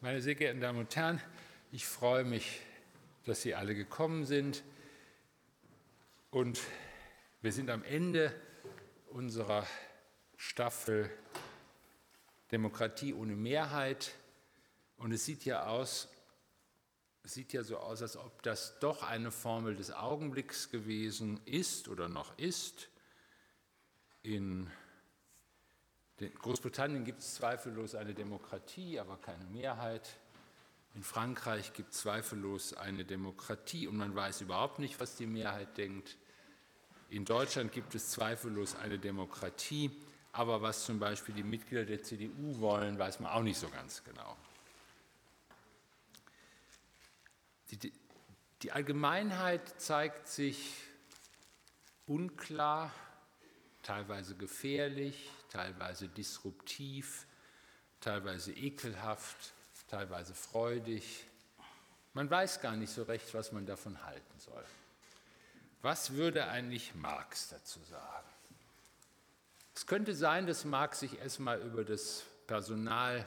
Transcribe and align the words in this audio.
Meine 0.00 0.20
sehr 0.20 0.36
geehrten 0.36 0.60
Damen 0.60 0.78
und 0.78 0.94
Herren, 0.94 1.20
ich 1.72 1.84
freue 1.84 2.22
mich, 2.22 2.60
dass 3.24 3.42
Sie 3.42 3.56
alle 3.56 3.74
gekommen 3.74 4.26
sind. 4.26 4.62
Und 6.30 6.60
wir 7.42 7.50
sind 7.50 7.68
am 7.68 7.82
Ende 7.82 8.32
unserer 9.08 9.66
Staffel 10.36 11.10
Demokratie 12.52 13.12
ohne 13.12 13.34
Mehrheit. 13.34 14.14
Und 14.98 15.10
es 15.10 15.24
sieht 15.24 15.44
ja 15.44 15.66
aus, 15.66 16.06
sieht 17.24 17.52
ja 17.52 17.64
so 17.64 17.78
aus, 17.78 18.00
als 18.00 18.16
ob 18.16 18.40
das 18.44 18.78
doch 18.78 19.02
eine 19.02 19.32
Formel 19.32 19.74
des 19.74 19.90
Augenblicks 19.90 20.70
gewesen 20.70 21.40
ist 21.44 21.88
oder 21.88 22.08
noch 22.08 22.38
ist. 22.38 22.88
In 24.22 24.70
in 26.20 26.34
Großbritannien 26.34 27.04
gibt 27.04 27.20
es 27.20 27.34
zweifellos 27.34 27.94
eine 27.94 28.12
Demokratie, 28.12 28.98
aber 28.98 29.16
keine 29.18 29.44
Mehrheit. 29.44 30.18
In 30.94 31.04
Frankreich 31.04 31.72
gibt 31.74 31.92
es 31.92 32.00
zweifellos 32.00 32.74
eine 32.74 33.04
Demokratie 33.04 33.86
und 33.86 33.96
man 33.96 34.14
weiß 34.14 34.40
überhaupt 34.40 34.80
nicht, 34.80 34.98
was 35.00 35.14
die 35.16 35.26
Mehrheit 35.26 35.76
denkt. 35.78 36.16
In 37.08 37.24
Deutschland 37.24 37.72
gibt 37.72 37.94
es 37.94 38.10
zweifellos 38.10 38.74
eine 38.74 38.98
Demokratie, 38.98 39.90
aber 40.32 40.60
was 40.60 40.84
zum 40.84 40.98
Beispiel 40.98 41.34
die 41.34 41.44
Mitglieder 41.44 41.84
der 41.84 42.02
CDU 42.02 42.58
wollen, 42.58 42.98
weiß 42.98 43.20
man 43.20 43.30
auch 43.32 43.42
nicht 43.42 43.58
so 43.58 43.68
ganz 43.68 44.02
genau. 44.02 44.36
Die, 47.70 47.92
die 48.62 48.72
Allgemeinheit 48.72 49.80
zeigt 49.80 50.26
sich 50.26 50.74
unklar, 52.06 52.92
teilweise 53.82 54.34
gefährlich, 54.34 55.30
teilweise 55.48 56.08
disruptiv, 56.08 57.26
teilweise 58.00 58.52
ekelhaft, 58.52 59.52
teilweise 59.88 60.34
freudig. 60.34 61.26
Man 62.14 62.30
weiß 62.30 62.60
gar 62.60 62.76
nicht 62.76 62.92
so 62.92 63.02
recht, 63.04 63.32
was 63.34 63.52
man 63.52 63.66
davon 63.66 64.04
halten 64.04 64.38
soll. 64.38 64.64
Was 65.82 66.14
würde 66.14 66.48
eigentlich 66.48 66.94
Marx 66.94 67.48
dazu 67.48 67.80
sagen? 67.84 68.28
Es 69.74 69.86
könnte 69.86 70.14
sein, 70.14 70.46
dass 70.46 70.64
Marx 70.64 71.00
sich 71.00 71.18
erstmal 71.18 71.60
über 71.60 71.84
das 71.84 72.24
Personal 72.48 73.24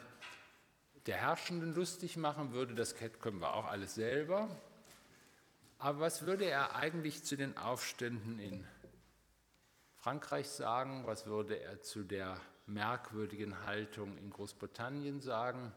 der 1.05 1.17
Herrschenden 1.17 1.73
lustig 1.73 2.17
machen 2.17 2.51
würde. 2.51 2.75
Das 2.75 2.95
können 2.95 3.39
wir 3.39 3.53
auch 3.53 3.65
alles 3.65 3.95
selber. 3.95 4.49
Aber 5.79 6.01
was 6.01 6.25
würde 6.25 6.45
er 6.45 6.75
eigentlich 6.75 7.23
zu 7.23 7.37
den 7.37 7.57
Aufständen 7.57 8.37
in 8.39 8.67
Frankreich 10.01 10.49
sagen? 10.49 11.05
Was 11.05 11.27
würde 11.27 11.59
er 11.59 11.79
zu 11.83 12.03
der 12.03 12.35
merkwürdigen 12.65 13.67
Haltung 13.67 14.17
in 14.17 14.31
Großbritannien 14.31 15.21
sagen? 15.21 15.71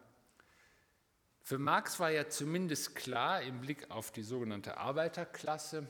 Für 1.42 1.58
Marx 1.58 2.00
war 2.00 2.10
ja 2.10 2.26
zumindest 2.30 2.94
klar 2.94 3.42
im 3.42 3.60
Blick 3.60 3.90
auf 3.90 4.12
die 4.12 4.22
sogenannte 4.22 4.78
Arbeiterklasse, 4.78 5.86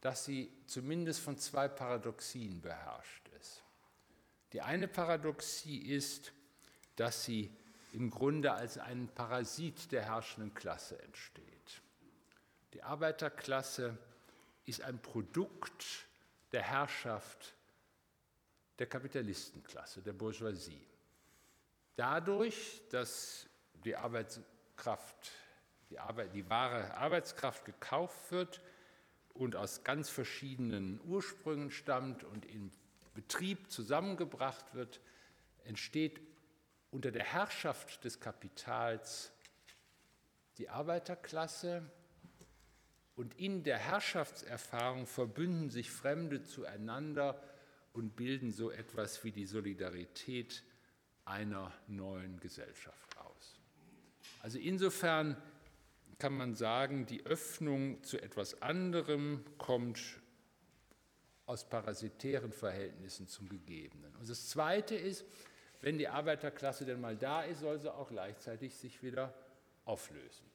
dass 0.00 0.24
sie 0.24 0.52
zumindest 0.66 1.18
von 1.18 1.36
zwei 1.36 1.66
Paradoxien 1.66 2.60
beherrscht 2.60 3.28
ist. 3.40 3.64
Die 4.52 4.62
eine 4.62 4.86
Paradoxie 4.86 5.78
ist, 5.78 6.32
dass 6.94 7.24
sie 7.24 7.50
im 7.92 8.08
Grunde 8.08 8.52
als 8.52 8.78
ein 8.78 9.08
Parasit 9.08 9.90
der 9.90 10.04
herrschenden 10.04 10.54
Klasse 10.54 11.02
entsteht. 11.02 11.82
Die 12.72 12.84
Arbeiterklasse 12.84 13.98
ist 14.64 14.80
ein 14.80 15.02
Produkt 15.02 16.07
der 16.52 16.62
Herrschaft 16.62 17.54
der 18.78 18.86
Kapitalistenklasse, 18.86 20.02
der 20.02 20.12
Bourgeoisie. 20.12 20.86
Dadurch, 21.96 22.82
dass 22.90 23.48
die 23.84 23.96
Arbeitskraft, 23.96 25.32
die, 25.90 25.98
Arbeit, 25.98 26.34
die 26.34 26.48
wahre 26.48 26.94
Arbeitskraft 26.94 27.64
gekauft 27.64 28.30
wird 28.30 28.60
und 29.34 29.56
aus 29.56 29.82
ganz 29.82 30.08
verschiedenen 30.08 31.00
Ursprüngen 31.04 31.70
stammt 31.70 32.24
und 32.24 32.46
im 32.46 32.70
Betrieb 33.14 33.70
zusammengebracht 33.70 34.74
wird, 34.74 35.00
entsteht 35.64 36.20
unter 36.90 37.10
der 37.10 37.24
Herrschaft 37.24 38.04
des 38.04 38.20
Kapitals 38.20 39.32
die 40.58 40.68
Arbeiterklasse, 40.68 41.90
und 43.18 43.34
in 43.34 43.64
der 43.64 43.78
Herrschaftserfahrung 43.78 45.04
verbünden 45.04 45.70
sich 45.70 45.90
Fremde 45.90 46.44
zueinander 46.44 47.42
und 47.92 48.14
bilden 48.14 48.52
so 48.52 48.70
etwas 48.70 49.24
wie 49.24 49.32
die 49.32 49.44
Solidarität 49.44 50.62
einer 51.24 51.72
neuen 51.88 52.38
Gesellschaft 52.38 53.18
aus. 53.18 53.58
Also 54.40 54.60
insofern 54.60 55.36
kann 56.20 56.32
man 56.36 56.54
sagen, 56.54 57.06
die 57.06 57.26
Öffnung 57.26 58.04
zu 58.04 58.22
etwas 58.22 58.62
anderem 58.62 59.44
kommt 59.58 59.98
aus 61.46 61.68
parasitären 61.68 62.52
Verhältnissen 62.52 63.26
zum 63.26 63.48
Gegebenen. 63.48 64.14
Und 64.14 64.30
das 64.30 64.48
Zweite 64.48 64.94
ist, 64.94 65.24
wenn 65.80 65.98
die 65.98 66.06
Arbeiterklasse 66.06 66.84
denn 66.84 67.00
mal 67.00 67.16
da 67.16 67.42
ist, 67.42 67.60
soll 67.60 67.80
sie 67.80 67.92
auch 67.92 68.10
gleichzeitig 68.10 68.76
sich 68.76 69.02
wieder 69.02 69.34
auflösen. 69.84 70.47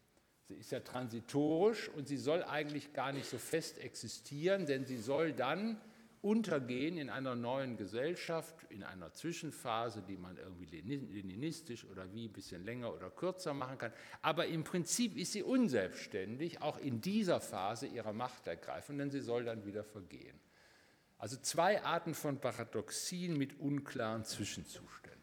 Sie 0.48 0.56
ist 0.56 0.72
ja 0.72 0.82
transitorisch 0.82 1.90
und 1.90 2.08
sie 2.08 2.18
soll 2.18 2.44
eigentlich 2.44 2.94
gar 2.94 3.12
nicht 3.12 3.30
so 3.30 3.38
fest 3.38 3.78
existieren, 3.80 4.66
denn 4.66 4.86
sie 4.86 4.98
soll 4.98 5.34
dann 5.34 5.80
untergehen 6.24 6.98
in 6.98 7.10
einer 7.10 7.36
neuen 7.36 7.76
Gesellschaft, 7.76 8.56
in 8.70 8.84
einer 8.84 9.12
Zwischenphase, 9.12 10.02
die 10.02 10.16
man 10.16 10.38
irgendwie 10.38 10.66
leninistisch 10.66 11.84
oder 11.86 12.12
wie 12.14 12.30
ein 12.30 12.32
bisschen 12.32 12.64
länger 12.64 12.94
oder 12.94 13.10
kürzer 13.10 13.54
machen 13.54 13.78
kann. 13.78 13.92
Aber 14.22 14.48
im 14.48 14.64
Prinzip 14.64 15.18
ist 15.18 15.34
sie 15.34 15.44
unselbstständig, 15.44 16.62
auch 16.62 16.78
in 16.78 17.02
dieser 17.02 17.42
Phase 17.42 17.88
ihrer 17.88 18.14
Machtergreifung, 18.14 18.98
denn 18.98 19.12
sie 19.12 19.20
soll 19.20 19.44
dann 19.44 19.66
wieder 19.66 19.84
vergehen. 19.84 20.40
Also 21.18 21.36
zwei 21.38 21.84
Arten 21.84 22.14
von 22.14 22.40
Paradoxien 22.40 23.38
mit 23.38 23.60
unklaren 23.60 24.24
Zwischenzuständen. 24.24 25.20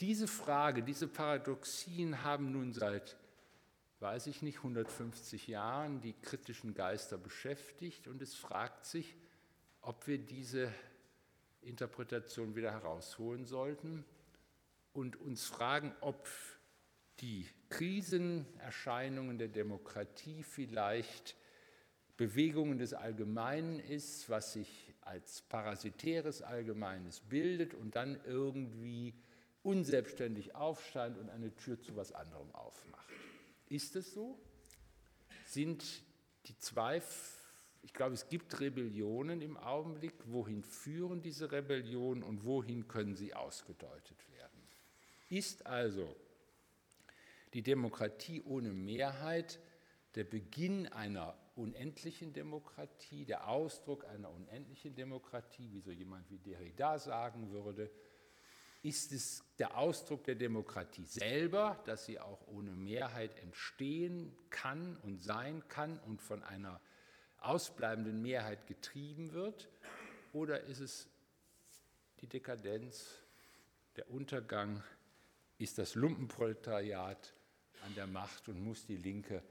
Diese 0.00 0.26
Frage, 0.26 0.82
diese 0.82 1.06
Paradoxien 1.06 2.24
haben 2.24 2.52
nun 2.52 2.72
seit 2.72 3.18
weiß 4.00 4.26
ich 4.28 4.42
nicht, 4.42 4.58
150 4.58 5.46
Jahren 5.46 6.00
die 6.00 6.14
kritischen 6.14 6.74
Geister 6.74 7.18
beschäftigt 7.18 8.08
und 8.08 8.22
es 8.22 8.34
fragt 8.34 8.86
sich, 8.86 9.16
ob 9.82 10.06
wir 10.06 10.18
diese 10.18 10.72
Interpretation 11.60 12.56
wieder 12.56 12.72
herausholen 12.72 13.44
sollten 13.44 14.04
und 14.94 15.16
uns 15.20 15.46
fragen, 15.46 15.94
ob 16.00 16.28
die 17.20 17.46
Krisenerscheinungen 17.68 19.36
der 19.36 19.48
Demokratie 19.48 20.42
vielleicht 20.42 21.36
Bewegungen 22.16 22.78
des 22.78 22.94
Allgemeinen 22.94 23.78
ist, 23.78 24.28
was 24.30 24.54
sich 24.54 24.94
als 25.02 25.42
parasitäres 25.42 26.42
Allgemeines 26.42 27.20
bildet 27.20 27.74
und 27.74 27.96
dann 27.96 28.18
irgendwie 28.24 29.14
unselbstständig 29.62 30.54
aufsteigt 30.54 31.18
und 31.18 31.28
eine 31.28 31.54
Tür 31.56 31.80
zu 31.80 31.96
was 31.96 32.12
anderem 32.12 32.50
aufmacht. 32.54 33.10
Ist 33.70 33.94
es 33.94 34.12
so? 34.12 34.36
Sind 35.46 35.84
die 36.46 36.58
zwei, 36.58 37.00
ich 37.82 37.92
glaube, 37.92 38.14
es 38.14 38.28
gibt 38.28 38.60
Rebellionen 38.60 39.40
im 39.40 39.56
Augenblick. 39.56 40.14
Wohin 40.26 40.62
führen 40.64 41.22
diese 41.22 41.50
Rebellionen 41.52 42.24
und 42.24 42.44
wohin 42.44 42.88
können 42.88 43.14
sie 43.14 43.32
ausgedeutet 43.32 44.18
werden? 44.32 44.60
Ist 45.28 45.66
also 45.66 46.16
die 47.54 47.62
Demokratie 47.62 48.42
ohne 48.42 48.72
Mehrheit 48.72 49.60
der 50.16 50.24
Beginn 50.24 50.88
einer 50.88 51.38
unendlichen 51.54 52.32
Demokratie, 52.32 53.24
der 53.24 53.46
Ausdruck 53.48 54.04
einer 54.06 54.30
unendlichen 54.30 54.96
Demokratie, 54.96 55.70
wie 55.70 55.80
so 55.80 55.92
jemand 55.92 56.28
wie 56.28 56.38
Derrida 56.38 56.98
sagen 56.98 57.52
würde, 57.52 57.88
ist 58.82 59.12
es 59.12 59.44
der 59.58 59.76
Ausdruck 59.76 60.24
der 60.24 60.36
Demokratie 60.36 61.04
selber, 61.04 61.78
dass 61.84 62.06
sie 62.06 62.18
auch 62.18 62.46
ohne 62.46 62.70
Mehrheit 62.70 63.36
entstehen 63.42 64.34
kann 64.48 64.96
und 65.02 65.22
sein 65.22 65.66
kann 65.68 65.98
und 66.00 66.22
von 66.22 66.42
einer 66.42 66.80
ausbleibenden 67.38 68.22
Mehrheit 68.22 68.66
getrieben 68.66 69.32
wird? 69.32 69.68
Oder 70.32 70.62
ist 70.62 70.80
es 70.80 71.08
die 72.20 72.26
Dekadenz, 72.26 73.18
der 73.96 74.10
Untergang, 74.10 74.82
ist 75.58 75.76
das 75.76 75.94
Lumpenproletariat 75.94 77.34
an 77.84 77.94
der 77.94 78.06
Macht 78.06 78.48
und 78.48 78.62
muss 78.64 78.86
die 78.86 78.96
Linke 78.96 79.42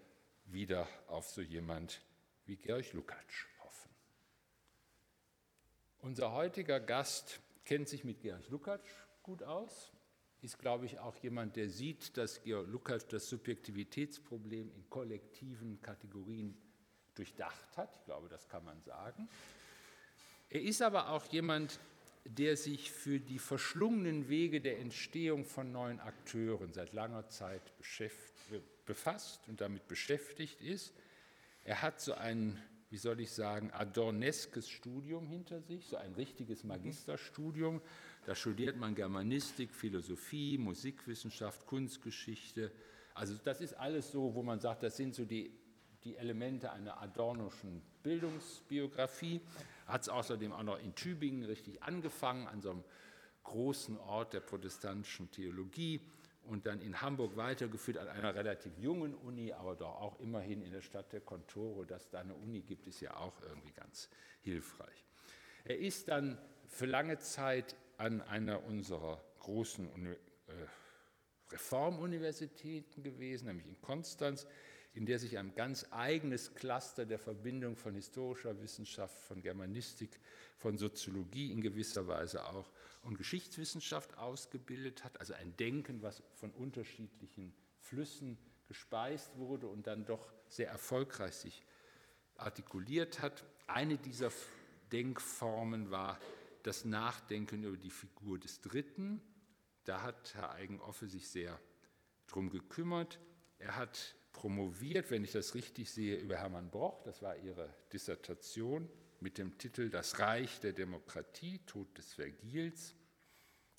wieder 0.46 0.88
auf 1.08 1.30
so 1.30 1.42
jemand 1.42 2.02
wie 2.46 2.56
Georg 2.56 2.94
Lukacs 2.94 3.46
hoffen? 3.60 3.92
Unser 6.00 6.32
heutiger 6.32 6.80
Gast 6.80 7.40
kennt 7.64 7.88
sich 7.88 8.04
mit 8.04 8.22
Georg 8.22 8.50
Lukacs 8.50 8.90
gut 9.24 9.44
aus, 9.44 9.92
ist, 10.42 10.58
glaube 10.58 10.86
ich, 10.86 11.00
auch 11.00 11.16
jemand, 11.18 11.56
der 11.56 11.70
sieht, 11.70 12.16
dass 12.18 12.42
Georg 12.44 12.68
Lukács 12.68 13.08
das 13.08 13.28
Subjektivitätsproblem 13.28 14.72
in 14.72 14.90
kollektiven 14.90 15.82
Kategorien 15.82 16.58
durchdacht 17.16 17.78
hat. 17.78 17.94
Ich 17.98 18.06
glaube, 18.06 18.30
das 18.30 18.48
kann 18.48 18.64
man 18.64 18.82
sagen. 18.82 19.28
Er 20.50 20.62
ist 20.62 20.82
aber 20.82 21.10
auch 21.10 21.26
jemand, 21.26 21.80
der 22.26 22.58
sich 22.58 22.92
für 22.92 23.20
die 23.20 23.40
verschlungenen 23.40 24.30
Wege 24.30 24.62
der 24.62 24.80
Entstehung 24.80 25.46
von 25.46 25.72
neuen 25.72 26.00
Akteuren 26.00 26.74
seit 26.74 26.94
langer 26.94 27.28
Zeit 27.30 27.62
befasst 28.86 29.48
und 29.48 29.62
damit 29.62 29.88
beschäftigt 29.88 30.62
ist. 30.62 30.94
Er 31.64 31.82
hat 31.82 32.00
so 32.00 32.14
ein, 32.14 32.62
wie 32.90 32.98
soll 32.98 33.20
ich 33.20 33.32
sagen, 33.32 33.72
adorneskes 33.72 34.70
Studium 34.70 35.28
hinter 35.28 35.62
sich, 35.62 35.88
so 35.88 35.98
ein 35.98 36.14
richtiges 36.14 36.64
Magisterstudium. 36.64 37.82
Da 38.30 38.36
studiert 38.36 38.78
man 38.78 38.94
Germanistik, 38.94 39.74
Philosophie, 39.74 40.60
Musikwissenschaft, 40.60 41.66
Kunstgeschichte. 41.66 42.72
Also 43.16 43.34
das 43.44 43.60
ist 43.60 43.74
alles 43.74 44.12
so, 44.12 44.36
wo 44.36 44.44
man 44.44 44.60
sagt, 44.60 44.84
das 44.84 44.98
sind 44.98 45.16
so 45.16 45.26
die, 45.26 45.52
die 46.04 46.16
Elemente 46.16 46.72
einer 46.72 47.02
adornoschen 47.02 47.82
Bildungsbiografie. 48.04 49.42
Hat 49.88 50.04
es 50.04 50.10
außerdem 50.10 50.52
auch 50.52 50.62
noch 50.62 50.80
in 50.80 50.94
Tübingen 50.94 51.44
richtig 51.44 51.82
angefangen, 51.82 52.46
an 52.46 52.62
so 52.62 52.70
einem 52.70 52.84
großen 53.46 53.98
Ort 53.98 54.34
der 54.34 54.42
protestantischen 54.42 55.32
Theologie 55.32 56.00
und 56.44 56.68
dann 56.68 56.82
in 56.82 57.02
Hamburg 57.02 57.36
weitergeführt 57.36 57.98
an 57.98 58.10
einer 58.10 58.36
relativ 58.36 58.78
jungen 58.78 59.16
Uni, 59.16 59.54
aber 59.54 59.76
doch 59.76 60.00
auch 60.02 60.20
immerhin 60.20 60.62
in 60.62 60.72
der 60.72 60.82
Stadt 60.82 61.12
der 61.14 61.22
Kontore. 61.22 61.88
Dass 61.88 62.12
da 62.12 62.20
eine 62.20 62.36
Uni 62.36 62.62
gibt, 62.62 62.86
ist 62.86 63.02
ja 63.02 63.18
auch 63.18 63.42
irgendwie 63.42 63.72
ganz 63.72 64.08
hilfreich. 64.42 65.04
Er 65.64 65.80
ist 65.80 66.10
dann 66.10 66.38
für 66.68 66.86
lange 66.86 67.18
Zeit 67.18 67.76
an 68.00 68.22
einer 68.22 68.64
unserer 68.64 69.22
großen 69.40 70.06
äh, 70.06 70.16
Reformuniversitäten 71.52 73.04
gewesen, 73.04 73.48
nämlich 73.48 73.68
in 73.68 73.82
Konstanz, 73.82 74.48
in 74.94 75.06
der 75.06 75.20
sich 75.20 75.38
ein 75.38 75.54
ganz 75.54 75.86
eigenes 75.92 76.56
Cluster 76.56 77.06
der 77.06 77.20
Verbindung 77.20 77.76
von 77.76 77.94
historischer 77.96 78.60
Wissenschaft, 78.62 79.18
von 79.20 79.42
Germanistik, 79.42 80.20
von 80.58 80.78
Soziologie 80.78 81.52
in 81.52 81.62
gewisser 81.62 82.08
Weise 82.08 82.46
auch 82.46 82.72
und 83.04 83.18
Geschichtswissenschaft 83.18 84.18
ausgebildet 84.18 85.04
hat, 85.04 85.20
also 85.20 85.34
ein 85.34 85.56
Denken, 85.58 86.02
was 86.02 86.24
von 86.36 86.52
unterschiedlichen 86.52 87.54
Flüssen 87.80 88.38
gespeist 88.68 89.36
wurde 89.38 89.68
und 89.68 89.88
dann 89.88 90.06
doch 90.06 90.32
sehr 90.48 90.70
erfolgreich 90.70 91.36
sich 91.36 91.64
artikuliert 92.36 93.22
hat. 93.22 93.44
Eine 93.68 93.98
dieser 93.98 94.32
Denkformen 94.92 95.92
war 95.92 96.20
das 96.64 96.86
Nachdenken 96.86 97.64
über 97.64 97.78
die 97.78 97.90
Figur 97.90 98.40
des 98.40 98.62
Dritten. 98.62 99.22
Da 99.86 100.02
hat 100.02 100.36
Herr 100.36 100.52
Eigenoffe 100.52 101.08
sich 101.08 101.28
sehr 101.28 101.60
drum 102.28 102.50
gekümmert. 102.50 103.20
Er 103.58 103.76
hat 103.76 104.16
promoviert, 104.32 105.12
wenn 105.12 105.24
ich 105.24 105.32
das 105.32 105.56
richtig 105.56 105.92
sehe, 105.92 106.18
über 106.18 106.38
Hermann 106.38 106.70
Broch, 106.70 107.02
das 107.04 107.22
war 107.22 107.38
ihre 107.38 107.74
Dissertation 107.92 108.90
mit 109.20 109.38
dem 109.38 109.58
Titel 109.58 109.90
Das 109.90 110.20
Reich 110.20 110.60
der 110.60 110.74
Demokratie, 110.74 111.60
Tod 111.66 111.98
des 111.98 112.14
Vergils 112.14 112.96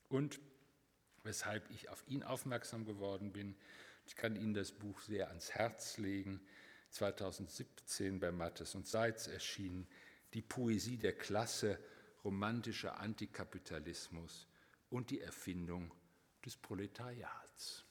und 0.08 0.40
weshalb 1.22 1.70
ich 1.70 1.88
auf 1.88 2.04
ihn 2.08 2.22
aufmerksam 2.22 2.84
geworden 2.84 3.32
bin. 3.32 3.56
Ich 4.06 4.16
kann 4.16 4.36
Ihnen 4.36 4.54
das 4.54 4.72
Buch 4.72 5.00
sehr 5.00 5.28
ans 5.28 5.50
Herz 5.52 5.98
legen. 5.98 6.40
2017 6.90 8.18
bei 8.18 8.32
Mattes 8.32 8.74
und 8.74 8.86
Seitz 8.86 9.28
erschienen, 9.28 9.86
Die 10.34 10.42
Poesie 10.42 10.96
der 10.96 11.16
Klasse, 11.16 11.78
romantischer 12.24 12.98
Antikapitalismus 12.98 14.46
und 14.90 15.10
die 15.10 15.20
Erfindung 15.20 15.92
des 16.44 16.56
Proletariats. 16.56 17.84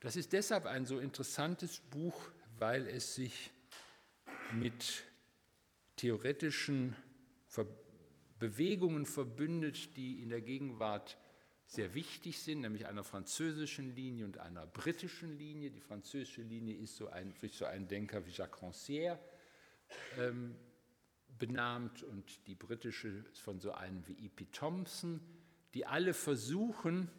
Das 0.00 0.16
ist 0.16 0.32
deshalb 0.32 0.66
ein 0.66 0.86
so 0.86 0.98
interessantes 0.98 1.80
Buch, 1.80 2.30
weil 2.58 2.86
es 2.88 3.14
sich 3.14 3.50
mit 4.52 5.04
theoretischen 5.96 6.96
Bewegungen 8.38 9.06
verbündet, 9.06 9.96
die 9.96 10.20
in 10.22 10.30
der 10.30 10.40
Gegenwart 10.40 11.16
sehr 11.66 11.94
wichtig 11.94 12.40
sind, 12.40 12.62
nämlich 12.62 12.86
einer 12.86 13.04
französischen 13.04 13.94
Linie 13.94 14.24
und 14.24 14.38
einer 14.38 14.66
britischen 14.66 15.38
Linie. 15.38 15.70
Die 15.70 15.80
französische 15.80 16.42
Linie 16.42 16.76
ist 16.76 16.96
so 16.96 17.08
ein, 17.08 17.34
durch 17.40 17.54
so 17.54 17.64
einen 17.64 17.86
Denker 17.86 18.26
wie 18.26 18.30
Jacques 18.30 18.60
Rancière 18.60 19.18
ähm, 20.18 20.56
benannt 21.42 22.04
und 22.04 22.46
die 22.46 22.54
britische 22.54 23.24
von 23.34 23.58
so 23.58 23.72
einem 23.72 24.06
wie 24.06 24.26
E.P. 24.26 24.46
Thompson, 24.52 25.20
die 25.74 25.84
alle 25.84 26.14
versuchen, 26.14 27.10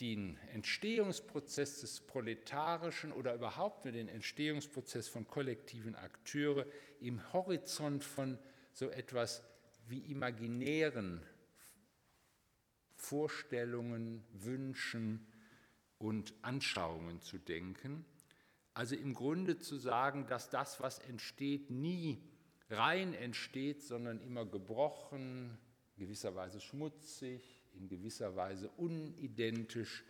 den 0.00 0.36
Entstehungsprozess 0.52 1.80
des 1.80 2.00
Proletarischen 2.00 3.12
oder 3.12 3.32
überhaupt 3.32 3.84
nur 3.84 3.92
den 3.92 4.08
Entstehungsprozess 4.08 5.06
von 5.06 5.28
kollektiven 5.28 5.94
Akteure 5.94 6.66
im 6.98 7.32
Horizont 7.32 8.02
von 8.02 8.40
so 8.72 8.90
etwas 8.90 9.44
wie 9.86 10.00
imaginären 10.00 11.22
Vorstellungen, 12.96 14.24
Wünschen 14.32 15.28
und 15.98 16.34
Anschauungen 16.42 17.20
zu 17.20 17.38
denken. 17.38 18.04
Also 18.72 18.96
im 18.96 19.14
Grunde 19.14 19.60
zu 19.60 19.76
sagen, 19.76 20.26
dass 20.26 20.50
das, 20.50 20.80
was 20.80 20.98
entsteht, 20.98 21.70
nie 21.70 22.33
rein 22.76 23.14
entsteht, 23.14 23.82
sondern 23.82 24.20
immer 24.20 24.44
gebrochen, 24.44 25.56
gewisserweise 25.96 26.60
schmutzig, 26.60 27.42
in 27.74 27.88
gewisser 27.88 28.36
Weise 28.36 28.68
unidentisch 28.76 30.04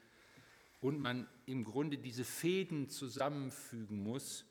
und 0.80 1.00
man 1.00 1.28
im 1.46 1.62
Grunde 1.64 1.96
diese 1.98 2.24
Fäden 2.24 2.90
zusammenfügen 2.90 4.02
muss, 4.02 4.44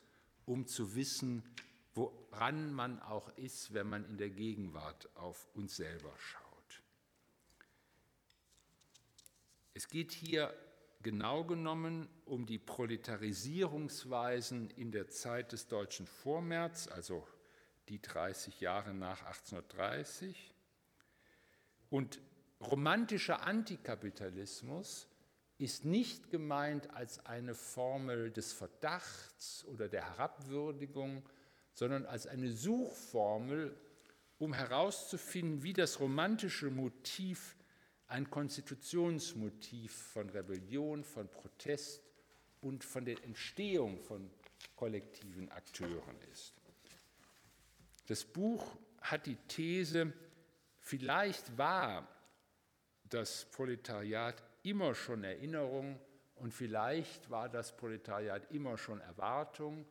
um 0.46 0.66
zu 0.66 0.96
wissen, 0.96 1.44
woran 1.94 2.72
man 2.72 3.00
auch 3.00 3.28
ist, 3.36 3.72
wenn 3.72 3.88
man 3.88 4.04
in 4.04 4.18
der 4.18 4.30
Gegenwart 4.30 5.08
auf 5.16 5.48
uns 5.54 5.76
selber 5.76 6.12
schaut. 6.18 6.82
Es 9.74 9.88
geht 9.88 10.10
hier 10.12 10.52
genau 11.02 11.44
genommen 11.44 12.08
um 12.24 12.46
die 12.46 12.58
Proletarisierungsweisen 12.58 14.70
in 14.70 14.90
der 14.90 15.08
Zeit 15.08 15.52
des 15.52 15.68
deutschen 15.68 16.06
Vormärz, 16.06 16.88
also 16.88 17.24
die 17.88 18.00
30 18.00 18.60
Jahre 18.60 18.94
nach 18.94 19.24
1830. 19.24 20.54
Und 21.90 22.20
romantischer 22.60 23.42
Antikapitalismus 23.42 25.08
ist 25.58 25.84
nicht 25.84 26.30
gemeint 26.30 26.90
als 26.90 27.24
eine 27.26 27.54
Formel 27.54 28.30
des 28.30 28.52
Verdachts 28.52 29.64
oder 29.66 29.88
der 29.88 30.04
Herabwürdigung, 30.04 31.22
sondern 31.72 32.06
als 32.06 32.26
eine 32.26 32.50
Suchformel, 32.50 33.76
um 34.38 34.52
herauszufinden, 34.52 35.62
wie 35.62 35.72
das 35.72 36.00
romantische 36.00 36.70
Motiv 36.70 37.56
ein 38.08 38.28
Konstitutionsmotiv 38.30 39.92
von 39.92 40.28
Rebellion, 40.30 41.04
von 41.04 41.28
Protest 41.28 42.02
und 42.60 42.84
von 42.84 43.04
der 43.04 43.22
Entstehung 43.24 43.98
von 44.00 44.30
kollektiven 44.76 45.50
Akteuren 45.50 46.20
ist. 46.32 46.54
Das 48.06 48.24
Buch 48.24 48.76
hat 49.00 49.26
die 49.26 49.36
These, 49.48 50.12
vielleicht 50.78 51.56
war 51.56 52.06
das 53.04 53.46
Proletariat 53.50 54.42
immer 54.62 54.94
schon 54.94 55.24
Erinnerung 55.24 56.00
und 56.36 56.52
vielleicht 56.52 57.30
war 57.30 57.48
das 57.48 57.76
Proletariat 57.76 58.50
immer 58.50 58.76
schon 58.76 59.00
Erwartung 59.00 59.86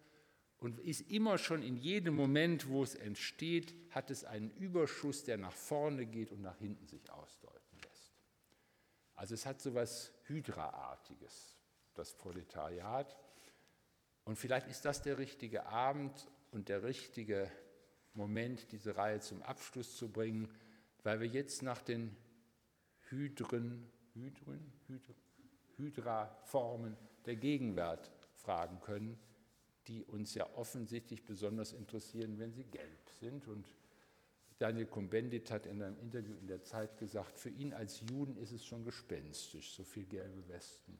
und 0.58 0.80
ist 0.80 1.12
immer 1.12 1.38
schon 1.38 1.62
in 1.62 1.78
jedem 1.78 2.16
Moment, 2.16 2.70
wo 2.70 2.84
es 2.84 2.96
entsteht, 2.96 3.76
hat 3.92 4.10
es 4.10 4.24
einen 4.24 4.52
Überschuss, 4.52 5.24
der 5.24 5.38
nach 5.38 5.52
vorne 5.52 6.06
geht 6.06 6.32
und 6.32 6.42
nach 6.42 6.58
hinten 6.58 6.88
sich 6.88 7.12
ausdeuten 7.12 7.80
lässt. 7.84 8.14
Also 9.16 9.34
es 9.34 9.46
hat 9.46 9.62
so 9.62 9.72
etwas 9.72 10.14
Hydraartiges, 10.24 11.58
das 11.94 12.14
Proletariat. 12.14 13.18
Und 14.24 14.38
vielleicht 14.38 14.68
ist 14.68 14.86
das 14.86 15.02
der 15.02 15.18
richtige 15.18 15.66
Abend 15.66 16.32
und 16.52 16.70
der 16.70 16.84
richtige 16.84 17.52
Moment, 18.14 18.72
diese 18.72 18.96
Reihe 18.96 19.20
zum 19.20 19.42
Abschluss 19.42 19.98
zu 19.98 20.10
bringen, 20.10 20.50
weil 21.04 21.20
wir 21.20 21.28
jetzt 21.28 21.64
nach 21.64 21.82
den 21.82 22.16
Hydren, 23.10 23.90
Hydren, 24.14 24.72
Hydren, 24.88 25.16
Hydra-Formen 25.78 26.98
der 27.26 27.36
Gegenwart 27.36 28.12
fragen 28.36 28.80
können, 28.82 29.20
die 29.88 30.04
uns 30.04 30.34
ja 30.36 30.48
offensichtlich 30.56 31.26
besonders 31.26 31.74
interessieren, 31.74 32.40
wenn 32.40 32.54
sie 32.54 32.64
gelb 32.64 33.10
sind. 33.20 33.48
Und 33.48 33.68
Daniel 34.60 34.86
Cohn-Bendit 34.86 35.52
hat 35.52 35.66
in 35.66 35.82
einem 35.82 35.98
Interview 36.00 36.36
in 36.36 36.48
der 36.48 36.64
Zeit 36.64 36.98
gesagt, 36.98 37.38
für 37.38 37.50
ihn 37.50 37.74
als 37.74 38.02
Juden 38.02 38.38
ist 38.38 38.52
es 38.52 38.66
schon 38.66 38.84
gespenstisch, 38.84 39.74
so 39.74 39.84
viel 39.84 40.06
gelbe 40.06 40.48
Westen 40.48 41.00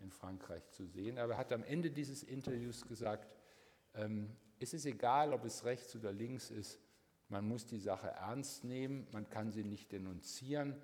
in 0.00 0.10
Frankreich 0.10 0.68
zu 0.70 0.86
sehen. 0.86 1.18
Aber 1.18 1.34
er 1.34 1.38
hat 1.38 1.52
am 1.52 1.62
Ende 1.62 1.90
dieses 1.90 2.22
Interviews 2.22 2.86
gesagt, 2.86 3.36
ähm, 3.94 4.36
es 4.58 4.74
ist 4.74 4.86
egal, 4.86 5.32
ob 5.32 5.44
es 5.44 5.64
rechts 5.64 5.94
oder 5.96 6.12
links 6.12 6.50
ist, 6.50 6.80
man 7.28 7.46
muss 7.46 7.66
die 7.66 7.78
Sache 7.78 8.08
ernst 8.08 8.64
nehmen, 8.64 9.06
man 9.12 9.28
kann 9.28 9.50
sie 9.50 9.64
nicht 9.64 9.92
denunzieren. 9.92 10.80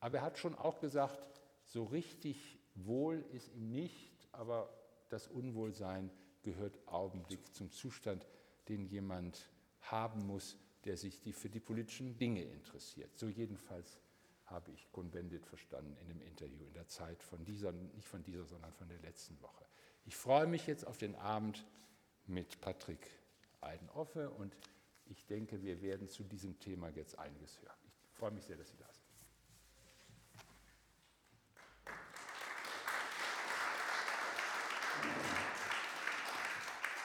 Aber 0.00 0.18
er 0.18 0.24
hat 0.24 0.38
schon 0.38 0.54
auch 0.54 0.80
gesagt, 0.80 1.40
so 1.64 1.84
richtig 1.84 2.58
wohl 2.74 3.24
ist 3.32 3.54
ihm 3.54 3.70
nicht, 3.70 4.28
aber 4.32 4.68
das 5.08 5.28
Unwohlsein 5.28 6.10
gehört 6.42 6.78
augenblicklich 6.86 7.52
zum 7.52 7.70
Zustand, 7.70 8.26
den 8.68 8.84
jemand 8.84 9.48
haben 9.80 10.26
muss, 10.26 10.58
der 10.84 10.96
sich 10.96 11.20
die, 11.20 11.32
für 11.32 11.48
die 11.48 11.60
politischen 11.60 12.18
Dinge 12.18 12.42
interessiert. 12.42 13.16
So 13.16 13.28
jedenfalls 13.28 13.98
habe 14.46 14.70
ich 14.72 14.90
Cohn-Bendit 14.92 15.46
verstanden 15.46 15.96
in 16.02 16.08
dem 16.08 16.20
Interview 16.20 16.64
in 16.66 16.74
der 16.74 16.88
Zeit 16.88 17.22
von 17.22 17.44
dieser, 17.44 17.72
nicht 17.72 18.06
von 18.06 18.22
dieser, 18.22 18.44
sondern 18.44 18.72
von 18.72 18.88
der 18.88 18.98
letzten 18.98 19.40
Woche. 19.40 19.64
Ich 20.04 20.16
freue 20.16 20.46
mich 20.46 20.66
jetzt 20.66 20.86
auf 20.86 20.98
den 20.98 21.14
Abend 21.14 21.64
mit 22.26 22.60
Patrick 22.60 23.10
Eidenoffe 23.60 24.30
und 24.30 24.56
ich 25.06 25.26
denke, 25.26 25.62
wir 25.62 25.82
werden 25.82 26.08
zu 26.08 26.22
diesem 26.24 26.58
Thema 26.58 26.88
jetzt 26.88 27.18
einiges 27.18 27.60
hören. 27.60 27.76
Ich 28.10 28.18
freue 28.18 28.30
mich 28.30 28.44
sehr, 28.44 28.56
dass 28.56 28.70
Sie 28.70 28.76
da 28.76 28.86
sind. 28.86 29.04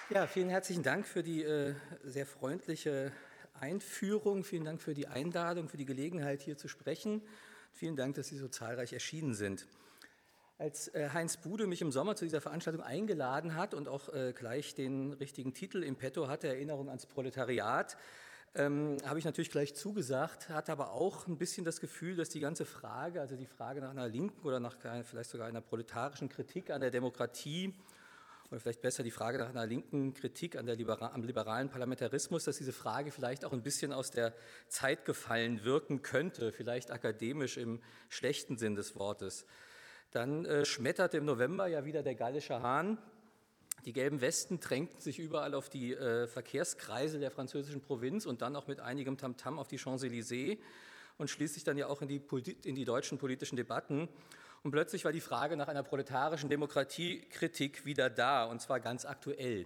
Ja, 0.09 0.25
vielen 0.25 0.49
herzlichen 0.49 0.81
Dank 0.81 1.05
für 1.05 1.21
die 1.21 1.43
äh, 1.43 1.75
sehr 2.03 2.25
freundliche 2.25 3.11
Einführung. 3.59 4.43
Vielen 4.43 4.63
Dank 4.65 4.81
für 4.81 4.93
die 4.93 5.07
Einladung, 5.07 5.69
für 5.69 5.77
die 5.77 5.85
Gelegenheit, 5.85 6.41
hier 6.41 6.57
zu 6.57 6.67
sprechen. 6.67 7.21
Vielen 7.73 7.95
Dank, 7.95 8.15
dass 8.15 8.27
Sie 8.27 8.37
so 8.37 8.47
zahlreich 8.47 8.93
erschienen 8.93 9.33
sind. 9.33 9.67
Als 10.59 10.93
äh, 10.93 11.11
Heinz 11.13 11.37
Bude 11.37 11.67
mich 11.67 11.81
im 11.81 11.89
Sommer 11.89 12.17
zu 12.17 12.25
dieser 12.25 12.41
Veranstaltung 12.41 12.83
eingeladen 12.83 13.55
hat 13.55 13.73
und 13.73 13.87
auch 13.87 14.13
äh, 14.13 14.33
gleich 14.33 14.75
den 14.75 15.13
richtigen 15.13 15.53
Titel 15.53 15.83
im 15.83 15.95
Petto 15.95 16.27
hatte, 16.27 16.49
Erinnerung 16.49 16.89
ans 16.89 17.05
Proletariat, 17.05 17.95
ähm, 18.55 18.97
habe 19.05 19.19
ich 19.19 19.23
natürlich 19.23 19.51
gleich 19.51 19.73
zugesagt, 19.73 20.49
hatte 20.49 20.73
aber 20.73 20.91
auch 20.91 21.27
ein 21.27 21.37
bisschen 21.37 21.63
das 21.63 21.79
Gefühl, 21.79 22.17
dass 22.17 22.27
die 22.27 22.41
ganze 22.41 22.65
Frage, 22.65 23.21
also 23.21 23.37
die 23.37 23.45
Frage 23.45 23.79
nach 23.79 23.91
einer 23.91 24.09
linken 24.09 24.45
oder 24.45 24.59
nach 24.59 24.75
vielleicht 25.05 25.29
sogar 25.29 25.47
einer 25.47 25.61
proletarischen 25.61 26.27
Kritik 26.27 26.71
an 26.71 26.81
der 26.81 26.91
Demokratie 26.91 27.73
oder 28.51 28.59
vielleicht 28.59 28.81
besser 28.81 29.03
die 29.03 29.11
Frage 29.11 29.37
nach 29.37 29.51
einer 29.51 29.65
linken 29.65 30.13
Kritik 30.13 30.57
an 30.57 30.65
der 30.65 30.75
Libera 30.75 31.13
am 31.13 31.23
liberalen 31.23 31.69
Parlamentarismus, 31.69 32.43
dass 32.43 32.57
diese 32.57 32.73
Frage 32.73 33.11
vielleicht 33.11 33.45
auch 33.45 33.53
ein 33.53 33.63
bisschen 33.63 33.93
aus 33.93 34.11
der 34.11 34.33
Zeit 34.67 35.05
gefallen 35.05 35.63
wirken 35.63 36.01
könnte, 36.01 36.51
vielleicht 36.51 36.91
akademisch 36.91 37.55
im 37.55 37.81
schlechten 38.09 38.57
Sinn 38.57 38.75
des 38.75 38.97
Wortes. 38.97 39.45
Dann 40.11 40.45
äh, 40.45 40.65
schmetterte 40.65 41.17
im 41.17 41.25
November 41.25 41.67
ja 41.67 41.85
wieder 41.85 42.01
der 42.01 42.15
gallische 42.15 42.61
Hahn. 42.61 42.97
Die 43.85 43.93
gelben 43.93 44.21
Westen 44.21 44.59
drängten 44.59 44.99
sich 44.99 45.19
überall 45.19 45.53
auf 45.53 45.69
die 45.69 45.93
äh, 45.93 46.27
Verkehrskreise 46.27 47.19
der 47.19 47.31
französischen 47.31 47.81
Provinz 47.81 48.25
und 48.25 48.41
dann 48.41 48.55
auch 48.55 48.67
mit 48.67 48.79
einigem 48.79 49.17
Tamtam 49.17 49.55
-Tam 49.55 49.59
auf 49.59 49.67
die 49.67 49.77
Champs-Élysées 49.77 50.57
und 51.17 51.29
schließlich 51.29 51.63
dann 51.63 51.77
ja 51.77 51.87
auch 51.87 52.01
in 52.01 52.07
die, 52.07 52.21
in 52.63 52.75
die 52.75 52.85
deutschen 52.85 53.17
politischen 53.17 53.55
Debatten. 53.55 54.09
Und 54.63 54.71
plötzlich 54.71 55.05
war 55.05 55.11
die 55.11 55.21
Frage 55.21 55.55
nach 55.55 55.67
einer 55.67 55.83
proletarischen 55.83 56.49
Demokratiekritik 56.49 57.85
wieder 57.85 58.09
da, 58.09 58.45
und 58.45 58.61
zwar 58.61 58.79
ganz 58.79 59.05
aktuell. 59.05 59.65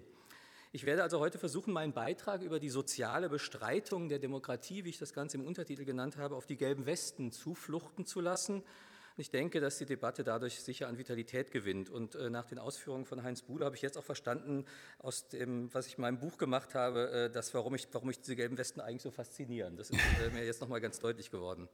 Ich 0.72 0.86
werde 0.86 1.04
also 1.04 1.20
heute 1.20 1.38
versuchen, 1.38 1.72
meinen 1.72 1.94
Beitrag 1.94 2.42
über 2.42 2.60
die 2.60 2.70
soziale 2.70 3.30
Bestreitung 3.30 4.10
der 4.10 4.20
Demokratie, 4.20 4.84
wie 4.84 4.90
ich 4.90 4.98
das 4.98 5.14
Ganze 5.14 5.38
im 5.38 5.46
Untertitel 5.46 5.86
genannt 5.86 6.18
habe, 6.18 6.36
auf 6.36 6.48
die 6.48 6.58
gelben 6.58 6.86
Westen 6.86 7.32
zufluchten 7.32 8.06
zu 8.06 8.22
lassen. 8.22 8.64
Ich 9.16 9.30
denke, 9.30 9.62
dass 9.62 9.78
die 9.78 9.86
Debatte 9.86 10.24
dadurch 10.24 10.60
sicher 10.60 10.88
an 10.88 10.98
Vitalität 10.98 11.52
gewinnt. 11.52 11.90
Und 11.90 12.16
äh, 12.16 12.32
nach 12.32 12.48
den 12.48 12.58
Ausführungen 12.58 13.06
von 13.06 13.22
Heinz 13.22 13.44
Bude 13.44 13.64
habe 13.64 13.76
ich 13.76 13.84
jetzt 13.84 13.96
auch 13.96 14.04
verstanden, 14.04 14.66
aus 14.98 15.28
dem, 15.28 15.72
was 15.72 15.86
ich 15.86 15.98
in 15.98 16.02
meinem 16.02 16.20
Buch 16.20 16.40
gemacht 16.40 16.74
habe, 16.74 17.12
äh, 17.12 17.30
dass, 17.30 17.54
warum, 17.54 17.76
ich, 17.76 17.88
warum 17.92 18.10
ich 18.10 18.20
diese 18.20 18.36
gelben 18.36 18.58
Westen 18.58 18.82
eigentlich 18.82 19.04
so 19.04 19.12
faszinieren. 19.12 19.78
Das 19.78 19.92
ist 19.92 20.00
äh, 20.26 20.30
mir 20.32 20.44
jetzt 20.44 20.62
nochmal 20.62 20.82
ganz 20.82 21.00
deutlich 21.00 21.30
geworden. 21.30 21.70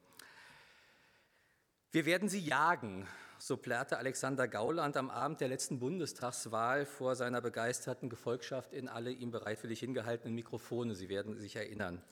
Wir 1.92 2.06
werden 2.06 2.28
sie 2.28 2.40
jagen, 2.40 3.08
so 3.38 3.56
plärrte 3.56 3.98
Alexander 3.98 4.50
Gauland 4.50 4.98
am 4.98 5.10
Abend 5.10 5.40
der 5.40 5.48
letzten 5.48 5.80
Bundestagswahl 5.80 6.86
vor 6.86 7.16
seiner 7.16 7.40
begeisterten 7.40 8.10
Gefolgschaft 8.10 8.74
in 8.74 8.90
alle 8.90 9.12
ihm 9.12 9.32
bereitwillig 9.32 9.80
hingehaltenen 9.80 10.36
Mikrofone. 10.36 10.94
Sie 10.94 11.08
werden 11.08 11.40
sich 11.40 11.56
erinnern. 11.56 12.04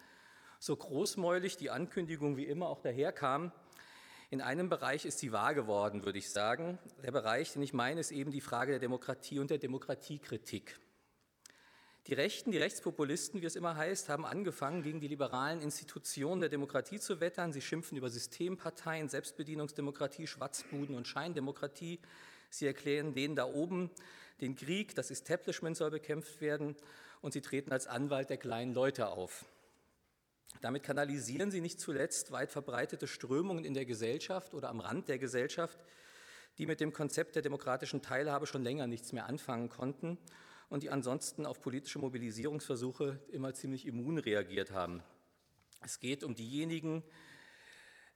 So 0.59 0.75
großmäulig 0.75 1.57
die 1.57 1.69
Ankündigung 1.69 2.37
wie 2.37 2.45
immer 2.45 2.69
auch 2.69 2.79
daherkam, 2.79 3.51
in 4.29 4.41
einem 4.41 4.67
Bereich 4.67 5.05
ist 5.05 5.19
sie 5.19 5.31
wahr 5.31 5.53
geworden, 5.53 6.03
würde 6.03 6.19
ich 6.19 6.29
sagen. 6.29 6.77
Der 7.01 7.11
Bereich, 7.11 7.53
den 7.53 7.61
ich 7.61 7.73
meine, 7.73 8.01
ist 8.01 8.11
eben 8.11 8.31
die 8.31 8.41
Frage 8.41 8.71
der 8.71 8.79
Demokratie 8.79 9.39
und 9.39 9.49
der 9.49 9.57
Demokratiekritik. 9.57 10.77
Die 12.07 12.13
Rechten, 12.13 12.51
die 12.51 12.57
Rechtspopulisten, 12.57 13.41
wie 13.41 13.45
es 13.45 13.55
immer 13.55 13.75
heißt, 13.75 14.09
haben 14.09 14.25
angefangen, 14.25 14.81
gegen 14.81 14.99
die 14.99 15.07
liberalen 15.07 15.61
Institutionen 15.61 16.41
der 16.41 16.49
Demokratie 16.49 16.99
zu 16.99 17.19
wettern. 17.19 17.53
Sie 17.53 17.61
schimpfen 17.61 17.97
über 17.97 18.09
Systemparteien, 18.09 19.09
Selbstbedienungsdemokratie, 19.09 20.27
Schwatzbuden 20.27 20.95
und 20.95 21.07
Scheindemokratie. 21.07 21.99
Sie 22.49 22.65
erklären 22.65 23.13
denen 23.13 23.35
da 23.35 23.45
oben 23.45 23.91
den 24.41 24.55
Krieg, 24.55 24.95
das 24.95 25.09
Establishment 25.11 25.75
soll 25.75 25.91
bekämpft 25.91 26.41
werden 26.41 26.75
und 27.21 27.33
sie 27.33 27.41
treten 27.41 27.71
als 27.71 27.87
Anwalt 27.87 28.29
der 28.29 28.37
kleinen 28.37 28.73
Leute 28.73 29.07
auf. 29.07 29.45
Damit 30.61 30.83
kanalisieren 30.83 31.51
sie 31.51 31.61
nicht 31.61 31.79
zuletzt 31.79 32.31
weit 32.31 32.51
verbreitete 32.51 33.07
Strömungen 33.07 33.65
in 33.65 33.73
der 33.73 33.85
Gesellschaft 33.85 34.53
oder 34.53 34.69
am 34.69 34.79
Rand 34.79 35.07
der 35.07 35.19
Gesellschaft, 35.19 35.79
die 36.57 36.65
mit 36.65 36.79
dem 36.79 36.93
Konzept 36.93 37.35
der 37.35 37.43
demokratischen 37.43 38.01
Teilhabe 38.01 38.47
schon 38.47 38.63
länger 38.63 38.87
nichts 38.87 39.13
mehr 39.13 39.27
anfangen 39.27 39.69
konnten 39.69 40.17
und 40.69 40.83
die 40.83 40.89
ansonsten 40.89 41.45
auf 41.45 41.61
politische 41.61 41.99
Mobilisierungsversuche 41.99 43.19
immer 43.29 43.53
ziemlich 43.53 43.85
immun 43.85 44.17
reagiert 44.17 44.71
haben. 44.71 45.03
Es 45.83 45.99
geht 45.99 46.23
um 46.23 46.33
diejenigen, 46.33 47.03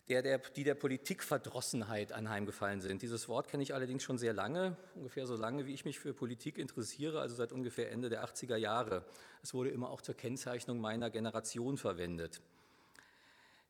der, 0.10 0.22
der, 0.22 0.40
die 0.40 0.64
der 0.64 0.76
Politikverdrossenheit 0.76 2.12
anheimgefallen 2.12 2.82
sind. 2.82 3.02
Dieses 3.02 3.28
Wort 3.30 3.48
kenne 3.48 3.64
ich 3.64 3.74
allerdings 3.74 4.04
schon 4.04 4.18
sehr 4.18 4.34
lange, 4.34 4.76
ungefähr 4.96 5.26
so 5.26 5.36
lange, 5.36 5.66
wie 5.66 5.74
ich 5.74 5.86
mich 5.86 6.00
für 6.00 6.14
Politik 6.14 6.58
interessiere, 6.58 7.22
also 7.22 7.36
seit 7.36 7.52
ungefähr 7.52 7.92
Ende 7.92 8.10
der 8.10 8.26
80er 8.26 8.58
Jahre. 8.58 9.06
Es 9.42 9.54
wurde 9.54 9.70
immer 9.70 9.90
auch 9.90 10.02
zur 10.02 10.16
Kennzeichnung 10.16 10.80
meiner 10.80 11.10
Generation 11.10 11.78
verwendet. 11.78 12.42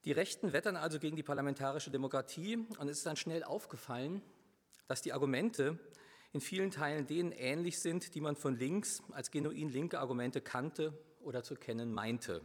Die 0.06 0.12
Rechten 0.12 0.52
wettern 0.52 0.78
also 0.78 0.98
gegen 0.98 1.16
die 1.16 1.24
parlamentarische 1.24 1.92
Demokratie 1.92 2.56
und 2.80 2.90
es 2.90 2.98
ist 2.98 3.06
dann 3.06 3.18
schnell 3.18 3.44
aufgefallen, 3.44 4.24
dass 4.88 5.02
die 5.02 5.14
Argumente, 5.14 5.78
in 6.34 6.42
vielen 6.42 6.72
Teilen 6.72 7.06
denen 7.06 7.32
ähnlich 7.34 7.80
sind, 7.80 8.16
die 8.16 8.22
man 8.22 8.36
von 8.36 8.58
links 8.58 9.04
als 9.12 9.32
genuin 9.32 9.70
linke 9.70 10.00
Argumente 10.00 10.42
kannte 10.42 10.94
oder 11.22 11.44
zu 11.44 11.56
kennen 11.56 11.94
meinte. 11.94 12.42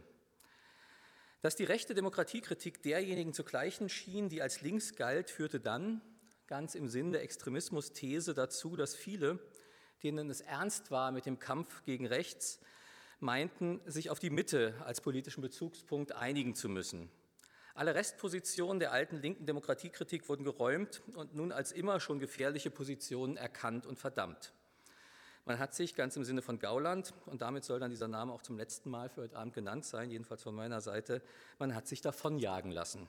Dass 1.41 1.55
die 1.55 1.65
rechte 1.65 1.93
Demokratiekritik 1.93 2.81
derjenigen 2.81 3.33
zu 3.33 3.43
gleichen 3.43 3.89
schien, 3.89 4.27
die 4.27 4.41
als 4.41 4.61
links 4.61 4.95
galt, 4.95 5.29
führte 5.29 5.59
dann, 5.59 6.01
ganz 6.47 6.73
im 6.73 6.87
Sinn 6.87 7.11
der 7.11 7.21
Extremismus-These, 7.21 8.33
dazu, 8.33 8.75
dass 8.75 8.95
viele, 8.95 9.39
denen 10.01 10.29
es 10.29 10.41
ernst 10.41 10.89
war 10.89 11.11
mit 11.11 11.25
dem 11.25 11.39
Kampf 11.39 11.83
gegen 11.83 12.07
rechts, 12.07 12.59
meinten, 13.19 13.81
sich 13.85 14.09
auf 14.09 14.19
die 14.19 14.29
Mitte 14.29 14.73
als 14.83 15.01
politischen 15.01 15.41
Bezugspunkt 15.41 16.11
einigen 16.11 16.55
zu 16.55 16.69
müssen. 16.69 17.09
Alle 17.75 17.93
Restpositionen 17.93 18.79
der 18.79 18.91
alten 18.91 19.17
linken 19.17 19.45
Demokratiekritik 19.45 20.27
wurden 20.29 20.43
geräumt 20.43 21.03
und 21.13 21.35
nun 21.35 21.51
als 21.51 21.71
immer 21.71 21.99
schon 21.99 22.19
gefährliche 22.19 22.71
Positionen 22.71 23.37
erkannt 23.37 23.85
und 23.85 23.99
verdammt. 23.99 24.53
Man 25.47 25.59
hat 25.59 25.73
sich 25.73 25.95
ganz 25.95 26.17
im 26.17 26.25
Sinne 26.25 26.41
von 26.41 26.59
Gauland, 26.59 27.13
und 27.25 27.41
damit 27.41 27.63
soll 27.63 27.79
dann 27.79 27.89
dieser 27.89 28.09
Name 28.09 28.33
auch 28.33 28.41
zum 28.41 28.57
letzten 28.57 28.89
Mal 28.89 29.07
für 29.07 29.21
heute 29.21 29.37
Abend 29.37 29.53
genannt 29.53 29.85
sein, 29.85 30.11
jedenfalls 30.11 30.43
von 30.43 30.53
meiner 30.53 30.81
Seite, 30.81 31.21
man 31.57 31.73
hat 31.73 31.87
sich 31.87 32.01
davonjagen 32.01 32.69
lassen. 32.69 33.07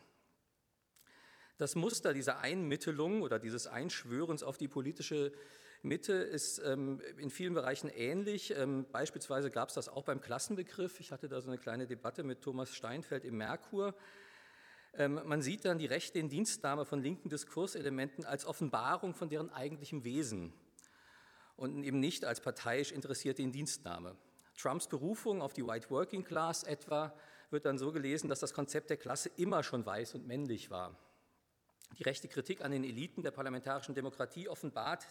Das 1.57 1.75
Muster 1.75 2.15
dieser 2.15 2.39
Einmittelung 2.39 3.23
oder 3.23 3.41
dieses 3.41 3.67
Einschwörens 3.67 4.45
auf 4.45 4.57
die 4.57 4.69
politische 4.69 5.33
Mitte 5.83 6.13
ist 6.13 6.61
ähm, 6.65 7.01
in 7.17 7.31
vielen 7.31 7.55
Bereichen 7.55 7.89
ähnlich. 7.89 8.57
Ähm, 8.57 8.87
beispielsweise 8.93 9.51
gab 9.51 9.71
es 9.71 9.75
das 9.75 9.89
auch 9.89 10.05
beim 10.05 10.21
Klassenbegriff. 10.21 11.01
Ich 11.01 11.11
hatte 11.11 11.29
da 11.29 11.41
so 11.41 11.49
eine 11.49 11.59
kleine 11.59 11.89
Debatte 11.89 12.23
mit 12.23 12.41
Thomas 12.41 12.73
Steinfeld 12.73 13.25
im 13.25 13.39
Merkur. 13.39 13.97
Ähm, 14.95 15.21
man 15.25 15.43
sieht 15.43 15.65
dann 15.65 15.79
die 15.79 15.87
rechte 15.87 16.21
Indienstnahme 16.21 16.85
von 16.85 17.03
linken 17.03 17.31
Diskurselementen 17.31 18.25
als 18.25 18.47
Offenbarung 18.47 19.15
von 19.15 19.29
deren 19.29 19.51
eigentlichem 19.51 20.05
Wesen 20.05 20.53
und 21.59 21.83
eben 21.83 22.01
nicht 22.01 22.25
als 22.25 22.41
parteiisch 22.41 22.93
interessierte 22.93 23.43
Indienstnahme. 23.43 24.17
Trumps 24.57 24.87
Berufung 24.87 25.43
auf 25.43 25.53
die 25.53 25.67
White 25.67 25.91
Working 25.91 26.25
Class 26.25 26.63
etwa 26.63 27.13
wird 27.51 27.65
dann 27.65 27.79
so 27.79 27.93
gelesen, 27.93 28.29
dass 28.29 28.41
das 28.41 28.55
Konzept 28.55 28.91
der 28.91 28.97
Klasse 28.97 29.31
immer 29.37 29.63
schon 29.63 29.85
weiß 29.85 30.15
und 30.15 30.27
männlich 30.27 30.71
war. 30.71 30.97
Die 31.99 32.05
rechte 32.05 32.29
Kritik 32.29 32.65
an 32.65 32.71
den 32.71 32.85
Eliten 32.85 33.23
der 33.23 33.33
parlamentarischen 33.33 33.95
Demokratie 33.95 34.49
offenbart 34.49 35.07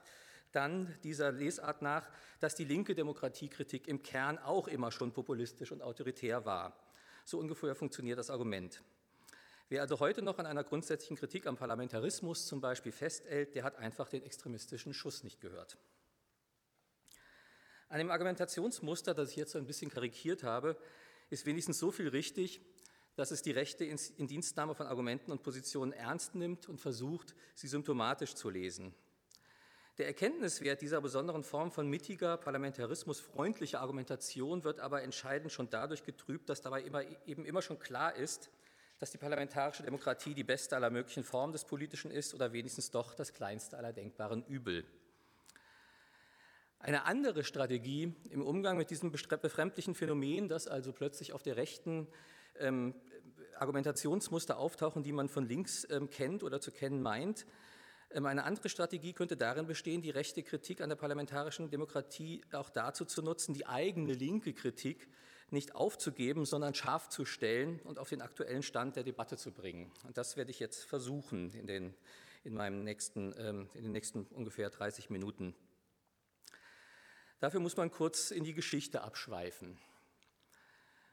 dann 0.54 0.96
dieser 1.04 1.34
Lesart 1.34 1.82
nach, 1.82 2.10
dass 2.40 2.56
die 2.56 2.64
linke 2.64 2.96
Demokratiekritik 2.96 3.88
im 3.88 4.02
Kern 4.02 4.38
auch 4.38 4.70
immer 4.70 4.92
schon 4.92 5.12
populistisch 5.12 5.74
und 5.74 5.82
autoritär 5.82 6.46
war. 6.46 6.80
So 7.26 7.40
ungefähr 7.40 7.76
funktioniert 7.76 8.18
das 8.18 8.30
Argument. 8.30 8.82
Wer 9.68 9.82
also 9.82 10.00
heute 10.00 10.22
noch 10.22 10.40
an 10.40 10.46
einer 10.46 10.64
grundsätzlichen 10.64 11.18
Kritik 11.18 11.46
am 11.46 11.58
Parlamentarismus 11.58 12.46
zum 12.46 12.62
Beispiel 12.62 12.94
festhält, 12.94 13.54
der 13.54 13.66
hat 13.66 13.76
einfach 13.76 14.08
den 14.08 14.24
extremistischen 14.24 14.94
Schuss 14.94 15.26
nicht 15.26 15.42
gehört. 15.42 15.78
An 17.90 18.00
dem 18.00 18.12
Argumentationsmuster, 18.12 19.14
das 19.14 19.32
ich 19.32 19.38
jetzt 19.38 19.54
so 19.54 19.58
ein 19.58 19.66
bisschen 19.66 19.90
karikiert 19.90 20.44
habe, 20.44 20.78
ist 21.30 21.46
wenigstens 21.46 21.80
so 21.80 21.92
viel 21.92 22.10
richtig, 22.10 22.62
dass 23.16 23.32
es 23.32 23.42
die 23.42 23.52
rechte 23.52 23.86
Indienstnahme 23.86 24.76
von 24.76 24.88
Argumenten 24.88 25.32
und 25.32 25.42
Positionen 25.42 25.94
ernst 25.94 26.36
nimmt 26.36 26.70
und 26.70 26.80
versucht, 26.80 27.34
sie 27.56 27.68
symptomatisch 27.68 28.36
zu 28.36 28.50
lesen. 28.50 28.94
Der 29.98 30.06
Erkenntniswert 30.06 30.82
dieser 30.82 31.02
besonderen 31.02 31.44
Form 31.44 31.72
von 31.72 31.90
mittiger, 31.90 32.38
parlamentarismusfreundlicher 32.38 33.82
Argumentation 33.82 34.64
wird 34.64 34.80
aber 34.80 35.02
entscheidend 35.02 35.52
schon 35.52 35.72
dadurch 35.72 36.04
getrübt, 36.04 36.50
dass 36.50 36.62
dabei 36.62 36.84
immer, 36.84 37.02
eben 37.26 37.46
immer 37.46 37.64
schon 37.64 37.80
klar 37.80 38.16
ist, 38.16 38.52
dass 39.00 39.12
die 39.12 39.18
parlamentarische 39.18 39.82
Demokratie 39.82 40.36
die 40.36 40.44
beste 40.44 40.76
aller 40.76 40.92
möglichen 40.92 41.24
Formen 41.24 41.54
des 41.54 41.66
Politischen 41.66 42.12
ist 42.12 42.36
oder 42.36 42.54
wenigstens 42.54 42.92
doch 42.92 43.16
das 43.16 43.34
kleinste 43.34 43.78
aller 43.78 43.94
denkbaren 43.94 44.46
Übel. 44.46 44.86
Eine 46.80 47.06
andere 47.06 47.44
Strategie 47.44 48.14
im 48.30 48.42
Umgang 48.42 48.78
mit 48.78 48.92
diesem 48.92 49.12
befremdlichen 49.12 49.96
Phänomen, 49.96 50.48
das 50.48 50.68
also 50.68 50.94
plötzlich 50.94 51.34
auf 51.34 51.42
der 51.42 51.58
rechten 51.58 52.08
ähm, 52.60 52.94
Argumentationsmuster 53.56 54.58
auftauchen, 54.58 55.04
die 55.04 55.12
man 55.12 55.28
von 55.28 55.48
links 55.48 55.88
ähm, 55.90 56.10
kennt 56.10 56.44
oder 56.44 56.62
zu 56.62 56.72
kennen 56.72 57.02
meint. 57.02 57.48
Ähm, 58.12 58.26
eine 58.26 58.44
andere 58.44 58.70
Strategie 58.70 59.14
könnte 59.14 59.38
darin 59.38 59.66
bestehen, 59.66 60.02
die 60.02 60.12
rechte 60.12 60.44
Kritik 60.44 60.82
an 60.82 60.90
der 60.90 60.96
parlamentarischen 60.96 61.70
Demokratie 61.70 62.42
auch 62.54 62.70
dazu 62.70 63.06
zu 63.06 63.22
nutzen, 63.22 63.54
die 63.54 63.66
eigene 63.66 64.14
linke 64.14 64.54
Kritik 64.54 65.08
nicht 65.50 65.76
aufzugeben, 65.76 66.46
sondern 66.46 66.74
scharf 66.74 67.10
zu 67.10 67.26
stellen 67.26 67.80
und 67.86 68.00
auf 68.00 68.10
den 68.10 68.22
aktuellen 68.22 68.64
Stand 68.64 68.96
der 68.96 69.04
Debatte 69.04 69.38
zu 69.38 69.52
bringen. 69.52 69.92
Und 70.06 70.18
das 70.18 70.38
werde 70.38 70.52
ich 70.52 70.60
jetzt 70.60 70.84
versuchen 70.84 71.52
in 71.54 71.68
den, 71.68 71.94
in 72.44 72.54
meinem 72.54 72.84
nächsten, 72.84 73.34
ähm, 73.38 73.70
in 73.74 73.84
den 73.84 73.94
nächsten 73.94 74.26
ungefähr 74.28 74.70
30 74.70 75.10
Minuten. 75.10 75.56
Dafür 77.40 77.60
muss 77.60 77.78
man 77.78 77.92
kurz 77.92 78.32
in 78.32 78.44
die 78.44 78.54
Geschichte 78.54 79.02
abschweifen. 79.02 79.78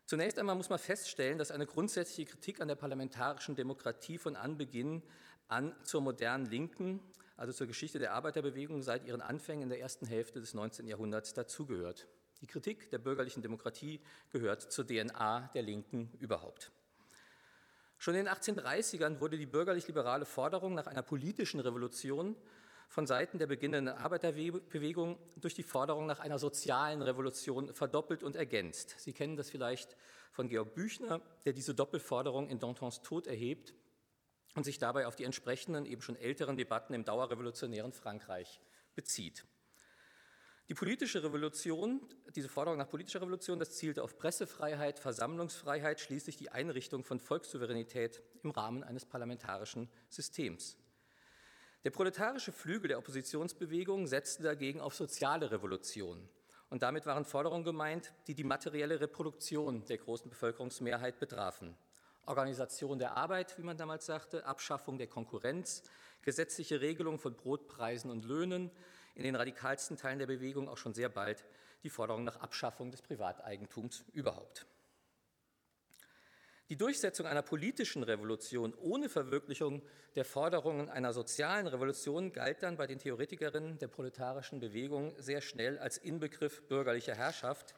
Zunächst 0.07 0.39
einmal 0.39 0.55
muss 0.55 0.69
man 0.69 0.79
feststellen, 0.79 1.39
dass 1.39 1.51
eine 1.51 1.67
grundsätzliche 1.67 2.31
Kritik 2.31 2.61
an 2.61 2.69
der 2.69 2.75
parlamentarischen 2.75 3.57
Demokratie 3.57 4.19
von 4.19 4.37
Anbeginn 4.37 5.03
an 5.49 5.75
zur 5.83 6.01
modernen 6.01 6.47
Linken, 6.47 7.01
also 7.37 7.53
zur 7.53 7.67
Geschichte 7.67 7.99
der 7.99 8.13
Arbeiterbewegung 8.13 8.83
seit 8.83 9.05
ihren 9.07 9.23
Anfängen 9.23 9.65
in 9.65 9.69
der 9.69 9.81
ersten 9.81 10.07
Hälfte 10.07 10.41
des 10.41 10.55
19. 10.55 10.87
Jahrhunderts 10.87 11.33
dazugehört. 11.33 12.07
Die 12.41 12.47
Kritik 12.47 12.91
der 12.91 12.99
bürgerlichen 12.99 13.43
Demokratie 13.43 14.01
gehört 14.31 14.71
zur 14.71 14.87
DNA 14.87 15.51
der 15.55 15.63
Linken 15.63 16.13
überhaupt. 16.21 16.71
Schon 17.97 18.15
in 18.15 18.27
den 18.27 18.35
1830ern 18.35 19.21
wurde 19.21 19.39
die 19.39 19.47
bürgerlich-liberale 19.47 20.27
Forderung 20.27 20.75
nach 20.75 20.87
einer 20.87 21.03
politischen 21.03 21.61
Revolution 21.61 22.37
von 22.89 23.07
Seiten 23.07 23.39
der 23.39 23.47
beginnenden 23.47 23.97
Arbeiterbewegung 23.97 25.19
durch 25.37 25.55
die 25.55 25.63
Forderung 25.63 26.07
nach 26.07 26.21
einer 26.21 26.39
sozialen 26.39 27.03
Revolution 27.03 27.75
verdoppelt 27.75 28.23
und 28.23 28.37
ergänzt. 28.37 28.95
Sie 28.99 29.13
kennen 29.13 29.37
das 29.37 29.51
vielleicht 29.51 29.97
von 30.33 30.49
Georg 30.49 30.75
Büchner, 30.75 31.21
der 31.45 31.53
diese 31.53 31.75
Doppelforderung 31.75 32.49
in 32.49 32.59
Dantons 32.59 33.03
Tod 33.03 33.27
erhebt 33.27 33.75
und 34.55 34.65
sich 34.65 34.79
dabei 34.79 35.07
auf 35.07 35.17
die 35.17 35.25
entsprechenden, 35.25 35.87
eben 35.87 36.03
schon 36.03 36.17
älteren 36.17 36.57
Debatten 36.57 36.95
im 36.95 37.05
dauerrevolutionären 37.05 37.93
Frankreich 37.93 38.61
bezieht. 38.95 39.45
Die 40.69 40.75
politische 40.75 41.23
Revolution, 41.23 42.01
diese 42.35 42.49
Forderung 42.49 42.79
nach 42.79 42.89
politischer 42.89 43.21
Revolution, 43.21 43.59
das 43.59 43.73
zielte 43.73 44.03
auf 44.03 44.17
Pressefreiheit, 44.17 44.99
Versammlungsfreiheit, 44.99 46.01
schließlich 46.01 46.39
die 46.39 46.51
Einrichtung 46.51 47.05
von 47.05 47.21
Volkssouveränität 47.21 48.23
im 48.43 48.51
Rahmen 48.51 48.83
eines 48.83 49.05
parlamentarischen 49.05 49.91
Systems. 50.09 50.79
Der 51.85 51.91
proletarische 51.91 52.51
Flügel 52.51 52.89
der 52.89 52.99
Oppositionsbewegung 52.99 54.07
setzte 54.07 54.43
dagegen 54.43 54.81
auf 54.81 54.95
soziale 54.95 55.51
Revolution. 55.51 56.27
Und 56.71 56.83
damit 56.83 57.05
waren 57.05 57.27
Forderungen 57.27 57.63
gemeint, 57.63 58.15
die 58.27 58.35
die 58.35 58.43
materielle 58.43 59.03
Reproduktion 59.03 59.85
der 59.85 59.99
großen 59.99 60.31
Bevölkerungsmehrheit 60.31 61.21
betrafen. 61.21 61.77
Organisation 62.25 62.99
der 62.99 63.19
Arbeit, 63.19 63.59
wie 63.59 63.63
man 63.63 63.77
damals 63.77 64.07
sagte, 64.07 64.47
Abschaffung 64.47 64.97
der 64.97 65.09
Konkurrenz, 65.09 65.83
gesetzliche 66.23 66.81
Regelung 66.81 67.19
von 67.19 67.35
Brotpreisen 67.35 68.11
und 68.11 68.25
Löhnen, 68.25 68.71
in 69.15 69.25
den 69.25 69.37
radikalsten 69.37 69.99
Teilen 69.99 70.19
der 70.19 70.27
Bewegung 70.27 70.71
auch 70.71 70.79
schon 70.79 70.95
sehr 70.95 71.11
bald 71.11 71.45
die 71.83 71.91
Forderung 71.91 72.25
nach 72.25 72.41
Abschaffung 72.41 72.91
des 72.91 73.03
Privateigentums 73.03 74.07
überhaupt. 74.15 74.67
Die 76.71 76.77
Durchsetzung 76.77 77.27
einer 77.27 77.43
politischen 77.43 78.03
Revolution 78.03 78.73
ohne 78.81 79.11
Verwirklichung 79.11 79.83
der 80.15 80.25
Forderungen 80.25 80.89
einer 80.89 81.13
sozialen 81.13 81.67
Revolution 81.67 82.33
galt 82.33 82.63
dann 82.63 82.79
bei 82.79 82.87
den 82.87 82.99
Theoretikerinnen 82.99 83.79
der 83.79 83.89
proletarischen 83.89 84.61
Bewegung 84.61 85.15
sehr 85.19 85.43
schnell 85.43 85.79
als 85.79 85.99
Inbegriff 85.99 86.63
bürgerlicher 86.63 87.15
Herrschaft, 87.15 87.75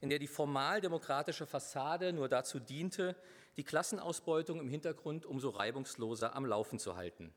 in 0.00 0.10
der 0.10 0.18
die 0.18 0.26
formal 0.26 0.80
demokratische 0.80 1.46
Fassade 1.46 2.12
nur 2.12 2.28
dazu 2.28 2.58
diente, 2.58 3.14
die 3.56 3.64
Klassenausbeutung 3.64 4.58
im 4.58 4.68
Hintergrund 4.68 5.24
umso 5.24 5.50
reibungsloser 5.50 6.34
am 6.34 6.46
Laufen 6.46 6.80
zu 6.80 6.96
halten. 6.96 7.32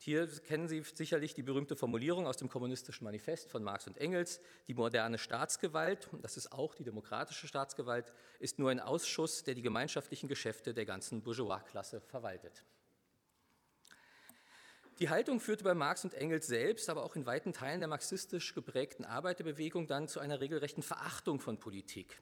Hier 0.00 0.28
kennen 0.28 0.68
Sie 0.68 0.80
sicherlich 0.94 1.34
die 1.34 1.42
berühmte 1.42 1.74
Formulierung 1.74 2.28
aus 2.28 2.36
dem 2.36 2.48
Kommunistischen 2.48 3.04
Manifest 3.04 3.50
von 3.50 3.64
Marx 3.64 3.88
und 3.88 3.98
Engels, 3.98 4.40
die 4.68 4.74
moderne 4.74 5.18
Staatsgewalt, 5.18 6.08
das 6.22 6.36
ist 6.36 6.52
auch 6.52 6.76
die 6.76 6.84
demokratische 6.84 7.48
Staatsgewalt, 7.48 8.12
ist 8.38 8.60
nur 8.60 8.70
ein 8.70 8.78
Ausschuss, 8.78 9.42
der 9.42 9.56
die 9.56 9.62
gemeinschaftlichen 9.62 10.28
Geschäfte 10.28 10.72
der 10.72 10.86
ganzen 10.86 11.22
Bourgeoisklasse 11.22 12.00
verwaltet. 12.00 12.64
Die 15.00 15.10
Haltung 15.10 15.40
führte 15.40 15.64
bei 15.64 15.74
Marx 15.74 16.04
und 16.04 16.14
Engels 16.14 16.46
selbst, 16.46 16.88
aber 16.88 17.04
auch 17.04 17.16
in 17.16 17.26
weiten 17.26 17.52
Teilen 17.52 17.80
der 17.80 17.88
marxistisch 17.88 18.54
geprägten 18.54 19.04
Arbeiterbewegung 19.04 19.88
dann 19.88 20.06
zu 20.06 20.20
einer 20.20 20.40
regelrechten 20.40 20.82
Verachtung 20.84 21.40
von 21.40 21.58
Politik. 21.58 22.20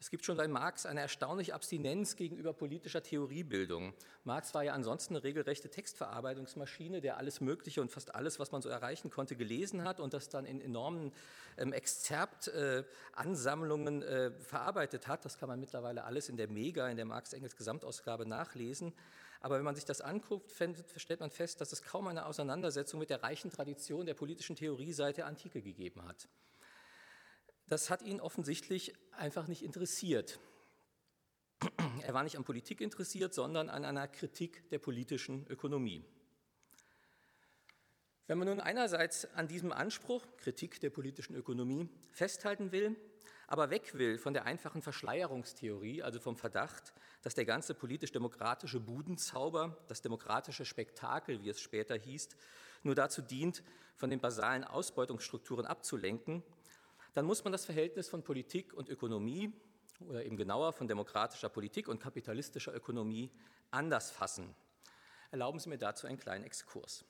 Es 0.00 0.10
gibt 0.10 0.24
schon 0.24 0.36
bei 0.36 0.46
Marx 0.46 0.86
eine 0.86 1.00
erstaunliche 1.00 1.54
Abstinenz 1.54 2.14
gegenüber 2.14 2.52
politischer 2.52 3.02
Theoriebildung. 3.02 3.94
Marx 4.22 4.54
war 4.54 4.62
ja 4.62 4.72
ansonsten 4.72 5.16
eine 5.16 5.24
regelrechte 5.24 5.70
Textverarbeitungsmaschine, 5.70 7.00
der 7.00 7.16
alles 7.16 7.40
Mögliche 7.40 7.80
und 7.80 7.90
fast 7.90 8.14
alles, 8.14 8.38
was 8.38 8.52
man 8.52 8.62
so 8.62 8.68
erreichen 8.68 9.10
konnte, 9.10 9.34
gelesen 9.34 9.82
hat 9.82 9.98
und 9.98 10.14
das 10.14 10.28
dann 10.28 10.44
in 10.44 10.60
enormen 10.60 11.10
ähm, 11.56 11.72
Exzerptansammlungen 11.72 14.02
äh, 14.02 14.26
äh, 14.26 14.30
verarbeitet 14.30 15.08
hat. 15.08 15.24
Das 15.24 15.36
kann 15.36 15.48
man 15.48 15.58
mittlerweile 15.58 16.04
alles 16.04 16.28
in 16.28 16.36
der 16.36 16.46
Mega, 16.46 16.88
in 16.88 16.96
der 16.96 17.06
Marx-Engels-Gesamtausgabe 17.06 18.24
nachlesen. 18.24 18.92
Aber 19.40 19.56
wenn 19.56 19.64
man 19.64 19.74
sich 19.74 19.84
das 19.84 20.00
anguckt, 20.00 20.52
stellt 20.96 21.20
man 21.20 21.30
fest, 21.30 21.60
dass 21.60 21.72
es 21.72 21.82
kaum 21.82 22.06
eine 22.06 22.26
Auseinandersetzung 22.26 23.00
mit 23.00 23.10
der 23.10 23.24
reichen 23.24 23.50
Tradition 23.50 24.06
der 24.06 24.14
politischen 24.14 24.54
Theorie 24.54 24.92
seit 24.92 25.16
der 25.16 25.26
Antike 25.26 25.60
gegeben 25.60 26.06
hat. 26.06 26.28
Das 27.68 27.90
hat 27.90 28.00
ihn 28.00 28.20
offensichtlich 28.20 28.94
einfach 29.12 29.46
nicht 29.46 29.62
interessiert. 29.62 30.40
Er 32.02 32.14
war 32.14 32.22
nicht 32.22 32.38
an 32.38 32.44
Politik 32.44 32.80
interessiert, 32.80 33.34
sondern 33.34 33.68
an 33.68 33.84
einer 33.84 34.08
Kritik 34.08 34.70
der 34.70 34.78
politischen 34.78 35.46
Ökonomie. 35.48 36.02
Wenn 38.26 38.38
man 38.38 38.48
nun 38.48 38.60
einerseits 38.60 39.26
an 39.34 39.48
diesem 39.48 39.72
Anspruch, 39.72 40.24
Kritik 40.38 40.80
der 40.80 40.88
politischen 40.88 41.34
Ökonomie, 41.34 41.88
festhalten 42.10 42.72
will, 42.72 42.96
aber 43.46 43.68
weg 43.68 43.94
will 43.94 44.16
von 44.16 44.32
der 44.32 44.46
einfachen 44.46 44.80
Verschleierungstheorie, 44.80 46.02
also 46.02 46.20
vom 46.20 46.36
Verdacht, 46.36 46.94
dass 47.22 47.34
der 47.34 47.44
ganze 47.44 47.74
politisch-demokratische 47.74 48.80
Budenzauber, 48.80 49.76
das 49.88 50.00
demokratische 50.00 50.64
Spektakel, 50.64 51.42
wie 51.42 51.50
es 51.50 51.60
später 51.60 51.96
hieß, 51.96 52.28
nur 52.82 52.94
dazu 52.94 53.20
dient, 53.20 53.62
von 53.96 54.08
den 54.08 54.20
basalen 54.20 54.64
Ausbeutungsstrukturen 54.64 55.66
abzulenken, 55.66 56.42
dann 57.18 57.26
muss 57.26 57.42
man 57.42 57.50
das 57.50 57.64
Verhältnis 57.64 58.08
von 58.08 58.22
Politik 58.22 58.72
und 58.72 58.88
Ökonomie 58.88 59.52
oder 60.06 60.24
eben 60.24 60.36
genauer 60.36 60.72
von 60.72 60.86
demokratischer 60.86 61.48
Politik 61.48 61.88
und 61.88 61.98
kapitalistischer 61.98 62.72
Ökonomie 62.72 63.32
anders 63.72 64.12
fassen. 64.12 64.54
Erlauben 65.32 65.58
Sie 65.58 65.68
mir 65.68 65.78
dazu 65.78 66.06
einen 66.06 66.20
kleinen 66.20 66.44
Exkurs. 66.44 67.04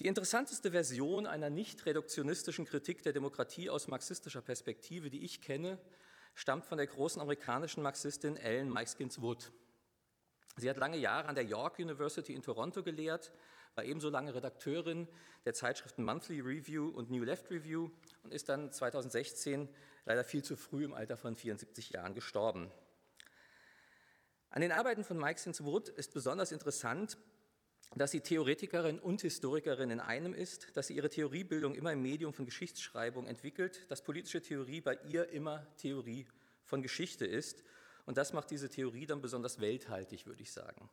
Die 0.00 0.06
interessanteste 0.06 0.72
Version 0.72 1.24
einer 1.24 1.50
nicht 1.50 1.86
reduktionistischen 1.86 2.64
Kritik 2.64 3.04
der 3.04 3.12
Demokratie 3.12 3.70
aus 3.70 3.86
marxistischer 3.86 4.42
Perspektive, 4.42 5.08
die 5.08 5.24
ich 5.24 5.40
kenne, 5.40 5.78
stammt 6.34 6.66
von 6.66 6.78
der 6.78 6.88
großen 6.88 7.22
amerikanischen 7.22 7.84
Marxistin 7.84 8.36
Ellen 8.36 8.70
Meiskins 8.70 9.22
Wood. 9.22 9.52
Sie 10.56 10.68
hat 10.68 10.78
lange 10.78 10.96
Jahre 10.96 11.28
an 11.28 11.36
der 11.36 11.44
York 11.44 11.78
University 11.78 12.34
in 12.34 12.42
Toronto 12.42 12.82
gelehrt 12.82 13.30
war 13.76 13.84
ebenso 13.84 14.08
lange 14.08 14.34
Redakteurin 14.34 15.06
der 15.44 15.52
Zeitschriften 15.52 16.02
Monthly 16.02 16.40
Review 16.40 16.88
und 16.88 17.10
New 17.10 17.24
Left 17.24 17.50
Review 17.50 17.90
und 18.22 18.32
ist 18.32 18.48
dann 18.48 18.72
2016 18.72 19.68
leider 20.06 20.24
viel 20.24 20.42
zu 20.42 20.56
früh 20.56 20.84
im 20.84 20.94
Alter 20.94 21.18
von 21.18 21.36
74 21.36 21.90
Jahren 21.90 22.14
gestorben. 22.14 22.70
An 24.48 24.62
den 24.62 24.72
Arbeiten 24.72 25.04
von 25.04 25.18
Mike 25.18 25.38
Sinswood 25.38 25.90
ist 25.90 26.14
besonders 26.14 26.52
interessant, 26.52 27.18
dass 27.94 28.12
sie 28.12 28.20
Theoretikerin 28.20 28.98
und 28.98 29.20
Historikerin 29.20 29.90
in 29.90 30.00
einem 30.00 30.32
ist, 30.32 30.74
dass 30.74 30.86
sie 30.86 30.96
ihre 30.96 31.10
Theoriebildung 31.10 31.74
immer 31.74 31.92
im 31.92 32.02
Medium 32.02 32.32
von 32.32 32.46
Geschichtsschreibung 32.46 33.26
entwickelt, 33.26 33.90
dass 33.90 34.02
politische 34.02 34.40
Theorie 34.40 34.80
bei 34.80 34.98
ihr 35.08 35.28
immer 35.28 35.66
Theorie 35.76 36.26
von 36.64 36.80
Geschichte 36.80 37.26
ist. 37.26 37.62
Und 38.06 38.16
das 38.16 38.32
macht 38.32 38.50
diese 38.50 38.70
Theorie 38.70 39.04
dann 39.04 39.20
besonders 39.20 39.60
welthaltig, 39.60 40.26
würde 40.26 40.42
ich 40.42 40.52
sagen. 40.52 40.88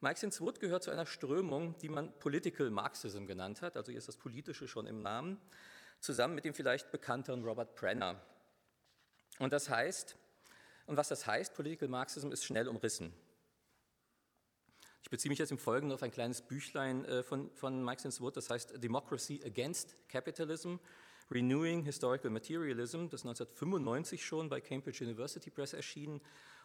Mike 0.00 0.20
Wood 0.40 0.60
gehört 0.60 0.82
zu 0.82 0.90
einer 0.90 1.06
Strömung, 1.06 1.76
die 1.78 1.88
man 1.88 2.12
Political 2.18 2.70
Marxism 2.70 3.26
genannt 3.26 3.62
hat, 3.62 3.76
also 3.76 3.90
hier 3.90 3.98
ist 3.98 4.08
das 4.08 4.16
Politische 4.16 4.68
schon 4.68 4.86
im 4.86 5.02
Namen, 5.02 5.40
zusammen 6.00 6.34
mit 6.34 6.44
dem 6.44 6.54
vielleicht 6.54 6.90
bekannteren 6.90 7.42
Robert 7.44 7.74
Brenner. 7.74 8.20
Und 9.38 9.52
das 9.52 9.68
heißt, 9.70 10.16
und 10.86 10.96
was 10.96 11.08
das 11.08 11.26
heißt, 11.26 11.54
Political 11.54 11.88
Marxism 11.88 12.30
ist 12.30 12.44
schnell 12.44 12.68
umrissen. 12.68 13.12
Ich 15.02 15.10
beziehe 15.10 15.30
mich 15.30 15.38
jetzt 15.38 15.52
im 15.52 15.58
Folgenden 15.58 15.94
auf 15.94 16.02
ein 16.02 16.10
kleines 16.10 16.42
Büchlein 16.42 17.04
äh, 17.04 17.22
von, 17.22 17.50
von 17.54 17.84
Mike 17.84 18.02
Wood, 18.20 18.36
das 18.36 18.50
heißt 18.50 18.82
Democracy 18.82 19.42
Against 19.44 19.96
Capitalism, 20.08 20.76
Renewing 21.30 21.82
Historical 21.84 22.30
Materialism, 22.30 23.08
das 23.08 23.22
1995 23.24 24.24
schon 24.24 24.48
bei 24.48 24.60
Cambridge 24.60 25.04
University 25.04 25.50
Press 25.50 25.72
erschienen 25.72 26.20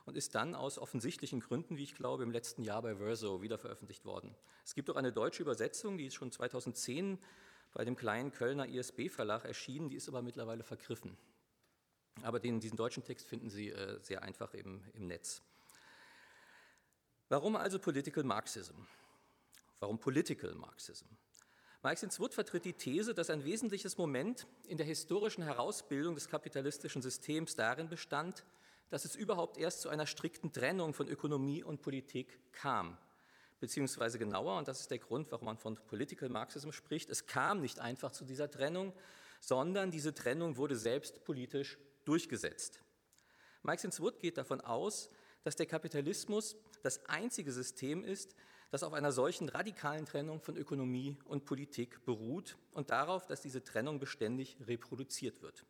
und 0.06 0.18
ist 0.18 0.36
dann 0.36 0.56
aus 0.56 0.78
offensichtlichen 0.78 1.40
Gründen, 1.40 1.78
wie 1.78 1.84
ich 1.84 1.96
glaube, 1.96 2.24
im 2.24 2.32
letzten 2.32 2.64
Jahr 2.64 2.82
bei 2.82 2.96
Verso 2.96 3.42
wieder 3.42 3.58
veröffentlicht 3.58 4.06
worden. 4.06 4.36
Es 4.64 4.76
gibt 4.76 4.90
auch 4.90 4.96
eine 4.96 5.12
deutsche 5.12 5.42
Übersetzung, 5.44 5.98
die 5.98 6.08
ist 6.08 6.16
schon 6.16 6.32
2010 6.32 7.20
bei 7.74 7.86
dem 7.86 7.96
kleinen 7.96 8.32
Kölner 8.32 8.68
ISB-Verlag 8.68 9.46
erschienen, 9.46 9.90
die 9.90 9.96
ist 9.96 10.08
aber 10.08 10.22
mittlerweile 10.22 10.64
vergriffen. 10.64 11.18
Aber 12.24 12.40
den, 12.40 12.60
diesen 12.60 12.78
deutschen 12.78 13.04
Text 13.04 13.28
finden 13.28 13.50
Sie 13.50 13.70
äh, 13.70 14.00
sehr 14.02 14.24
einfach 14.24 14.54
im, 14.54 14.84
im 14.94 15.08
Netz. 15.08 15.42
Warum 17.30 17.56
also 17.56 17.80
Political 17.80 18.24
Marxism? 18.24 18.76
Warum 19.80 20.00
Political 20.00 20.56
Marxism? 20.56 21.06
Maxine 21.82 22.12
Wood 22.18 22.34
vertritt 22.34 22.66
die 22.66 22.74
These, 22.74 23.14
dass 23.14 23.30
ein 23.30 23.46
wesentliches 23.46 23.98
Moment 23.98 24.48
in 24.68 24.76
der 24.76 24.86
historischen 24.86 25.44
Herausbildung 25.44 26.16
des 26.16 26.28
kapitalistischen 26.28 27.02
Systems 27.02 27.56
darin 27.56 27.88
bestand, 27.88 28.44
dass 28.90 29.06
es 29.06 29.16
überhaupt 29.16 29.58
erst 29.58 29.82
zu 29.82 29.90
einer 29.90 30.08
strikten 30.08 30.52
Trennung 30.52 30.94
von 30.94 31.08
Ökonomie 31.08 31.64
und 31.64 31.82
Politik 31.82 32.40
kam. 32.52 32.98
Beziehungsweise 33.60 34.18
genauer, 34.18 34.58
und 34.58 34.68
das 34.68 34.80
ist 34.82 34.92
der 34.92 35.00
Grund, 35.00 35.32
warum 35.32 35.46
man 35.46 35.58
von 35.58 35.76
Political 35.76 36.30
Marxism 36.30 36.72
spricht, 36.72 37.10
es 37.10 37.26
kam 37.26 37.62
nicht 37.62 37.80
einfach 37.80 38.12
zu 38.12 38.24
dieser 38.24 38.50
Trennung, 38.50 38.94
sondern 39.42 39.92
diese 39.92 40.14
Trennung 40.14 40.58
wurde 40.58 40.76
selbst 40.76 41.24
politisch 41.24 41.78
durchgesetzt. 42.06 42.82
Maxine 43.62 43.94
Wood 44.00 44.20
geht 44.20 44.38
davon 44.38 44.62
aus, 44.62 45.10
dass 45.44 45.56
der 45.56 45.66
Kapitalismus 45.66 46.56
das 46.84 47.06
einzige 47.06 47.52
System 47.52 48.04
ist, 48.04 48.36
das 48.72 48.84
auf 48.84 48.94
einer 48.94 49.12
solchen 49.12 49.50
radikalen 49.50 50.06
Trennung 50.06 50.42
von 50.42 50.56
Ökonomie 50.56 51.18
und 51.26 51.46
Politik 51.46 52.06
beruht 52.06 52.58
und 52.72 52.92
darauf, 52.92 53.26
dass 53.26 53.42
diese 53.42 53.64
Trennung 53.64 54.00
beständig 54.00 54.58
reproduziert 54.68 55.42
wird. 55.42 55.66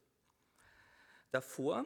Davor, 1.31 1.85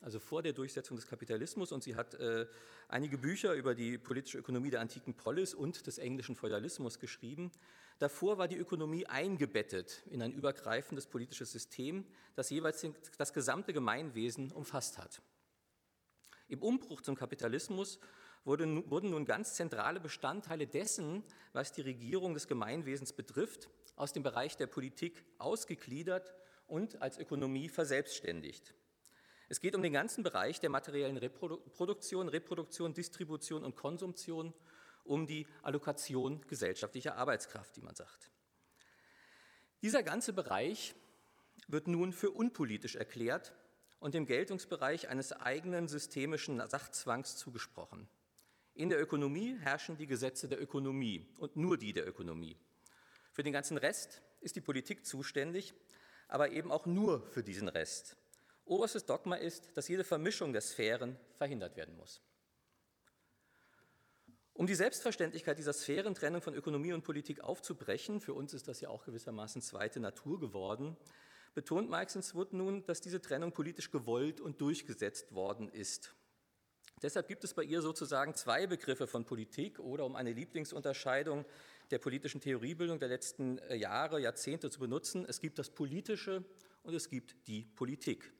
also 0.00 0.18
vor 0.18 0.42
der 0.42 0.52
Durchsetzung 0.52 0.96
des 0.96 1.06
Kapitalismus, 1.06 1.72
und 1.72 1.82
sie 1.84 1.94
hat 1.94 2.14
äh, 2.14 2.46
einige 2.88 3.18
Bücher 3.18 3.54
über 3.54 3.74
die 3.74 3.98
politische 3.98 4.38
Ökonomie 4.38 4.70
der 4.70 4.80
antiken 4.80 5.14
Polis 5.14 5.54
und 5.54 5.86
des 5.86 5.98
englischen 5.98 6.34
Feudalismus 6.34 6.98
geschrieben, 6.98 7.52
davor 7.98 8.38
war 8.38 8.48
die 8.48 8.56
Ökonomie 8.56 9.06
eingebettet 9.06 10.02
in 10.10 10.22
ein 10.22 10.32
übergreifendes 10.32 11.06
politisches 11.06 11.52
System, 11.52 12.04
das 12.34 12.50
jeweils 12.50 12.84
das 13.18 13.32
gesamte 13.32 13.72
Gemeinwesen 13.72 14.50
umfasst 14.50 14.98
hat. 14.98 15.22
Im 16.48 16.62
Umbruch 16.62 17.00
zum 17.00 17.14
Kapitalismus 17.14 17.98
wurden, 18.44 18.90
wurden 18.90 19.10
nun 19.10 19.24
ganz 19.24 19.54
zentrale 19.54 20.00
Bestandteile 20.00 20.66
dessen, 20.66 21.22
was 21.52 21.72
die 21.72 21.82
Regierung 21.82 22.34
des 22.34 22.48
Gemeinwesens 22.48 23.12
betrifft, 23.12 23.70
aus 23.96 24.12
dem 24.12 24.22
Bereich 24.22 24.56
der 24.56 24.66
Politik 24.66 25.24
ausgegliedert 25.38 26.34
und 26.66 27.00
als 27.00 27.18
Ökonomie 27.18 27.68
verselbstständigt. 27.68 28.74
Es 29.52 29.60
geht 29.60 29.74
um 29.74 29.82
den 29.82 29.92
ganzen 29.92 30.24
Bereich 30.24 30.60
der 30.60 30.70
materiellen 30.70 31.18
Reproduktion, 31.18 32.30
Reproduktion, 32.30 32.94
Distribution 32.94 33.64
und 33.64 33.76
Konsumtion, 33.76 34.54
um 35.04 35.26
die 35.26 35.46
Allokation 35.60 36.40
gesellschaftlicher 36.48 37.16
Arbeitskraft, 37.16 37.76
wie 37.76 37.82
man 37.82 37.94
sagt. 37.94 38.30
Dieser 39.82 40.02
ganze 40.02 40.32
Bereich 40.32 40.94
wird 41.68 41.86
nun 41.86 42.14
für 42.14 42.30
unpolitisch 42.30 42.96
erklärt 42.96 43.52
und 44.00 44.14
dem 44.14 44.24
Geltungsbereich 44.24 45.10
eines 45.10 45.34
eigenen 45.34 45.86
systemischen 45.86 46.66
Sachzwangs 46.70 47.36
zugesprochen. 47.36 48.08
In 48.72 48.88
der 48.88 49.02
Ökonomie 49.02 49.58
herrschen 49.58 49.98
die 49.98 50.06
Gesetze 50.06 50.48
der 50.48 50.62
Ökonomie 50.62 51.28
und 51.36 51.56
nur 51.56 51.76
die 51.76 51.92
der 51.92 52.08
Ökonomie. 52.08 52.56
Für 53.32 53.42
den 53.42 53.52
ganzen 53.52 53.76
Rest 53.76 54.22
ist 54.40 54.56
die 54.56 54.62
Politik 54.62 55.04
zuständig, 55.04 55.74
aber 56.26 56.52
eben 56.52 56.72
auch 56.72 56.86
nur 56.86 57.26
für 57.26 57.42
diesen 57.42 57.68
Rest. 57.68 58.16
Oberstes 58.64 59.04
Dogma 59.04 59.36
ist, 59.36 59.76
dass 59.76 59.88
jede 59.88 60.04
Vermischung 60.04 60.52
der 60.52 60.62
Sphären 60.62 61.16
verhindert 61.36 61.76
werden 61.76 61.96
muss. 61.96 62.22
Um 64.54 64.66
die 64.66 64.74
Selbstverständlichkeit 64.74 65.58
dieser 65.58 65.72
Sphärentrennung 65.72 66.42
von 66.42 66.54
Ökonomie 66.54 66.92
und 66.92 67.02
Politik 67.02 67.40
aufzubrechen, 67.40 68.20
für 68.20 68.34
uns 68.34 68.52
ist 68.52 68.68
das 68.68 68.80
ja 68.80 68.90
auch 68.90 69.04
gewissermaßen 69.04 69.62
zweite 69.62 69.98
Natur 69.98 70.38
geworden, 70.38 70.96
betont 71.54 71.88
Marx 71.90 72.34
Wood 72.34 72.52
nun, 72.52 72.84
dass 72.86 73.00
diese 73.00 73.20
Trennung 73.20 73.52
politisch 73.52 73.90
gewollt 73.90 74.40
und 74.40 74.60
durchgesetzt 74.60 75.34
worden 75.34 75.68
ist. 75.68 76.14
Deshalb 77.02 77.28
gibt 77.28 77.44
es 77.44 77.54
bei 77.54 77.64
ihr 77.64 77.82
sozusagen 77.82 78.34
zwei 78.34 78.66
Begriffe 78.66 79.06
von 79.06 79.24
Politik 79.24 79.80
oder 79.80 80.04
um 80.04 80.14
eine 80.14 80.32
Lieblingsunterscheidung 80.32 81.44
der 81.90 81.98
politischen 81.98 82.40
Theoriebildung 82.40 82.98
der 82.98 83.08
letzten 83.08 83.58
äh, 83.58 83.74
Jahre, 83.74 84.20
Jahrzehnte 84.20 84.70
zu 84.70 84.78
benutzen. 84.78 85.26
Es 85.26 85.40
gibt 85.40 85.58
das 85.58 85.70
Politische 85.70 86.44
und 86.82 86.94
es 86.94 87.08
gibt 87.08 87.48
die 87.48 87.64
Politik. 87.64 88.32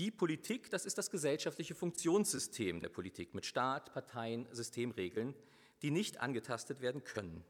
Die 0.00 0.10
Politik, 0.10 0.70
das 0.70 0.86
ist 0.86 0.96
das 0.96 1.10
gesellschaftliche 1.10 1.74
Funktionssystem 1.74 2.80
der 2.80 2.88
Politik 2.88 3.34
mit 3.34 3.44
Staat, 3.44 3.92
Parteien, 3.92 4.48
Systemregeln, 4.50 5.34
die 5.82 5.90
nicht 5.90 6.22
angetastet 6.22 6.80
werden 6.80 7.04
können. 7.04 7.44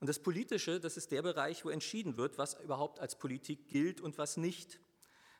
Und 0.00 0.08
das 0.08 0.18
Politische, 0.18 0.80
das 0.80 0.96
ist 0.96 1.12
der 1.12 1.20
Bereich, 1.20 1.62
wo 1.62 1.68
entschieden 1.68 2.16
wird, 2.16 2.38
was 2.38 2.58
überhaupt 2.58 3.00
als 3.00 3.18
Politik 3.18 3.68
gilt 3.68 4.00
und 4.00 4.16
was 4.16 4.38
nicht. 4.38 4.80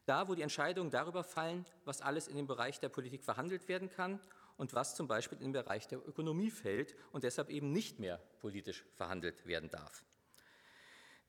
Da, 0.04 0.28
wo 0.28 0.34
die 0.34 0.42
Entscheidungen 0.42 0.90
darüber 0.90 1.24
fallen, 1.24 1.64
was 1.86 2.02
alles 2.02 2.28
in 2.28 2.36
dem 2.36 2.46
Bereich 2.46 2.78
der 2.78 2.90
Politik 2.90 3.24
verhandelt 3.24 3.66
werden 3.66 3.88
kann 3.88 4.20
und 4.58 4.74
was 4.74 4.94
zum 4.94 5.08
Beispiel 5.08 5.38
in 5.38 5.44
den 5.44 5.52
Bereich 5.64 5.88
der 5.88 6.06
Ökonomie 6.06 6.50
fällt 6.50 6.94
und 7.12 7.24
deshalb 7.24 7.48
eben 7.48 7.72
nicht 7.72 8.00
mehr 8.00 8.18
politisch 8.40 8.84
verhandelt 8.92 9.46
werden 9.46 9.70
darf. 9.70 10.04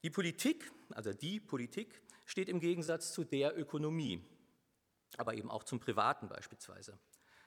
Die 0.03 0.09
Politik, 0.09 0.69
also 0.89 1.13
die 1.13 1.39
Politik, 1.39 2.01
steht 2.25 2.49
im 2.49 2.59
Gegensatz 2.59 3.13
zu 3.13 3.23
der 3.23 3.57
Ökonomie, 3.57 4.21
aber 5.17 5.35
eben 5.35 5.49
auch 5.49 5.63
zum 5.63 5.79
Privaten 5.79 6.27
beispielsweise. 6.27 6.97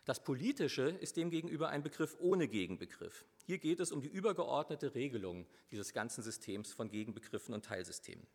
Das 0.04 0.24
Politische 0.24 0.88
ist 0.88 1.16
demgegenüber 1.16 1.68
ein 1.68 1.82
Begriff 1.82 2.16
ohne 2.18 2.48
Gegenbegriff. 2.48 3.26
Hier 3.44 3.58
geht 3.58 3.78
es 3.78 3.92
um 3.92 4.00
die 4.00 4.08
übergeordnete 4.08 4.94
Regelung 4.94 5.46
dieses 5.70 5.92
ganzen 5.92 6.22
Systems 6.22 6.72
von 6.72 6.88
Gegenbegriffen 6.88 7.54
und 7.54 7.66
Teilsystemen. 7.66 8.26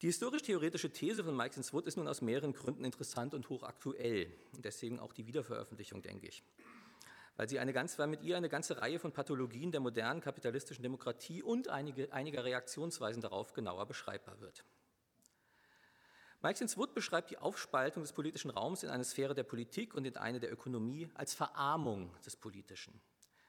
Die 0.00 0.06
historisch-theoretische 0.06 0.90
These 0.90 1.24
von 1.24 1.36
Mike 1.36 1.60
Wood 1.72 1.86
ist 1.86 1.96
nun 1.96 2.06
aus 2.06 2.22
mehreren 2.22 2.52
Gründen 2.52 2.84
interessant 2.84 3.34
und 3.34 3.48
hochaktuell. 3.48 4.32
deswegen 4.52 5.00
auch 5.00 5.12
die 5.12 5.26
Wiederveröffentlichung, 5.26 6.02
denke 6.02 6.28
ich. 6.28 6.44
Weil, 7.36 7.48
sie 7.48 7.58
eine 7.58 7.72
ganz, 7.72 7.98
weil 7.98 8.06
mit 8.06 8.22
ihr 8.22 8.36
eine 8.36 8.48
ganze 8.48 8.80
Reihe 8.80 8.98
von 8.98 9.12
Pathologien 9.12 9.70
der 9.70 9.80
modernen 9.80 10.20
kapitalistischen 10.20 10.82
Demokratie 10.82 11.42
und 11.42 11.68
einige, 11.68 12.12
einiger 12.12 12.44
Reaktionsweisen 12.44 13.20
darauf 13.20 13.52
genauer 13.52 13.86
beschreibbar 13.86 14.40
wird. 14.40 14.64
Mike 16.40 16.64
Wood 16.76 16.94
beschreibt 16.94 17.30
die 17.30 17.38
Aufspaltung 17.38 18.02
des 18.02 18.12
politischen 18.12 18.50
Raums 18.50 18.82
in 18.82 18.90
eine 18.90 19.04
Sphäre 19.04 19.34
der 19.34 19.42
Politik 19.42 19.94
und 19.94 20.06
in 20.06 20.16
eine 20.16 20.40
der 20.40 20.52
Ökonomie 20.52 21.10
als 21.14 21.34
Verarmung 21.34 22.14
des 22.24 22.36
Politischen. 22.36 23.00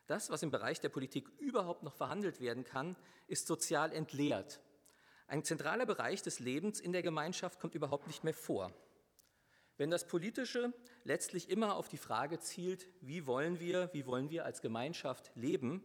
Das, 0.08 0.30
was 0.30 0.42
im 0.42 0.50
Bereich 0.50 0.80
der 0.80 0.90
Politik 0.90 1.30
überhaupt 1.38 1.84
noch 1.84 1.94
verhandelt 1.94 2.40
werden 2.42 2.64
kann, 2.64 2.96
ist 3.28 3.46
sozial 3.46 3.92
entleert 3.92 4.60
ein 5.30 5.44
zentraler 5.44 5.86
Bereich 5.86 6.24
des 6.24 6.40
Lebens 6.40 6.80
in 6.80 6.92
der 6.92 7.04
Gemeinschaft 7.04 7.60
kommt 7.60 7.76
überhaupt 7.76 8.08
nicht 8.08 8.24
mehr 8.24 8.34
vor. 8.34 8.74
Wenn 9.78 9.92
das 9.92 10.08
Politische 10.08 10.74
letztlich 11.04 11.52
immer 11.52 11.76
auf 11.76 11.88
die 11.88 11.98
Frage 12.00 12.40
zielt, 12.40 12.88
wie 13.00 13.28
wollen 13.28 13.60
wir, 13.60 13.92
wie 13.94 14.08
wollen 14.08 14.32
wir 14.32 14.44
als 14.44 14.62
Gemeinschaft 14.62 15.32
leben, 15.36 15.84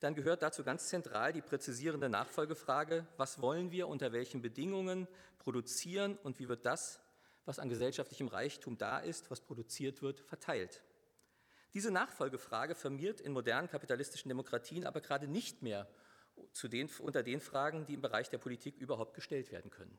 dann 0.00 0.14
gehört 0.14 0.42
dazu 0.42 0.64
ganz 0.64 0.88
zentral 0.88 1.32
die 1.32 1.42
präzisierende 1.42 2.08
Nachfolgefrage, 2.08 3.06
was 3.16 3.40
wollen 3.40 3.70
wir 3.70 3.86
unter 3.86 4.12
welchen 4.12 4.42
Bedingungen 4.42 5.06
produzieren 5.38 6.16
und 6.22 6.38
wie 6.38 6.48
wird 6.48 6.66
das, 6.66 7.00
was 7.44 7.58
an 7.58 7.68
gesellschaftlichem 7.68 8.28
Reichtum 8.28 8.78
da 8.78 8.98
ist, 8.98 9.30
was 9.30 9.40
produziert 9.40 10.02
wird, 10.02 10.20
verteilt. 10.20 10.82
Diese 11.74 11.90
Nachfolgefrage 11.90 12.74
vermiert 12.74 13.20
in 13.20 13.32
modernen 13.32 13.68
kapitalistischen 13.68 14.28
Demokratien 14.28 14.86
aber 14.86 15.00
gerade 15.00 15.28
nicht 15.28 15.62
mehr 15.62 15.86
zu 16.52 16.68
den, 16.68 16.88
unter 16.98 17.22
den 17.22 17.40
Fragen, 17.40 17.84
die 17.84 17.94
im 17.94 18.00
Bereich 18.00 18.30
der 18.30 18.38
Politik 18.38 18.76
überhaupt 18.78 19.14
gestellt 19.14 19.52
werden 19.52 19.70
können. 19.70 19.98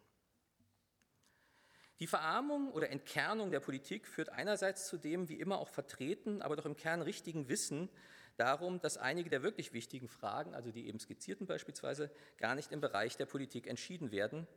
Die 2.00 2.08
Verarmung 2.08 2.72
oder 2.72 2.90
Entkernung 2.90 3.52
der 3.52 3.60
Politik 3.60 4.08
führt 4.08 4.30
einerseits 4.30 4.88
zu 4.88 4.98
dem, 4.98 5.30
wie 5.30 5.40
immer 5.40 5.60
auch 5.60 5.70
vertreten, 5.70 6.42
aber 6.42 6.56
doch 6.56 6.66
im 6.66 6.76
Kern 6.76 7.04
richtigen 7.04 7.48
Wissen 7.48 7.90
darum, 8.38 8.80
dass 8.80 8.98
einige 8.98 9.30
der 9.30 9.44
wirklich 9.44 9.74
wichtigen 9.74 10.08
Fragen, 10.08 10.54
also 10.54 10.72
die 10.72 10.88
eben 10.88 11.00
skizzierten 11.00 11.48
beispielsweise, 11.48 12.12
gar 12.38 12.56
nicht 12.56 12.72
im 12.72 12.82
Bereich 12.82 13.18
der 13.18 13.26
Politik 13.26 13.68
entschieden 13.68 14.12
werden 14.12 14.48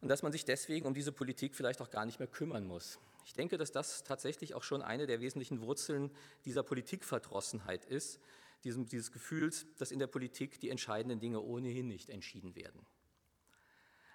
und 0.00 0.08
dass 0.08 0.22
man 0.22 0.32
sich 0.32 0.44
deswegen 0.44 0.86
um 0.86 0.94
diese 0.94 1.12
Politik 1.12 1.54
vielleicht 1.54 1.80
auch 1.80 1.90
gar 1.90 2.06
nicht 2.06 2.18
mehr 2.18 2.28
kümmern 2.28 2.66
muss. 2.66 2.98
Ich 3.24 3.34
denke, 3.34 3.58
dass 3.58 3.70
das 3.70 4.02
tatsächlich 4.02 4.54
auch 4.54 4.62
schon 4.62 4.82
eine 4.82 5.06
der 5.06 5.20
wesentlichen 5.20 5.60
Wurzeln 5.60 6.10
dieser 6.44 6.62
Politikverdrossenheit 6.62 7.84
ist, 7.84 8.18
diesem, 8.64 8.86
dieses 8.86 9.12
Gefühls, 9.12 9.66
dass 9.78 9.90
in 9.90 9.98
der 9.98 10.06
Politik 10.06 10.60
die 10.60 10.70
entscheidenden 10.70 11.20
Dinge 11.20 11.40
ohnehin 11.40 11.88
nicht 11.88 12.10
entschieden 12.10 12.54
werden. 12.54 12.86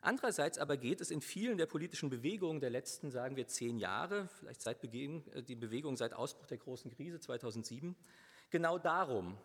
Andererseits 0.01 0.59
aber 0.59 0.77
geht 0.77 1.01
es 1.01 1.09
in 1.09 1.19
vielen 1.19 1.57
der 1.57 1.65
politischen 1.65 2.11
Bewegungen 2.11 2.59
der 2.59 2.69
letzten, 2.69 3.09
sagen 3.09 3.35
wir, 3.37 3.47
zehn 3.47 3.79
Jahre, 3.79 4.27
vielleicht 4.39 4.61
seit 4.61 4.79
Beginn, 4.79 5.27
äh, 5.33 5.41
die 5.41 5.55
Bewegung 5.55 5.95
seit 5.95 6.13
Ausbruch 6.13 6.45
der 6.45 6.59
großen 6.59 6.91
Krise 6.91 7.19
2007, 7.19 7.95
genau 8.55 8.77
darum, 8.77 9.37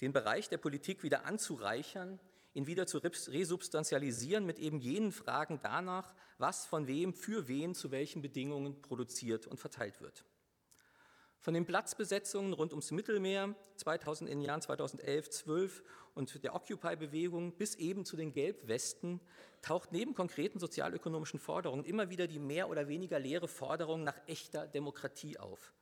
den 0.00 0.12
Bereich 0.12 0.48
der 0.48 0.58
Politik 0.58 1.02
wieder 1.02 1.24
anzureichern, 1.26 2.20
ihn 2.52 2.68
wieder 2.68 2.86
zu 2.86 2.98
resubstantialisieren 2.98 4.46
mit 4.46 4.60
eben 4.60 4.78
jenen 4.78 5.10
Fragen 5.10 5.58
danach, 5.60 6.14
was 6.38 6.64
von 6.64 6.86
wem, 6.86 7.14
für 7.14 7.48
wen, 7.48 7.74
zu 7.74 7.90
welchen 7.90 8.22
Bedingungen 8.22 8.80
produziert 8.80 9.48
und 9.48 9.58
verteilt 9.58 10.00
wird. 10.00 10.24
Von 11.40 11.52
den 11.52 11.66
Platzbesetzungen 11.66 12.52
rund 12.52 12.70
ums 12.70 12.92
Mittelmeer 12.92 13.56
2000 13.74 14.30
in 14.30 14.38
den 14.38 14.46
Jahren 14.46 14.62
2011, 14.62 15.30
12 15.30 15.82
und 16.14 16.44
der 16.44 16.54
Occupy-Bewegung 16.54 17.56
bis 17.56 17.74
eben 17.74 18.04
zu 18.04 18.16
den 18.16 18.32
Gelbwesten 18.32 19.20
taucht 19.62 19.90
neben 19.90 20.14
konkreten 20.14 20.60
sozialökonomischen 20.60 21.40
Forderungen 21.40 21.84
immer 21.84 22.08
wieder 22.08 22.28
die 22.28 22.38
mehr 22.38 22.70
oder 22.70 22.86
weniger 22.86 23.18
leere 23.18 23.48
Forderung 23.48 24.04
nach 24.04 24.16
echter 24.28 24.68
Demokratie 24.68 25.40
auf. 25.40 25.72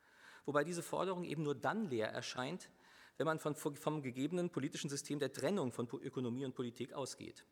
Wobei 0.44 0.64
diese 0.64 0.82
Forderung 0.82 1.24
eben 1.24 1.42
nur 1.42 1.54
dann 1.54 1.88
leer 1.88 2.08
erscheint, 2.08 2.68
wenn 3.16 3.26
man 3.26 3.38
von, 3.38 3.54
vom 3.54 4.02
gegebenen 4.02 4.50
politischen 4.50 4.90
System 4.90 5.18
der 5.18 5.32
Trennung 5.32 5.72
von 5.72 5.88
Ökonomie 6.00 6.44
und 6.44 6.54
Politik 6.54 6.92
ausgeht. 6.92 7.44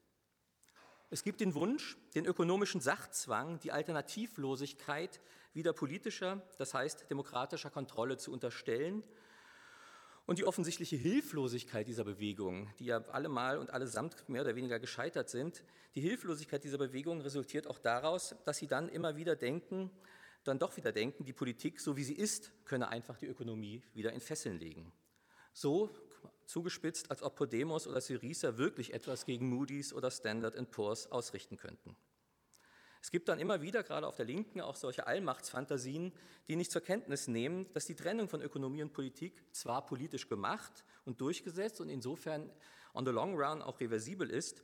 Es 1.11 1.24
gibt 1.24 1.40
den 1.40 1.55
Wunsch, 1.55 1.96
den 2.14 2.24
ökonomischen 2.24 2.81
Sachzwang, 2.81 3.59
die 3.59 3.72
Alternativlosigkeit 3.72 5.20
wieder 5.53 5.72
politischer, 5.72 6.42
das 6.59 6.72
heißt 6.72 7.11
demokratischer 7.11 7.70
Kontrolle 7.70 8.16
zu 8.16 8.33
unterstellen 8.33 9.03
und 10.26 10.38
die 10.38 10.44
offensichtliche 10.44 10.94
Hilflosigkeit 10.94 11.88
dieser 11.88 12.05
Bewegung, 12.05 12.72
die 12.79 12.85
ja 12.85 12.98
allemal 13.09 13.59
und 13.59 13.70
allesamt 13.70 14.29
mehr 14.29 14.42
oder 14.42 14.55
weniger 14.55 14.79
gescheitert 14.79 15.29
sind, 15.29 15.64
die 15.96 16.00
Hilflosigkeit 16.00 16.62
dieser 16.62 16.79
Bewegung 16.79 17.20
resultiert 17.20 17.66
auch 17.66 17.81
daraus, 17.81 18.37
dass 18.44 18.59
sie 18.59 18.68
dann 18.68 18.88
immer 18.88 19.16
wieder 19.16 19.35
denken, 19.35 19.90
dann 20.44 20.59
doch 20.59 20.76
wieder 20.76 20.92
denken, 20.92 21.24
die 21.24 21.33
Politik, 21.33 21.81
so 21.81 21.96
wie 21.96 22.05
sie 22.05 22.14
ist, 22.14 22.53
könne 22.64 22.88
einfach 22.88 23.16
die 23.18 23.26
Ökonomie 23.26 23.83
wieder 23.92 24.12
in 24.12 24.20
Fesseln 24.20 24.59
legen. 24.59 24.92
So 25.53 25.90
zugespitzt, 26.46 27.11
als 27.11 27.22
ob 27.22 27.37
Podemos 27.37 27.87
oder 27.87 28.00
Syriza 28.00 28.57
wirklich 28.57 28.92
etwas 28.92 29.24
gegen 29.24 29.48
Moody's 29.48 29.92
oder 29.92 30.11
Standard 30.11 30.70
Poor's 30.70 31.07
ausrichten 31.07 31.57
könnten. 31.57 31.96
Es 33.03 33.11
gibt 33.11 33.29
dann 33.29 33.38
immer 33.38 33.62
wieder, 33.62 33.83
gerade 33.83 34.07
auf 34.07 34.16
der 34.16 34.26
Linken, 34.26 34.61
auch 34.61 34.76
solche 34.76 35.07
Allmachtsfantasien, 35.07 36.12
die 36.48 36.57
nicht 36.57 36.70
zur 36.70 36.83
Kenntnis 36.83 37.29
nehmen, 37.29 37.72
dass 37.72 37.87
die 37.87 37.94
Trennung 37.94 38.29
von 38.29 38.42
Ökonomie 38.42 38.83
und 38.83 38.92
Politik 38.92 39.42
zwar 39.53 39.87
politisch 39.87 40.29
gemacht 40.29 40.85
und 41.07 41.20
durchgesetzt 41.20 41.81
und 41.81 41.88
insofern 41.88 42.50
on 42.92 43.07
the 43.07 43.12
long 43.12 43.35
run 43.40 43.62
auch 43.62 43.81
reversibel 43.81 44.29
ist, 44.29 44.62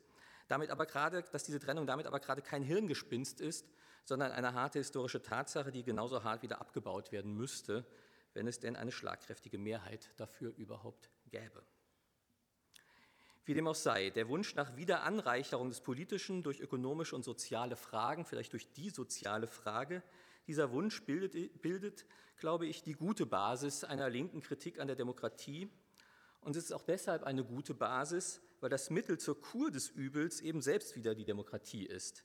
damit 0.49 0.71
aber 0.71 0.85
gerade, 0.85 1.23
dass 1.33 1.45
diese 1.45 1.61
Trennung 1.61 1.87
damit 1.87 2.07
aber 2.07 2.21
gerade 2.21 2.43
kein 2.43 2.63
Hirngespinst 2.63 3.41
ist, 3.41 3.67
sondern 4.07 4.33
eine 4.33 4.55
harte 4.55 4.79
historische 4.79 5.21
Tatsache, 5.21 5.73
die 5.73 5.83
genauso 5.83 6.23
hart 6.23 6.43
wieder 6.43 6.61
abgebaut 6.61 7.13
werden 7.13 7.35
müsste, 7.35 7.85
wenn 8.35 8.47
es 8.47 8.61
denn 8.61 8.77
eine 8.77 8.93
schlagkräftige 8.93 9.59
Mehrheit 9.59 10.11
dafür 10.17 10.55
überhaupt 10.57 11.11
gäbe. 11.29 11.63
Wie 13.45 13.55
dem 13.55 13.67
auch 13.67 13.75
sei, 13.75 14.11
der 14.11 14.29
Wunsch 14.29 14.55
nach 14.55 14.77
Wiederanreicherung 14.77 15.69
des 15.69 15.81
Politischen 15.81 16.43
durch 16.43 16.61
ökonomische 16.61 17.17
und 17.17 17.25
soziale 17.25 17.77
Fragen, 17.77 18.25
vielleicht 18.25 18.53
durch 18.53 18.73
die 18.73 18.91
soziale 18.91 19.47
Frage, 19.47 20.03
dieser 20.47 20.71
Wunsch 20.71 21.05
bildet, 21.05 21.61
bildet, 21.61 22.07
glaube 22.39 22.67
ich, 22.67 22.83
die 22.83 22.95
gute 22.95 23.27
Basis 23.27 23.83
einer 23.83 24.09
linken 24.09 24.41
Kritik 24.41 24.79
an 24.79 24.87
der 24.87 24.97
Demokratie. 24.97 25.71
Und 26.41 26.55
es 26.55 26.65
ist 26.65 26.73
auch 26.73 26.83
deshalb 26.83 27.25
eine 27.25 27.45
gute 27.45 27.75
Basis, 27.75 28.41
weil 28.61 28.71
das 28.71 28.91
Mittel 28.91 29.19
zur 29.19 29.41
Kur 29.41 29.71
des 29.73 29.91
Übels 29.91 30.41
eben 30.41 30.63
selbst 30.63 30.95
wieder 30.95 31.15
die 31.15 31.25
Demokratie 31.25 31.87
ist. 31.87 32.25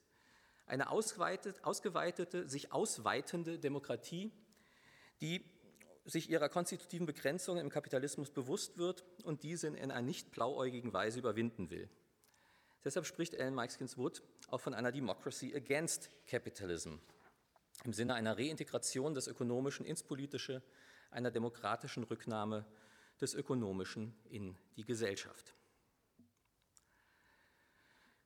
Eine 0.66 0.90
ausgeweitete, 0.90 2.48
sich 2.48 2.72
ausweitende 2.72 3.60
Demokratie, 3.60 4.32
die 5.22 5.44
sich 6.06 6.30
ihrer 6.30 6.50
konstitutiven 6.50 7.06
Begrenzungen 7.06 7.62
im 7.62 7.70
Kapitalismus 7.70 8.32
bewusst 8.32 8.78
wird 8.78 9.04
und 9.24 9.44
diese 9.44 9.68
in 9.68 9.76
einer 9.76 10.02
nicht 10.02 10.32
blauäugigen 10.32 10.94
Weise 10.94 11.20
überwinden 11.20 11.70
will. 11.70 11.90
Deshalb 12.84 13.06
spricht 13.06 13.36
Ellen 13.36 13.54
Meixkins 13.54 13.98
Wood 13.98 14.24
auch 14.48 14.60
von 14.60 14.74
einer 14.74 14.92
Democracy 14.92 15.54
against 15.56 16.10
Capitalism 16.28 16.96
im 17.84 17.94
Sinne 17.94 18.14
einer 18.14 18.38
Reintegration 18.38 19.14
des 19.14 19.28
Ökonomischen 19.28 19.86
ins 19.86 20.04
Politische, 20.04 20.62
einer 21.10 21.32
demokratischen 21.32 22.04
Rücknahme 22.04 22.66
des 23.20 23.34
Ökonomischen 23.34 24.16
in 24.30 24.56
die 24.78 24.86
Gesellschaft. 24.86 25.54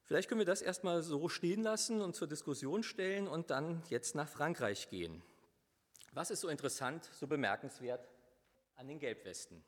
Vielleicht 0.05 0.29
können 0.29 0.39
wir 0.39 0.45
das 0.45 0.61
erstmal 0.61 1.01
so 1.01 1.29
stehen 1.29 1.63
lassen 1.63 2.01
und 2.01 2.15
zur 2.15 2.27
Diskussion 2.27 2.83
stellen 2.83 3.27
und 3.27 3.49
dann 3.49 3.81
jetzt 3.89 4.13
nach 4.13 4.29
Frankreich 4.29 4.89
gehen. 4.89 5.23
Was 6.11 6.29
ist 6.29 6.41
so 6.41 6.47
interessant, 6.47 7.09
so 7.11 7.27
bemerkenswert 7.27 8.07
an 8.75 8.87
den 8.87 8.99
Gelbwesten? 8.99 9.63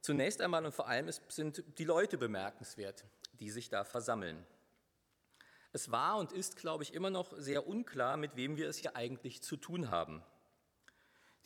Zunächst 0.00 0.40
einmal 0.40 0.64
und 0.64 0.72
vor 0.72 0.88
allem 0.88 1.10
sind 1.28 1.62
die 1.78 1.84
Leute 1.84 2.16
bemerkenswert, 2.16 3.04
die 3.34 3.50
sich 3.50 3.68
da 3.68 3.84
versammeln. 3.84 4.46
Es 5.72 5.90
war 5.90 6.16
und 6.16 6.32
ist, 6.32 6.56
glaube 6.56 6.82
ich, 6.82 6.94
immer 6.94 7.10
noch 7.10 7.36
sehr 7.36 7.66
unklar, 7.66 8.16
mit 8.16 8.36
wem 8.36 8.56
wir 8.56 8.68
es 8.68 8.78
hier 8.78 8.96
eigentlich 8.96 9.42
zu 9.42 9.56
tun 9.56 9.90
haben. 9.90 10.22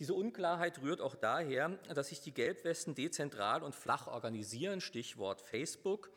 Diese 0.03 0.15
Unklarheit 0.15 0.83
rührt 0.83 1.01
auch 1.01 1.15
daher, 1.15 1.69
dass 1.95 2.09
sich 2.09 2.21
die 2.21 2.35
Gelbwesten 2.35 2.97
dezentral 2.97 3.63
und 3.63 3.73
flach 3.73 4.09
organisieren, 4.09 4.81
Stichwort 4.81 5.41
Facebook, 5.41 6.11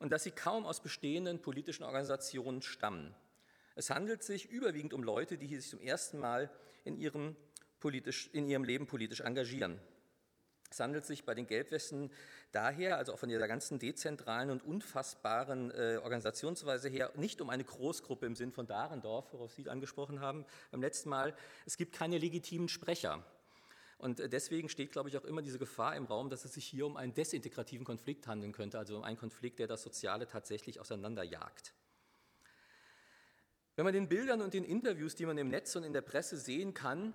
und 0.00 0.12
dass 0.12 0.24
sie 0.24 0.32
kaum 0.32 0.66
aus 0.66 0.82
bestehenden 0.82 1.40
politischen 1.40 1.82
Organisationen 1.82 2.60
stammen. 2.60 3.14
Es 3.74 3.88
handelt 3.88 4.22
sich 4.22 4.50
überwiegend 4.50 4.92
um 4.92 5.02
Leute, 5.02 5.38
die 5.38 5.46
sich 5.46 5.70
zum 5.70 5.80
ersten 5.80 6.18
Mal 6.18 6.50
in 6.84 6.98
ihrem, 6.98 7.34
politisch, 7.80 8.28
in 8.34 8.50
ihrem 8.50 8.64
Leben 8.64 8.86
politisch 8.86 9.22
engagieren. 9.22 9.80
Es 10.72 10.80
handelt 10.80 11.04
sich 11.04 11.26
bei 11.26 11.34
den 11.34 11.46
Gelbwesten 11.46 12.10
daher, 12.50 12.96
also 12.96 13.12
auch 13.12 13.18
von 13.18 13.28
dieser 13.28 13.46
ganzen 13.46 13.78
dezentralen 13.78 14.48
und 14.48 14.64
unfassbaren 14.64 15.70
äh, 15.70 15.98
Organisationsweise 16.02 16.88
her, 16.88 17.12
nicht 17.14 17.42
um 17.42 17.50
eine 17.50 17.62
Großgruppe 17.62 18.24
im 18.24 18.34
Sinn 18.34 18.52
von 18.52 18.66
Dahrendorf, 18.66 19.34
worauf 19.34 19.52
Sie 19.52 19.68
angesprochen 19.68 20.20
haben 20.20 20.46
beim 20.70 20.80
letzten 20.80 21.10
Mal. 21.10 21.34
Es 21.66 21.76
gibt 21.76 21.94
keine 21.94 22.16
legitimen 22.16 22.70
Sprecher. 22.70 23.22
Und 23.98 24.18
äh, 24.18 24.30
deswegen 24.30 24.70
steht, 24.70 24.92
glaube 24.92 25.10
ich, 25.10 25.18
auch 25.18 25.24
immer 25.24 25.42
diese 25.42 25.58
Gefahr 25.58 25.94
im 25.94 26.06
Raum, 26.06 26.30
dass 26.30 26.46
es 26.46 26.54
sich 26.54 26.64
hier 26.64 26.86
um 26.86 26.96
einen 26.96 27.12
desintegrativen 27.12 27.84
Konflikt 27.84 28.26
handeln 28.26 28.52
könnte, 28.52 28.78
also 28.78 28.96
um 28.96 29.04
einen 29.04 29.18
Konflikt, 29.18 29.58
der 29.58 29.66
das 29.66 29.82
Soziale 29.82 30.26
tatsächlich 30.26 30.80
auseinanderjagt. 30.80 31.74
Wenn 33.76 33.84
man 33.84 33.92
den 33.92 34.08
Bildern 34.08 34.40
und 34.40 34.54
den 34.54 34.64
Interviews, 34.64 35.16
die 35.16 35.26
man 35.26 35.36
im 35.36 35.48
Netz 35.48 35.76
und 35.76 35.84
in 35.84 35.92
der 35.92 36.00
Presse 36.00 36.38
sehen 36.38 36.72
kann, 36.72 37.12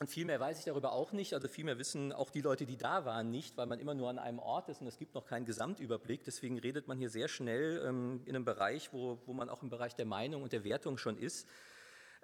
und 0.00 0.08
viel 0.08 0.24
mehr 0.24 0.40
weiß 0.40 0.58
ich 0.58 0.64
darüber 0.64 0.92
auch 0.92 1.12
nicht, 1.12 1.34
also 1.34 1.46
viel 1.46 1.64
mehr 1.64 1.78
wissen 1.78 2.12
auch 2.12 2.30
die 2.30 2.40
Leute, 2.40 2.66
die 2.66 2.76
da 2.76 3.04
waren, 3.04 3.30
nicht, 3.30 3.56
weil 3.56 3.66
man 3.66 3.78
immer 3.78 3.94
nur 3.94 4.10
an 4.10 4.18
einem 4.18 4.40
Ort 4.40 4.68
ist 4.68 4.80
und 4.80 4.88
es 4.88 4.98
gibt 4.98 5.14
noch 5.14 5.24
keinen 5.24 5.46
Gesamtüberblick. 5.46 6.24
Deswegen 6.24 6.58
redet 6.58 6.88
man 6.88 6.98
hier 6.98 7.10
sehr 7.10 7.28
schnell 7.28 7.80
ähm, 7.86 8.20
in 8.24 8.34
einem 8.34 8.44
Bereich, 8.44 8.92
wo, 8.92 9.20
wo 9.24 9.32
man 9.32 9.48
auch 9.48 9.62
im 9.62 9.70
Bereich 9.70 9.94
der 9.94 10.06
Meinung 10.06 10.42
und 10.42 10.52
der 10.52 10.64
Wertung 10.64 10.98
schon 10.98 11.16
ist. 11.16 11.46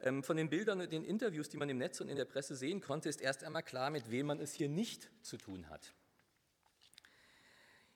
Ähm, 0.03 0.25
von 0.25 0.37
den 0.37 0.51
Bildern 0.51 0.81
und 0.81 0.91
den 0.91 1.05
Interviews, 1.05 1.49
die 1.49 1.59
man 1.59 1.69
im 1.69 1.79
Netz 1.79 2.01
und 2.01 2.09
in 2.09 2.17
der 2.17 2.25
Presse 2.25 2.57
sehen 2.57 2.81
konnte, 2.81 3.09
ist 3.09 3.21
erst 3.21 3.45
einmal 3.45 3.63
klar, 3.63 3.91
mit 3.91 4.11
wem 4.11 4.27
man 4.27 4.41
es 4.41 4.53
hier 4.53 4.69
nicht 4.69 5.09
zu 5.23 5.37
tun 5.37 5.69
hat. 5.69 5.95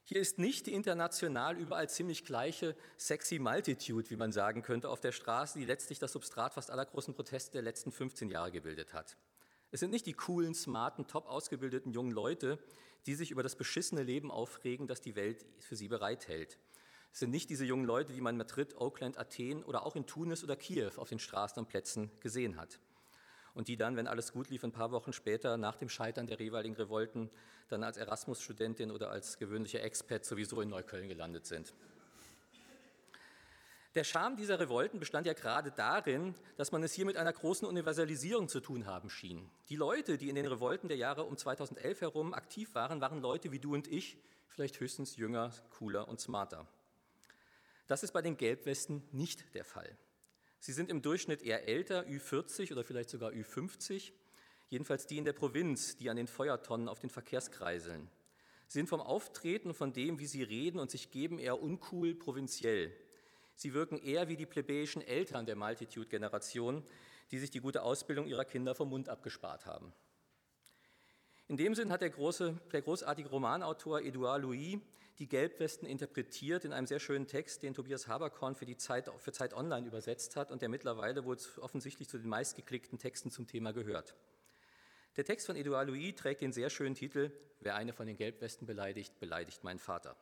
Hier 0.05 0.21
ist 0.21 0.39
nicht 0.39 0.67
die 0.67 0.75
international 0.75 1.57
überall 1.57 1.89
ziemlich 1.89 2.25
gleiche 2.25 2.77
sexy 2.97 3.41
Multitude, 3.41 4.09
wie 4.11 4.17
man 4.17 4.31
sagen 4.31 4.63
könnte, 4.63 4.89
auf 4.89 5.01
der 5.01 5.13
Straße, 5.13 5.59
die 5.59 5.65
letztlich 5.65 5.99
das 5.99 6.13
Substrat 6.13 6.55
fast 6.55 6.71
aller 6.71 6.85
großen 6.85 7.15
Proteste 7.15 7.53
der 7.53 7.63
letzten 7.63 7.91
15 7.91 8.29
Jahre 8.29 8.53
gebildet 8.53 8.93
hat. 8.93 9.17
Es 9.75 9.81
sind 9.81 9.91
nicht 9.91 10.07
die 10.07 10.13
coolen, 10.13 10.55
smarten, 10.55 11.09
top 11.09 11.27
ausgebildeten 11.27 11.91
jungen 11.91 12.13
Leute, 12.13 12.61
die 13.07 13.17
sich 13.17 13.33
über 13.33 13.43
das 13.43 13.57
beschissene 13.57 14.05
Leben 14.05 14.31
aufregen, 14.31 14.87
das 14.87 15.01
die 15.01 15.17
Welt 15.17 15.45
für 15.59 15.75
sie 15.75 15.89
bereithält. 15.89 16.61
Es 17.13 17.19
sind 17.19 17.33
nicht 17.33 17.51
diese 17.51 17.65
jungen 17.65 17.85
Leute, 17.85 18.13
die 18.13 18.21
man 18.21 18.37
in 18.37 18.39
Madrid, 18.39 18.77
Oakland, 18.77 19.19
Athen 19.19 19.65
oder 19.65 19.85
auch 19.85 19.97
in 19.97 20.07
Tunis 20.07 20.45
oder 20.45 20.55
Kiew 20.55 20.93
auf 20.95 21.09
den 21.09 21.19
Straßen 21.19 21.59
und 21.59 21.69
Plätzen 21.69 22.13
gesehen 22.21 22.57
hat 22.57 22.79
und 23.55 23.67
die 23.67 23.77
dann, 23.77 23.97
wenn 23.97 24.07
alles 24.07 24.33
gut 24.33 24.49
lief, 24.49 24.63
ein 24.63 24.71
paar 24.71 24.93
Wochen 24.93 25.13
später 25.13 25.57
nach 25.57 25.75
dem 25.75 25.89
Scheitern 25.89 26.29
der 26.29 26.39
jeweiligen 26.39 26.77
Revolten 26.77 27.29
dann 27.67 27.83
als 27.83 27.97
Erasmus-Studentin 27.97 28.93
oder 28.93 29.11
als 29.11 29.39
gewöhnliche 29.39 29.81
Expat 29.81 30.25
sowieso 30.25 30.61
in 30.61 30.69
Neukölln 30.69 31.09
gelandet 31.09 31.47
sind. 31.47 31.75
Der 33.95 34.03
Charme 34.03 34.37
dieser 34.37 34.59
Revolten 34.59 34.99
bestand 34.99 35.25
ja 35.25 35.35
gerade 35.35 35.71
darin, 35.71 36.35
dass 36.57 36.73
man 36.73 36.83
es 36.83 36.93
hier 36.93 37.05
mit 37.05 37.17
einer 37.17 37.33
großen 37.33 37.67
Universalisierung 37.69 38.49
zu 38.49 38.59
tun 38.59 38.87
haben 38.87 39.09
schien. 39.09 39.49
Die 39.69 39.77
Leute, 39.77 40.19
die 40.19 40.29
in 40.29 40.35
den 40.35 40.47
Revolten 40.47 40.89
der 40.89 40.97
Jahre 40.97 41.23
um 41.23 41.37
2011 41.37 42.01
herum 42.01 42.35
aktiv 42.35 42.75
waren, 42.75 43.01
waren 43.01 43.21
Leute 43.21 43.53
wie 43.53 43.61
du 43.61 43.73
und 43.73 43.87
ich, 43.87 44.19
vielleicht 44.49 44.81
höchstens 44.81 45.15
jünger, 45.15 45.53
cooler 45.71 46.09
und 46.09 46.21
smarter. 46.21 46.67
Das 47.87 48.03
ist 48.03 48.11
bei 48.11 48.21
den 48.21 48.37
Gelbwesten 48.37 49.07
nicht 49.13 49.55
der 49.55 49.65
Fall. 49.65 49.97
Sie 50.59 50.73
sind 50.73 50.91
im 50.91 51.01
Durchschnitt 51.01 51.43
eher 51.43 51.69
älter, 51.69 52.05
Ü40 52.05 52.73
oder 52.73 52.83
vielleicht 52.83 53.11
sogar 53.11 53.31
Ü50, 53.31 54.11
jedenfalls 54.71 55.07
die 55.07 55.19
in 55.19 55.25
der 55.25 55.35
Provinz, 55.35 55.97
die 55.97 56.11
an 56.11 56.17
den 56.17 56.27
Feuertonnen 56.27 56.89
auf 56.89 56.99
den 56.99 57.11
Verkehrskreiseln. 57.11 58.11
Sie 58.67 58.79
sind 58.79 58.89
vom 58.89 59.01
Auftreten, 59.01 59.73
von 59.73 59.93
dem, 59.93 60.19
wie 60.19 60.27
sie 60.27 60.43
reden 60.43 60.81
und 60.81 60.91
sich 60.91 61.13
geben, 61.13 61.39
eher 61.39 61.63
uncool, 61.63 62.17
provinziell. 62.17 62.93
Sie 63.55 63.75
wirken 63.75 63.99
eher 63.99 64.29
wie 64.29 64.37
die 64.37 64.47
plebejischen 64.47 65.03
Eltern 65.03 65.47
der 65.47 65.57
Multitude-Generation, 65.57 66.85
die 67.31 67.39
sich 67.39 67.51
die 67.51 67.61
gute 67.61 67.83
Ausbildung 67.83 68.27
ihrer 68.27 68.45
Kinder 68.45 68.75
vom 68.75 68.91
Mund 68.91 69.09
abgespart 69.09 69.67
haben. 69.67 69.93
In 71.47 71.57
dem 71.57 71.75
Sinn 71.75 71.91
hat 71.91 72.01
der, 72.01 72.11
große, 72.11 72.59
der 72.73 72.83
großartige 72.83 73.29
Romanautor 73.29 74.01
Edouard 74.01 74.43
Louis 74.43 74.79
die 75.19 75.29
Gelbwesten 75.29 75.87
interpretiert 75.87 76.65
in 76.65 76.73
einem 76.73 76.89
sehr 76.89 76.99
schönen 76.99 77.29
Text, 77.29 77.63
den 77.63 77.75
Tobias 77.75 78.09
Haberkorn 78.09 78.57
für, 78.57 78.67
die 78.67 78.77
Zeit, 78.77 79.09
für 79.19 79.31
Zeit 79.31 79.55
Online 79.55 79.87
übersetzt 79.87 80.35
hat 80.35 80.51
und 80.51 80.61
der 80.61 80.69
mittlerweile 80.69 81.25
wohl 81.25 81.37
offensichtlich 81.61 82.09
zu 82.09 82.19
den 82.19 82.29
meistgeklickten 82.29 82.99
Texten 82.99 83.31
zum 83.31 83.47
Thema 83.47 83.73
gehört. 83.73 84.17
Der 85.17 85.25
Text 85.25 85.47
von 85.47 85.55
Edouard 85.55 85.87
Louis 85.87 86.17
trägt 86.17 86.41
den 86.41 86.53
sehr 86.53 86.71
schönen 86.71 86.97
Titel 86.97 87.31
Wer 87.61 87.77
eine 87.77 87.93
von 87.93 88.07
den 88.07 88.17
Gelbwesten 88.17 88.67
beleidigt, 88.67 89.21
beleidigt 89.21 89.63
meinen 89.63 89.79
Vater. 89.79 90.17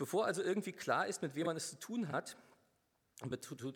Bevor 0.00 0.24
also 0.24 0.42
irgendwie 0.42 0.72
klar 0.72 1.06
ist, 1.06 1.20
mit 1.20 1.34
wem 1.34 1.44
man 1.44 1.58
es 1.58 1.68
zu 1.68 1.78
tun 1.78 2.08
hat, 2.08 2.38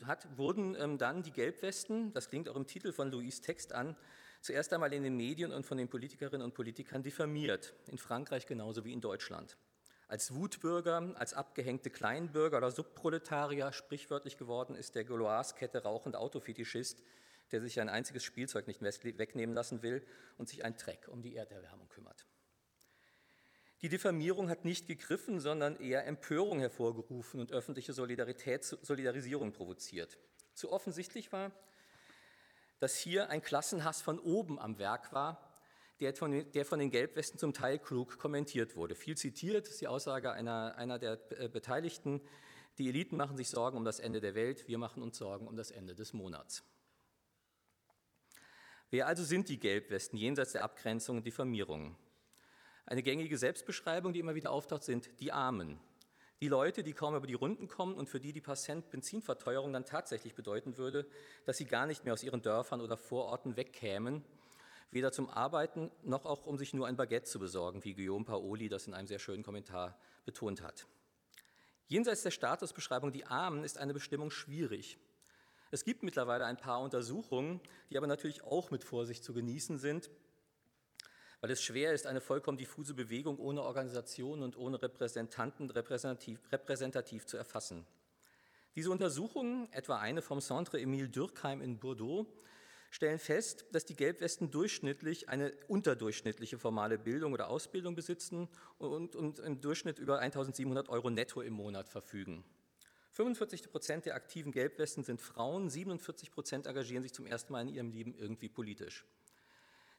hat 0.06 0.38
wurden 0.38 0.74
ähm, 0.74 0.96
dann 0.96 1.22
die 1.22 1.32
Gelbwesten, 1.32 2.14
das 2.14 2.30
klingt 2.30 2.48
auch 2.48 2.56
im 2.56 2.66
Titel 2.66 2.92
von 2.92 3.10
Louis 3.10 3.42
Text 3.42 3.74
an, 3.74 3.94
zuerst 4.40 4.72
einmal 4.72 4.94
in 4.94 5.02
den 5.02 5.18
Medien 5.18 5.52
und 5.52 5.66
von 5.66 5.76
den 5.76 5.90
Politikerinnen 5.90 6.40
und 6.40 6.54
Politikern 6.54 7.02
diffamiert, 7.02 7.74
in 7.88 7.98
Frankreich 7.98 8.46
genauso 8.46 8.86
wie 8.86 8.94
in 8.94 9.02
Deutschland. 9.02 9.58
Als 10.08 10.34
Wutbürger, 10.34 11.14
als 11.16 11.34
abgehängte 11.34 11.90
Kleinbürger 11.90 12.56
oder 12.56 12.70
Subproletarier, 12.70 13.74
sprichwörtlich 13.74 14.38
geworden 14.38 14.76
ist 14.76 14.94
der 14.94 15.04
Gauloise-Kette 15.04 15.82
rauchende 15.82 16.18
Autofetischist, 16.18 17.02
der 17.52 17.60
sich 17.60 17.78
ein 17.80 17.90
einziges 17.90 18.24
Spielzeug 18.24 18.66
nicht 18.66 18.80
wegnehmen 18.80 19.54
lassen 19.54 19.82
will 19.82 20.02
und 20.38 20.48
sich 20.48 20.64
ein 20.64 20.78
Dreck 20.78 21.06
um 21.08 21.20
die 21.20 21.36
Erderwärmung 21.36 21.90
kümmert. 21.90 22.26
Die 23.82 23.88
Diffamierung 23.88 24.48
hat 24.48 24.64
nicht 24.64 24.86
gegriffen, 24.86 25.40
sondern 25.40 25.76
eher 25.76 26.06
Empörung 26.06 26.60
hervorgerufen 26.60 27.40
und 27.40 27.52
öffentliche 27.52 27.92
Solidarität, 27.92 28.64
Solidarisierung 28.64 29.52
provoziert. 29.52 30.16
Zu 30.54 30.72
offensichtlich 30.72 31.32
war, 31.32 31.52
dass 32.78 32.96
hier 32.96 33.30
ein 33.30 33.42
Klassenhass 33.42 34.02
von 34.02 34.18
oben 34.18 34.58
am 34.58 34.78
Werk 34.78 35.12
war, 35.12 35.52
der 36.00 36.14
von, 36.14 36.50
der 36.52 36.64
von 36.64 36.78
den 36.78 36.90
Gelbwesten 36.90 37.38
zum 37.38 37.52
Teil 37.52 37.78
klug 37.78 38.18
kommentiert 38.18 38.76
wurde. 38.76 38.94
Viel 38.94 39.16
zitiert 39.16 39.68
ist 39.68 39.80
die 39.80 39.88
Aussage 39.88 40.32
einer, 40.32 40.74
einer 40.76 40.98
der 40.98 41.20
äh, 41.38 41.48
Beteiligten, 41.48 42.20
die 42.78 42.88
Eliten 42.88 43.16
machen 43.16 43.36
sich 43.36 43.48
Sorgen 43.50 43.76
um 43.76 43.84
das 43.84 44.00
Ende 44.00 44.20
der 44.20 44.34
Welt, 44.34 44.66
wir 44.66 44.78
machen 44.78 45.02
uns 45.02 45.18
Sorgen 45.18 45.46
um 45.46 45.56
das 45.56 45.70
Ende 45.70 45.94
des 45.94 46.12
Monats. 46.12 46.64
Wer 48.90 49.06
also 49.06 49.24
sind 49.24 49.48
die 49.48 49.60
Gelbwesten 49.60 50.18
jenseits 50.18 50.52
der 50.52 50.64
Abgrenzung 50.64 51.18
und 51.18 51.26
Diffamierung? 51.26 51.96
Eine 52.86 53.02
gängige 53.02 53.38
Selbstbeschreibung, 53.38 54.12
die 54.12 54.20
immer 54.20 54.34
wieder 54.34 54.50
auftaucht, 54.50 54.84
sind 54.84 55.08
die 55.20 55.32
Armen. 55.32 55.80
Die 56.42 56.48
Leute, 56.48 56.82
die 56.82 56.92
kaum 56.92 57.14
über 57.14 57.26
die 57.26 57.34
Runden 57.34 57.66
kommen 57.66 57.94
und 57.94 58.10
für 58.10 58.20
die 58.20 58.32
die 58.32 58.42
Patient 58.42 58.90
Benzinverteuerung 58.90 59.72
dann 59.72 59.86
tatsächlich 59.86 60.34
bedeuten 60.34 60.76
würde, 60.76 61.06
dass 61.46 61.56
sie 61.56 61.64
gar 61.64 61.86
nicht 61.86 62.04
mehr 62.04 62.12
aus 62.12 62.22
ihren 62.22 62.42
Dörfern 62.42 62.82
oder 62.82 62.98
Vororten 62.98 63.56
wegkämen, 63.56 64.22
weder 64.90 65.12
zum 65.12 65.30
Arbeiten 65.30 65.90
noch 66.02 66.26
auch 66.26 66.44
um 66.44 66.58
sich 66.58 66.74
nur 66.74 66.86
ein 66.86 66.96
Baguette 66.96 67.24
zu 67.24 67.38
besorgen, 67.38 67.82
wie 67.84 67.94
Guillaume 67.94 68.26
Paoli 68.26 68.68
das 68.68 68.86
in 68.86 68.92
einem 68.92 69.06
sehr 69.06 69.18
schönen 69.18 69.42
Kommentar 69.42 69.98
betont 70.26 70.60
hat. 70.60 70.86
Jenseits 71.86 72.22
der 72.22 72.32
Statusbeschreibung 72.32 73.12
die 73.12 73.24
Armen 73.24 73.64
ist 73.64 73.78
eine 73.78 73.94
Bestimmung 73.94 74.30
schwierig. 74.30 74.98
Es 75.70 75.84
gibt 75.84 76.02
mittlerweile 76.02 76.44
ein 76.44 76.58
paar 76.58 76.80
Untersuchungen, 76.80 77.60
die 77.90 77.96
aber 77.96 78.06
natürlich 78.06 78.42
auch 78.44 78.70
mit 78.70 78.84
Vorsicht 78.84 79.24
zu 79.24 79.32
genießen 79.32 79.78
sind, 79.78 80.10
weil 81.44 81.50
es 81.50 81.62
schwer 81.62 81.92
ist, 81.92 82.06
eine 82.06 82.22
vollkommen 82.22 82.56
diffuse 82.56 82.94
Bewegung 82.94 83.38
ohne 83.38 83.60
Organisation 83.60 84.42
und 84.42 84.56
ohne 84.56 84.80
Repräsentanten 84.80 85.68
repräsentativ, 85.68 86.40
repräsentativ 86.50 87.26
zu 87.26 87.36
erfassen. 87.36 87.84
Diese 88.74 88.90
Untersuchungen, 88.90 89.70
etwa 89.70 89.98
eine 89.98 90.22
vom 90.22 90.40
Centre 90.40 90.80
Emile 90.80 91.10
Durkheim 91.10 91.60
in 91.60 91.78
Bordeaux, 91.78 92.26
stellen 92.90 93.18
fest, 93.18 93.66
dass 93.72 93.84
die 93.84 93.94
Gelbwesten 93.94 94.50
durchschnittlich 94.50 95.28
eine 95.28 95.52
unterdurchschnittliche 95.68 96.56
formale 96.56 96.96
Bildung 96.96 97.34
oder 97.34 97.50
Ausbildung 97.50 97.94
besitzen 97.94 98.48
und, 98.78 99.14
und 99.14 99.38
im 99.40 99.60
Durchschnitt 99.60 99.98
über 99.98 100.20
1700 100.20 100.88
Euro 100.88 101.10
netto 101.10 101.42
im 101.42 101.52
Monat 101.52 101.90
verfügen. 101.90 102.42
45 103.10 103.70
Prozent 103.70 104.06
der 104.06 104.14
aktiven 104.14 104.50
Gelbwesten 104.50 105.04
sind 105.04 105.20
Frauen, 105.20 105.68
47 105.68 106.30
Prozent 106.30 106.66
engagieren 106.66 107.02
sich 107.02 107.12
zum 107.12 107.26
ersten 107.26 107.52
Mal 107.52 107.68
in 107.68 107.68
ihrem 107.68 107.90
Leben 107.90 108.14
irgendwie 108.14 108.48
politisch. 108.48 109.04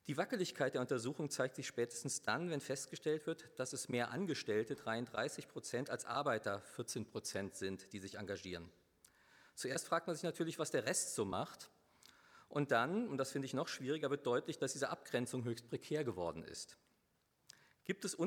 Die 0.08 0.18
Wackeligkeit 0.18 0.76
der 0.76 0.82
Untersuchung 0.82 1.32
zeigt 1.32 1.56
sich 1.56 1.66
spätestens 1.66 2.22
dann, 2.22 2.52
wenn 2.52 2.62
festgestellt 2.62 3.26
wird, 3.26 3.50
dass 3.56 3.74
es 3.74 3.90
mehr 3.90 4.12
Angestellte, 4.12 4.76
33 4.76 5.48
Prozent, 5.48 5.90
als 5.90 6.06
Arbeiter, 6.06 6.62
14 6.62 7.06
Prozent 7.06 7.56
sind, 7.56 7.92
die 7.92 8.00
sich 8.00 8.20
engagieren. 8.20 8.70
Zuerst 9.56 9.88
fragt 9.88 10.06
man 10.06 10.16
sich 10.16 10.24
natürlich, 10.24 10.60
was 10.60 10.70
der 10.70 10.86
Rest 10.86 11.16
so 11.16 11.26
macht. 11.26 11.72
Und 12.50 12.72
dann, 12.72 13.08
und 13.08 13.18
das 13.18 13.32
finde 13.32 13.48
ich 13.48 13.56
noch 13.56 13.68
schwieriger, 13.68 14.12
wird 14.12 14.28
deutlich, 14.28 14.60
dass 14.60 14.74
diese 14.74 14.90
Abgrenzung 14.90 15.44
höchst 15.44 15.68
prekär 15.68 16.04
geworden 16.04 16.44
ist. 16.44 16.78
Gibt 17.86 18.06
es, 18.06 18.18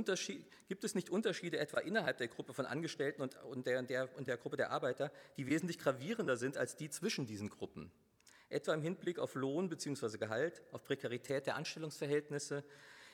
gibt 0.68 0.84
es, 0.84 0.94
nicht 0.94 1.10
Unterschiede 1.10 1.58
etwa 1.58 1.80
innerhalb 1.80 2.18
der 2.18 2.28
Gruppe 2.28 2.54
von 2.54 2.66
Angestellten 2.66 3.22
und, 3.22 3.36
und, 3.44 3.66
der, 3.66 3.78
und, 3.78 3.90
der, 3.90 4.16
und 4.16 4.26
der 4.26 4.36
Gruppe 4.36 4.56
der 4.56 4.70
Arbeiter, 4.70 5.12
die 5.36 5.46
wesentlich 5.46 5.78
gravierender 5.78 6.36
sind 6.36 6.56
als 6.56 6.76
die 6.76 6.90
zwischen 6.90 7.26
diesen 7.26 7.50
Gruppen? 7.50 7.92
Etwa 8.50 8.74
im 8.74 8.82
Hinblick 8.82 9.18
auf 9.18 9.34
Lohn 9.34 9.68
bzw. 9.68 10.16
Gehalt, 10.18 10.62
auf 10.72 10.84
Prekarität 10.84 11.46
der 11.46 11.56
Anstellungsverhältnisse, 11.56 12.64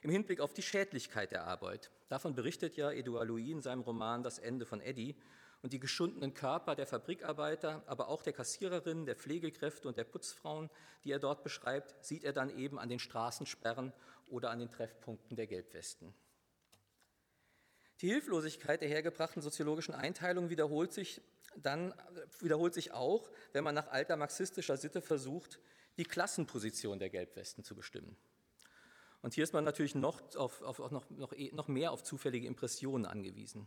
im 0.02 0.10
Hinblick 0.10 0.40
auf 0.40 0.52
die 0.52 0.62
Schädlichkeit 0.62 1.32
der 1.32 1.44
Arbeit. 1.44 1.90
Davon 2.08 2.34
berichtet 2.34 2.76
ja 2.76 2.92
Edouard 2.92 3.26
Louis 3.26 3.50
in 3.50 3.62
seinem 3.62 3.80
Roman 3.80 4.22
Das 4.22 4.38
Ende 4.38 4.66
von 4.66 4.80
Eddie. 4.80 5.16
Und 5.62 5.72
die 5.72 5.80
geschundenen 5.80 6.34
Körper 6.34 6.74
der 6.74 6.86
Fabrikarbeiter, 6.86 7.82
aber 7.86 8.08
auch 8.08 8.22
der 8.22 8.34
Kassiererinnen, 8.34 9.06
der 9.06 9.16
Pflegekräfte 9.16 9.88
und 9.88 9.96
der 9.96 10.04
Putzfrauen, 10.04 10.68
die 11.04 11.10
er 11.10 11.18
dort 11.18 11.42
beschreibt, 11.42 12.04
sieht 12.04 12.22
er 12.22 12.34
dann 12.34 12.54
eben 12.58 12.78
an 12.78 12.90
den 12.90 12.98
Straßensperren 12.98 13.94
oder 14.26 14.50
an 14.50 14.58
den 14.58 14.70
Treffpunkten 14.70 15.36
der 15.36 15.46
Gelbwesten. 15.46 16.14
Die 18.02 18.08
Hilflosigkeit 18.08 18.82
der 18.82 18.90
hergebrachten 18.90 19.40
soziologischen 19.40 19.94
Einteilung 19.94 20.50
wiederholt 20.50 20.92
sich 20.92 21.22
dann 21.62 21.94
wiederholt 22.40 22.74
sich 22.74 22.92
auch, 22.92 23.30
wenn 23.52 23.64
man 23.64 23.74
nach 23.74 23.88
alter 23.88 24.16
marxistischer 24.16 24.76
Sitte 24.76 25.00
versucht, 25.00 25.60
die 25.96 26.04
Klassenposition 26.04 26.98
der 26.98 27.10
Gelbwesten 27.10 27.64
zu 27.64 27.74
bestimmen. 27.74 28.16
Und 29.22 29.34
hier 29.34 29.44
ist 29.44 29.54
man 29.54 29.64
natürlich 29.64 29.94
noch, 29.94 30.20
auf, 30.36 30.60
auf, 30.60 30.78
noch, 30.90 31.08
noch, 31.10 31.32
noch 31.52 31.68
mehr 31.68 31.92
auf 31.92 32.02
zufällige 32.02 32.46
Impressionen 32.46 33.06
angewiesen. 33.06 33.66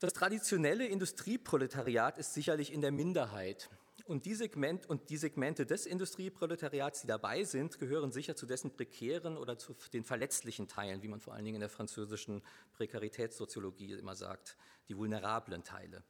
Das 0.00 0.12
traditionelle 0.14 0.86
Industrieproletariat 0.86 2.18
ist 2.18 2.34
sicherlich 2.34 2.72
in 2.72 2.80
der 2.80 2.90
Minderheit. 2.90 3.70
Und 4.06 4.24
die, 4.24 4.34
Segment, 4.34 4.86
und 4.86 5.10
die 5.10 5.18
Segmente 5.18 5.66
des 5.66 5.86
Industrieproletariats, 5.86 7.02
die 7.02 7.06
dabei 7.06 7.44
sind, 7.44 7.78
gehören 7.78 8.10
sicher 8.10 8.34
zu 8.34 8.46
dessen 8.46 8.72
prekären 8.72 9.36
oder 9.36 9.58
zu 9.58 9.76
den 9.92 10.02
verletzlichen 10.02 10.66
Teilen, 10.66 11.02
wie 11.02 11.08
man 11.08 11.20
vor 11.20 11.34
allen 11.34 11.44
Dingen 11.44 11.56
in 11.56 11.60
der 11.60 11.68
französischen 11.68 12.42
Prekaritätssoziologie 12.72 13.92
immer 13.92 14.16
sagt, 14.16 14.56
die 14.88 14.96
vulnerablen 14.96 15.62
Teile. 15.62 16.02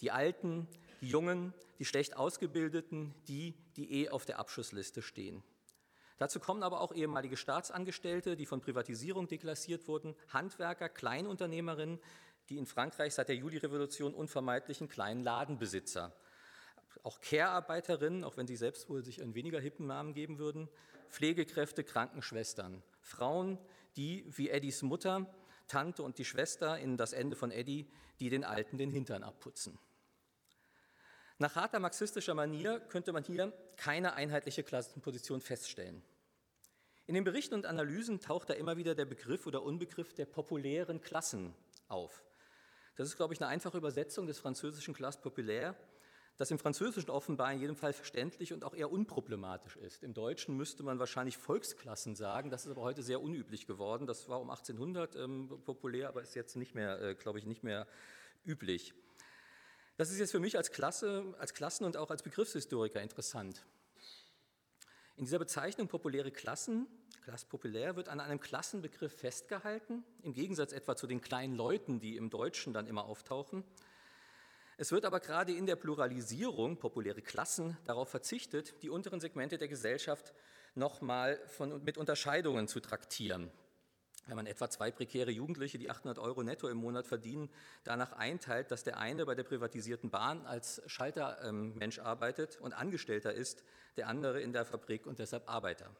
Die 0.00 0.10
Alten, 0.10 0.68
die 1.00 1.08
Jungen, 1.08 1.54
die 1.78 1.84
schlecht 1.84 2.16
Ausgebildeten, 2.16 3.14
die, 3.28 3.54
die 3.76 4.02
eh 4.02 4.08
auf 4.08 4.24
der 4.24 4.38
Abschussliste 4.38 5.02
stehen. 5.02 5.42
Dazu 6.18 6.40
kommen 6.40 6.62
aber 6.62 6.80
auch 6.80 6.94
ehemalige 6.94 7.36
Staatsangestellte, 7.36 8.36
die 8.36 8.46
von 8.46 8.60
Privatisierung 8.60 9.28
deklassiert 9.28 9.86
wurden, 9.86 10.14
Handwerker, 10.28 10.88
Kleinunternehmerinnen, 10.88 11.98
die 12.48 12.56
in 12.56 12.66
Frankreich 12.66 13.14
seit 13.14 13.28
der 13.28 13.36
Julirevolution 13.36 14.14
unvermeidlichen 14.14 14.88
kleinen 14.88 15.22
Ladenbesitzer 15.22 16.16
auch 17.06 17.20
Care-Arbeiterinnen, 17.20 18.24
auch 18.24 18.36
wenn 18.36 18.46
sie 18.46 18.56
selbst 18.56 18.88
wohl 18.88 19.04
sich 19.04 19.22
einen 19.22 19.34
weniger 19.34 19.60
hippen 19.60 19.86
Namen 19.86 20.12
geben 20.12 20.38
würden, 20.38 20.68
Pflegekräfte, 21.08 21.84
Krankenschwestern, 21.84 22.82
Frauen, 23.00 23.58
die 23.96 24.24
wie 24.36 24.50
Eddies 24.50 24.82
Mutter, 24.82 25.32
Tante 25.68 26.02
und 26.02 26.18
die 26.18 26.24
Schwester 26.24 26.78
in 26.78 26.96
das 26.96 27.12
Ende 27.12 27.36
von 27.36 27.50
Eddie, 27.50 27.88
die 28.20 28.28
den 28.28 28.44
Alten 28.44 28.78
den 28.78 28.90
Hintern 28.90 29.22
abputzen. 29.22 29.78
Nach 31.38 31.54
harter 31.54 31.80
marxistischer 31.80 32.34
Manier 32.34 32.80
könnte 32.80 33.12
man 33.12 33.22
hier 33.22 33.52
keine 33.76 34.14
einheitliche 34.14 34.62
Klassenposition 34.62 35.42
feststellen. 35.42 36.02
In 37.06 37.14
den 37.14 37.24
Berichten 37.24 37.54
und 37.54 37.66
Analysen 37.66 38.20
taucht 38.20 38.48
da 38.48 38.54
immer 38.54 38.78
wieder 38.78 38.94
der 38.94 39.04
Begriff 39.04 39.46
oder 39.46 39.62
Unbegriff 39.62 40.14
der 40.14 40.24
populären 40.24 41.00
Klassen 41.02 41.54
auf. 41.88 42.24
Das 42.96 43.06
ist, 43.06 43.16
glaube 43.16 43.34
ich, 43.34 43.40
eine 43.40 43.48
einfache 43.48 43.76
Übersetzung 43.76 44.26
des 44.26 44.38
französischen 44.38 44.94
Classe 44.94 45.20
populaire, 45.20 45.76
das 46.38 46.50
im 46.50 46.58
Französischen 46.58 47.10
offenbar 47.10 47.52
in 47.52 47.60
jedem 47.60 47.76
Fall 47.76 47.92
verständlich 47.92 48.54
und 48.54 48.64
auch 48.64 48.74
eher 48.74 48.90
unproblematisch 48.90 49.76
ist. 49.76 50.02
Im 50.02 50.14
Deutschen 50.14 50.56
müsste 50.56 50.82
man 50.82 50.98
wahrscheinlich 50.98 51.36
Volksklassen 51.36 52.16
sagen, 52.16 52.50
das 52.50 52.64
ist 52.64 52.72
aber 52.72 52.82
heute 52.82 53.02
sehr 53.02 53.20
unüblich 53.20 53.66
geworden. 53.66 54.06
Das 54.06 54.28
war 54.28 54.40
um 54.40 54.48
1800 54.48 55.16
ähm, 55.16 55.60
populär, 55.64 56.08
aber 56.08 56.22
ist 56.22 56.34
jetzt 56.34 56.56
nicht 56.56 56.74
mehr, 56.74 57.00
äh, 57.00 57.14
glaube 57.14 57.38
ich, 57.38 57.46
nicht 57.46 57.62
mehr 57.62 57.86
üblich. 58.44 58.94
Das 59.96 60.10
ist 60.10 60.18
jetzt 60.18 60.32
für 60.32 60.40
mich 60.40 60.58
als 60.58 60.72
Klasse, 60.72 61.34
als 61.38 61.54
Klassen- 61.54 61.84
und 61.84 61.96
auch 61.96 62.10
als 62.10 62.22
Begriffshistoriker 62.22 63.00
interessant. 63.00 63.64
In 65.16 65.24
dieser 65.24 65.38
Bezeichnung 65.38 65.88
populäre 65.88 66.30
Klassen, 66.30 66.86
Klasse 67.24 67.46
populär, 67.46 67.96
wird 67.96 68.10
an 68.10 68.20
einem 68.20 68.38
Klassenbegriff 68.38 69.16
festgehalten, 69.16 70.04
im 70.22 70.34
Gegensatz 70.34 70.72
etwa 70.72 70.96
zu 70.96 71.06
den 71.06 71.22
kleinen 71.22 71.54
Leuten, 71.54 71.98
die 71.98 72.16
im 72.16 72.28
Deutschen 72.28 72.74
dann 72.74 72.86
immer 72.86 73.06
auftauchen. 73.06 73.64
Es 74.76 74.92
wird 74.92 75.06
aber 75.06 75.20
gerade 75.20 75.52
in 75.52 75.64
der 75.64 75.76
Pluralisierung, 75.76 76.76
populäre 76.76 77.22
Klassen, 77.22 77.78
darauf 77.86 78.10
verzichtet, 78.10 78.74
die 78.82 78.90
unteren 78.90 79.20
Segmente 79.20 79.56
der 79.56 79.68
Gesellschaft 79.68 80.34
nochmal 80.74 81.40
mit 81.82 81.96
Unterscheidungen 81.96 82.68
zu 82.68 82.80
traktieren. 82.80 83.50
Wenn 84.26 84.36
man 84.36 84.46
etwa 84.46 84.68
zwei 84.68 84.90
prekäre 84.90 85.30
Jugendliche, 85.30 85.78
die 85.78 85.88
800 85.88 86.18
Euro 86.18 86.42
netto 86.42 86.68
im 86.68 86.78
Monat 86.78 87.06
verdienen, 87.06 87.48
danach 87.84 88.12
einteilt, 88.12 88.72
dass 88.72 88.82
der 88.82 88.98
eine 88.98 89.24
bei 89.24 89.36
der 89.36 89.44
privatisierten 89.44 90.10
Bahn 90.10 90.44
als 90.46 90.82
Schaltermensch 90.86 92.00
arbeitet 92.00 92.60
und 92.60 92.72
Angestellter 92.72 93.32
ist, 93.32 93.62
der 93.96 94.08
andere 94.08 94.40
in 94.40 94.52
der 94.52 94.64
Fabrik 94.64 95.06
und 95.06 95.20
deshalb 95.20 95.48
Arbeiter. 95.48 95.94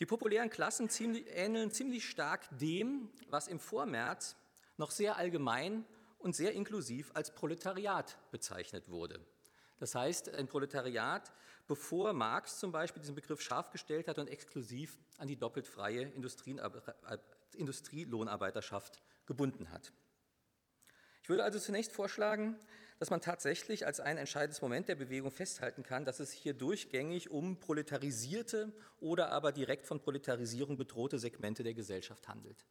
Die 0.00 0.06
populären 0.06 0.50
Klassen 0.50 0.88
ziemlich, 0.88 1.26
ähneln 1.28 1.70
ziemlich 1.70 2.08
stark 2.08 2.48
dem, 2.58 3.08
was 3.28 3.46
im 3.46 3.60
Vormärz 3.60 4.36
noch 4.76 4.90
sehr 4.90 5.16
allgemein 5.16 5.84
und 6.18 6.34
sehr 6.34 6.52
inklusiv 6.52 7.12
als 7.14 7.32
Proletariat 7.32 8.18
bezeichnet 8.32 8.88
wurde. 8.88 9.20
Das 9.78 9.94
heißt, 9.94 10.34
ein 10.34 10.48
Proletariat, 10.48 11.32
bevor 11.66 12.12
Marx 12.12 12.58
zum 12.58 12.72
Beispiel 12.72 13.00
diesen 13.00 13.14
Begriff 13.14 13.40
scharf 13.40 13.70
gestellt 13.70 14.08
hat 14.08 14.18
und 14.18 14.28
exklusiv 14.28 14.98
an 15.18 15.28
die 15.28 15.36
doppelt 15.36 15.66
freie 15.66 16.12
Industrielohnarbeiterschaft 17.54 19.02
gebunden 19.26 19.70
hat. 19.70 19.92
Ich 21.22 21.28
würde 21.28 21.44
also 21.44 21.58
zunächst 21.58 21.92
vorschlagen, 21.92 22.58
dass 22.98 23.10
man 23.10 23.20
tatsächlich 23.20 23.86
als 23.86 23.98
ein 23.98 24.18
entscheidendes 24.18 24.60
Moment 24.62 24.88
der 24.88 24.94
Bewegung 24.94 25.30
festhalten 25.30 25.82
kann, 25.82 26.04
dass 26.04 26.20
es 26.20 26.30
hier 26.30 26.54
durchgängig 26.54 27.30
um 27.30 27.58
proletarisierte 27.58 28.72
oder 29.00 29.32
aber 29.32 29.50
direkt 29.52 29.86
von 29.86 30.00
Proletarisierung 30.00 30.76
bedrohte 30.76 31.18
Segmente 31.18 31.62
der 31.62 31.74
Gesellschaft 31.74 32.28
handelt. 32.28 32.66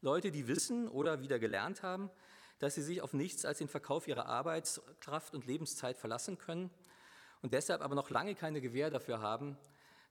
Leute, 0.00 0.30
die 0.30 0.46
wissen 0.46 0.88
oder 0.88 1.20
wieder 1.20 1.38
gelernt 1.38 1.82
haben, 1.82 2.08
dass 2.60 2.76
sie 2.76 2.82
sich 2.82 3.02
auf 3.02 3.12
nichts 3.12 3.44
als 3.44 3.58
den 3.58 3.68
Verkauf 3.68 4.08
ihrer 4.08 4.26
Arbeitskraft 4.26 5.34
und 5.34 5.46
Lebenszeit 5.46 5.96
verlassen 5.96 6.38
können 6.38 6.70
und 7.42 7.52
deshalb 7.52 7.82
aber 7.82 7.94
noch 7.94 8.10
lange 8.10 8.34
keine 8.34 8.60
Gewähr 8.60 8.90
dafür 8.90 9.20
haben, 9.20 9.56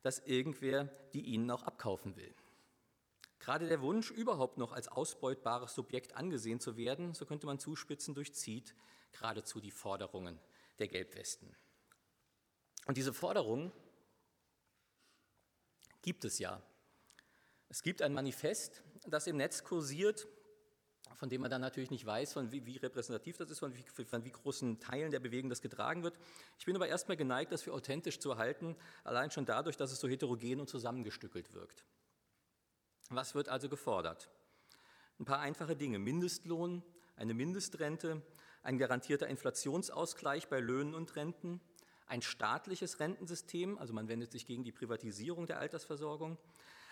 dass 0.02 0.20
irgendwer 0.20 0.86
die 1.14 1.22
ihnen 1.22 1.50
auch 1.52 1.64
abkaufen 1.64 2.16
will. 2.16 2.34
Gerade 3.40 3.68
der 3.68 3.82
Wunsch, 3.82 4.12
überhaupt 4.12 4.58
noch 4.58 4.74
als 4.74 4.88
ausbeutbares 4.88 5.74
Subjekt 5.74 6.16
angesehen 6.16 6.60
zu 6.60 6.76
werden, 6.76 7.14
so 7.14 7.26
könnte 7.26 7.46
man 7.46 7.60
zuspitzen, 7.60 8.16
durchzieht 8.16 8.76
geradezu 9.12 9.60
die 9.60 9.72
Forderungen 9.72 10.40
der 10.80 10.88
Gelbwesten. 10.88 11.56
Und 12.88 12.98
diese 12.98 13.14
Forderungen 13.14 13.72
gibt 16.02 16.26
es 16.26 16.40
ja. 16.40 16.62
Es 17.70 17.84
gibt 17.84 18.02
ein 18.02 18.14
Manifest, 18.14 18.84
das 19.08 19.28
im 19.28 19.38
Netz 19.38 19.64
kursiert, 19.64 20.28
von 21.18 21.30
dem 21.30 21.42
man 21.42 21.50
dann 21.50 21.62
natürlich 21.62 21.90
nicht 21.90 22.06
weiß, 22.06 22.34
von 22.34 22.52
wie, 22.52 22.66
wie 22.68 22.78
repräsentativ 22.78 23.38
das 23.38 23.50
ist, 23.50 23.60
von 23.60 23.76
wie, 23.76 24.06
von 24.06 24.24
wie, 24.24 24.30
großen 24.30 24.80
Teilen 24.80 25.12
der 25.12 25.20
Bewegung 25.20 25.50
das 25.50 25.64
getragen 25.64 26.04
wird. 26.04 26.18
Ich 26.60 26.66
bin 26.66 26.76
aber 26.76 26.88
erstmal 26.88 27.18
geneigt, 27.18 27.52
das 27.52 27.64
für 27.64 27.74
authentisch 27.74 28.20
zu 28.20 28.38
halten, 28.38 28.76
allein 29.04 29.32
schon 29.32 29.46
dadurch, 29.46 29.76
dass 29.76 29.92
es 29.92 30.00
so 30.00 30.08
heterogen 30.08 30.60
und 30.60 30.70
zusammengestückelt 30.70 31.54
wirkt. 31.56 31.84
Was 33.10 33.34
wird 33.34 33.50
also 33.50 33.68
gefordert? 33.68 34.30
Ein 35.20 35.26
paar 35.26 35.40
einfache 35.40 35.76
Dinge. 35.76 35.98
Mindestlohn, 35.98 36.84
eine 37.16 37.34
Mindestrente, 37.34 38.22
ein 38.62 38.78
garantierter 38.78 39.28
Inflationsausgleich 39.28 40.48
bei 40.50 40.60
Löhnen 40.60 40.94
und 40.94 41.16
Renten, 41.16 41.62
ein 42.06 42.22
staatliches 42.22 43.00
Rentensystem, 43.00 43.80
also 43.80 43.92
man 43.92 44.08
wendet 44.08 44.32
sich 44.32 44.46
gegen 44.46 44.64
die 44.64 44.72
Privatisierung 44.72 45.48
der 45.48 45.60
Altersversorgung, 45.60 46.38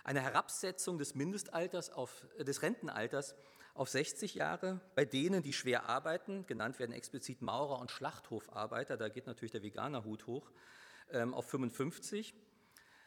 eine 0.03 0.21
Herabsetzung 0.21 0.97
des 0.97 1.13
Mindestalters 1.13 1.91
auf, 1.91 2.25
des 2.39 2.63
Rentenalters 2.63 3.35
auf 3.75 3.89
60 3.89 4.35
Jahre 4.35 4.79
bei 4.95 5.05
denen, 5.05 5.43
die 5.43 5.53
schwer 5.53 5.87
arbeiten, 5.87 6.47
genannt 6.47 6.79
werden 6.79 6.93
explizit 6.93 7.41
Maurer 7.41 7.79
und 7.79 7.91
Schlachthofarbeiter, 7.91 8.97
da 8.97 9.09
geht 9.09 9.27
natürlich 9.27 9.51
der 9.51 9.61
Veganerhut 9.61 10.25
hoch, 10.25 10.49
ähm, 11.11 11.33
auf 11.33 11.47
55 11.49 12.33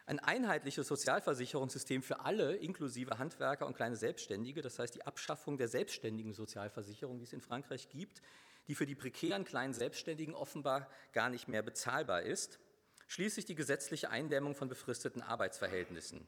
ein 0.09 0.21
einheitliches 0.21 0.89
Sozialversicherungssystem 0.89 2.03
für 2.03 2.21
alle, 2.21 2.57
inklusive 2.57 3.19
Handwerker 3.19 3.66
und 3.66 3.77
kleine 3.77 3.95
Selbstständige, 3.95 4.62
das 4.62 4.79
heißt 4.79 4.95
die 4.95 5.07
Abschaffung 5.07 5.59
der 5.59 5.69
selbstständigen 5.69 6.33
Sozialversicherung, 6.33 7.19
die 7.19 7.25
es 7.25 7.35
in 7.35 7.43
Frankreich 7.43 7.91
gibt, 7.91 8.23
die 8.69 8.75
für 8.75 8.87
die 8.87 8.95
prekären 8.95 9.45
kleinen 9.45 9.75
Selbstständigen 9.75 10.35
offenbar 10.35 10.89
gar 11.12 11.29
nicht 11.29 11.49
mehr 11.49 11.61
bezahlbar 11.61 12.23
ist. 12.23 12.59
Schließlich 13.07 13.45
die 13.45 13.55
gesetzliche 13.55 14.09
Eindämmung 14.09 14.55
von 14.55 14.71
befristeten 14.71 15.21
Arbeitsverhältnissen. 15.21 16.27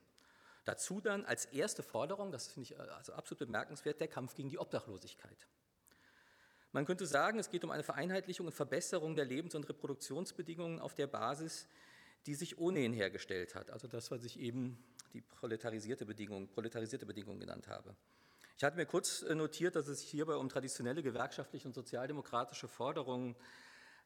Dazu 0.70 1.00
dann 1.00 1.24
als 1.24 1.46
erste 1.46 1.82
Forderung, 1.82 2.30
das 2.32 2.48
finde 2.48 2.70
ich 2.70 2.78
äh, 2.78 2.82
also 2.96 3.12
absolut 3.12 3.40
bemerkenswert, 3.40 4.00
der 4.00 4.08
Kampf 4.08 4.34
gegen 4.34 4.48
die 4.48 4.58
Obdachlosigkeit. 4.58 5.48
Man 6.72 6.86
könnte 6.86 7.06
sagen, 7.06 7.38
es 7.38 7.50
geht 7.50 7.64
um 7.64 7.70
eine 7.70 7.82
Vereinheitlichung 7.82 8.46
und 8.46 8.52
Verbesserung 8.52 9.16
der 9.16 9.24
Lebens- 9.24 9.54
und 9.54 9.68
Reproduktionsbedingungen 9.68 10.78
auf 10.78 10.94
der 10.94 11.08
Basis 11.08 11.66
die 12.26 12.34
sich 12.34 12.58
ohnehin 12.58 12.92
hergestellt 12.92 13.54
hat. 13.54 13.70
Also 13.70 13.88
das, 13.88 14.10
was 14.10 14.24
ich 14.24 14.38
eben 14.38 14.82
die 15.12 15.22
proletarisierte 15.22 16.06
Bedingung, 16.06 16.48
proletarisierte 16.48 17.06
Bedingung 17.06 17.40
genannt 17.40 17.68
habe. 17.68 17.96
Ich 18.56 18.64
hatte 18.64 18.76
mir 18.76 18.86
kurz 18.86 19.22
äh, 19.22 19.34
notiert, 19.34 19.74
dass 19.74 19.88
es 19.88 20.00
sich 20.00 20.10
hierbei 20.10 20.36
um 20.36 20.48
traditionelle 20.48 21.02
gewerkschaftliche 21.02 21.66
und 21.66 21.74
sozialdemokratische 21.74 22.68
Forderungen 22.68 23.36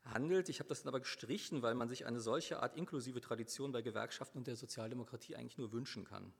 handelt. 0.05 0.49
Ich 0.49 0.61
habe 0.61 0.69
das 0.69 0.83
dann 0.83 0.91
aber 0.91 1.01
gestrichen, 1.01 1.63
weil 1.63 1.75
man 1.75 1.89
sich 1.89 2.07
eine 2.07 2.21
solche 2.21 2.63
Art 2.63 2.77
inklusive 2.77 3.21
Tradition 3.21 3.73
bei 3.73 3.83
Gewerkschaften 3.83 4.39
und 4.39 4.47
der 4.47 4.57
Sozialdemokratie 4.57 5.35
eigentlich 5.35 5.59
nur 5.59 5.73
wünschen 5.73 6.05
kann. 6.05 6.33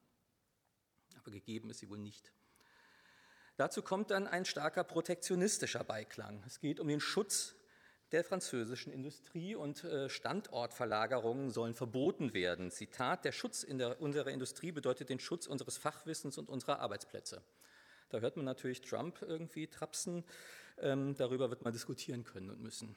Aber 1.25 1.33
gegeben 1.33 1.71
ist 1.71 1.79
sie 1.79 1.89
wohl 1.89 1.99
nicht. 1.99 2.33
Dazu 3.57 3.83
kommt 3.83 4.11
dann 4.11 4.27
ein 4.27 4.45
starker 4.45 4.85
protektionistischer 4.85 5.83
Beiklang. 5.83 6.43
Es 6.47 6.61
geht 6.61 6.81
um 6.81 6.89
den 6.89 7.01
Schutz 7.01 7.55
der 8.13 8.25
französischen 8.25 8.93
Industrie 8.93 9.55
und 9.55 9.83
äh, 9.85 10.09
Standortverlagerungen 10.09 11.51
sollen 11.51 11.75
verboten 11.75 12.35
werden. 12.35 12.71
Zitat, 12.71 13.25
der 13.25 13.33
Schutz 13.33 13.63
in 13.63 13.79
der, 13.79 14.01
unserer 14.01 14.31
Industrie 14.31 14.71
bedeutet 14.71 15.09
den 15.09 15.19
Schutz 15.19 15.47
unseres 15.47 15.79
Fachwissens 15.79 16.37
und 16.37 16.51
unserer 16.51 16.81
Arbeitsplätze. 16.81 17.43
Da 18.11 18.19
hört 18.19 18.37
man 18.37 18.45
natürlich 18.45 18.83
Trump 18.83 19.23
irgendwie 19.23 19.67
trapsen, 19.67 20.25
ähm, 20.79 21.15
darüber 21.17 21.49
wird 21.49 21.65
man 21.65 21.73
diskutieren 21.73 22.25
können 22.25 22.51
und 22.51 22.61
müssen. 22.61 22.95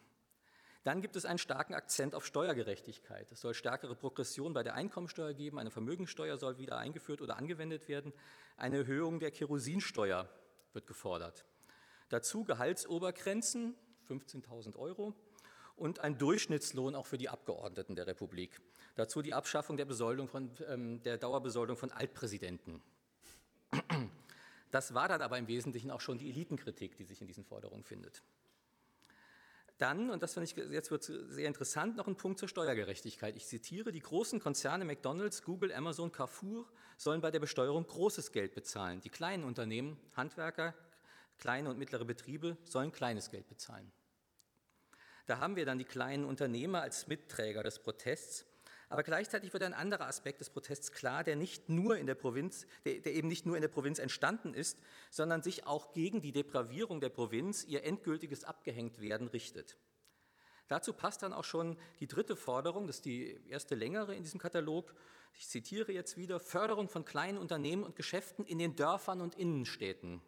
Dann 0.88 1.02
gibt 1.02 1.18
es 1.18 1.26
einen 1.26 1.38
starken 1.38 1.74
Akzent 1.74 2.16
auf 2.16 2.26
Steuergerechtigkeit. 2.26 3.30
Es 3.30 3.42
soll 3.42 3.54
stärkere 3.54 3.94
Progression 3.94 4.54
bei 4.54 4.64
der 4.64 4.76
Einkommensteuer 4.76 5.34
geben, 5.34 5.60
eine 5.60 5.70
Vermögensteuer 5.70 6.38
soll 6.38 6.60
wieder 6.60 6.78
eingeführt 6.78 7.22
oder 7.22 7.36
angewendet 7.36 7.90
werden, 7.90 8.14
eine 8.56 8.78
Erhöhung 8.78 9.20
der 9.20 9.32
Kerosinsteuer 9.32 10.30
wird 10.72 10.88
gefordert. 10.88 11.44
Dazu 12.08 12.46
Gehaltsobergrenzen, 12.46 13.76
15.000 14.08 14.78
Euro 14.78 15.14
und 15.76 16.00
ein 16.00 16.18
Durchschnittslohn 16.18 16.96
auch 16.96 17.06
für 17.06 17.18
die 17.18 17.28
Abgeordneten 17.28 17.98
der 17.98 18.08
Republik. 18.08 18.62
Dazu 18.96 19.22
die 19.22 19.34
Abschaffung 19.34 19.76
der, 19.76 19.84
Besoldung 19.84 20.30
von, 20.30 20.52
ähm, 20.70 21.04
der 21.04 21.18
Dauerbesoldung 21.18 21.76
von 21.76 21.92
Altpräsidenten. 21.92 22.82
Das 24.72 24.94
war 24.94 25.10
dann 25.10 25.22
aber 25.22 25.38
im 25.38 25.50
Wesentlichen 25.50 25.92
auch 25.92 26.00
schon 26.00 26.18
die 26.18 26.30
Elitenkritik, 26.30 26.96
die 26.96 27.04
sich 27.04 27.20
in 27.20 27.28
diesen 27.28 27.44
Forderungen 27.44 27.84
findet. 27.84 28.24
Dann, 29.78 30.10
und 30.10 30.24
das 30.24 30.34
finde 30.34 30.46
ich, 30.46 30.72
jetzt 30.72 30.90
wird 30.90 31.04
sehr 31.04 31.48
interessant, 31.48 31.98
noch 31.98 32.08
ein 32.08 32.16
Punkt 32.16 32.40
zur 32.40 32.50
Steuergerechtigkeit. 32.50 33.36
Ich 33.36 33.46
zitiere, 33.46 33.92
die 33.92 34.00
großen 34.00 34.40
Konzerne 34.40 34.86
McDonald's, 34.86 35.44
Google, 35.44 35.72
Amazon, 35.72 36.12
Carrefour 36.12 36.66
sollen 36.98 37.22
bei 37.22 37.30
der 37.30 37.40
Besteuerung 37.40 37.86
großes 37.86 38.32
Geld 38.32 38.56
bezahlen. 38.56 39.02
Die 39.02 39.10
kleinen 39.10 39.44
Unternehmen, 39.44 40.00
Handwerker, 40.16 40.74
kleine 41.38 41.70
und 41.70 41.78
mittlere 41.78 42.06
Betriebe 42.06 42.58
sollen 42.66 42.92
kleines 42.92 43.30
Geld 43.30 43.48
bezahlen. 43.48 43.92
Da 45.28 45.40
haben 45.40 45.56
wir 45.56 45.66
dann 45.66 45.78
die 45.78 45.86
kleinen 45.86 46.26
Unternehmer 46.26 46.82
als 46.82 47.06
Mitträger 47.08 47.62
des 47.62 47.80
Protests. 47.80 48.46
Aber 48.90 49.04
gleichzeitig 49.04 49.52
wird 49.52 49.64
ein 49.64 49.74
anderer 49.74 50.08
Aspekt 50.08 50.40
des 50.40 50.50
Protests 50.50 50.92
klar, 50.94 51.24
der 51.24 51.36
nicht 51.36 51.68
nur 51.68 51.98
in 51.98 52.08
der 52.08 52.16
Provinz, 52.16 52.66
der, 52.86 53.00
der, 53.00 53.14
eben 53.14 53.28
nicht 53.28 53.46
nur 53.46 53.58
in 53.58 53.62
der 53.62 53.68
Provinz 53.68 54.00
entstanden 54.00 54.54
ist, 54.54 54.80
sondern 55.10 55.44
sich 55.44 55.68
auch 55.68 55.92
gegen 55.92 56.22
die 56.22 56.32
Depravierung 56.32 57.02
der 57.02 57.10
Provinz, 57.10 57.66
ihr 57.66 57.84
endgültiges 57.84 58.46
Abgehängtwerden 58.46 59.28
richtet. 59.28 59.78
Dazu 60.70 60.94
passt 60.94 61.24
dann 61.24 61.34
auch 61.34 61.44
schon 61.44 61.78
die 62.00 62.08
dritte 62.08 62.36
Forderung, 62.36 62.88
das 62.88 62.98
ist 62.98 63.06
die 63.06 63.40
erste 63.50 63.76
längere 63.76 64.16
in 64.16 64.24
diesem 64.24 64.40
Katalog. 64.40 64.94
Ich 65.38 65.48
zitiere 65.48 65.92
jetzt 65.92 66.18
wieder, 66.18 66.40
Förderung 66.40 66.88
von 66.88 67.06
kleinen 67.06 67.38
Unternehmen 67.38 67.84
und 67.84 67.96
Geschäften 67.96 68.46
in 68.46 68.58
den 68.58 68.76
Dörfern 68.76 69.22
und 69.22 69.36
Innenstädten 69.36 70.22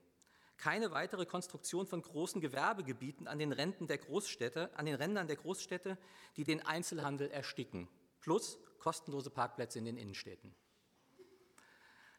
keine 0.60 0.92
weitere 0.92 1.26
Konstruktion 1.26 1.88
von 1.88 2.02
großen 2.02 2.42
Gewerbegebieten 2.42 3.28
an 3.28 3.40
den 3.40 3.54
Rändern 3.54 3.88
der 3.88 3.98
Großstädte, 3.98 4.70
an 4.76 4.86
den 4.86 4.96
Rändern 4.96 5.28
der 5.28 5.38
Großstädte, 5.38 5.98
die 6.36 6.44
den 6.44 6.66
Einzelhandel 6.66 7.32
ersticken, 7.32 7.88
plus 8.22 8.58
kostenlose 8.80 9.30
Parkplätze 9.30 9.80
in 9.80 9.86
den 9.86 9.98
Innenstädten. 9.98 10.56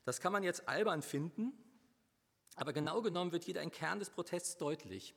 Das 0.05 0.20
kann 0.20 0.32
man 0.32 0.42
jetzt 0.42 0.68
albern 0.68 1.03
finden, 1.03 1.53
aber 2.57 2.72
genau 2.72 3.03
genommen 3.03 3.32
wird 3.32 3.44
hier 3.44 3.61
ein 3.61 3.70
Kern 3.70 3.98
des 3.98 4.11
Protests 4.11 4.57
deutlich. 4.57 5.14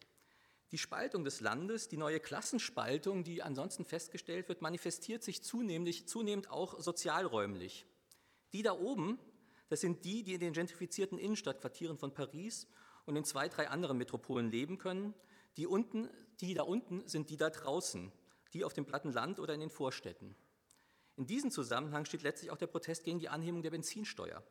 Die 0.71 0.77
Spaltung 0.77 1.23
des 1.23 1.39
Landes, 1.39 1.87
die 1.87 1.97
neue 1.97 2.19
Klassenspaltung, 2.19 3.23
die 3.23 3.43
ansonsten 3.43 3.85
festgestellt 3.85 4.49
wird, 4.49 4.61
manifestiert 4.61 5.23
sich 5.23 5.43
zunehmend, 5.43 6.09
zunehmend 6.09 6.49
auch 6.49 6.79
sozialräumlich. 6.79 7.85
Die 8.53 8.63
da 8.63 8.73
oben, 8.73 9.19
das 9.69 9.81
sind 9.81 10.03
die, 10.03 10.23
die 10.23 10.33
in 10.33 10.39
den 10.39 10.53
gentrifizierten 10.53 11.17
Innenstadtquartieren 11.17 11.97
von 11.97 12.13
Paris 12.13 12.67
und 13.05 13.15
in 13.15 13.23
zwei, 13.23 13.49
drei 13.49 13.69
anderen 13.69 13.97
Metropolen 13.97 14.49
leben 14.49 14.77
können. 14.77 15.13
Die, 15.57 15.67
unten, 15.67 16.09
die 16.41 16.53
da 16.55 16.63
unten 16.63 17.07
sind 17.07 17.29
die 17.29 17.37
da 17.37 17.49
draußen, 17.49 18.11
die 18.53 18.63
auf 18.63 18.73
dem 18.73 18.85
platten 18.85 19.11
Land 19.11 19.39
oder 19.39 19.53
in 19.53 19.59
den 19.59 19.69
Vorstädten. 19.69 20.35
In 21.15 21.27
diesem 21.27 21.51
Zusammenhang 21.51 22.05
steht 22.05 22.23
letztlich 22.23 22.51
auch 22.51 22.57
der 22.57 22.67
Protest 22.67 23.03
gegen 23.03 23.19
die 23.19 23.29
Anhebung 23.29 23.61
der 23.61 23.71
Benzinsteuer. 23.71 24.43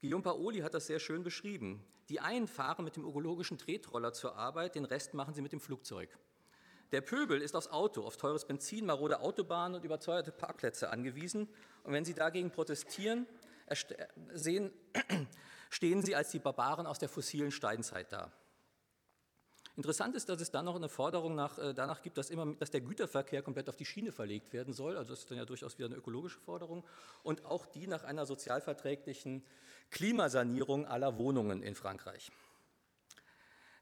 Guillaume 0.00 0.22
Paoli 0.22 0.60
hat 0.60 0.74
das 0.74 0.86
sehr 0.86 0.98
schön 0.98 1.22
beschrieben. 1.22 1.84
Die 2.08 2.20
einen 2.20 2.46
fahren 2.46 2.84
mit 2.84 2.96
dem 2.96 3.04
ökologischen 3.04 3.58
Tretroller 3.58 4.12
zur 4.12 4.36
Arbeit, 4.36 4.74
den 4.74 4.84
Rest 4.84 5.14
machen 5.14 5.34
sie 5.34 5.42
mit 5.42 5.52
dem 5.52 5.60
Flugzeug. 5.60 6.10
Der 6.92 7.00
Pöbel 7.00 7.40
ist 7.40 7.56
aufs 7.56 7.68
Auto, 7.68 8.02
auf 8.02 8.16
teures 8.16 8.46
Benzin, 8.46 8.86
marode 8.86 9.20
Autobahnen 9.20 9.76
und 9.76 9.84
überteuerte 9.84 10.30
Parkplätze 10.30 10.90
angewiesen. 10.90 11.48
Und 11.82 11.92
wenn 11.92 12.04
sie 12.04 12.14
dagegen 12.14 12.50
protestieren, 12.50 13.26
sehen, 14.32 14.70
stehen 15.70 16.02
sie 16.02 16.14
als 16.14 16.30
die 16.30 16.38
Barbaren 16.38 16.86
aus 16.86 16.98
der 16.98 17.08
fossilen 17.08 17.50
Steinzeit 17.50 18.12
da. 18.12 18.30
Interessant 19.76 20.14
ist, 20.14 20.28
dass 20.28 20.40
es 20.40 20.52
dann 20.52 20.66
noch 20.66 20.76
eine 20.76 20.88
Forderung 20.88 21.34
nach, 21.34 21.58
äh, 21.58 21.74
danach 21.74 22.00
gibt, 22.00 22.16
dass, 22.16 22.30
immer, 22.30 22.54
dass 22.54 22.70
der 22.70 22.80
Güterverkehr 22.80 23.42
komplett 23.42 23.68
auf 23.68 23.74
die 23.74 23.84
Schiene 23.84 24.12
verlegt 24.12 24.52
werden 24.52 24.72
soll. 24.72 24.96
Also 24.96 25.10
das 25.10 25.20
ist 25.20 25.30
dann 25.30 25.38
ja 25.38 25.44
durchaus 25.44 25.78
wieder 25.78 25.86
eine 25.86 25.96
ökologische 25.96 26.38
Forderung. 26.38 26.84
Und 27.24 27.44
auch 27.44 27.66
die 27.66 27.88
nach 27.88 28.04
einer 28.04 28.24
sozialverträglichen 28.24 29.44
Klimasanierung 29.90 30.86
aller 30.86 31.18
Wohnungen 31.18 31.60
in 31.60 31.74
Frankreich. 31.74 32.30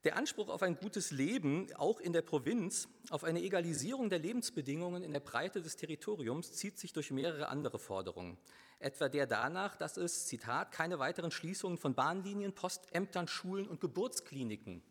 Der 0.05 0.17
Anspruch 0.17 0.49
auf 0.49 0.63
ein 0.63 0.77
gutes 0.77 1.11
Leben, 1.11 1.69
auch 1.77 2.01
in 2.01 2.15
der 2.15 2.23
Provinz, 2.23 2.89
auf 3.11 3.23
eine 3.23 3.43
Egalisierung 3.43 4.09
der 4.09 4.19
Lebensbedingungen 4.19 5.05
in 5.05 5.13
der 5.13 5.21
Breite 5.21 5.61
des 5.61 5.77
Territoriums, 5.77 6.53
zieht 6.53 6.79
sich 6.79 6.95
durch 6.95 7.11
mehrere 7.11 7.49
andere 7.49 7.79
Forderungen. 7.79 8.39
Etwa 8.81 9.11
der 9.11 9.27
danach, 9.27 9.77
dass 9.77 9.99
es, 9.99 10.27
Zitat, 10.27 10.73
keine 10.73 10.99
weiteren 10.99 11.31
Schließungen 11.31 11.77
von 11.77 11.95
Bahnlinien, 11.95 12.55
Postämtern, 12.55 13.29
Schulen 13.29 13.69
und 13.69 13.81
Geburtskliniken 13.81 14.83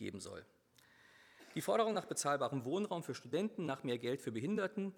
geben 0.00 0.18
soll. 0.18 0.44
Die 1.54 1.62
Forderung 1.62 1.94
nach 1.94 2.06
bezahlbarem 2.06 2.64
Wohnraum 2.64 3.02
für 3.02 3.14
Studenten, 3.14 3.66
nach 3.66 3.82
mehr 3.82 3.98
Geld 3.98 4.22
für 4.22 4.32
Behinderten 4.32 4.94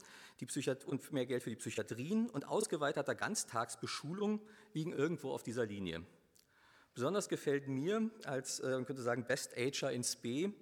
und 0.86 1.12
mehr 1.12 1.26
Geld 1.26 1.42
für 1.42 1.50
die 1.50 1.56
Psychiatrien 1.56 2.28
und 2.28 2.46
ausgeweiterter 2.46 3.14
Ganztagsbeschulung 3.14 4.40
liegen 4.74 4.92
irgendwo 4.92 5.32
auf 5.32 5.42
dieser 5.42 5.64
Linie. 5.64 6.04
Besonders 6.94 7.30
gefällt 7.30 7.68
mir 7.68 8.10
als, 8.24 8.60
äh, 8.60 8.70
man 8.70 8.84
könnte 8.84 9.02
sagen, 9.02 9.26
Best 9.26 9.56
Ager 9.56 9.90
in 9.92 10.02
SPE 10.02 10.52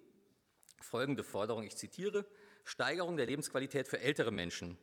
folgende 0.80 1.24
Forderung, 1.24 1.64
ich 1.64 1.76
zitiere, 1.76 2.24
Steigerung 2.64 3.16
der 3.16 3.26
Lebensqualität 3.26 3.88
für 3.88 4.00
ältere 4.00 4.30
Menschen, 4.30 4.78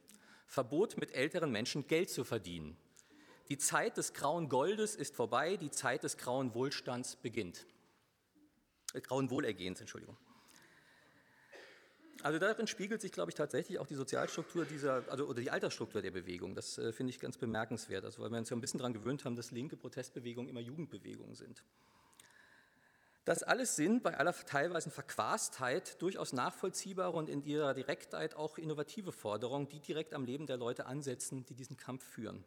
Verbot 0.45 0.97
mit 0.97 1.13
älteren 1.13 1.51
Menschen 1.51 1.87
Geld 1.87 2.09
zu 2.09 2.25
verdienen. 2.25 2.77
Die 3.47 3.57
Zeit 3.57 3.95
des 3.95 4.13
grauen 4.13 4.49
Goldes 4.49 4.95
ist 4.95 5.15
vorbei, 5.15 5.55
die 5.55 5.71
Zeit 5.71 6.03
des 6.03 6.17
grauen 6.17 6.53
Wohlstands 6.53 7.15
beginnt 7.15 7.65
grauen 9.03 9.29
Wohlergehens, 9.29 9.79
Entschuldigung. 9.79 10.17
Also 12.23 12.39
darin 12.39 12.67
spiegelt 12.67 13.01
sich, 13.01 13.11
glaube 13.11 13.31
ich, 13.31 13.35
tatsächlich 13.35 13.79
auch 13.79 13.85
die 13.85 13.95
Sozialstruktur 13.95 14.65
dieser, 14.65 15.03
also 15.09 15.25
oder 15.25 15.39
die 15.39 15.51
Altersstruktur 15.51 16.01
der 16.01 16.11
Bewegung. 16.11 16.55
Das 16.55 16.77
äh, 16.77 16.91
finde 16.91 17.11
ich 17.11 17.19
ganz 17.19 17.37
bemerkenswert, 17.37 18.05
also 18.05 18.23
weil 18.23 18.31
wir 18.31 18.39
uns 18.39 18.49
ja 18.49 18.55
ein 18.55 18.61
bisschen 18.61 18.79
daran 18.79 18.93
gewöhnt 18.93 19.23
haben, 19.23 19.35
dass 19.35 19.51
linke 19.51 19.77
Protestbewegungen 19.77 20.49
immer 20.49 20.59
Jugendbewegungen 20.59 21.35
sind. 21.35 21.63
Das 23.23 23.43
alles 23.43 23.75
sind 23.75 24.03
bei 24.03 24.17
aller 24.17 24.33
teilweise 24.33 24.89
Verquastheit 24.89 26.01
durchaus 26.01 26.31
nachvollziehbare 26.31 27.11
und 27.11 27.27
in 27.27 27.43
ihrer 27.43 27.73
Direktheit 27.73 28.35
auch 28.35 28.57
innovative 28.57 29.11
Forderungen, 29.11 29.67
die 29.67 29.81
direkt 29.81 30.13
am 30.13 30.23
Leben 30.23 30.47
der 30.47 30.55
Leute 30.55 30.85
ansetzen, 30.85 31.45
die 31.45 31.53
diesen 31.53 31.75
Kampf 31.75 32.05
führen. 32.05 32.45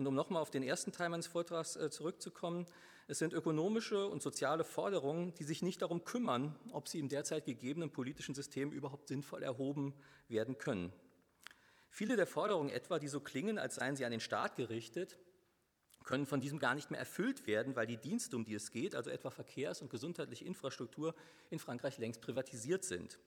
Und 0.00 0.06
um 0.06 0.14
nochmal 0.14 0.40
auf 0.40 0.50
den 0.50 0.62
ersten 0.62 0.92
Teil 0.92 1.10
meines 1.10 1.26
Vortrags 1.26 1.76
äh, 1.76 1.90
zurückzukommen, 1.90 2.64
es 3.06 3.18
sind 3.18 3.34
ökonomische 3.34 4.06
und 4.08 4.22
soziale 4.22 4.64
Forderungen, 4.64 5.34
die 5.34 5.44
sich 5.44 5.60
nicht 5.60 5.82
darum 5.82 6.04
kümmern, 6.04 6.58
ob 6.72 6.88
sie 6.88 7.00
im 7.00 7.10
derzeit 7.10 7.44
gegebenen 7.44 7.90
politischen 7.90 8.34
System 8.34 8.72
überhaupt 8.72 9.08
sinnvoll 9.08 9.42
erhoben 9.42 9.92
werden 10.26 10.56
können. 10.56 10.90
Viele 11.90 12.16
der 12.16 12.26
Forderungen 12.26 12.70
etwa, 12.70 12.98
die 12.98 13.08
so 13.08 13.20
klingen, 13.20 13.58
als 13.58 13.74
seien 13.74 13.94
sie 13.94 14.06
an 14.06 14.10
den 14.10 14.20
Staat 14.20 14.56
gerichtet, 14.56 15.18
können 16.02 16.24
von 16.24 16.40
diesem 16.40 16.58
gar 16.58 16.74
nicht 16.74 16.90
mehr 16.90 17.00
erfüllt 17.00 17.46
werden, 17.46 17.76
weil 17.76 17.86
die 17.86 17.98
Dienste, 17.98 18.36
um 18.36 18.46
die 18.46 18.54
es 18.54 18.70
geht, 18.70 18.94
also 18.94 19.10
etwa 19.10 19.28
Verkehrs- 19.28 19.82
und 19.82 19.90
gesundheitliche 19.90 20.46
Infrastruktur, 20.46 21.14
in 21.50 21.58
Frankreich 21.58 21.98
längst 21.98 22.22
privatisiert 22.22 22.84
sind. 22.84 23.18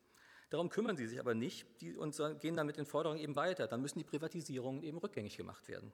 Darum 0.50 0.70
kümmern 0.70 0.98
sie 0.98 1.06
sich 1.06 1.20
aber 1.20 1.36
nicht 1.36 1.68
und 2.00 2.20
gehen 2.40 2.56
dann 2.56 2.66
mit 2.66 2.78
den 2.78 2.88
Forderungen 2.88 3.22
eben 3.22 3.36
weiter. 3.36 3.68
Dann 3.68 3.84
müssen 3.84 4.00
die 4.00 4.06
Privatisierungen 4.06 4.82
eben 4.82 4.98
rückgängig 4.98 5.38
gemacht 5.38 5.68
werden. 5.68 5.94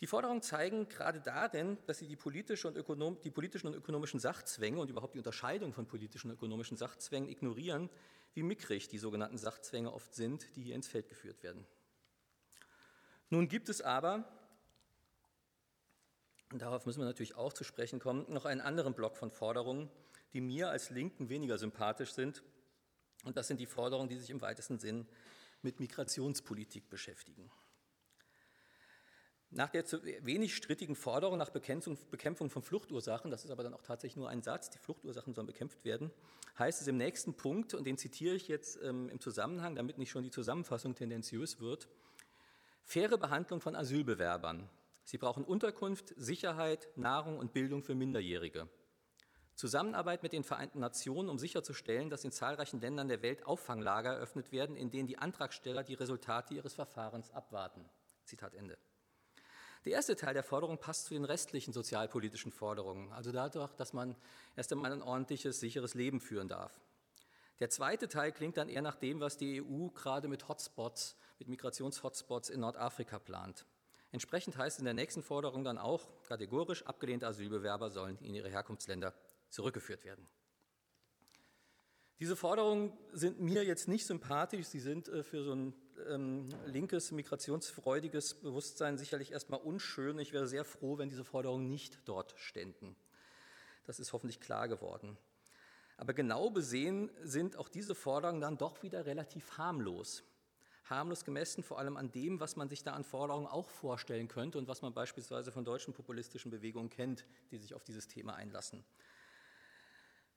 Die 0.00 0.06
Forderungen 0.06 0.42
zeigen 0.42 0.88
gerade 0.88 1.20
darin, 1.20 1.78
dass 1.86 1.98
sie 1.98 2.08
die, 2.08 2.16
politische 2.16 2.72
die 2.72 3.30
politischen 3.30 3.68
und 3.68 3.74
ökonomischen 3.74 4.20
Sachzwänge 4.20 4.80
und 4.80 4.90
überhaupt 4.90 5.14
die 5.14 5.18
Unterscheidung 5.18 5.72
von 5.72 5.86
politischen 5.86 6.30
und 6.30 6.36
ökonomischen 6.36 6.76
Sachzwängen 6.76 7.28
ignorieren, 7.28 7.88
wie 8.34 8.42
mickrig 8.42 8.88
die 8.88 8.98
sogenannten 8.98 9.38
Sachzwänge 9.38 9.92
oft 9.92 10.14
sind, 10.14 10.54
die 10.56 10.62
hier 10.62 10.74
ins 10.74 10.88
Feld 10.88 11.08
geführt 11.08 11.42
werden. 11.42 11.64
Nun 13.30 13.48
gibt 13.48 13.68
es 13.68 13.80
aber, 13.80 14.28
und 16.52 16.60
darauf 16.60 16.86
müssen 16.86 17.00
wir 17.00 17.06
natürlich 17.06 17.36
auch 17.36 17.52
zu 17.52 17.64
sprechen 17.64 18.00
kommen, 18.00 18.26
noch 18.32 18.44
einen 18.44 18.60
anderen 18.60 18.94
Block 18.94 19.16
von 19.16 19.30
Forderungen, 19.30 19.90
die 20.32 20.40
mir 20.40 20.70
als 20.70 20.90
Linken 20.90 21.28
weniger 21.28 21.58
sympathisch 21.58 22.12
sind. 22.12 22.42
Und 23.24 23.36
das 23.36 23.48
sind 23.48 23.60
die 23.60 23.66
Forderungen, 23.66 24.08
die 24.08 24.18
sich 24.18 24.30
im 24.30 24.40
weitesten 24.40 24.78
Sinn 24.78 25.06
mit 25.62 25.80
Migrationspolitik 25.80 26.90
beschäftigen. 26.90 27.50
Nach 29.54 29.70
der 29.70 29.84
zu 29.84 30.02
wenig 30.02 30.56
strittigen 30.56 30.96
Forderung 30.96 31.38
nach 31.38 31.50
Bekämpfung 31.50 32.50
von 32.50 32.62
Fluchtursachen, 32.62 33.30
das 33.30 33.44
ist 33.44 33.52
aber 33.52 33.62
dann 33.62 33.72
auch 33.72 33.82
tatsächlich 33.82 34.16
nur 34.16 34.28
ein 34.28 34.42
Satz, 34.42 34.68
die 34.68 34.78
Fluchtursachen 34.78 35.32
sollen 35.32 35.46
bekämpft 35.46 35.84
werden, 35.84 36.10
heißt 36.58 36.80
es 36.80 36.88
im 36.88 36.96
nächsten 36.96 37.34
Punkt, 37.34 37.72
und 37.72 37.84
den 37.86 37.96
zitiere 37.96 38.34
ich 38.34 38.48
jetzt 38.48 38.80
ähm, 38.82 39.08
im 39.10 39.20
Zusammenhang, 39.20 39.76
damit 39.76 39.96
nicht 39.96 40.10
schon 40.10 40.24
die 40.24 40.32
Zusammenfassung 40.32 40.96
tendenziös 40.96 41.60
wird, 41.60 41.88
faire 42.82 43.16
Behandlung 43.16 43.60
von 43.60 43.76
Asylbewerbern. 43.76 44.68
Sie 45.04 45.18
brauchen 45.18 45.44
Unterkunft, 45.44 46.14
Sicherheit, 46.16 46.88
Nahrung 46.96 47.38
und 47.38 47.52
Bildung 47.52 47.84
für 47.84 47.94
Minderjährige. 47.94 48.68
Zusammenarbeit 49.54 50.24
mit 50.24 50.32
den 50.32 50.42
Vereinten 50.42 50.80
Nationen, 50.80 51.28
um 51.28 51.38
sicherzustellen, 51.38 52.10
dass 52.10 52.24
in 52.24 52.32
zahlreichen 52.32 52.80
Ländern 52.80 53.06
der 53.06 53.22
Welt 53.22 53.46
Auffanglager 53.46 54.14
eröffnet 54.14 54.50
werden, 54.50 54.74
in 54.74 54.90
denen 54.90 55.06
die 55.06 55.18
Antragsteller 55.18 55.84
die 55.84 55.94
Resultate 55.94 56.54
ihres 56.54 56.74
Verfahrens 56.74 57.30
abwarten. 57.30 57.88
Zitat 58.24 58.54
Ende. 58.54 58.76
Der 59.84 59.92
erste 59.92 60.16
Teil 60.16 60.32
der 60.32 60.42
Forderung 60.42 60.78
passt 60.78 61.06
zu 61.06 61.14
den 61.14 61.24
restlichen 61.24 61.74
sozialpolitischen 61.74 62.52
Forderungen, 62.52 63.12
also 63.12 63.32
dadurch, 63.32 63.74
dass 63.74 63.92
man 63.92 64.16
erst 64.56 64.72
einmal 64.72 64.92
ein 64.92 65.02
ordentliches, 65.02 65.60
sicheres 65.60 65.94
Leben 65.94 66.20
führen 66.20 66.48
darf. 66.48 66.80
Der 67.60 67.68
zweite 67.68 68.08
Teil 68.08 68.32
klingt 68.32 68.56
dann 68.56 68.68
eher 68.68 68.82
nach 68.82 68.96
dem, 68.96 69.20
was 69.20 69.36
die 69.36 69.62
EU 69.62 69.88
gerade 69.88 70.26
mit 70.26 70.48
Hotspots, 70.48 71.16
mit 71.38 71.48
Migrationshotspots 71.48 72.48
in 72.48 72.60
Nordafrika 72.60 73.18
plant. 73.18 73.66
Entsprechend 74.10 74.56
heißt 74.56 74.78
in 74.78 74.84
der 74.86 74.94
nächsten 74.94 75.22
Forderung 75.22 75.64
dann 75.64 75.76
auch 75.76 76.08
kategorisch, 76.22 76.84
abgelehnte 76.86 77.26
Asylbewerber 77.26 77.90
sollen 77.90 78.18
in 78.18 78.34
ihre 78.34 78.48
Herkunftsländer 78.48 79.12
zurückgeführt 79.50 80.04
werden. 80.04 80.26
Diese 82.20 82.36
Forderungen 82.36 82.96
sind 83.12 83.40
mir 83.40 83.64
jetzt 83.64 83.88
nicht 83.88 84.06
sympathisch. 84.06 84.66
Sie 84.66 84.78
sind 84.80 85.08
äh, 85.08 85.22
für 85.22 85.42
so 85.42 85.52
ein 85.52 85.74
ähm, 86.08 86.48
linkes, 86.66 87.12
migrationsfreudiges 87.12 88.34
Bewusstsein 88.34 88.98
sicherlich 88.98 89.32
erstmal 89.32 89.60
unschön. 89.60 90.18
Ich 90.18 90.32
wäre 90.32 90.46
sehr 90.46 90.64
froh, 90.64 90.98
wenn 90.98 91.08
diese 91.08 91.24
Forderungen 91.24 91.68
nicht 91.68 91.98
dort 92.04 92.34
ständen. 92.36 92.96
Das 93.84 94.00
ist 94.00 94.12
hoffentlich 94.12 94.40
klar 94.40 94.68
geworden. 94.68 95.16
Aber 95.96 96.12
genau 96.12 96.50
besehen 96.50 97.10
sind 97.22 97.56
auch 97.56 97.68
diese 97.68 97.94
Forderungen 97.94 98.40
dann 98.40 98.58
doch 98.58 98.82
wieder 98.82 99.06
relativ 99.06 99.58
harmlos. 99.58 100.24
Harmlos 100.84 101.24
gemessen 101.24 101.62
vor 101.62 101.78
allem 101.78 101.96
an 101.96 102.10
dem, 102.10 102.40
was 102.40 102.56
man 102.56 102.68
sich 102.68 102.82
da 102.82 102.92
an 102.92 103.04
Forderungen 103.04 103.46
auch 103.46 103.70
vorstellen 103.70 104.28
könnte 104.28 104.58
und 104.58 104.68
was 104.68 104.82
man 104.82 104.92
beispielsweise 104.92 105.52
von 105.52 105.64
deutschen 105.64 105.94
populistischen 105.94 106.50
Bewegungen 106.50 106.90
kennt, 106.90 107.24
die 107.50 107.58
sich 107.58 107.74
auf 107.74 107.84
dieses 107.84 108.06
Thema 108.08 108.34
einlassen 108.34 108.84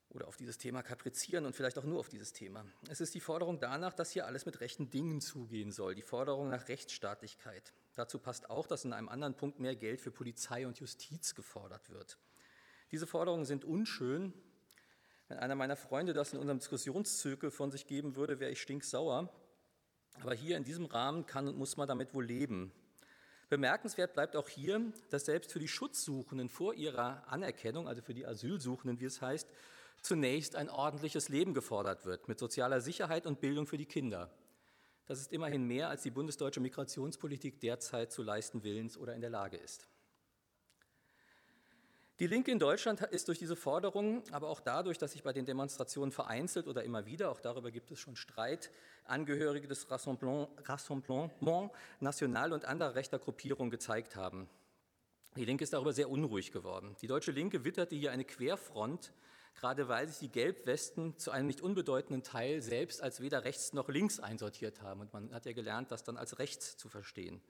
oder 0.09 0.27
auf 0.27 0.37
dieses 0.37 0.57
Thema 0.57 0.83
kaprizieren 0.83 1.45
und 1.45 1.55
vielleicht 1.55 1.77
auch 1.77 1.83
nur 1.83 1.99
auf 1.99 2.09
dieses 2.09 2.33
Thema. 2.33 2.65
Es 2.89 3.01
ist 3.01 3.13
die 3.13 3.19
Forderung 3.19 3.59
danach, 3.59 3.93
dass 3.93 4.11
hier 4.11 4.25
alles 4.25 4.45
mit 4.45 4.61
rechten 4.61 4.89
Dingen 4.89 5.21
zugehen 5.21 5.71
soll, 5.71 5.95
die 5.95 6.01
Forderung 6.01 6.49
nach 6.49 6.67
Rechtsstaatlichkeit. 6.69 7.73
Dazu 7.95 8.19
passt 8.19 8.49
auch, 8.49 8.67
dass 8.67 8.85
in 8.85 8.93
einem 8.93 9.09
anderen 9.09 9.35
Punkt 9.35 9.59
mehr 9.59 9.75
Geld 9.75 10.01
für 10.01 10.11
Polizei 10.11 10.65
und 10.65 10.79
Justiz 10.79 11.35
gefordert 11.35 11.89
wird. 11.89 12.17
Diese 12.91 13.07
Forderungen 13.07 13.45
sind 13.45 13.65
unschön. 13.65 14.33
Wenn 15.27 15.39
einer 15.39 15.55
meiner 15.55 15.75
Freunde 15.75 16.13
das 16.13 16.31
in 16.31 16.39
unserem 16.39 16.59
Diskussionszirkel 16.59 17.51
von 17.51 17.69
sich 17.71 17.85
geben 17.85 18.15
würde, 18.15 18.39
wäre 18.39 18.51
ich 18.51 18.61
stinksauer. 18.61 19.29
Aber 20.21 20.33
hier 20.33 20.57
in 20.57 20.63
diesem 20.63 20.85
Rahmen 20.85 21.25
kann 21.25 21.47
und 21.47 21.57
muss 21.57 21.75
man 21.75 21.87
damit 21.87 22.13
wohl 22.13 22.25
leben. 22.25 22.71
Bemerkenswert 23.49 24.13
bleibt 24.13 24.35
auch 24.35 24.49
hier, 24.49 24.91
dass 25.09 25.25
selbst 25.25 25.53
für 25.53 25.59
die 25.59 25.67
Schutzsuchenden 25.67 26.49
vor 26.49 26.73
ihrer 26.73 27.27
Anerkennung, 27.27 27.87
also 27.87 28.01
für 28.01 28.13
die 28.13 28.25
Asylsuchenden, 28.25 28.99
wie 28.99 29.05
es 29.05 29.21
heißt, 29.21 29.49
zunächst 30.01 30.55
ein 30.55 30.69
ordentliches 30.69 31.29
Leben 31.29 31.53
gefordert 31.53 32.05
wird, 32.05 32.27
mit 32.27 32.39
sozialer 32.39 32.81
Sicherheit 32.81 33.25
und 33.25 33.41
Bildung 33.41 33.67
für 33.67 33.77
die 33.77 33.85
Kinder. 33.85 34.31
Das 35.05 35.19
ist 35.19 35.31
immerhin 35.31 35.63
mehr, 35.63 35.89
als 35.89 36.03
die 36.03 36.11
bundesdeutsche 36.11 36.59
Migrationspolitik 36.59 37.59
derzeit 37.59 38.11
zu 38.11 38.23
leisten 38.23 38.63
willens 38.63 38.97
oder 38.97 39.15
in 39.15 39.21
der 39.21 39.29
Lage 39.29 39.57
ist. 39.57 39.87
Die 42.19 42.25
Linke 42.25 42.49
in 42.49 42.57
Deutschland 42.57 42.99
ist 43.01 43.27
durch 43.27 43.37
diese 43.37 43.55
Forderungen, 43.55 44.23
aber 44.31 44.49
auch 44.49 44.59
dadurch, 44.59 44.97
dass 44.97 45.11
sich 45.11 45.21
bei 45.21 45.33
den 45.33 45.45
Demonstrationen 45.45 46.11
vereinzelt 46.11 46.67
oder 46.67 46.83
immer 46.83 47.05
wieder, 47.05 47.29
auch 47.29 47.39
darüber 47.39 47.69
gibt 47.69 47.91
es 47.91 47.99
schon 47.99 48.15
Streit, 48.15 48.71
Angehörige 49.05 49.67
des 49.67 49.89
Rassemblement, 49.91 50.49
Rassemblement 50.67 51.71
National 51.99 52.53
und 52.53 52.65
anderer 52.65 52.95
rechter 52.95 53.19
Gruppierungen 53.19 53.69
gezeigt 53.69 54.15
haben. 54.15 54.49
Die 55.35 55.45
Linke 55.45 55.63
ist 55.63 55.73
darüber 55.73 55.93
sehr 55.93 56.09
unruhig 56.09 56.51
geworden. 56.51 56.95
Die 57.03 57.07
deutsche 57.07 57.31
Linke 57.31 57.63
witterte 57.63 57.95
hier 57.95 58.11
eine 58.11 58.25
Querfront, 58.25 59.13
gerade 59.57 59.87
weil 59.87 60.07
sich 60.07 60.19
die 60.19 60.29
Gelbwesten 60.29 61.17
zu 61.17 61.31
einem 61.31 61.47
nicht 61.47 61.61
unbedeutenden 61.61 62.23
Teil 62.23 62.61
selbst 62.61 63.01
als 63.01 63.21
weder 63.21 63.43
rechts 63.43 63.73
noch 63.73 63.89
links 63.89 64.19
einsortiert 64.19 64.81
haben. 64.81 65.01
Und 65.01 65.13
man 65.13 65.33
hat 65.33 65.45
ja 65.45 65.53
gelernt, 65.53 65.91
das 65.91 66.03
dann 66.03 66.15
als 66.15 66.39
rechts 66.39 66.77
zu 66.77 66.87
verstehen. 66.87 67.41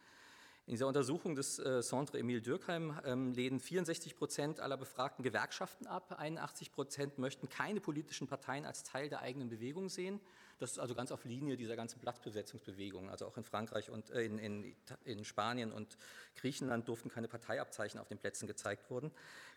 In 0.66 0.72
dieser 0.72 0.88
Untersuchung 0.88 1.36
des 1.36 1.60
äh, 1.60 1.82
Centre 1.82 2.20
Emile 2.20 2.42
Dürkheim 2.42 3.00
ähm, 3.06 3.32
lehnen 3.32 3.60
64 3.60 4.18
Prozent 4.18 4.60
aller 4.60 4.76
befragten 4.76 5.24
Gewerkschaften 5.24 5.88
ab, 5.88 6.16
81 6.18 6.74
Prozent 6.74 7.18
möchten 7.20 7.48
keine 7.48 7.80
politischen 7.80 8.28
Parteien 8.28 8.66
als 8.66 8.84
Teil 8.84 9.08
der 9.08 9.22
eigenen 9.22 9.48
Bewegung 9.48 9.88
sehen. 9.88 10.20
Das 10.60 10.72
ist 10.72 10.80
also 10.80 10.96
ganz 10.96 11.12
auf 11.12 11.24
Linie 11.24 11.56
dieser 11.56 11.76
ganzen 11.76 12.00
Platzbesetzungsbewegung. 12.00 13.10
Also 13.10 13.28
auch 13.28 13.38
in 13.38 13.44
Frankreich 13.44 13.90
und 13.90 14.10
äh, 14.10 14.24
in, 14.24 14.40
in, 14.40 14.76
in 15.06 15.24
Spanien 15.24 15.72
und 15.72 15.98
Griechenland 16.36 16.88
durften 16.88 17.10
keine 17.10 17.28
Parteiabzeichen 17.28 18.00
auf 18.00 18.08
den 18.08 18.18
Plätzen 18.18 18.48
gezeigt 18.48 18.90
werden. 18.90 19.12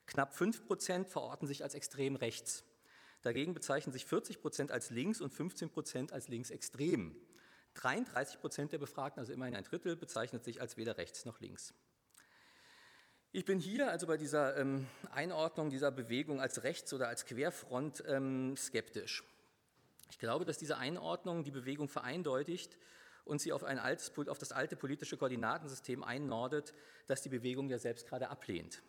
Knapp 0.07 0.35
5 0.35 0.67
Prozent 0.67 1.09
verorten 1.09 1.47
sich 1.47 1.63
als 1.63 1.75
extrem 1.75 2.17
rechts. 2.17 2.65
Dagegen 3.23 3.55
bezeichnen 3.55 3.93
sich 3.93 4.07
40 4.07 4.41
Prozent 4.41 4.73
als 4.73 4.91
links 4.91 5.21
und 5.21 5.33
15 5.33 5.71
Prozent 5.71 6.13
als 6.13 6.29
linksextrem. 6.29 7.17
33 7.75 8.41
Prozent 8.41 8.73
der 8.73 8.79
Befragten, 8.79 9.21
also 9.21 9.33
immerhin 9.33 9.55
ein 9.55 9.65
Drittel, 9.65 9.97
bezeichnet 9.97 10.45
sich 10.45 10.61
als 10.61 10.77
weder 10.77 10.99
rechts 10.99 11.25
noch 11.25 11.41
links. 11.41 11.73
Ich 13.33 13.45
bin 13.45 13.61
hier 13.61 13.91
also 13.91 14.07
bei 14.09 14.17
dieser 14.17 14.57
ähm, 14.57 14.89
Einordnung 15.13 15.71
dieser 15.71 15.93
Bewegung 15.93 16.41
als 16.41 16.65
Rechts- 16.65 16.93
oder 16.93 17.09
als 17.09 17.27
Querfront 17.27 18.03
ähm, 18.09 18.57
skeptisch. 18.57 19.23
Ich 20.11 20.19
glaube, 20.19 20.45
dass 20.45 20.59
diese 20.59 20.77
Einordnung 20.77 21.45
die 21.45 21.51
Bewegung 21.51 21.89
vereindeutigt 21.89 22.77
und 23.25 23.41
sie 23.41 23.53
auf, 23.53 23.65
ein 23.65 23.79
altes, 23.79 24.13
auf 24.29 24.39
das 24.39 24.53
alte 24.53 24.77
politische 24.77 25.17
Koordinatensystem 25.17 26.03
einnordet, 26.03 26.75
das 27.07 27.23
die 27.23 27.29
Bewegung 27.29 27.71
ja 27.71 27.79
selbst 27.79 28.09
gerade 28.09 28.29
ablehnt. 28.29 28.83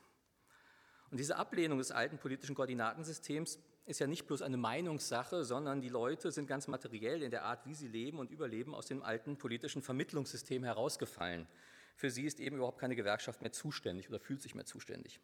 Und 1.12 1.20
diese 1.20 1.36
Ablehnung 1.36 1.78
des 1.78 1.92
alten 1.92 2.18
politischen 2.18 2.56
Koordinatensystems 2.56 3.60
ist 3.86 4.00
ja 4.00 4.08
nicht 4.08 4.26
bloß 4.26 4.42
eine 4.42 4.58
Meinungssache, 4.58 5.44
sondern 5.44 5.82
die 5.82 5.90
Leute 5.90 6.32
sind 6.32 6.48
ganz 6.48 6.68
materiell 6.68 7.22
in 7.22 7.32
der 7.32 7.44
Art, 7.44 7.66
wie 7.66 7.76
sie 7.76 7.88
leben 7.88 8.20
und 8.20 8.32
überleben, 8.32 8.74
aus 8.74 8.86
dem 8.86 9.04
alten 9.04 9.38
politischen 9.38 9.82
Vermittlungssystem 9.82 10.64
herausgefallen. 10.64 11.48
Für 11.96 12.10
sie 12.10 12.26
ist 12.26 12.40
eben 12.40 12.56
überhaupt 12.56 12.80
keine 12.80 12.96
Gewerkschaft 12.96 13.42
mehr 13.42 13.52
zuständig 13.52 14.10
oder 14.10 14.20
fühlt 14.20 14.42
sich 14.42 14.56
mehr 14.56 14.66
zuständig. 14.66 15.20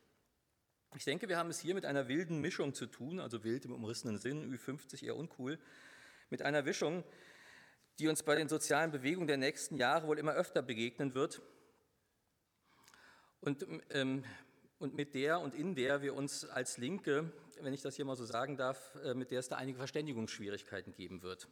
Ich 0.96 1.04
denke, 1.04 1.28
wir 1.30 1.38
haben 1.38 1.50
es 1.50 1.60
hier 1.60 1.76
mit 1.76 1.86
einer 1.86 2.08
wilden 2.08 2.40
Mischung 2.40 2.74
zu 2.74 2.86
tun, 2.86 3.20
also 3.20 3.44
wild 3.44 3.66
im 3.66 3.74
umrissenen 3.74 4.18
Sinn, 4.18 4.54
Ü50 4.54 5.04
eher 5.04 5.16
uncool, 5.16 5.60
mit 6.30 6.42
einer 6.42 6.62
Mischung, 6.64 7.04
die 8.00 8.08
uns 8.08 8.24
bei 8.24 8.36
den 8.36 8.48
sozialen 8.48 8.92
Bewegungen 8.92 9.28
der 9.28 9.38
nächsten 9.38 9.76
Jahre 9.76 10.08
wohl 10.08 10.20
immer 10.20 10.34
öfter 10.34 10.62
begegnen 10.62 11.14
wird 11.14 11.42
und 13.42 13.66
ähm, 13.92 14.24
und 14.80 14.94
mit 14.94 15.16
der 15.16 15.40
und 15.40 15.56
in 15.56 15.76
der 15.76 16.02
wir 16.02 16.14
uns 16.14 16.46
als 16.46 16.78
Linke, 16.78 17.32
wenn 17.62 17.74
ich 17.74 17.82
das 17.82 17.96
hier 17.96 18.06
mal 18.06 18.16
so 18.16 18.26
sagen 18.26 18.58
darf, 18.58 18.96
äh, 19.04 19.14
mit 19.14 19.32
der 19.32 19.40
es 19.40 19.50
da 19.50 19.56
einige 19.56 19.78
Verständigungsschwierigkeiten 19.78 20.94
geben 20.94 21.24
wird. 21.24 21.48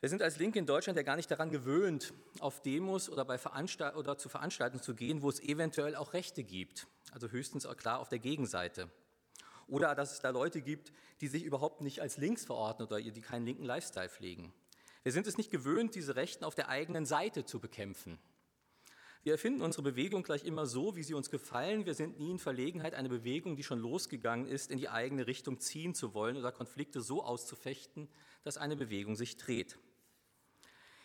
Wir 0.00 0.08
sind 0.08 0.22
als 0.22 0.38
Linke 0.38 0.58
in 0.58 0.64
Deutschland 0.64 0.96
ja 0.96 1.02
gar 1.02 1.16
nicht 1.16 1.30
daran 1.30 1.50
gewöhnt, 1.50 2.14
auf 2.38 2.62
Demos 2.62 3.10
oder, 3.10 3.26
bei 3.26 3.36
Veranstalt 3.36 3.96
oder 3.96 4.16
zu 4.16 4.30
Veranstaltungen 4.30 4.82
zu 4.82 4.94
gehen, 4.94 5.20
wo 5.20 5.28
es 5.28 5.40
eventuell 5.40 5.94
auch 5.94 6.14
Rechte 6.14 6.42
gibt, 6.42 6.86
also 7.12 7.28
höchstens 7.28 7.66
auch 7.66 7.76
klar 7.76 7.98
auf 7.98 8.08
der 8.08 8.18
Gegenseite. 8.18 8.88
Oder 9.66 9.94
dass 9.94 10.12
es 10.12 10.20
da 10.20 10.30
Leute 10.30 10.62
gibt, 10.62 10.90
die 11.20 11.28
sich 11.28 11.44
überhaupt 11.44 11.82
nicht 11.82 12.00
als 12.00 12.16
links 12.16 12.46
verorten 12.46 12.86
oder 12.86 12.98
die 12.98 13.20
keinen 13.20 13.44
linken 13.44 13.64
Lifestyle 13.64 14.08
pflegen. 14.08 14.54
Wir 15.02 15.12
sind 15.12 15.26
es 15.26 15.36
nicht 15.36 15.50
gewöhnt, 15.50 15.94
diese 15.94 16.16
Rechten 16.16 16.44
auf 16.44 16.54
der 16.54 16.70
eigenen 16.70 17.04
Seite 17.04 17.44
zu 17.44 17.60
bekämpfen. 17.60 18.18
Wir 19.22 19.32
erfinden 19.32 19.60
unsere 19.60 19.82
Bewegung 19.82 20.22
gleich 20.22 20.44
immer 20.44 20.64
so, 20.64 20.96
wie 20.96 21.02
sie 21.02 21.12
uns 21.12 21.28
gefallen. 21.28 21.84
Wir 21.84 21.92
sind 21.92 22.18
nie 22.18 22.30
in 22.30 22.38
Verlegenheit, 22.38 22.94
eine 22.94 23.10
Bewegung, 23.10 23.54
die 23.54 23.62
schon 23.62 23.78
losgegangen 23.78 24.46
ist, 24.46 24.70
in 24.70 24.78
die 24.78 24.88
eigene 24.88 25.26
Richtung 25.26 25.60
ziehen 25.60 25.94
zu 25.94 26.14
wollen 26.14 26.38
oder 26.38 26.52
Konflikte 26.52 27.02
so 27.02 27.22
auszufechten, 27.22 28.08
dass 28.44 28.56
eine 28.56 28.76
Bewegung 28.76 29.14
sich 29.14 29.36
dreht. 29.36 29.78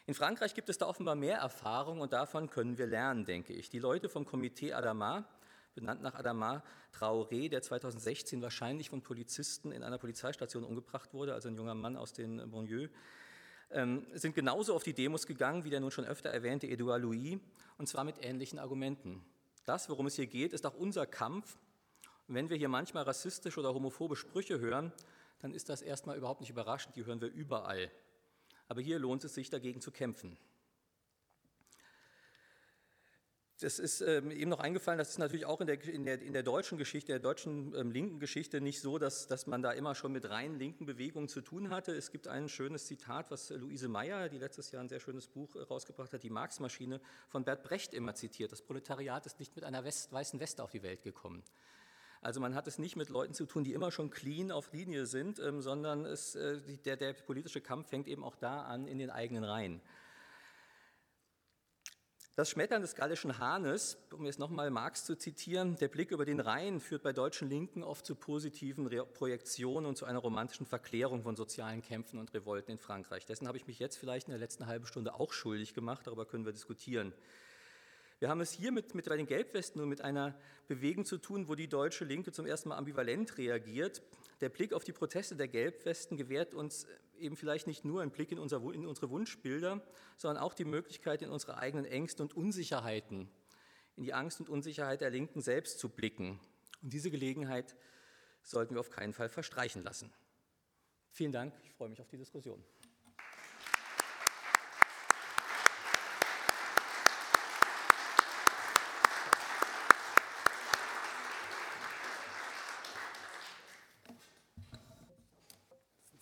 In 0.07 0.13
Frankreich 0.13 0.53
gibt 0.53 0.69
es 0.69 0.77
da 0.77 0.85
offenbar 0.85 1.15
mehr 1.15 1.37
Erfahrung 1.37 1.99
und 1.99 2.13
davon 2.13 2.49
können 2.49 2.77
wir 2.77 2.85
lernen, 2.85 3.25
denke 3.25 3.53
ich. 3.53 3.69
Die 3.69 3.79
Leute 3.79 4.07
vom 4.07 4.23
Komitee 4.23 4.71
Adama, 4.71 5.27
benannt 5.73 6.03
nach 6.03 6.13
Adama 6.13 6.63
Traoré, 6.93 7.49
der 7.49 7.63
2016 7.63 8.39
wahrscheinlich 8.41 8.91
von 8.91 9.01
Polizisten 9.01 9.71
in 9.71 9.81
einer 9.83 9.97
Polizeistation 9.97 10.63
umgebracht 10.63 11.13
wurde, 11.13 11.33
also 11.33 11.49
ein 11.49 11.55
junger 11.55 11.73
Mann 11.73 11.97
aus 11.97 12.13
den 12.13 12.51
Banlieues, 12.51 12.91
ähm, 13.71 14.05
sind 14.13 14.35
genauso 14.35 14.75
auf 14.75 14.83
die 14.83 14.93
Demos 14.93 15.25
gegangen 15.25 15.63
wie 15.63 15.71
der 15.71 15.79
nun 15.79 15.89
schon 15.89 16.05
öfter 16.05 16.29
erwähnte 16.29 16.67
Edouard 16.67 17.01
Louis, 17.01 17.39
und 17.79 17.87
zwar 17.87 18.03
mit 18.03 18.23
ähnlichen 18.23 18.59
Argumenten. 18.59 19.25
Das, 19.65 19.89
worum 19.89 20.05
es 20.05 20.15
hier 20.15 20.27
geht, 20.27 20.53
ist 20.53 20.67
auch 20.67 20.75
unser 20.75 21.07
Kampf. 21.07 21.57
Und 22.27 22.35
wenn 22.35 22.49
wir 22.49 22.57
hier 22.57 22.69
manchmal 22.69 23.03
rassistische 23.03 23.59
oder 23.59 23.73
homophobe 23.73 24.15
Sprüche 24.15 24.59
hören, 24.59 24.93
dann 25.39 25.51
ist 25.51 25.67
das 25.69 25.81
erstmal 25.81 26.15
überhaupt 26.15 26.41
nicht 26.41 26.51
überraschend, 26.51 26.95
die 26.95 27.05
hören 27.05 27.21
wir 27.21 27.31
überall. 27.31 27.89
Aber 28.67 28.81
hier 28.81 28.99
lohnt 28.99 29.23
es 29.23 29.33
sich 29.33 29.49
dagegen 29.49 29.81
zu 29.81 29.91
kämpfen. 29.91 30.37
Das 33.61 33.79
ist 33.79 34.01
ähm, 34.01 34.31
eben 34.31 34.49
noch 34.49 34.59
eingefallen, 34.59 34.97
das 34.97 35.11
ist 35.11 35.17
natürlich 35.17 35.45
auch 35.45 35.61
in 35.61 35.67
der, 35.67 35.81
in 35.85 36.03
der, 36.03 36.21
in 36.21 36.33
der 36.33 36.43
deutschen 36.43 36.77
Geschichte, 36.77 37.13
der 37.13 37.19
deutschen 37.19 37.73
ähm, 37.73 37.89
linken 37.89 38.19
Geschichte 38.19 38.59
nicht 38.59 38.81
so, 38.81 38.97
dass, 38.97 39.27
dass 39.27 39.47
man 39.47 39.61
da 39.61 39.71
immer 39.71 39.95
schon 39.95 40.11
mit 40.11 40.29
rein 40.29 40.59
linken 40.59 40.85
Bewegungen 40.85 41.29
zu 41.29 41.39
tun 41.39 41.69
hatte. 41.69 41.93
Es 41.95 42.11
gibt 42.11 42.27
ein 42.27 42.49
schönes 42.49 42.85
Zitat, 42.85 43.31
was 43.31 43.51
Luise 43.51 43.87
Meyer, 43.87 44.27
die 44.27 44.39
letztes 44.39 44.71
Jahr 44.71 44.83
ein 44.83 44.89
sehr 44.89 44.99
schönes 44.99 45.27
Buch 45.27 45.55
äh, 45.55 45.61
rausgebracht 45.61 46.11
hat, 46.11 46.23
die 46.23 46.29
Marx-Maschine, 46.29 46.99
von 47.29 47.45
Bert 47.45 47.63
Brecht 47.63 47.93
immer 47.93 48.13
zitiert. 48.13 48.51
Das 48.51 48.61
Proletariat 48.61 49.25
ist 49.25 49.39
nicht 49.39 49.55
mit 49.55 49.63
einer 49.63 49.85
West, 49.85 50.11
weißen 50.11 50.37
Weste 50.41 50.61
auf 50.61 50.71
die 50.71 50.83
Welt 50.83 51.03
gekommen. 51.03 51.41
Also 52.25 52.39
man 52.39 52.55
hat 52.55 52.67
es 52.67 52.79
nicht 52.79 52.95
mit 52.95 53.09
Leuten 53.09 53.35
zu 53.35 53.45
tun, 53.45 53.63
die 53.63 53.73
immer 53.73 53.91
schon 53.91 54.09
clean 54.09 54.51
auf 54.51 54.73
Linie 54.73 55.05
sind, 55.05 55.37
ähm, 55.37 55.61
sondern 55.61 56.05
es, 56.05 56.33
äh, 56.33 56.59
der, 56.83 56.97
der 56.97 57.13
politische 57.13 57.61
Kampf 57.61 57.89
fängt 57.89 58.07
eben 58.07 58.23
auch 58.23 58.35
da 58.35 58.63
an 58.63 58.87
in 58.87 58.97
den 58.97 59.11
eigenen 59.11 59.43
Reihen. 59.43 59.79
Das 62.35 62.49
Schmettern 62.49 62.81
des 62.81 62.95
gallischen 62.95 63.37
Hahnes, 63.37 63.99
um 64.11 64.25
jetzt 64.25 64.39
nochmal 64.39 64.71
Marx 64.71 65.05
zu 65.05 65.15
zitieren, 65.15 65.75
der 65.75 65.87
Blick 65.87 66.09
über 66.09 66.25
den 66.25 66.39
Rhein 66.39 66.79
führt 66.79 67.03
bei 67.03 67.13
deutschen 67.13 67.47
Linken 67.47 67.83
oft 67.83 68.07
zu 68.07 68.15
positiven 68.15 68.89
Projektionen 69.13 69.85
und 69.85 69.95
zu 69.95 70.05
einer 70.05 70.19
romantischen 70.19 70.65
Verklärung 70.65 71.21
von 71.21 71.35
sozialen 71.35 71.83
Kämpfen 71.83 72.17
und 72.17 72.33
Revolten 72.33 72.71
in 72.71 72.79
Frankreich. 72.79 73.27
Dessen 73.27 73.47
habe 73.47 73.59
ich 73.59 73.67
mich 73.67 73.77
jetzt 73.77 73.97
vielleicht 73.97 74.27
in 74.27 74.31
der 74.31 74.39
letzten 74.39 74.65
halben 74.65 74.87
Stunde 74.87 75.13
auch 75.13 75.31
schuldig 75.31 75.75
gemacht, 75.75 76.07
darüber 76.07 76.25
können 76.25 76.43
wir 76.43 76.53
diskutieren. 76.53 77.13
Wir 78.19 78.29
haben 78.29 78.39
es 78.39 78.51
hier 78.51 78.71
mit, 78.71 78.95
mit 78.95 79.07
den 79.07 79.25
Gelbwesten 79.25 79.79
nur 79.79 79.87
mit 79.87 80.01
einer 80.01 80.39
Bewegung 80.67 81.03
zu 81.03 81.17
tun, 81.17 81.49
wo 81.49 81.55
die 81.55 81.67
deutsche 81.67 82.05
Linke 82.05 82.31
zum 82.31 82.45
ersten 82.45 82.69
Mal 82.69 82.77
ambivalent 82.77 83.37
reagiert. 83.37 84.01
Der 84.39 84.49
Blick 84.49 84.73
auf 84.73 84.85
die 84.85 84.93
Proteste 84.93 85.35
der 85.35 85.49
Gelbwesten 85.49 86.15
gewährt 86.15 86.53
uns 86.53 86.87
eben 87.19 87.35
vielleicht 87.35 87.67
nicht 87.67 87.83
nur 87.83 88.01
einen 88.01 88.11
Blick 88.11 88.31
in, 88.31 88.39
unser, 88.39 88.61
in 88.73 88.85
unsere 88.87 89.09
Wunschbilder, 89.09 89.81
sondern 90.17 90.41
auch 90.41 90.53
die 90.53 90.65
Möglichkeit, 90.65 91.21
in 91.21 91.29
unsere 91.29 91.57
eigenen 91.57 91.85
Ängste 91.85 92.23
und 92.23 92.33
Unsicherheiten, 92.33 93.29
in 93.97 94.03
die 94.03 94.13
Angst 94.13 94.39
und 94.39 94.49
Unsicherheit 94.49 95.01
der 95.01 95.09
Linken 95.09 95.41
selbst 95.41 95.79
zu 95.79 95.89
blicken. 95.89 96.39
Und 96.81 96.93
diese 96.93 97.11
Gelegenheit 97.11 97.75
sollten 98.43 98.75
wir 98.75 98.79
auf 98.79 98.89
keinen 98.89 99.13
Fall 99.13 99.27
verstreichen 99.27 99.83
lassen. 99.83 100.13
Vielen 101.11 101.31
Dank, 101.33 101.53
ich 101.63 101.73
freue 101.73 101.89
mich 101.89 102.01
auf 102.01 102.07
die 102.07 102.17
Diskussion. 102.17 102.63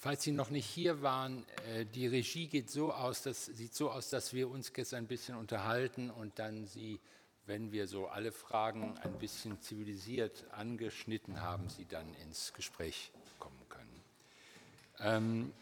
Falls 0.04 0.24
Sie 0.24 0.34
noch 0.34 0.50
nicht 0.50 0.66
hier 0.66 1.02
waren, 1.02 1.46
äh, 1.66 1.86
die 1.86 2.08
Regie 2.08 2.48
geht 2.48 2.70
so 2.70 2.92
aus, 2.92 3.22
das 3.22 3.46
sieht 3.46 3.74
so 3.74 3.90
aus, 3.90 4.10
dass 4.10 4.34
wir 4.34 4.50
uns 4.50 4.70
jetzt 4.76 4.94
ein 4.94 5.08
bisschen 5.08 5.38
unterhalten 5.38 6.10
und 6.10 6.40
dann 6.40 6.68
Sie, 6.68 7.00
wenn 7.46 7.72
wir 7.72 7.88
so 7.88 8.08
alle 8.08 8.34
Fragen 8.34 8.98
ein 8.98 9.18
bisschen 9.18 9.62
zivilisiert 9.62 10.44
angeschnitten 10.52 11.40
haben, 11.40 11.70
Sie 11.70 11.86
dann 11.86 12.14
ins 12.16 12.52
Gespräch 12.52 13.14
kommen 13.40 13.64
können. 13.70 14.04
Ähm, 15.00 15.54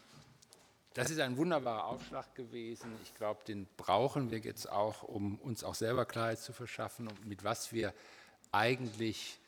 das 0.94 1.10
ist 1.10 1.20
ein 1.20 1.36
wunderbarer 1.36 1.84
Aufschlag 1.84 2.34
gewesen. 2.34 2.90
Ich 3.04 3.14
glaube, 3.14 3.44
den 3.44 3.68
brauchen 3.76 4.32
wir 4.32 4.38
jetzt 4.38 4.68
auch, 4.68 5.04
um 5.04 5.38
uns 5.38 5.62
auch 5.62 5.76
selber 5.76 6.04
Klarheit 6.04 6.40
zu 6.40 6.52
verschaffen, 6.52 7.08
mit 7.26 7.44
was 7.44 7.72
wir 7.72 7.94
eigentlich 8.50 9.38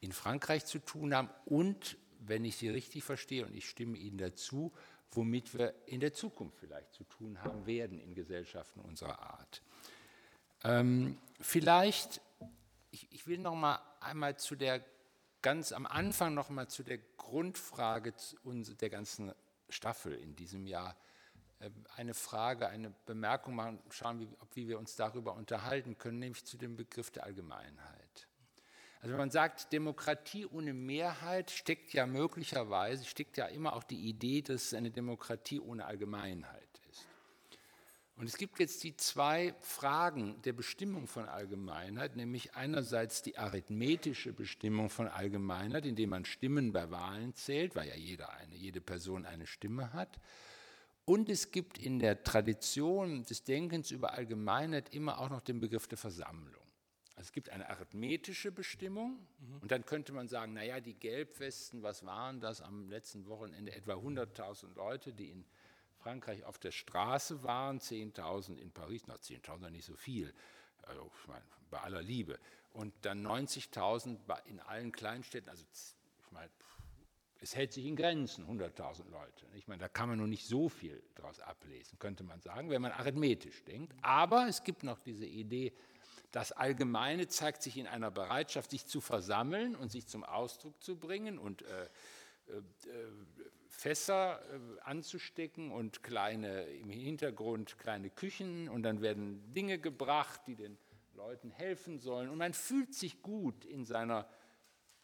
in 0.00 0.10
Frankreich 0.10 0.64
zu 0.64 0.78
tun 0.78 1.14
haben 1.14 1.28
und 1.44 1.98
wenn 2.26 2.44
ich 2.44 2.56
Sie 2.56 2.68
richtig 2.68 3.04
verstehe, 3.04 3.44
und 3.46 3.54
ich 3.54 3.68
stimme 3.68 3.96
Ihnen 3.96 4.18
dazu, 4.18 4.72
womit 5.10 5.56
wir 5.56 5.74
in 5.86 6.00
der 6.00 6.12
Zukunft 6.12 6.58
vielleicht 6.58 6.92
zu 6.94 7.04
tun 7.04 7.42
haben 7.42 7.66
werden 7.66 7.98
in 7.98 8.14
Gesellschaften 8.14 8.80
unserer 8.80 9.20
Art. 9.20 9.62
Ähm, 10.64 11.18
vielleicht, 11.40 12.20
ich, 12.90 13.08
ich 13.12 13.26
will 13.26 13.38
noch 13.38 13.54
mal 13.54 13.80
einmal 14.00 14.36
zu 14.38 14.56
der 14.56 14.84
ganz 15.42 15.72
am 15.72 15.86
Anfang 15.86 16.34
noch 16.34 16.50
mal 16.50 16.68
zu 16.68 16.84
der 16.84 16.98
Grundfrage 17.16 18.14
der 18.44 18.90
ganzen 18.90 19.32
Staffel 19.68 20.14
in 20.14 20.36
diesem 20.36 20.66
Jahr 20.66 20.96
äh, 21.58 21.70
eine 21.96 22.14
Frage, 22.14 22.68
eine 22.68 22.90
Bemerkung 23.06 23.56
machen, 23.56 23.80
schauen, 23.90 24.20
wie, 24.20 24.28
wie 24.54 24.68
wir 24.68 24.78
uns 24.78 24.96
darüber 24.96 25.34
unterhalten 25.34 25.98
können, 25.98 26.20
nämlich 26.20 26.44
zu 26.44 26.56
dem 26.56 26.76
Begriff 26.76 27.10
der 27.10 27.24
Allgemeinheit. 27.24 28.01
Also 29.02 29.14
wenn 29.14 29.18
man 29.18 29.30
sagt, 29.30 29.72
Demokratie 29.72 30.46
ohne 30.46 30.72
Mehrheit 30.72 31.50
steckt 31.50 31.92
ja 31.92 32.06
möglicherweise, 32.06 33.04
steckt 33.04 33.36
ja 33.36 33.46
immer 33.46 33.74
auch 33.74 33.82
die 33.82 34.08
Idee, 34.08 34.42
dass 34.42 34.66
es 34.66 34.74
eine 34.74 34.92
Demokratie 34.92 35.58
ohne 35.58 35.86
Allgemeinheit 35.86 36.68
ist. 36.88 37.08
Und 38.14 38.28
es 38.28 38.36
gibt 38.36 38.60
jetzt 38.60 38.84
die 38.84 38.96
zwei 38.96 39.56
Fragen 39.58 40.40
der 40.42 40.52
Bestimmung 40.52 41.08
von 41.08 41.28
Allgemeinheit, 41.28 42.14
nämlich 42.14 42.54
einerseits 42.54 43.22
die 43.22 43.36
arithmetische 43.36 44.32
Bestimmung 44.32 44.88
von 44.88 45.08
Allgemeinheit, 45.08 45.84
indem 45.84 46.10
man 46.10 46.24
Stimmen 46.24 46.70
bei 46.70 46.88
Wahlen 46.92 47.34
zählt, 47.34 47.74
weil 47.74 47.88
ja 47.88 47.96
jeder 47.96 48.32
eine, 48.34 48.54
jede 48.54 48.80
Person 48.80 49.26
eine 49.26 49.48
Stimme 49.48 49.92
hat. 49.92 50.20
Und 51.04 51.28
es 51.28 51.50
gibt 51.50 51.76
in 51.76 51.98
der 51.98 52.22
Tradition 52.22 53.24
des 53.24 53.42
Denkens 53.42 53.90
über 53.90 54.12
Allgemeinheit 54.12 54.94
immer 54.94 55.18
auch 55.18 55.28
noch 55.28 55.40
den 55.40 55.58
Begriff 55.58 55.88
der 55.88 55.98
Versammlung. 55.98 56.61
Also 57.14 57.28
es 57.28 57.32
gibt 57.32 57.50
eine 57.50 57.68
arithmetische 57.68 58.52
Bestimmung 58.52 59.26
mhm. 59.38 59.58
und 59.60 59.70
dann 59.70 59.84
könnte 59.84 60.12
man 60.12 60.28
sagen, 60.28 60.54
naja, 60.54 60.80
die 60.80 60.94
Gelbwesten, 60.94 61.82
was 61.82 62.06
waren 62.06 62.40
das 62.40 62.62
am 62.62 62.88
letzten 62.88 63.26
Wochenende? 63.26 63.72
Etwa 63.72 63.94
100.000 63.94 64.74
Leute, 64.74 65.12
die 65.12 65.30
in 65.30 65.44
Frankreich 65.98 66.44
auf 66.44 66.58
der 66.58 66.72
Straße 66.72 67.42
waren, 67.42 67.78
10.000 67.78 68.56
in 68.56 68.72
Paris, 68.72 69.02
na 69.06 69.14
10.000 69.14 69.70
nicht 69.70 69.84
so 69.84 69.94
viel, 69.94 70.32
also 70.82 71.10
ich 71.20 71.28
meine, 71.28 71.44
bei 71.70 71.80
aller 71.80 72.02
Liebe. 72.02 72.38
Und 72.72 72.94
dann 73.02 73.26
90.000 73.26 74.18
in 74.46 74.60
allen 74.60 74.90
Kleinstädten, 74.90 75.50
also 75.50 75.64
ich 75.72 76.32
meine, 76.32 76.50
es 77.40 77.56
hält 77.56 77.72
sich 77.72 77.84
in 77.86 77.96
Grenzen, 77.96 78.46
100.000 78.46 79.10
Leute. 79.10 79.46
Ich 79.54 79.66
meine, 79.66 79.80
da 79.80 79.88
kann 79.88 80.08
man 80.08 80.18
nur 80.18 80.28
nicht 80.28 80.46
so 80.46 80.68
viel 80.68 81.02
daraus 81.16 81.40
ablesen, 81.40 81.98
könnte 81.98 82.22
man 82.22 82.40
sagen, 82.40 82.70
wenn 82.70 82.80
man 82.80 82.92
arithmetisch 82.92 83.64
denkt. 83.64 83.92
Aber 84.00 84.46
es 84.46 84.62
gibt 84.62 84.84
noch 84.84 85.00
diese 85.00 85.26
Idee, 85.26 85.72
das 86.32 86.50
Allgemeine 86.50 87.28
zeigt 87.28 87.62
sich 87.62 87.76
in 87.76 87.86
einer 87.86 88.10
Bereitschaft, 88.10 88.70
sich 88.70 88.86
zu 88.86 89.00
versammeln 89.00 89.76
und 89.76 89.92
sich 89.92 90.06
zum 90.06 90.24
Ausdruck 90.24 90.82
zu 90.82 90.96
bringen 90.96 91.38
und 91.38 91.62
äh, 91.62 91.84
äh, 91.84 92.62
Fässer 93.68 94.40
äh, 94.40 94.80
anzustecken 94.80 95.70
und 95.70 96.02
kleine 96.02 96.64
im 96.64 96.88
Hintergrund 96.88 97.78
kleine 97.78 98.10
Küchen 98.10 98.68
und 98.68 98.82
dann 98.82 99.02
werden 99.02 99.52
Dinge 99.52 99.78
gebracht, 99.78 100.40
die 100.46 100.56
den 100.56 100.78
Leuten 101.14 101.50
helfen 101.50 101.98
sollen 101.98 102.28
und 102.28 102.38
man 102.38 102.54
fühlt 102.54 102.94
sich 102.94 103.22
gut 103.22 103.64
in 103.64 103.84
seiner 103.84 104.26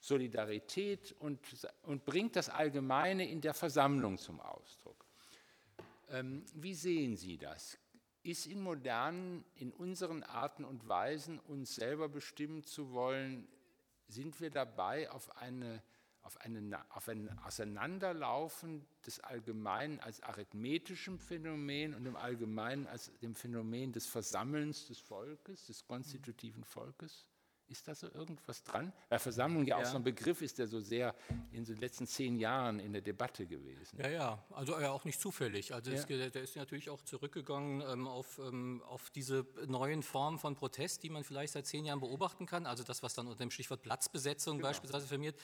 Solidarität 0.00 1.14
und, 1.18 1.40
und 1.82 2.04
bringt 2.04 2.36
das 2.36 2.48
Allgemeine 2.48 3.28
in 3.28 3.40
der 3.40 3.52
Versammlung 3.52 4.16
zum 4.16 4.40
Ausdruck. 4.40 5.04
Ähm, 6.10 6.44
wie 6.54 6.74
sehen 6.74 7.16
Sie 7.16 7.36
das? 7.36 7.78
Ist 8.28 8.46
in 8.46 8.60
modernen, 8.60 9.42
in 9.54 9.72
unseren 9.72 10.22
Arten 10.22 10.64
und 10.64 10.86
Weisen, 10.86 11.38
uns 11.40 11.74
selber 11.74 12.08
bestimmen 12.10 12.62
zu 12.62 12.92
wollen, 12.92 13.48
sind 14.06 14.38
wir 14.40 14.50
dabei 14.50 15.10
auf, 15.10 15.34
eine, 15.38 15.82
auf, 16.22 16.36
eine, 16.42 16.84
auf 16.90 17.08
ein 17.08 17.38
Auseinanderlaufen 17.40 18.86
des 19.06 19.20
Allgemeinen 19.20 19.98
als 20.00 20.22
arithmetischem 20.22 21.18
Phänomen 21.18 21.94
und 21.94 22.04
im 22.04 22.16
Allgemeinen 22.16 22.86
als 22.86 23.10
dem 23.20 23.34
Phänomen 23.34 23.92
des 23.92 24.06
Versammelns 24.06 24.88
des 24.88 24.98
Volkes, 24.98 25.66
des 25.66 25.86
konstitutiven 25.86 26.64
Volkes? 26.64 27.26
Ist 27.68 27.86
da 27.86 27.94
so 27.94 28.10
irgendwas 28.10 28.64
dran? 28.64 28.94
Weil 29.10 29.18
Versammlung 29.18 29.66
ja, 29.66 29.76
ja, 29.76 29.84
auch 29.84 29.90
so 29.90 29.96
ein 29.96 30.02
Begriff 30.02 30.40
ist, 30.40 30.58
der 30.58 30.66
so 30.66 30.80
sehr 30.80 31.14
in 31.52 31.64
den 31.64 31.76
letzten 31.76 32.06
zehn 32.06 32.36
Jahren 32.36 32.80
in 32.80 32.94
der 32.94 33.02
Debatte 33.02 33.46
gewesen. 33.46 33.98
Ja, 34.00 34.08
ja, 34.08 34.44
also 34.50 34.80
ja 34.80 34.90
auch 34.90 35.04
nicht 35.04 35.20
zufällig. 35.20 35.74
Also 35.74 35.90
ja. 35.90 35.98
es, 35.98 36.06
der 36.06 36.42
ist 36.42 36.56
natürlich 36.56 36.88
auch 36.88 37.02
zurückgegangen 37.02 37.82
ähm, 37.82 38.06
auf, 38.06 38.38
ähm, 38.38 38.82
auf 38.86 39.10
diese 39.10 39.46
neuen 39.66 40.02
Formen 40.02 40.38
von 40.38 40.54
Protest, 40.54 41.02
die 41.02 41.10
man 41.10 41.24
vielleicht 41.24 41.52
seit 41.52 41.66
zehn 41.66 41.84
Jahren 41.84 42.00
beobachten 42.00 42.46
kann. 42.46 42.64
Also 42.64 42.84
das, 42.84 43.02
was 43.02 43.12
dann 43.12 43.26
unter 43.26 43.40
dem 43.40 43.50
Stichwort 43.50 43.82
Platzbesetzung 43.82 44.56
genau. 44.56 44.68
beispielsweise 44.68 45.06
firmiert, 45.06 45.36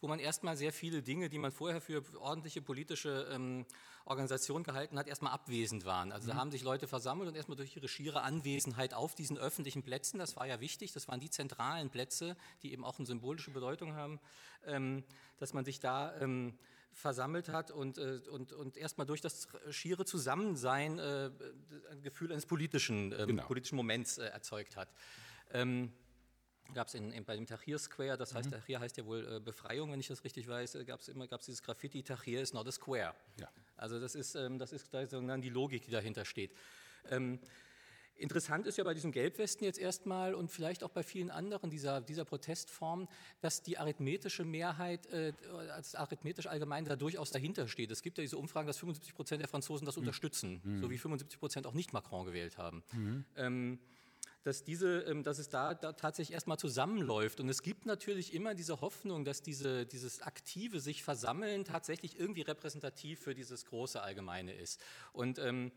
wo 0.00 0.06
man 0.06 0.20
erstmal 0.20 0.56
sehr 0.56 0.72
viele 0.72 1.02
Dinge, 1.02 1.28
die 1.28 1.38
man 1.38 1.50
vorher 1.50 1.80
für 1.80 2.04
ordentliche 2.20 2.62
politische 2.62 3.28
ähm, 3.32 3.66
Organisation 4.04 4.62
gehalten 4.62 4.98
hat, 4.98 5.06
erstmal 5.06 5.32
abwesend 5.32 5.84
waren. 5.84 6.12
Also 6.12 6.26
mhm. 6.26 6.30
da 6.30 6.36
haben 6.36 6.50
sich 6.50 6.62
Leute 6.62 6.86
versammelt 6.86 7.28
und 7.28 7.34
erstmal 7.34 7.56
durch 7.56 7.76
ihre 7.76 7.88
schiere 7.88 8.22
Anwesenheit 8.22 8.94
auf 8.94 9.14
diesen 9.14 9.38
öffentlichen 9.38 9.82
Plätzen, 9.82 10.18
das 10.18 10.36
war 10.36 10.46
ja 10.46 10.60
wichtig, 10.60 10.92
das 10.92 11.08
waren 11.08 11.20
die 11.20 11.30
zentralen 11.30 11.71
Plätze, 11.90 12.36
die 12.62 12.72
eben 12.72 12.84
auch 12.84 12.98
eine 12.98 13.06
symbolische 13.06 13.50
Bedeutung 13.50 13.94
haben, 13.94 14.20
ähm, 14.66 15.04
dass 15.38 15.52
man 15.52 15.64
sich 15.64 15.80
da 15.80 16.16
ähm, 16.20 16.58
versammelt 16.92 17.48
hat 17.48 17.70
und, 17.70 17.98
äh, 17.98 18.20
und, 18.30 18.52
und 18.52 18.76
erstmal 18.76 19.06
durch 19.06 19.20
das 19.20 19.48
schiere 19.70 20.04
Zusammensein 20.04 20.98
äh, 20.98 21.30
ein 21.90 22.02
Gefühl 22.02 22.32
eines 22.32 22.46
politischen, 22.46 23.12
ähm, 23.12 23.28
genau. 23.28 23.46
politischen 23.46 23.76
Moments 23.76 24.18
äh, 24.18 24.26
erzeugt 24.26 24.76
hat. 24.76 24.88
Ähm, 25.52 25.92
gab 26.74 26.88
es 26.88 26.94
bei 27.26 27.34
dem 27.34 27.46
Tahrir 27.46 27.78
Square, 27.78 28.16
das 28.16 28.34
heißt, 28.34 28.50
mhm. 28.50 28.54
Tahrir 28.54 28.80
heißt 28.80 28.96
ja 28.96 29.04
wohl 29.04 29.36
äh, 29.36 29.40
Befreiung, 29.40 29.92
wenn 29.92 30.00
ich 30.00 30.08
das 30.08 30.24
richtig 30.24 30.48
weiß, 30.48 30.76
äh, 30.76 30.84
gab 30.84 31.00
es 31.00 31.08
immer 31.08 31.26
gab's 31.26 31.46
dieses 31.46 31.62
Graffiti, 31.62 32.02
Tahrir 32.02 32.40
is 32.40 32.52
not 32.52 32.66
a 32.66 32.72
square. 32.72 33.14
Ja. 33.38 33.48
Also 33.76 34.00
das 34.00 34.14
ist, 34.14 34.34
ähm, 34.34 34.58
das 34.58 34.72
ist 34.72 34.92
die 34.92 35.50
Logik, 35.50 35.82
die 35.82 35.90
dahinter 35.90 36.24
steht. 36.24 36.54
Ähm, 37.10 37.40
Interessant 38.16 38.66
ist 38.66 38.78
ja 38.78 38.84
bei 38.84 38.94
diesem 38.94 39.10
Gelbwesten 39.10 39.64
jetzt 39.64 39.78
erstmal 39.78 40.34
und 40.34 40.50
vielleicht 40.50 40.84
auch 40.84 40.90
bei 40.90 41.02
vielen 41.02 41.30
anderen 41.30 41.70
dieser, 41.70 42.00
dieser 42.00 42.24
Protestformen, 42.24 43.08
dass 43.40 43.62
die 43.62 43.78
arithmetische 43.78 44.44
Mehrheit, 44.44 45.06
äh, 45.06 45.32
als 45.72 45.94
arithmetisch 45.94 46.46
allgemein 46.46 46.84
da 46.84 46.96
durchaus 46.96 47.30
dahinter 47.30 47.66
steht. 47.66 47.90
Es 47.90 48.02
gibt 48.02 48.18
ja 48.18 48.22
diese 48.22 48.38
Umfragen, 48.38 48.66
dass 48.66 48.78
75 48.78 49.14
Prozent 49.14 49.40
der 49.40 49.48
Franzosen 49.48 49.86
das 49.86 49.96
mhm. 49.96 50.02
unterstützen, 50.02 50.60
mhm. 50.62 50.78
so 50.80 50.90
wie 50.90 50.98
75 50.98 51.38
Prozent 51.38 51.66
auch 51.66 51.74
nicht 51.74 51.92
Macron 51.92 52.24
gewählt 52.24 52.58
haben. 52.58 52.82
Mhm. 52.92 53.24
Ähm, 53.36 53.78
dass, 54.44 54.64
diese, 54.64 55.00
ähm, 55.02 55.22
dass 55.22 55.38
es 55.38 55.48
da, 55.48 55.74
da 55.74 55.92
tatsächlich 55.92 56.34
erstmal 56.34 56.58
zusammenläuft. 56.58 57.40
Und 57.40 57.48
es 57.48 57.62
gibt 57.62 57.86
natürlich 57.86 58.34
immer 58.34 58.54
diese 58.54 58.80
Hoffnung, 58.80 59.24
dass 59.24 59.42
diese, 59.42 59.86
dieses 59.86 60.20
aktive 60.22 60.80
sich 60.80 61.02
versammeln 61.02 61.64
tatsächlich 61.64 62.18
irgendwie 62.18 62.42
repräsentativ 62.42 63.20
für 63.20 63.34
dieses 63.34 63.66
große 63.66 64.02
Allgemeine 64.02 64.52
ist. 64.52 64.80
Und 65.12 65.38
ähm, 65.38 65.72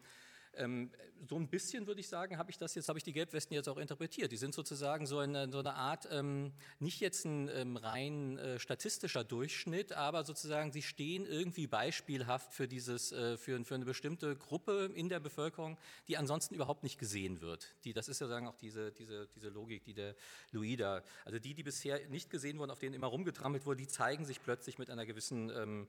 so 1.27 1.35
ein 1.37 1.47
bisschen 1.47 1.87
würde 1.87 1.99
ich 1.99 2.07
sagen, 2.07 2.37
habe 2.37 2.51
ich 2.51 2.57
das 2.57 2.75
jetzt, 2.75 2.87
habe 2.87 2.99
ich 2.99 3.03
die 3.03 3.13
Gelbwesten 3.13 3.55
jetzt 3.55 3.67
auch 3.67 3.77
interpretiert. 3.77 4.31
Die 4.31 4.37
sind 4.37 4.53
sozusagen 4.53 5.05
so 5.05 5.19
eine, 5.19 5.51
so 5.51 5.59
eine 5.59 5.73
Art, 5.73 6.07
ähm, 6.11 6.53
nicht 6.79 6.99
jetzt 6.99 7.25
ein 7.25 7.49
ähm, 7.49 7.77
rein 7.77 8.37
äh, 8.37 8.59
statistischer 8.59 9.23
Durchschnitt, 9.23 9.93
aber 9.93 10.23
sozusagen 10.23 10.71
sie 10.71 10.81
stehen 10.81 11.25
irgendwie 11.25 11.67
beispielhaft 11.67 12.53
für 12.53 12.67
dieses, 12.67 13.11
äh, 13.11 13.37
für, 13.37 13.63
für 13.65 13.75
eine 13.75 13.85
bestimmte 13.85 14.35
Gruppe 14.35 14.91
in 14.93 15.09
der 15.09 15.19
Bevölkerung, 15.19 15.77
die 16.07 16.17
ansonsten 16.17 16.55
überhaupt 16.55 16.83
nicht 16.83 16.99
gesehen 16.99 17.41
wird. 17.41 17.75
Die, 17.83 17.93
das 17.93 18.07
ist 18.07 18.21
ja 18.21 18.27
sagen 18.27 18.47
auch 18.47 18.55
diese, 18.55 18.91
diese, 18.91 19.27
diese 19.35 19.49
Logik, 19.49 19.83
die 19.83 19.93
der 19.93 20.15
Louis 20.51 20.77
da, 20.77 21.03
also 21.23 21.39
die, 21.39 21.53
die 21.53 21.63
bisher 21.63 22.07
nicht 22.09 22.29
gesehen 22.29 22.59
wurden, 22.59 22.71
auf 22.71 22.79
denen 22.79 22.93
immer 22.95 23.07
rumgetrammelt 23.07 23.65
wurde, 23.65 23.77
die 23.77 23.87
zeigen 23.87 24.25
sich 24.25 24.41
plötzlich 24.41 24.77
mit 24.77 24.89
einer 24.89 25.05
gewissen 25.05 25.49
ähm, 25.49 25.87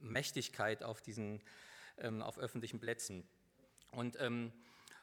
Mächtigkeit 0.00 0.82
auf 0.82 1.00
diesen, 1.00 1.42
ähm, 1.98 2.22
auf 2.22 2.38
öffentlichen 2.38 2.80
Plätzen. 2.80 3.28
Und, 3.96 4.20
ähm, 4.20 4.52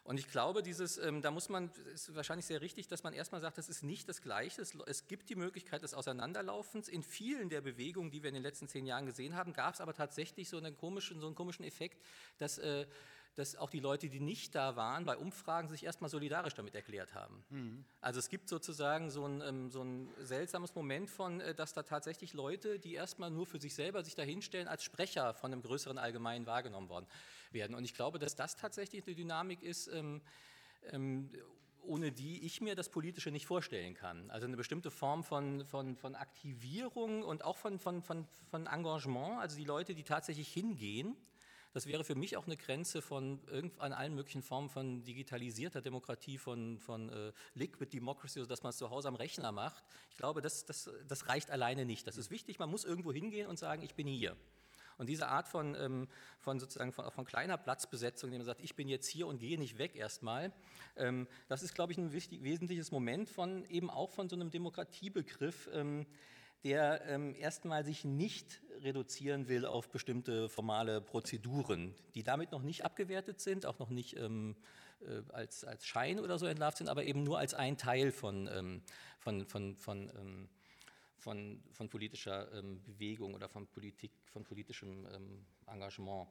und 0.03 0.19
ich 0.19 0.29
glaube, 0.29 0.63
dieses, 0.63 0.97
ähm, 0.97 1.21
da 1.21 1.31
muss 1.31 1.49
man, 1.49 1.69
ist 1.93 2.13
wahrscheinlich 2.15 2.45
sehr 2.45 2.61
richtig, 2.61 2.87
dass 2.87 3.03
man 3.03 3.13
erstmal 3.13 3.39
sagt, 3.39 3.57
das 3.57 3.69
ist 3.69 3.83
nicht 3.83 4.09
das 4.09 4.21
Gleiche. 4.21 4.61
Es, 4.61 4.75
es, 4.87 5.07
gibt 5.07 5.29
die 5.29 5.35
Möglichkeit 5.35 5.83
des 5.83 5.93
Auseinanderlaufens. 5.93 6.87
In 6.87 7.03
vielen 7.03 7.49
der 7.49 7.61
Bewegungen, 7.61 8.09
die 8.09 8.23
wir 8.23 8.29
in 8.29 8.33
den 8.33 8.43
letzten 8.43 8.67
zehn 8.67 8.85
Jahren 8.85 9.05
gesehen 9.05 9.35
haben, 9.35 9.53
gab 9.53 9.75
es 9.75 9.81
aber 9.81 9.93
tatsächlich 9.93 10.49
so 10.49 10.57
einen 10.57 10.75
komischen, 10.75 11.19
so 11.19 11.27
einen 11.27 11.35
komischen 11.35 11.65
Effekt, 11.65 12.03
dass 12.39 12.57
äh, 12.57 12.87
dass 13.35 13.55
auch 13.55 13.69
die 13.69 13.79
Leute, 13.79 14.09
die 14.09 14.19
nicht 14.19 14.55
da 14.55 14.75
waren, 14.75 15.05
bei 15.05 15.15
Umfragen 15.15 15.69
sich 15.69 15.85
erstmal 15.85 16.09
solidarisch 16.09 16.53
damit 16.53 16.75
erklärt 16.75 17.13
haben. 17.13 17.43
Mhm. 17.49 17.85
Also 18.01 18.19
es 18.19 18.29
gibt 18.29 18.49
sozusagen 18.49 19.09
so 19.09 19.25
ein, 19.25 19.41
ähm, 19.41 19.69
so 19.69 19.83
ein 19.83 20.09
seltsames 20.19 20.75
Moment 20.75 21.09
von, 21.09 21.39
äh, 21.39 21.55
dass 21.55 21.73
da 21.73 21.83
tatsächlich 21.83 22.33
Leute, 22.33 22.79
die 22.79 22.93
erstmal 22.93 23.31
nur 23.31 23.45
für 23.45 23.59
sich 23.59 23.73
selber 23.73 24.03
sich 24.03 24.15
dahinstellen, 24.15 24.67
als 24.67 24.83
Sprecher 24.83 25.33
von 25.33 25.53
einem 25.53 25.61
größeren 25.61 25.97
Allgemeinen 25.97 26.45
wahrgenommen 26.45 26.89
worden 26.89 27.07
werden. 27.51 27.75
Und 27.75 27.85
ich 27.85 27.93
glaube, 27.93 28.19
dass 28.19 28.35
das 28.35 28.55
tatsächlich 28.55 29.05
eine 29.05 29.15
Dynamik 29.15 29.63
ist, 29.63 29.87
ähm, 29.87 30.21
ähm, 30.91 31.29
ohne 31.83 32.11
die 32.11 32.45
ich 32.45 32.61
mir 32.61 32.75
das 32.75 32.89
Politische 32.89 33.31
nicht 33.31 33.45
vorstellen 33.45 33.93
kann. 33.93 34.29
Also 34.29 34.45
eine 34.45 34.57
bestimmte 34.57 34.91
Form 34.91 35.23
von, 35.23 35.65
von, 35.65 35.95
von 35.95 36.15
Aktivierung 36.15 37.23
und 37.23 37.43
auch 37.43 37.57
von, 37.57 37.79
von, 37.79 38.03
von, 38.03 38.27
von 38.49 38.67
Engagement, 38.67 39.39
also 39.39 39.57
die 39.57 39.65
Leute, 39.65 39.95
die 39.95 40.03
tatsächlich 40.03 40.51
hingehen 40.51 41.15
das 41.73 41.85
wäre 41.85 42.03
für 42.03 42.15
mich 42.15 42.37
auch 42.37 42.45
eine 42.45 42.57
Grenze 42.57 43.01
von 43.01 43.39
an 43.79 43.93
allen 43.93 44.15
möglichen 44.15 44.43
Formen 44.43 44.69
von 44.69 45.03
digitalisierter 45.03 45.81
Demokratie, 45.81 46.37
von, 46.37 46.79
von 46.79 47.09
äh, 47.09 47.31
Liquid 47.53 47.91
Democracy, 47.91 48.39
also 48.39 48.49
dass 48.49 48.63
man 48.63 48.71
es 48.71 48.77
zu 48.77 48.89
Hause 48.89 49.07
am 49.07 49.15
Rechner 49.15 49.51
macht. 49.51 49.83
Ich 50.09 50.17
glaube, 50.17 50.41
das, 50.41 50.65
das, 50.65 50.89
das 51.07 51.27
reicht 51.27 51.51
alleine 51.51 51.85
nicht. 51.85 52.07
Das 52.07 52.17
ist 52.17 52.31
wichtig, 52.31 52.59
man 52.59 52.69
muss 52.69 52.83
irgendwo 52.83 53.13
hingehen 53.13 53.47
und 53.47 53.57
sagen, 53.57 53.83
ich 53.83 53.95
bin 53.95 54.07
hier. 54.07 54.35
Und 54.97 55.07
diese 55.07 55.29
Art 55.29 55.47
von, 55.47 55.75
ähm, 55.75 56.07
von 56.39 56.59
sozusagen 56.59 56.91
von, 56.91 57.09
von, 57.09 57.25
kleiner 57.25 57.57
Platzbesetzung, 57.57 58.27
indem 58.27 58.41
man 58.41 58.45
sagt, 58.45 58.61
ich 58.61 58.75
bin 58.75 58.87
jetzt 58.87 59.07
hier 59.07 59.25
und 59.25 59.39
gehe 59.39 59.57
nicht 59.57 59.79
weg 59.79 59.95
erstmal, 59.95 60.53
ähm, 60.95 61.27
das 61.47 61.63
ist, 61.63 61.73
glaube 61.73 61.91
ich, 61.91 61.97
ein 61.97 62.13
wichtig, 62.13 62.43
wesentliches 62.43 62.91
Moment 62.91 63.27
von 63.27 63.65
eben 63.65 63.89
auch 63.89 64.11
von 64.11 64.29
so 64.29 64.35
einem 64.35 64.51
Demokratiebegriff, 64.51 65.69
ähm, 65.73 66.05
der 66.63 67.05
ähm, 67.07 67.35
erstmal 67.35 67.83
sich 67.83 68.05
nicht 68.05 68.61
reduzieren 68.81 69.47
will 69.47 69.65
auf 69.65 69.89
bestimmte 69.89 70.49
formale 70.49 71.01
Prozeduren, 71.01 71.93
die 72.15 72.23
damit 72.23 72.51
noch 72.51 72.61
nicht 72.61 72.85
abgewertet 72.85 73.39
sind, 73.39 73.65
auch 73.65 73.79
noch 73.79 73.89
nicht 73.89 74.17
ähm, 74.17 74.55
äh, 75.01 75.21
als, 75.33 75.63
als 75.63 75.85
Schein 75.85 76.19
oder 76.19 76.37
so 76.37 76.45
entlarvt 76.45 76.77
sind, 76.77 76.89
aber 76.89 77.03
eben 77.03 77.23
nur 77.23 77.39
als 77.39 77.53
ein 77.53 77.77
Teil 77.77 78.11
von, 78.11 78.47
ähm, 78.51 78.81
von, 79.19 79.45
von, 79.45 79.75
von, 79.75 80.11
ähm, 80.19 80.49
von, 81.17 81.63
von 81.71 81.89
politischer 81.89 82.51
ähm, 82.53 82.81
Bewegung 82.83 83.33
oder 83.33 83.49
von, 83.49 83.67
Politik, 83.67 84.11
von 84.31 84.43
politischem 84.43 85.07
ähm, 85.13 85.45
Engagement. 85.67 86.27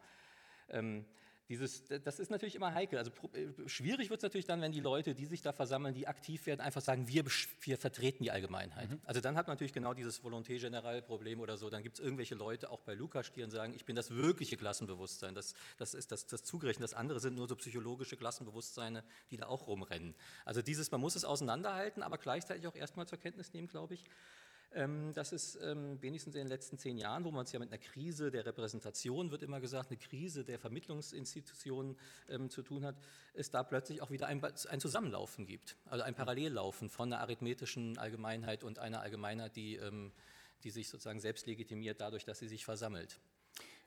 Dieses, 1.51 1.83
das 2.05 2.21
ist 2.21 2.31
natürlich 2.31 2.55
immer 2.55 2.73
heikel. 2.75 2.97
Also 2.97 3.11
äh, 3.35 3.69
schwierig 3.69 4.09
wird 4.09 4.21
es 4.21 4.23
natürlich 4.23 4.47
dann, 4.47 4.61
wenn 4.61 4.71
die 4.71 4.79
Leute, 4.79 5.17
die 5.17 5.27
sich 5.27 5.43
da 5.43 5.53
versammeln, 5.53 5.95
die 5.95 6.07
aktiv 6.07 6.47
werden, 6.47 6.61
einfach 6.61 6.81
sagen, 6.81 7.09
wir, 7.09 7.25
wir 7.63 7.77
vertreten 7.77 8.23
die 8.23 8.31
Allgemeinheit. 8.31 8.89
Mhm. 8.89 9.01
Also 9.05 9.21
dann 9.21 9.37
hat 9.37 9.49
man 9.49 9.57
natürlich 9.57 9.73
genau 9.73 9.93
dieses 9.93 10.23
Volonté 10.23 10.61
General 10.61 11.03
Problem 11.03 11.41
oder 11.41 11.57
so. 11.57 11.69
Dann 11.69 11.83
gibt 11.83 11.99
es 11.99 12.05
irgendwelche 12.05 12.37
Leute, 12.37 12.71
auch 12.71 12.83
bei 12.83 12.95
Lukas, 12.95 13.33
die 13.33 13.51
sagen, 13.51 13.75
ich 13.75 13.85
bin 13.85 13.97
das 13.97 14.13
wirkliche 14.13 14.57
Klassenbewusstsein. 14.57 15.35
Das, 15.35 15.55
das 15.77 15.95
ist 15.95 16.13
das, 16.13 16.27
das 16.27 16.45
Zugerechnet. 16.45 16.85
Das 16.85 16.95
andere 16.95 17.19
sind 17.19 17.35
nur 17.35 17.49
so 17.49 17.57
psychologische 17.57 18.17
Klassenbewusstseine, 18.17 19.03
die 19.33 19.37
da 19.37 19.47
auch 19.47 19.67
rumrennen. 19.67 20.15
Also 20.45 20.63
dieses, 20.63 20.93
man 20.93 21.01
muss 21.01 21.17
es 21.17 21.25
auseinanderhalten, 21.25 22.05
aber 22.05 22.19
gleichzeitig 22.19 22.69
auch 22.69 22.77
erstmal 22.77 23.09
zur 23.09 23.19
Kenntnis 23.19 23.53
nehmen, 23.53 23.67
glaube 23.67 23.95
ich, 23.95 24.05
das 24.73 25.33
ist 25.33 25.59
ähm, 25.63 26.01
wenigstens 26.01 26.37
in 26.37 26.43
den 26.43 26.49
letzten 26.49 26.79
zehn 26.79 26.97
Jahren, 26.97 27.25
wo 27.25 27.33
man 27.33 27.45
es 27.45 27.51
ja 27.51 27.59
mit 27.59 27.71
einer 27.71 27.79
Krise 27.79 28.31
der 28.31 28.47
Repräsentation, 28.47 29.33
wird 29.33 29.43
immer 29.43 29.61
gesagt, 29.61 29.91
eine 29.91 29.99
Krise 29.99 30.45
der 30.45 30.61
Vermittlungsinstitutionen 30.61 31.97
ähm, 32.29 32.51
zu 32.51 32.63
tun 32.63 32.85
hat, 32.85 32.95
es 33.35 33.51
da 33.51 33.65
plötzlich 33.65 34.01
auch 34.01 34.11
wieder 34.11 34.29
ein, 34.29 34.41
ein, 34.45 34.81
Zusammenlaufen 34.81 35.45
gibt, 35.45 35.77
also 35.87 36.05
ein 36.05 36.15
Parallellaufen 36.15 36.89
von 36.89 37.13
einer 37.13 37.21
arithmetischen 37.21 37.99
Allgemeinheit 37.99 38.63
und 38.63 38.79
einer 38.79 39.01
Allgemeinheit, 39.01 39.57
die, 39.57 39.81
die 40.63 40.71
sich 40.71 40.89
sozusagen 40.89 41.21
selbst 41.21 41.47
legitimiert 41.47 42.01
dadurch, 42.01 42.25
dass 42.25 42.39
sie 42.39 42.49
sich 42.49 42.65
versammelt. 42.65 43.19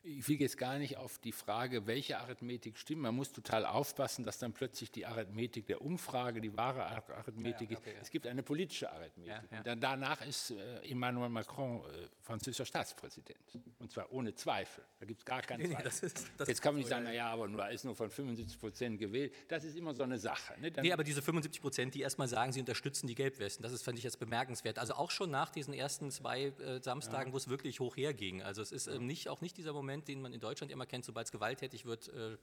Ich 0.06 0.28
will 0.28 0.42
jetzt 0.42 0.58
gar 0.58 0.78
nicht 0.80 0.98
auf 0.98 1.18
die 1.20 1.32
Frage, 1.32 1.88
welche 1.88 2.18
Arithmetik 2.20 2.78
stimmt. 2.78 3.04
Man 3.04 3.16
muss 3.16 3.32
total 3.32 3.66
aufpassen, 3.66 4.26
dass 4.26 4.38
dann 4.38 4.52
plötzlich 4.52 4.92
die 4.92 5.06
Arithmetik 5.06 5.66
der 5.68 5.82
Umfrage 5.82 6.42
die 6.42 6.56
wahre 6.58 6.86
Arithmetik 6.86 7.72
ja, 7.72 7.78
okay, 7.78 7.90
ist. 7.92 7.96
Ja. 7.96 8.02
Es 8.02 8.12
gibt 8.12 8.28
eine 8.28 8.44
politische 8.44 8.92
Arithmetik. 8.92 9.34
Ja, 9.66 9.76
danach 9.76 10.26
ist 10.26 10.52
äh, 10.52 10.90
Emmanuel 10.90 11.30
Macron 11.30 11.86
äh, 11.86 12.08
französischer 12.20 12.66
Staatspräsident. 12.66 13.40
Und 13.80 13.92
zwar 13.92 14.12
ohne 14.12 14.36
Zweifel. 14.36 14.84
Da 15.00 15.06
gibt 15.06 15.20
es 15.20 15.26
gar 15.26 15.42
keinen 15.42 15.68
Zweifel. 15.68 15.84
Das 15.86 16.04
ist, 16.04 16.26
das 16.38 16.50
jetzt 16.50 16.62
kann 16.62 16.74
man 16.74 16.80
nicht 16.80 16.90
sagen, 16.90 17.06
naja, 17.06 17.28
aber 17.28 17.48
nur, 17.48 17.64
er 17.64 17.72
ist 17.72 17.86
nur 17.86 17.96
von 17.96 18.10
75 18.10 18.60
Prozent 18.60 19.00
gewählt. 19.00 19.34
Das 19.48 19.64
ist 19.64 19.78
immer 19.78 19.94
so 19.94 20.04
eine 20.04 20.20
Sache. 20.20 20.60
Ne? 20.60 20.70
nee, 20.82 20.92
aber 20.92 21.06
diese 21.06 21.22
75 21.22 21.62
Prozent, 21.62 21.96
die 21.96 22.02
erstmal 22.02 22.28
sagen, 22.28 22.52
sie 22.52 22.60
unterstützen 22.60 23.08
die 23.08 23.16
Gelbwesten, 23.16 23.64
das 23.64 23.72
ist, 23.72 23.84
fand 23.84 23.98
ich 23.98 24.04
jetzt 24.04 24.20
bemerkenswert. 24.20 24.80
Also 24.80 24.96
auch 24.96 25.12
schon 25.12 25.32
nach 25.32 25.50
diesen 25.50 25.74
ersten 25.74 26.12
zwei 26.12 26.46
äh, 26.46 26.82
Samstagen, 26.82 27.32
wo 27.32 27.38
es 27.38 27.48
wirklich 27.48 27.80
hoch 27.80 27.96
herging. 27.96 28.42
Also 28.42 28.62
es 28.62 28.74
ist 28.74 28.88
ähm, 28.88 29.06
nicht, 29.08 29.30
auch 29.30 29.40
nicht 29.40 29.56
dieser 29.56 29.72
Moment, 29.72 29.93
Moment, 29.94 30.08
den 30.08 30.22
man 30.22 30.34
in 30.34 30.40
Deutschland 30.40 30.72
immer 30.72 30.86
kennt, 30.86 31.06
sobald 31.06 31.28
es 31.28 31.32
gewalttätig 31.32 31.86
wird, 31.86 32.08
äh, 32.10 32.38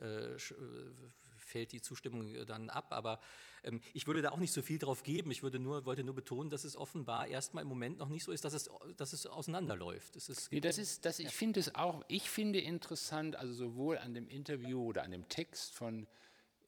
äh, 0.00 0.34
äh, 0.34 0.38
fällt 1.36 1.72
die 1.72 1.82
Zustimmung 1.82 2.34
dann 2.46 2.70
ab. 2.70 2.86
Aber 2.90 3.20
ähm, 3.64 3.80
ich 3.92 4.06
würde 4.06 4.22
da 4.22 4.30
auch 4.30 4.38
nicht 4.38 4.52
so 4.52 4.62
viel 4.62 4.78
drauf 4.78 5.02
geben. 5.02 5.30
Ich 5.30 5.42
würde 5.42 5.58
nur, 5.58 5.84
wollte 5.84 6.04
nur 6.04 6.14
betonen, 6.14 6.48
dass 6.48 6.64
es 6.64 6.76
offenbar 6.76 7.26
erstmal 7.26 7.62
im 7.62 7.68
Moment 7.68 7.98
noch 7.98 8.08
nicht 8.08 8.24
so 8.24 8.32
ist, 8.32 8.44
dass 8.44 8.54
es, 8.54 8.70
dass 8.96 9.12
es 9.12 9.26
auseinanderläuft. 9.26 10.16
Das 10.16 10.28
ist, 10.28 10.50
nee, 10.52 10.60
das 10.60 10.78
ist, 10.78 11.04
das, 11.04 11.18
ich 11.18 11.34
finde 11.34 11.60
es 11.60 11.74
auch, 11.74 12.02
ich 12.08 12.30
finde 12.30 12.60
interessant, 12.60 13.36
also 13.36 13.52
sowohl 13.52 13.98
an 13.98 14.14
dem 14.14 14.28
Interview 14.28 14.82
oder 14.82 15.02
an 15.02 15.10
dem 15.10 15.28
Text 15.28 15.74
von 15.74 16.06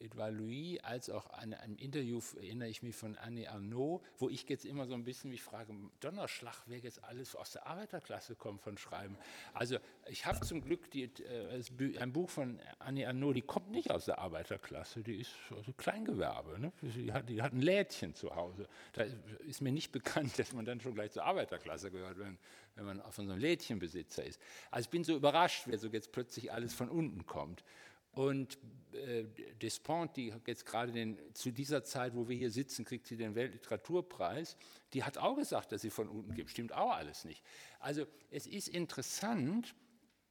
Edouard 0.02 0.34
Louis 0.34 0.78
als 0.82 1.08
auch 1.10 1.30
an 1.30 1.54
einem 1.54 1.76
Interview, 1.76 2.20
erinnere 2.36 2.68
ich 2.68 2.82
mich 2.82 2.96
von 2.96 3.16
Annie 3.16 3.48
Arnaud, 3.50 4.02
wo 4.18 4.28
ich 4.28 4.48
jetzt 4.48 4.64
immer 4.64 4.86
so 4.86 4.94
ein 4.94 5.04
bisschen 5.04 5.30
mich 5.30 5.42
frage, 5.42 5.74
Donnerschlag, 6.00 6.56
wer 6.66 6.78
jetzt 6.78 7.02
alles 7.04 7.36
aus 7.36 7.52
der 7.52 7.66
Arbeiterklasse 7.66 8.34
kommt 8.34 8.60
von 8.60 8.76
Schreiben. 8.76 9.16
Also 9.54 9.78
ich 10.08 10.26
habe 10.26 10.40
zum 10.40 10.62
Glück 10.62 10.90
die, 10.90 11.04
äh, 11.04 11.62
ein 11.98 12.12
Buch 12.12 12.28
von 12.28 12.58
Annie 12.78 13.06
Arnaud, 13.06 13.36
die 13.36 13.42
kommt 13.42 13.70
nicht 13.70 13.90
aus 13.90 14.06
der 14.06 14.18
Arbeiterklasse, 14.18 15.02
die 15.02 15.20
ist 15.20 15.32
also 15.50 15.72
Kleingewerbe. 15.72 16.58
Ne? 16.58 16.72
Die, 16.82 17.12
hat, 17.12 17.28
die 17.28 17.40
hat 17.40 17.52
ein 17.52 17.62
Lädchen 17.62 18.14
zu 18.14 18.34
Hause. 18.34 18.68
Da 18.92 19.04
ist 19.46 19.60
mir 19.60 19.72
nicht 19.72 19.92
bekannt, 19.92 20.38
dass 20.38 20.52
man 20.52 20.64
dann 20.64 20.80
schon 20.80 20.94
gleich 20.94 21.12
zur 21.12 21.24
Arbeiterklasse 21.24 21.90
gehört, 21.90 22.18
wenn, 22.18 22.38
wenn 22.74 22.84
man 22.84 23.02
von 23.12 23.26
so 23.26 23.32
einem 23.32 23.40
Lädchenbesitzer 23.40 24.24
ist. 24.24 24.40
Also 24.70 24.86
ich 24.86 24.90
bin 24.90 25.04
so 25.04 25.14
überrascht, 25.14 25.64
wer 25.66 25.78
so 25.78 25.88
jetzt 25.88 26.12
plötzlich 26.12 26.52
alles 26.52 26.74
von 26.74 26.88
unten 26.88 27.26
kommt. 27.26 27.64
Und 28.12 28.58
äh, 28.92 29.24
Despont, 29.60 30.16
die 30.16 30.32
jetzt 30.46 30.66
gerade 30.66 30.92
den, 30.92 31.18
zu 31.34 31.50
dieser 31.50 31.82
Zeit, 31.82 32.14
wo 32.14 32.28
wir 32.28 32.36
hier 32.36 32.50
sitzen, 32.50 32.84
kriegt 32.84 33.06
sie 33.06 33.16
den 33.16 33.34
Weltliteraturpreis, 33.34 34.56
die 34.92 35.02
hat 35.02 35.18
auch 35.18 35.36
gesagt, 35.36 35.72
dass 35.72 35.82
sie 35.82 35.90
von 35.90 36.08
unten 36.08 36.34
gibt. 36.34 36.50
Stimmt 36.50 36.72
auch 36.72 36.92
alles 36.92 37.24
nicht. 37.24 37.42
Also 37.80 38.06
es 38.30 38.46
ist 38.46 38.68
interessant 38.68 39.74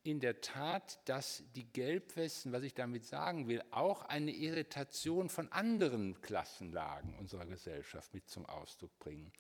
in 0.04 0.20
der 0.20 0.42
Tat, 0.42 1.00
dass 1.06 1.44
die 1.56 1.66
Gelbwesten, 1.66 2.52
was 2.52 2.64
ich 2.64 2.74
damit 2.74 3.06
sagen 3.06 3.48
will, 3.48 3.62
auch 3.72 4.04
eine 4.04 4.32
Irritation 4.32 5.30
von 5.30 5.52
anderen 5.52 6.20
Klassenlagen 6.22 7.16
unserer 7.16 7.46
Gesellschaft 7.46 8.14
mit 8.14 8.28
zum 8.28 8.46
Ausdruck 8.46 8.98
bringen. 9.00 9.32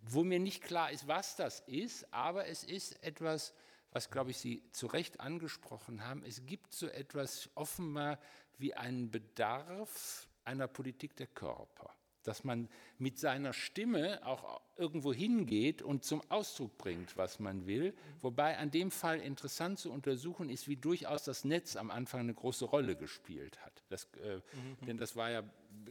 Wo 0.00 0.24
mir 0.24 0.38
nicht 0.38 0.62
klar 0.62 0.92
ist, 0.92 1.08
was 1.08 1.36
das 1.36 1.60
ist, 1.60 2.12
aber 2.12 2.46
es 2.46 2.64
ist 2.64 3.02
etwas, 3.02 3.52
was, 3.92 4.10
glaube 4.10 4.30
ich, 4.30 4.38
Sie 4.38 4.70
zu 4.72 4.86
Recht 4.86 5.20
angesprochen 5.20 6.04
haben. 6.04 6.22
Es 6.24 6.44
gibt 6.46 6.74
so 6.74 6.86
etwas 6.88 7.50
offenbar 7.54 8.18
wie 8.58 8.74
einen 8.74 9.10
Bedarf 9.10 10.28
einer 10.44 10.68
Politik 10.68 11.16
der 11.16 11.26
Körper, 11.26 11.94
dass 12.22 12.44
man 12.44 12.68
mit 12.98 13.18
seiner 13.18 13.52
Stimme 13.52 14.24
auch 14.26 14.60
irgendwo 14.78 15.12
hingeht 15.12 15.82
und 15.82 16.04
zum 16.04 16.22
Ausdruck 16.30 16.78
bringt, 16.78 17.16
was 17.16 17.40
man 17.40 17.66
will. 17.66 17.94
Wobei 18.22 18.56
an 18.56 18.70
dem 18.70 18.90
Fall 18.90 19.20
interessant 19.20 19.78
zu 19.78 19.92
untersuchen 19.92 20.48
ist, 20.48 20.68
wie 20.68 20.76
durchaus 20.76 21.24
das 21.24 21.44
Netz 21.44 21.76
am 21.76 21.90
Anfang 21.90 22.20
eine 22.20 22.34
große 22.34 22.64
Rolle 22.64 22.96
gespielt 22.96 23.58
hat. 23.64 23.82
Das, 23.88 24.08
äh, 24.22 24.36
mhm. 24.36 24.86
Denn 24.86 24.96
das 24.96 25.16
war 25.16 25.30
ja, 25.30 25.42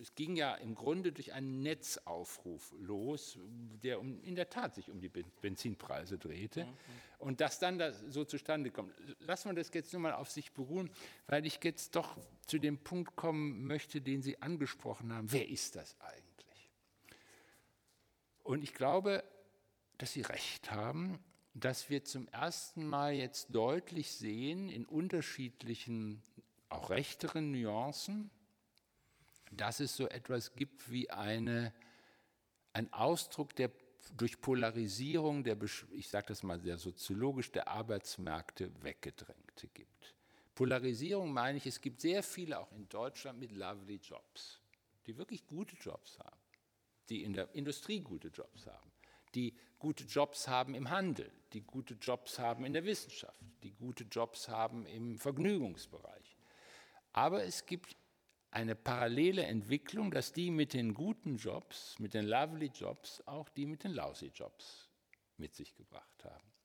es 0.02 0.16
ging 0.16 0.36
ja 0.36 0.56
im 0.56 0.74
Grunde 0.74 1.12
durch 1.12 1.34
einen 1.34 1.62
Netzaufruf 1.62 2.74
los, 2.80 3.38
der 3.84 4.00
um, 4.00 4.22
in 4.24 4.36
der 4.36 4.50
Tat 4.50 4.76
sich 4.76 4.90
um 4.90 5.02
die 5.02 5.10
Benzinpreise 5.10 6.18
drehte. 6.18 6.66
Mhm. 6.66 6.74
Und 7.20 7.42
das 7.42 7.60
dann 7.60 7.78
das 7.78 8.00
so 8.00 8.24
zustande 8.24 8.72
kommt. 8.72 8.94
Lassen 9.20 9.50
wir 9.50 9.56
das 9.56 9.74
jetzt 9.74 9.92
nur 9.92 10.02
mal 10.02 10.14
auf 10.14 10.30
sich 10.30 10.54
beruhen, 10.54 10.90
weil 11.28 11.46
ich 11.46 11.60
jetzt 11.64 11.96
doch 11.96 12.18
zu 12.46 12.60
dem 12.60 12.78
Punkt 12.78 13.16
kommen 13.16 13.66
möchte, 13.66 14.02
den 14.02 14.22
Sie 14.22 14.42
angesprochen 14.42 15.12
haben. 15.12 15.32
Wer 15.32 15.50
ist 15.50 15.76
das 15.76 16.00
eigentlich? 16.00 16.27
Und 18.48 18.64
ich 18.64 18.74
glaube, 18.74 19.26
dass 19.98 20.14
Sie 20.14 20.22
recht 20.22 20.72
haben, 20.72 21.20
dass 21.54 21.90
wir 21.90 22.06
zum 22.06 22.30
ersten 22.30 22.88
Mal 22.88 23.12
jetzt 23.12 23.54
deutlich 23.54 24.10
sehen, 24.10 24.70
in 24.70 24.86
unterschiedlichen, 24.86 26.24
auch 26.70 26.90
rechteren 26.90 27.52
Nuancen, 27.52 28.32
dass 29.52 29.82
es 29.82 29.98
so 29.98 30.08
etwas 30.08 30.56
gibt 30.56 30.90
wie 30.90 31.10
eine, 31.10 31.74
ein 32.72 32.94
Ausdruck 32.94 33.54
der 33.58 33.70
durch 34.16 34.40
Polarisierung 34.40 35.44
der, 35.44 35.58
ich 35.92 36.08
sage 36.08 36.28
das 36.28 36.42
mal 36.42 36.62
sehr 36.62 36.78
soziologisch, 36.78 37.52
der 37.52 37.68
Arbeitsmärkte 37.68 38.72
weggedrängte 38.82 39.68
gibt. 39.74 40.16
Polarisierung 40.56 41.34
meine 41.34 41.58
ich, 41.58 41.68
es 41.68 41.82
gibt 41.82 42.00
sehr 42.00 42.24
viele 42.24 42.62
auch 42.62 42.72
in 42.72 42.88
Deutschland 42.88 43.40
mit 43.40 43.52
lovely 43.52 44.00
Jobs, 44.02 44.62
die 45.06 45.18
wirklich 45.18 45.46
gute 45.46 45.76
Jobs 45.76 46.18
haben 46.20 46.37
die 47.10 47.24
in 47.24 47.34
der 47.34 47.54
Industrie 47.54 48.00
gute 48.00 48.30
Jobs 48.30 48.68
haben, 48.68 48.92
die 49.36 49.56
gute 49.80 50.04
Jobs 50.06 50.48
haben 50.48 50.76
im 50.76 50.90
Handel, 50.90 51.32
die 51.54 51.62
gute 51.62 51.96
Jobs 51.96 52.40
haben 52.40 52.66
in 52.66 52.74
der 52.74 52.86
Wissenschaft, 52.86 53.40
die 53.64 53.72
gute 53.72 54.04
Jobs 54.06 54.50
haben 54.50 54.86
im 54.86 55.18
Vergnügungsbereich. 55.18 56.38
Aber 57.14 57.44
es 57.44 57.66
gibt 57.66 57.96
eine 58.52 58.76
parallele 58.76 59.44
Entwicklung, 59.44 60.12
dass 60.12 60.34
die 60.34 60.52
mit 60.52 60.74
den 60.74 60.94
guten 60.94 61.38
Jobs, 61.38 62.00
mit 62.00 62.14
den 62.14 62.26
lovely 62.26 62.72
Jobs, 62.74 63.22
auch 63.26 63.50
die 63.50 63.66
mit 63.66 63.84
den 63.84 63.92
lousy 63.92 64.32
Jobs 64.34 64.90
mit 65.38 65.54
sich 65.54 65.76
gebracht 65.76 66.24
haben. 66.24 66.57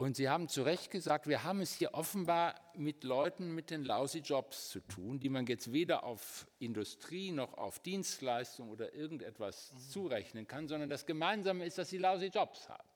Und 0.00 0.16
Sie 0.16 0.30
haben 0.30 0.48
zu 0.48 0.62
Recht 0.62 0.90
gesagt, 0.90 1.26
wir 1.26 1.44
haben 1.44 1.60
es 1.60 1.74
hier 1.74 1.92
offenbar 1.92 2.58
mit 2.74 3.04
Leuten 3.04 3.54
mit 3.54 3.68
den 3.68 3.84
lousy 3.84 4.20
Jobs 4.20 4.70
zu 4.70 4.80
tun, 4.80 5.20
die 5.20 5.28
man 5.28 5.44
jetzt 5.44 5.74
weder 5.74 6.04
auf 6.04 6.46
Industrie 6.58 7.32
noch 7.32 7.52
auf 7.58 7.80
Dienstleistung 7.80 8.70
oder 8.70 8.94
irgendetwas 8.94 9.74
mhm. 9.74 9.78
zurechnen 9.78 10.46
kann, 10.46 10.68
sondern 10.68 10.88
das 10.88 11.04
Gemeinsame 11.04 11.66
ist, 11.66 11.76
dass 11.76 11.90
sie 11.90 11.98
lousy 11.98 12.28
Jobs 12.28 12.66
haben 12.70 12.88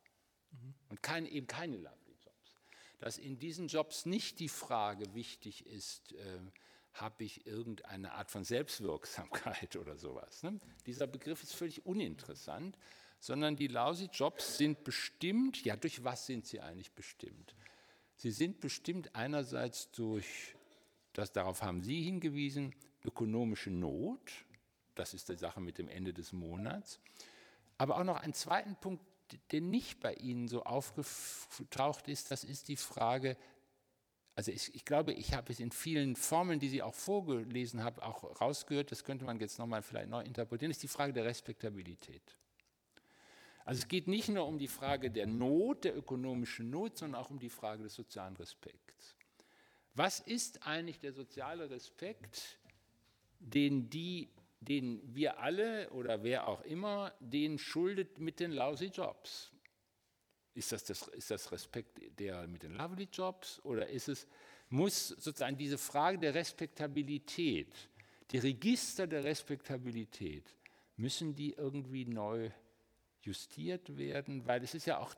mhm. 0.53 0.75
und 0.89 1.03
kein, 1.03 1.27
eben 1.27 1.47
keine 1.47 1.77
lovely 1.77 2.17
Jobs. 2.25 2.57
Dass 3.01 3.19
in 3.19 3.39
diesen 3.39 3.69
Jobs 3.69 4.07
nicht 4.07 4.41
die 4.41 4.49
Frage 4.49 5.15
wichtig 5.15 5.67
ist, 5.67 6.15
äh, 6.15 6.39
habe 6.95 7.25
ich 7.25 7.47
irgendeine 7.47 8.13
Art 8.13 8.31
von 8.31 8.45
Selbstwirksamkeit 8.45 9.77
oder 9.77 9.99
sowas. 9.99 10.43
Ne? 10.43 10.59
Dieser 10.87 11.07
Begriff 11.07 11.43
ist 11.43 11.55
völlig 11.55 11.85
uninteressant, 11.85 12.79
sondern 13.25 13.57
die 13.57 13.69
lousy 13.69 14.11
Jobs 14.13 14.59
sind 14.59 14.85
bestimmt, 14.85 15.65
ja, 15.65 15.77
durch 15.77 16.05
was 16.05 16.27
sind 16.27 16.45
sie 16.45 16.61
eigentlich 16.61 16.93
bestimmt? 16.93 17.55
Sie 18.17 18.31
sind 18.31 18.61
bestimmt 18.61 19.15
einerseits 19.15 19.91
durch, 19.93 20.55
das 21.15 21.33
darauf 21.33 21.63
haben 21.63 21.83
Sie 21.83 22.03
hingewiesen, 22.03 22.75
ökonomische 23.03 23.71
Not, 23.71 24.31
das 24.95 25.15
ist 25.15 25.31
die 25.31 25.37
Sache 25.37 25.63
mit 25.63 25.79
dem 25.79 25.89
Ende 25.89 26.13
des 26.13 26.35
Monats, 26.35 27.01
aber 27.79 27.97
auch 27.97 28.05
noch 28.05 28.21
einen 28.21 28.35
zweiten 28.35 28.77
Punkt, 28.77 29.03
der 29.53 29.63
nicht 29.63 30.01
bei 30.01 30.13
Ihnen 30.13 30.47
so 30.47 30.63
aufgetaucht 30.65 32.09
ist, 32.09 32.31
das 32.31 32.45
ist 32.45 32.69
die 32.69 32.77
Frage, 32.77 33.39
also 34.35 34.53
ich, 34.53 34.75
ich 34.75 34.85
glaube, 34.85 35.15
ich 35.15 35.33
habe 35.33 35.51
es 35.51 35.61
in 35.61 35.71
vielen 35.71 36.15
Formeln, 36.15 36.61
die 36.61 36.69
Sie 36.69 36.83
auch 36.83 36.95
vorgelesen 36.95 37.83
haben, 37.83 38.03
auch 38.03 38.39
rausgehört, 38.39 38.93
das 38.93 39.03
könnte 39.03 39.25
man 39.25 39.41
jetzt 39.41 39.59
nochmal 39.59 39.81
vielleicht 39.81 40.11
neu 40.11 40.21
interpretieren, 40.21 40.71
ist 40.71 40.83
die 40.83 40.89
Frage 40.89 41.15
der 41.15 41.25
Respektabilität. 41.25 42.37
Also 43.65 43.81
es 43.81 43.89
geht 43.89 44.09
nicht 44.09 44.29
nur 44.29 44.47
um 44.47 44.59
die 44.59 44.69
Frage 44.69 45.11
der 45.11 45.27
Not, 45.27 45.85
der 45.85 45.97
ökonomischen 45.97 46.71
Not, 46.71 46.99
sondern 46.99 47.21
auch 47.21 47.31
um 47.31 47.39
die 47.39 47.49
Frage 47.49 47.83
des 47.83 47.95
sozialen 47.95 48.37
Respekts. 48.37 49.17
Was 49.95 50.21
ist 50.21 50.67
eigentlich 50.67 51.01
der 51.01 51.13
soziale 51.13 51.71
Respekt, 51.71 52.59
den, 53.39 53.89
die, 53.89 54.29
den 54.61 55.01
wir 55.15 55.39
alle 55.39 55.91
oder 55.91 56.23
wer 56.23 56.49
auch 56.49 56.63
immer, 56.63 57.15
den 57.21 57.59
schuldet 57.59 58.19
mit 58.19 58.41
den 58.41 58.53
lousy 58.53 58.87
Jobs? 58.87 59.51
Ist 60.55 60.73
das, 60.73 60.85
das, 60.85 61.09
ist 61.09 61.31
das 61.31 61.51
Respekt 61.51 62.01
der 62.19 62.47
mit 62.47 62.63
den 62.63 62.75
lovely 62.75 63.09
Jobs 63.11 63.61
oder 63.65 63.89
ist 63.89 64.09
es, 64.09 64.27
muss 64.69 65.09
sozusagen 65.09 65.57
diese 65.57 65.79
Frage 65.79 66.19
der 66.19 66.35
Respektabilität, 66.35 67.73
die 68.31 68.39
Register 68.39 69.07
der 69.07 69.25
Respektabilität, 69.25 70.45
müssen 70.97 71.35
die 71.35 71.55
irgendwie 71.55 72.05
neu 72.05 72.51
justiert 73.25 73.97
werden? 73.97 74.47
Weil 74.47 74.63
es 74.63 74.75
ist 74.75 74.87
ja 74.87 74.99
auch 74.99 75.15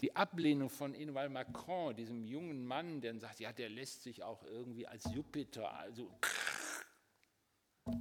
die 0.00 0.16
Ablehnung 0.16 0.70
von 0.70 0.94
Emmanuel 0.94 1.28
Macron, 1.28 1.94
diesem 1.94 2.24
jungen 2.24 2.66
Mann, 2.66 3.00
der 3.00 3.18
sagt, 3.18 3.40
ja, 3.40 3.52
der 3.52 3.68
lässt 3.68 4.02
sich 4.02 4.22
auch 4.22 4.42
irgendwie 4.44 4.86
als 4.86 5.04
Jupiter, 5.12 5.72
also 5.74 6.10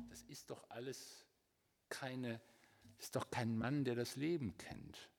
das 0.10 0.24
ist 0.24 0.50
doch 0.50 0.70
alles 0.70 1.26
keine, 1.90 2.40
ist 2.98 3.16
doch 3.16 3.30
kein 3.32 3.58
Mann, 3.58 3.84
der 3.84 3.96
das 3.96 4.16
Leben 4.16 4.58
kennt 4.58 5.10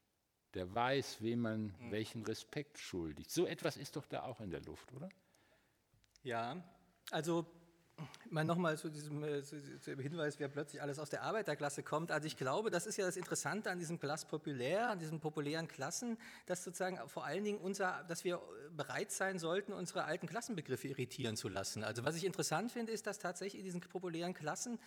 der 0.55 0.75
weiß, 0.75 1.23
wem 1.23 1.41
man 1.41 1.75
mhm. 1.79 1.91
welchen 1.91 2.25
Respekt 2.25 2.79
schuldigt. 2.79 3.31
So 3.31 3.47
etwas 3.47 3.77
ist 3.77 3.97
doch 3.97 4.07
da 4.07 4.23
auch 4.23 4.41
in 4.41 4.51
der 4.51 4.61
Luft, 4.63 4.93
oder? 4.93 5.09
Ja, 6.23 6.63
also 7.11 7.47
mal 8.31 8.45
nochmal 8.45 8.79
zu 8.79 8.89
diesem 8.89 9.23
äh, 9.25 9.43
zu, 9.43 9.57
zu 9.81 9.97
Hinweis, 9.97 10.39
wer 10.39 10.49
plötzlich 10.49 10.83
alles 10.83 10.99
aus 10.99 11.11
der 11.11 11.23
Arbeiterklasse 11.23 11.83
kommt. 11.83 12.11
Also 12.11 12.27
ich 12.27 12.37
glaube, 12.37 12.71
das 12.71 12.87
ist 12.87 12.97
ja 12.97 13.07
das 13.07 13.17
Interessante 13.17 13.71
an 13.71 13.79
diesem 13.79 13.99
Class 13.99 14.25
populär, 14.25 14.91
an 14.91 14.99
diesen 14.99 15.21
populären 15.21 15.69
Klassen, 15.69 16.19
dass 16.47 16.65
sozusagen 16.65 16.99
vor 17.09 17.25
allen 17.25 17.45
Dingen 17.45 17.59
unser, 17.59 18.05
dass 18.09 18.25
wir 18.25 18.41
bereit 18.77 19.11
sein 19.11 19.39
sollten, 19.39 19.73
unsere 19.73 20.05
alten 20.05 20.27
Klassenbegriffe 20.27 20.89
irritieren 20.89 21.37
zu 21.37 21.49
lassen. 21.49 21.85
Also 21.85 22.05
was 22.05 22.17
ich 22.17 22.25
interessant 22.25 22.73
finde, 22.73 22.93
ist, 22.93 23.07
dass 23.07 23.19
tatsächlich 23.19 23.61
in 23.61 23.65
diesen 23.65 23.81
populären 23.81 24.35
Klassen 24.35 24.79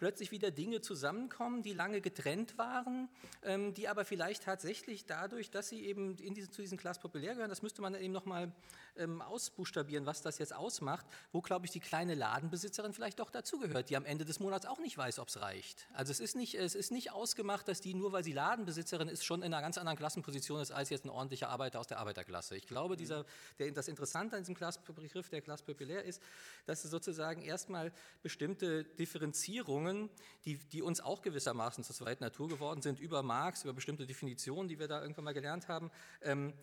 plötzlich 0.00 0.30
wieder 0.32 0.50
Dinge 0.50 0.80
zusammenkommen, 0.80 1.62
die 1.62 1.74
lange 1.74 2.00
getrennt 2.00 2.56
waren, 2.56 3.08
ähm, 3.44 3.74
die 3.74 3.86
aber 3.86 4.06
vielleicht 4.06 4.42
tatsächlich 4.42 5.04
dadurch, 5.04 5.50
dass 5.50 5.68
sie 5.68 5.84
eben 5.84 6.16
in 6.16 6.34
diese, 6.34 6.50
zu 6.50 6.62
diesen 6.62 6.78
Class 6.78 6.98
populär 6.98 7.34
gehören, 7.34 7.50
das 7.50 7.60
müsste 7.62 7.82
man 7.82 7.94
eben 7.94 8.12
nochmal 8.12 8.50
ähm, 8.96 9.20
ausbuchstabieren, 9.20 10.06
was 10.06 10.22
das 10.22 10.38
jetzt 10.38 10.54
ausmacht, 10.54 11.06
wo, 11.32 11.42
glaube 11.42 11.66
ich, 11.66 11.70
die 11.70 11.80
kleine 11.80 12.14
Ladenbesitzerin 12.14 12.94
vielleicht 12.94 13.20
doch 13.20 13.30
dazugehört, 13.30 13.90
die 13.90 13.96
am 13.96 14.06
Ende 14.06 14.24
des 14.24 14.40
Monats 14.40 14.64
auch 14.64 14.80
nicht 14.80 14.96
weiß, 14.96 15.18
ob 15.18 15.28
es 15.28 15.38
reicht. 15.40 15.86
Also 15.92 16.10
es 16.12 16.18
ist, 16.18 16.34
nicht, 16.34 16.54
es 16.54 16.74
ist 16.74 16.90
nicht 16.92 17.12
ausgemacht, 17.12 17.68
dass 17.68 17.82
die, 17.82 17.92
nur 17.92 18.12
weil 18.12 18.24
sie 18.24 18.32
Ladenbesitzerin 18.32 19.08
ist, 19.08 19.24
schon 19.24 19.42
in 19.42 19.52
einer 19.52 19.60
ganz 19.60 19.76
anderen 19.76 19.98
Klassenposition 19.98 20.62
ist, 20.62 20.72
als 20.72 20.88
jetzt 20.88 21.04
ein 21.04 21.10
ordentlicher 21.10 21.50
Arbeiter 21.50 21.78
aus 21.78 21.88
der 21.88 21.98
Arbeiterklasse. 21.98 22.56
Ich 22.56 22.66
glaube, 22.66 22.96
dieser, 22.96 23.26
der, 23.58 23.70
das 23.72 23.86
Interessante 23.86 24.36
an 24.36 24.44
diesem 24.44 24.54
Begriff 24.54 25.28
der 25.28 25.42
Class 25.42 25.60
populär 25.60 26.04
ist, 26.04 26.22
dass 26.64 26.84
es 26.86 26.90
sozusagen 26.90 27.42
erstmal 27.42 27.92
bestimmte 28.22 28.84
Differenzierungen 28.84 29.89
Überlegungen, 29.90 30.10
die, 30.44 30.56
die 30.56 30.82
uns 30.82 31.00
auch 31.00 31.22
gewissermaßen 31.22 31.84
zur 31.84 31.94
zweiten 31.94 32.24
Natur 32.24 32.48
geworden 32.48 32.82
sind, 32.82 33.00
über 33.00 33.22
Marx, 33.22 33.64
über 33.64 33.72
bestimmte 33.72 34.06
Definitionen, 34.06 34.68
die 34.68 34.78
wir 34.78 34.88
da 34.88 35.02
irgendwann 35.02 35.24
mal 35.24 35.34
gelernt 35.34 35.68
haben, 35.68 35.90
ähm, 36.22 36.54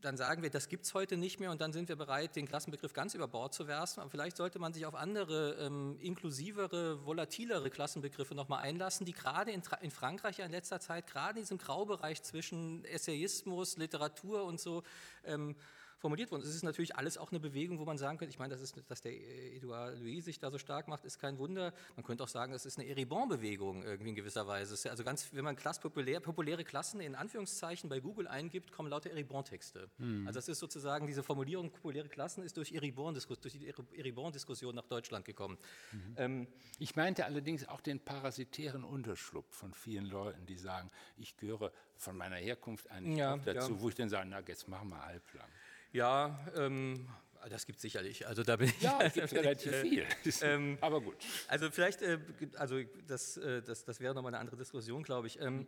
dann 0.00 0.16
sagen 0.16 0.42
wir, 0.42 0.48
das 0.48 0.68
gibt 0.68 0.86
es 0.86 0.94
heute 0.94 1.18
nicht 1.18 1.40
mehr 1.40 1.50
und 1.50 1.60
dann 1.60 1.74
sind 1.74 1.90
wir 1.90 1.96
bereit, 1.96 2.34
den 2.34 2.48
Klassenbegriff 2.48 2.94
ganz 2.94 3.14
über 3.14 3.28
Bord 3.28 3.52
zu 3.52 3.66
werfen. 3.68 4.00
Aber 4.00 4.08
vielleicht 4.08 4.38
sollte 4.38 4.58
man 4.58 4.72
sich 4.72 4.86
auf 4.86 4.94
andere, 4.94 5.56
ähm, 5.60 5.98
inklusivere, 6.00 7.04
volatilere 7.04 7.68
Klassenbegriffe 7.68 8.34
nochmal 8.34 8.62
einlassen, 8.62 9.04
die 9.04 9.12
gerade 9.12 9.50
in, 9.50 9.62
in, 9.82 9.90
Frankreich 9.90 10.38
in 10.38 10.50
letzter 10.50 10.80
Zeit, 10.80 11.06
gerade 11.06 11.38
in 11.38 11.44
diesem 11.44 11.58
Graubereich 11.58 12.22
zwischen 12.22 12.82
Essayismus, 12.86 13.76
Literatur 13.76 14.44
und 14.44 14.58
so, 14.58 14.84
ähm, 15.26 15.54
formuliert 16.00 16.30
worden. 16.30 16.42
Es 16.42 16.54
ist 16.54 16.62
natürlich 16.62 16.96
alles 16.96 17.18
auch 17.18 17.30
eine 17.30 17.40
Bewegung, 17.40 17.78
wo 17.78 17.84
man 17.84 17.98
sagen 17.98 18.18
könnte, 18.18 18.32
ich 18.32 18.38
meine, 18.38 18.52
das 18.52 18.62
ist, 18.62 18.74
dass 18.88 19.00
der 19.02 19.12
Edouard 19.12 19.98
Louis 19.98 20.24
sich 20.24 20.38
da 20.38 20.50
so 20.50 20.58
stark 20.58 20.88
macht, 20.88 21.04
ist 21.04 21.18
kein 21.18 21.38
Wunder. 21.38 21.72
Man 21.96 22.04
könnte 22.04 22.24
auch 22.24 22.28
sagen, 22.28 22.52
das 22.52 22.66
ist 22.66 22.78
eine 22.78 22.88
Eribon-Bewegung 22.88 23.82
irgendwie 23.82 24.10
in 24.10 24.14
gewisser 24.14 24.46
Weise. 24.46 24.90
also 24.90 25.04
ganz, 25.04 25.32
wenn 25.32 25.44
man 25.44 25.56
Klass 25.56 25.78
populär, 25.78 26.20
populäre 26.20 26.64
Klassen 26.64 27.00
in 27.00 27.14
Anführungszeichen 27.14 27.88
bei 27.88 28.00
Google 28.00 28.26
eingibt, 28.26 28.72
kommen 28.72 28.88
lauter 28.88 29.10
Eribon-Texte. 29.10 29.90
Mhm. 29.98 30.26
Also 30.26 30.38
das 30.38 30.48
ist 30.48 30.58
sozusagen 30.58 31.06
diese 31.06 31.22
Formulierung 31.22 31.70
populäre 31.70 32.08
Klassen 32.08 32.42
ist 32.42 32.56
durch, 32.56 32.72
Eribon, 32.72 33.14
durch 33.14 33.52
die 33.52 33.68
Eribon-Diskussion 33.68 34.74
nach 34.74 34.86
Deutschland 34.86 35.24
gekommen. 35.26 35.58
Mhm. 35.92 36.14
Ähm, 36.16 36.46
ich 36.78 36.96
meinte 36.96 37.26
allerdings 37.26 37.68
auch 37.68 37.80
den 37.80 38.00
parasitären 38.00 38.84
Unterschlupf 38.84 39.54
von 39.54 39.74
vielen 39.74 40.06
Leuten, 40.06 40.46
die 40.46 40.56
sagen, 40.56 40.90
ich 41.18 41.36
gehöre 41.36 41.72
von 41.96 42.16
meiner 42.16 42.36
Herkunft 42.36 42.90
eigentlich 42.90 43.18
ja, 43.18 43.36
dazu, 43.36 43.74
ja. 43.74 43.80
wo 43.80 43.88
ich 43.90 43.94
dann 43.94 44.08
sage, 44.08 44.28
na, 44.28 44.40
jetzt 44.40 44.68
machen 44.68 44.88
wir 44.88 45.04
halblang. 45.04 45.48
Ja, 45.92 46.38
ähm, 46.56 47.08
das 47.48 47.66
gibt 47.66 47.76
es 47.76 47.82
sicherlich. 47.82 48.26
Also 48.26 48.42
da 48.42 48.56
bin 48.56 48.68
ich. 48.68 48.80
Ja, 48.80 48.98
es 49.00 49.14
gibt 49.14 49.32
relativ 49.32 49.74
viel. 49.76 50.06
Ähm, 50.42 50.78
Aber 50.80 51.00
gut. 51.00 51.16
Also 51.48 51.70
vielleicht, 51.70 52.02
äh, 52.02 52.18
also 52.56 52.80
das, 53.06 53.36
äh, 53.38 53.62
das, 53.62 53.84
das 53.84 54.00
wäre 54.00 54.14
nochmal 54.14 54.34
eine 54.34 54.40
andere 54.40 54.56
Diskussion, 54.56 55.02
glaube 55.02 55.26
ich. 55.26 55.40
Ähm, 55.40 55.66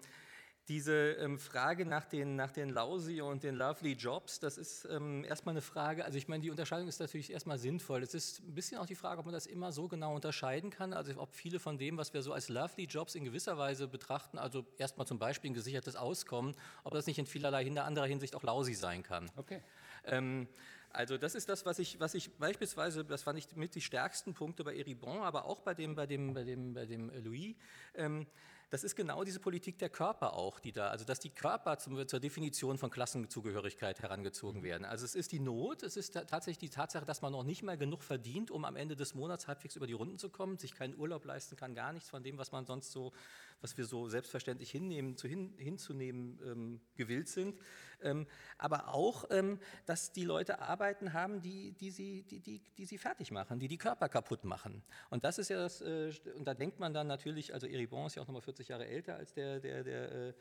diese 0.68 1.14
ähm, 1.14 1.40
Frage 1.40 1.84
nach 1.84 2.04
den, 2.04 2.36
nach 2.36 2.52
den 2.52 2.70
lousy 2.70 3.20
und 3.20 3.42
den 3.42 3.56
lovely 3.56 3.94
Jobs, 3.94 4.38
das 4.38 4.58
ist 4.58 4.84
ähm, 4.84 5.24
erstmal 5.24 5.54
eine 5.54 5.60
Frage, 5.60 6.04
also 6.04 6.16
ich 6.16 6.28
meine, 6.28 6.40
die 6.40 6.50
Unterscheidung 6.50 6.86
ist 6.86 7.00
natürlich 7.00 7.32
erstmal 7.32 7.58
sinnvoll. 7.58 8.02
Es 8.02 8.14
ist 8.14 8.40
ein 8.40 8.54
bisschen 8.54 8.78
auch 8.78 8.86
die 8.86 8.94
Frage, 8.94 9.18
ob 9.18 9.26
man 9.26 9.34
das 9.34 9.46
immer 9.46 9.72
so 9.72 9.88
genau 9.88 10.14
unterscheiden 10.14 10.70
kann, 10.70 10.92
also 10.92 11.20
ob 11.20 11.34
viele 11.34 11.58
von 11.58 11.78
dem, 11.78 11.96
was 11.96 12.14
wir 12.14 12.22
so 12.22 12.32
als 12.32 12.48
lovely 12.48 12.84
Jobs 12.84 13.16
in 13.16 13.24
gewisser 13.24 13.58
Weise 13.58 13.88
betrachten, 13.88 14.38
also 14.38 14.64
erstmal 14.78 15.06
zum 15.06 15.18
Beispiel 15.18 15.50
ein 15.50 15.54
gesichertes 15.54 15.96
Auskommen, 15.96 16.54
ob 16.84 16.94
das 16.94 17.06
nicht 17.06 17.18
in 17.18 17.26
vielerlei 17.26 17.68
anderer 17.80 18.06
Hinsicht 18.06 18.36
auch 18.36 18.44
lousy 18.44 18.74
sein 18.74 19.02
kann. 19.02 19.28
Okay. 19.36 19.62
Ähm, 20.04 20.48
also 20.90 21.16
das 21.16 21.34
ist 21.34 21.48
das, 21.48 21.64
was 21.64 21.78
ich, 21.78 21.98
was 22.00 22.14
ich 22.14 22.36
beispielsweise, 22.36 23.04
das 23.04 23.22
fand 23.22 23.38
ich 23.38 23.56
mit 23.56 23.74
die 23.74 23.80
stärksten 23.80 24.34
Punkte 24.34 24.62
bei 24.62 24.76
Eribon, 24.76 25.18
aber 25.18 25.46
auch 25.46 25.60
bei 25.60 25.74
dem, 25.74 25.94
bei 25.94 26.06
dem, 26.06 26.34
bei 26.34 26.44
dem, 26.44 26.74
bei 26.74 26.84
dem 26.84 27.10
Louis. 27.24 27.56
Ähm, 27.94 28.26
das 28.72 28.84
ist 28.84 28.96
genau 28.96 29.22
diese 29.22 29.38
Politik 29.38 29.76
der 29.78 29.90
Körper 29.90 30.32
auch, 30.32 30.58
die 30.58 30.72
da, 30.72 30.88
also 30.88 31.04
dass 31.04 31.20
die 31.20 31.28
Körper 31.28 31.76
zum, 31.76 32.08
zur 32.08 32.20
Definition 32.20 32.78
von 32.78 32.90
Klassenzugehörigkeit 32.90 34.00
herangezogen 34.00 34.60
mhm. 34.60 34.64
werden. 34.64 34.84
Also 34.86 35.04
es 35.04 35.14
ist 35.14 35.32
die 35.32 35.40
Not, 35.40 35.82
es 35.82 35.98
ist 35.98 36.14
tatsächlich 36.14 36.56
die 36.56 36.70
Tatsache, 36.70 37.04
dass 37.04 37.20
man 37.20 37.32
noch 37.32 37.44
nicht 37.44 37.62
mal 37.62 37.76
genug 37.76 38.02
verdient, 38.02 38.50
um 38.50 38.64
am 38.64 38.76
Ende 38.76 38.96
des 38.96 39.14
Monats 39.14 39.46
halbwegs 39.46 39.76
über 39.76 39.86
die 39.86 39.92
Runden 39.92 40.16
zu 40.16 40.30
kommen, 40.30 40.56
sich 40.56 40.74
keinen 40.74 40.96
Urlaub 40.98 41.26
leisten 41.26 41.54
kann, 41.54 41.74
gar 41.74 41.92
nichts 41.92 42.08
von 42.08 42.22
dem, 42.22 42.38
was 42.38 42.50
man 42.50 42.64
sonst 42.64 42.92
so, 42.92 43.12
was 43.60 43.76
wir 43.76 43.84
so 43.84 44.08
selbstverständlich 44.08 44.70
hinnehmen, 44.70 45.18
zu 45.18 45.28
hin, 45.28 45.52
hinzunehmen 45.58 46.40
ähm, 46.42 46.80
gewillt 46.96 47.28
sind. 47.28 47.54
Ähm, 48.02 48.26
aber 48.58 48.94
auch, 48.94 49.24
ähm, 49.30 49.58
dass 49.86 50.12
die 50.12 50.24
Leute 50.24 50.60
Arbeiten 50.60 51.12
haben, 51.12 51.40
die, 51.40 51.72
die, 51.72 51.90
sie, 51.90 52.22
die, 52.22 52.40
die, 52.40 52.60
die 52.76 52.84
sie 52.84 52.98
fertig 52.98 53.30
machen, 53.30 53.58
die 53.58 53.68
die 53.68 53.78
Körper 53.78 54.08
kaputt 54.08 54.44
machen. 54.44 54.82
Und 55.10 55.24
das 55.24 55.38
ist 55.38 55.48
ja 55.48 55.58
das, 55.58 55.80
äh, 55.80 56.12
und 56.36 56.44
da 56.44 56.54
denkt 56.54 56.80
man 56.80 56.94
dann 56.94 57.06
natürlich, 57.06 57.54
also 57.54 57.66
Eribon 57.66 58.06
ist 58.06 58.16
ja 58.16 58.22
auch 58.22 58.26
nochmal 58.26 58.42
40 58.42 58.68
Jahre 58.68 58.86
älter 58.86 59.16
als 59.16 59.32
der, 59.32 59.60
der, 59.60 59.84
der 59.84 60.12
äh, 60.12 60.32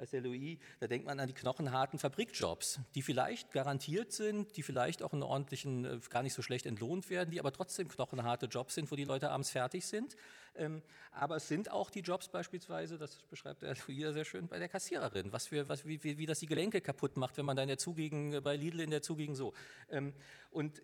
als 0.00 0.10
der 0.10 0.22
Louis, 0.22 0.58
da 0.80 0.86
denkt 0.86 1.06
man 1.06 1.20
an 1.20 1.28
die 1.28 1.34
knochenharten 1.34 1.98
Fabrikjobs, 1.98 2.80
die 2.94 3.02
vielleicht 3.02 3.52
garantiert 3.52 4.12
sind, 4.12 4.56
die 4.56 4.62
vielleicht 4.62 5.02
auch 5.02 5.12
in 5.12 5.22
ordentlichen, 5.22 5.84
äh, 5.84 6.00
gar 6.08 6.22
nicht 6.22 6.32
so 6.32 6.42
schlecht 6.42 6.66
entlohnt 6.66 7.10
werden, 7.10 7.30
die 7.30 7.38
aber 7.38 7.52
trotzdem 7.52 7.88
knochenharte 7.88 8.46
Jobs 8.46 8.74
sind, 8.74 8.90
wo 8.90 8.96
die 8.96 9.04
Leute 9.04 9.30
abends 9.30 9.50
fertig 9.50 9.86
sind. 9.86 10.16
Ähm, 10.54 10.82
aber 11.12 11.36
es 11.36 11.48
sind 11.48 11.70
auch 11.70 11.90
die 11.90 12.00
Jobs 12.00 12.28
beispielsweise, 12.28 12.96
das 12.98 13.22
beschreibt 13.24 13.62
der 13.62 13.76
Louis 13.86 14.14
sehr 14.14 14.24
schön, 14.24 14.48
bei 14.48 14.58
der 14.58 14.68
Kassiererin, 14.68 15.32
was 15.32 15.48
für, 15.48 15.68
was, 15.68 15.84
wie, 15.86 16.02
wie, 16.04 16.18
wie 16.18 16.26
das 16.26 16.40
die 16.40 16.46
Gelenke 16.46 16.80
kaputt 16.80 17.16
macht, 17.16 17.36
wenn 17.36 17.44
man 17.44 17.56
da 17.56 17.62
in 17.62 17.68
der 17.68 17.78
Zugegend, 17.78 18.42
bei 18.42 18.56
Lidl 18.56 18.80
in 18.80 18.90
der 18.90 19.02
Zugegend 19.02 19.36
so. 19.36 19.54
Ähm, 19.88 20.12
und 20.50 20.82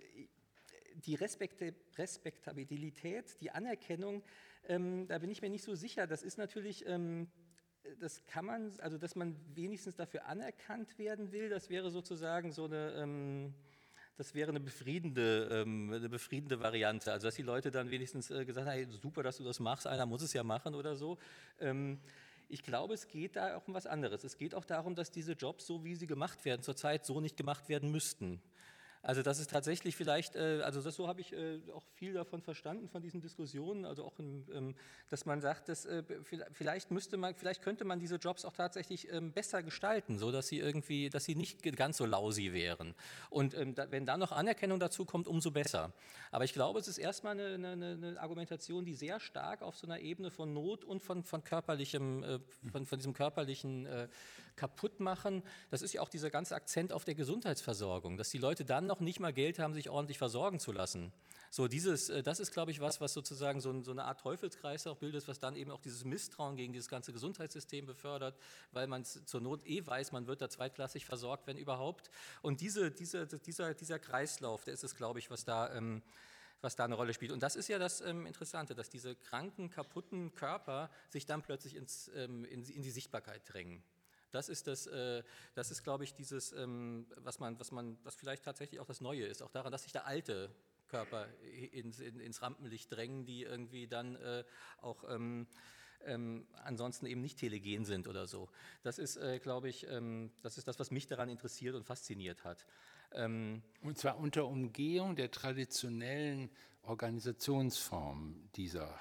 die 0.94 1.14
Respektabilität, 1.14 3.40
die 3.40 3.50
Anerkennung, 3.50 4.22
ähm, 4.68 5.08
da 5.08 5.18
bin 5.18 5.30
ich 5.30 5.42
mir 5.42 5.50
nicht 5.50 5.64
so 5.64 5.74
sicher. 5.74 6.06
Das 6.06 6.22
ist 6.22 6.38
natürlich 6.38 6.86
das 8.00 8.24
kann 8.26 8.44
man, 8.44 8.72
also 8.80 8.98
dass 8.98 9.14
man 9.14 9.36
wenigstens 9.54 9.96
dafür 9.96 10.26
anerkannt 10.26 10.98
werden 10.98 11.32
will, 11.32 11.48
das 11.48 11.70
wäre 11.70 11.90
sozusagen 11.90 12.52
so 12.52 12.64
eine, 12.64 13.52
das 14.16 14.34
wäre 14.34 14.48
eine 14.50 14.60
befriedende, 14.60 15.48
ähm, 15.50 15.92
eine 15.92 16.08
befriedende 16.08 16.60
Variante. 16.60 17.12
Also 17.12 17.26
dass 17.26 17.34
die 17.34 17.42
Leute 17.42 17.70
dann 17.70 17.90
wenigstens 17.90 18.30
äh, 18.30 18.44
gesagt 18.44 18.66
haben, 18.66 18.74
hey, 18.74 18.86
super, 18.86 19.22
dass 19.22 19.36
du 19.36 19.44
das 19.44 19.60
machst, 19.60 19.86
einer 19.86 20.06
muss 20.06 20.22
es 20.22 20.32
ja 20.32 20.42
machen 20.42 20.74
oder 20.74 20.96
so. 20.96 21.18
Ähm, 21.60 22.00
ich 22.48 22.62
glaube, 22.62 22.94
es 22.94 23.08
geht 23.08 23.36
da 23.36 23.56
auch 23.56 23.66
um 23.68 23.74
was 23.74 23.86
anderes. 23.86 24.24
Es 24.24 24.36
geht 24.36 24.54
auch 24.54 24.64
darum, 24.64 24.94
dass 24.94 25.10
diese 25.10 25.32
Jobs, 25.32 25.66
so 25.66 25.84
wie 25.84 25.94
sie 25.96 26.06
gemacht 26.06 26.44
werden, 26.44 26.62
zurzeit 26.62 27.04
so 27.04 27.20
nicht 27.20 27.36
gemacht 27.36 27.68
werden 27.68 27.90
müssten. 27.90 28.40
Also 29.06 29.22
das 29.22 29.38
ist 29.38 29.50
tatsächlich 29.50 29.94
vielleicht, 29.94 30.34
äh, 30.34 30.62
also 30.64 30.82
das, 30.82 30.96
so 30.96 31.06
habe 31.06 31.20
ich 31.20 31.32
äh, 31.32 31.60
auch 31.72 31.84
viel 31.94 32.14
davon 32.14 32.42
verstanden 32.42 32.88
von 32.88 33.02
diesen 33.02 33.20
Diskussionen, 33.20 33.84
also 33.84 34.04
auch, 34.04 34.18
in, 34.18 34.44
ähm, 34.52 34.74
dass 35.10 35.24
man 35.26 35.40
sagt, 35.40 35.68
dass 35.68 35.84
äh, 35.84 36.02
vielleicht 36.50 36.90
müsste 36.90 37.16
man, 37.16 37.36
vielleicht 37.36 37.62
könnte 37.62 37.84
man 37.84 38.00
diese 38.00 38.16
Jobs 38.16 38.44
auch 38.44 38.52
tatsächlich 38.52 39.08
ähm, 39.12 39.30
besser 39.30 39.62
gestalten, 39.62 40.18
so 40.18 40.32
dass 40.32 40.48
sie 40.48 40.58
irgendwie, 40.58 41.08
dass 41.08 41.24
sie 41.24 41.36
nicht 41.36 41.62
ganz 41.76 41.98
so 41.98 42.04
lausy 42.04 42.52
wären. 42.52 42.96
Und 43.30 43.54
ähm, 43.54 43.76
wenn 43.90 44.06
da 44.06 44.16
noch 44.16 44.32
Anerkennung 44.32 44.80
dazu 44.80 45.04
kommt, 45.04 45.28
umso 45.28 45.52
besser. 45.52 45.92
Aber 46.32 46.42
ich 46.42 46.52
glaube, 46.52 46.80
es 46.80 46.88
ist 46.88 46.98
erstmal 46.98 47.38
eine, 47.38 47.54
eine, 47.54 47.92
eine 47.92 48.20
Argumentation, 48.20 48.84
die 48.84 48.94
sehr 48.94 49.20
stark 49.20 49.62
auf 49.62 49.76
so 49.76 49.86
einer 49.86 50.00
Ebene 50.00 50.32
von 50.32 50.52
Not 50.52 50.84
und 50.84 51.00
von, 51.00 51.22
von 51.22 51.44
körperlichem, 51.44 52.40
von, 52.72 52.86
von 52.86 52.98
diesem 52.98 53.12
körperlichen 53.12 53.86
kaputt 54.56 55.00
machen. 55.00 55.42
Das 55.70 55.82
ist 55.82 55.92
ja 55.92 56.00
auch 56.00 56.08
dieser 56.08 56.30
ganze 56.30 56.54
Akzent 56.54 56.92
auf 56.92 57.04
der 57.04 57.14
Gesundheitsversorgung, 57.14 58.16
dass 58.16 58.30
die 58.30 58.38
Leute 58.38 58.64
dann 58.64 58.86
noch 58.86 59.00
nicht 59.00 59.20
mal 59.20 59.32
Geld 59.32 59.58
haben, 59.58 59.74
sich 59.74 59.90
ordentlich 59.90 60.18
versorgen 60.18 60.58
zu 60.58 60.72
lassen. 60.72 61.12
So 61.50 61.68
dieses, 61.68 62.08
äh, 62.10 62.22
das 62.22 62.40
ist, 62.40 62.52
glaube 62.52 62.70
ich, 62.70 62.80
was, 62.80 63.00
was 63.00 63.12
sozusagen 63.12 63.60
so, 63.60 63.70
eine 63.70 64.04
Art 64.04 64.20
Teufelskreis 64.20 64.86
auch 64.86 64.96
bildet, 64.96 65.28
was 65.28 65.38
dann 65.38 65.56
eben 65.56 65.70
auch 65.70 65.80
dieses 65.80 66.04
Misstrauen 66.04 66.56
gegen 66.56 66.72
dieses 66.72 66.88
ganze 66.88 67.12
Gesundheitssystem 67.12 67.86
befördert, 67.86 68.36
weil 68.72 68.86
man 68.86 69.04
zur 69.04 69.40
Not 69.40 69.66
eh 69.66 69.86
weiß, 69.86 70.12
man 70.12 70.26
wird 70.26 70.40
da 70.40 70.48
zweitklassig 70.48 71.06
versorgt, 71.06 71.46
wenn 71.46 71.56
überhaupt. 71.56 72.10
Und 72.42 72.60
diese, 72.60 72.90
diese, 72.90 73.26
dieser, 73.26 73.74
dieser 73.74 73.98
Kreislauf, 73.98 74.64
der 74.64 74.74
ist 74.74 74.84
es, 74.84 74.96
glaube 74.96 75.18
ich, 75.18 75.30
was 75.30 75.44
da... 75.44 75.74
Ähm, 75.74 76.02
was 76.62 76.74
da 76.74 76.84
eine 76.84 76.94
Rolle 76.94 77.12
spielt. 77.12 77.32
Und 77.32 77.42
das 77.42 77.54
ist 77.54 77.68
ja 77.68 77.78
das 77.78 78.00
ähm, 78.00 78.26
Interessante, 78.26 78.74
dass 78.74 78.88
diese 78.88 79.14
kranken, 79.14 79.68
kaputten 79.68 80.34
Körper 80.34 80.90
sich 81.10 81.26
dann 81.26 81.42
plötzlich 81.42 81.76
ins, 81.76 82.10
ähm, 82.16 82.44
in, 82.46 82.64
in 82.64 82.82
die 82.82 82.90
Sichtbarkeit 82.90 83.42
drängen. 83.46 83.82
Das 84.36 84.48
ist, 84.48 84.66
das, 84.66 84.86
äh, 84.86 85.22
das 85.54 85.70
ist 85.70 85.82
glaube 85.82 86.04
ich, 86.04 86.14
dieses, 86.14 86.52
ähm, 86.52 87.06
was, 87.16 87.40
man, 87.40 87.58
was, 87.58 87.72
man, 87.72 87.98
was 88.04 88.14
vielleicht 88.14 88.44
tatsächlich 88.44 88.80
auch 88.80 88.86
das 88.86 89.00
Neue 89.00 89.24
ist, 89.24 89.42
auch 89.42 89.50
daran, 89.50 89.72
dass 89.72 89.84
sich 89.84 89.92
der 89.92 90.06
alte 90.06 90.54
Körper 90.88 91.26
ins, 91.72 91.98
in, 91.98 92.20
ins 92.20 92.42
Rampenlicht 92.42 92.92
drängen, 92.92 93.24
die 93.24 93.42
irgendwie 93.42 93.86
dann 93.86 94.16
äh, 94.16 94.44
auch 94.82 95.04
ähm, 95.08 95.46
ähm, 96.04 96.46
ansonsten 96.64 97.06
eben 97.06 97.20
nicht 97.20 97.38
telegen 97.38 97.84
sind 97.84 98.08
oder 98.08 98.26
so. 98.26 98.48
Das 98.82 98.98
ist, 98.98 99.16
äh, 99.16 99.38
glaube 99.38 99.68
ich, 99.68 99.86
ähm, 99.88 100.30
das 100.42 100.58
ist 100.58 100.68
das, 100.68 100.78
was 100.78 100.90
mich 100.90 101.06
daran 101.06 101.28
interessiert 101.28 101.74
und 101.74 101.84
fasziniert 101.84 102.44
hat. 102.44 102.66
Ähm, 103.12 103.62
und 103.82 103.98
zwar 103.98 104.18
unter 104.18 104.46
Umgehung 104.46 105.16
der 105.16 105.30
traditionellen 105.30 106.50
Organisationsform 106.82 108.50
dieser 108.54 109.00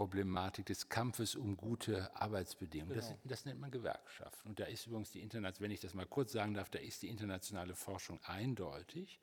Problematik 0.00 0.64
des 0.64 0.88
Kampfes 0.88 1.34
um 1.34 1.58
gute 1.58 2.10
Arbeitsbedingungen. 2.16 2.94
Genau. 2.94 3.06
Das, 3.06 3.18
das, 3.22 3.44
nennt 3.44 3.60
man 3.60 3.70
Gewerkschaft. 3.70 4.46
Und 4.46 4.58
da 4.58 4.64
ist 4.64 4.86
übrigens 4.86 5.10
die 5.10 5.20
internationale, 5.20 5.62
wenn 5.62 5.70
ich 5.72 5.80
das 5.80 5.92
mal 5.92 6.06
kurz 6.06 6.32
sagen 6.32 6.54
darf, 6.54 6.70
da 6.70 6.78
ist 6.78 7.02
die 7.02 7.08
internationale 7.08 7.74
Forschung 7.74 8.18
eindeutig. 8.24 9.20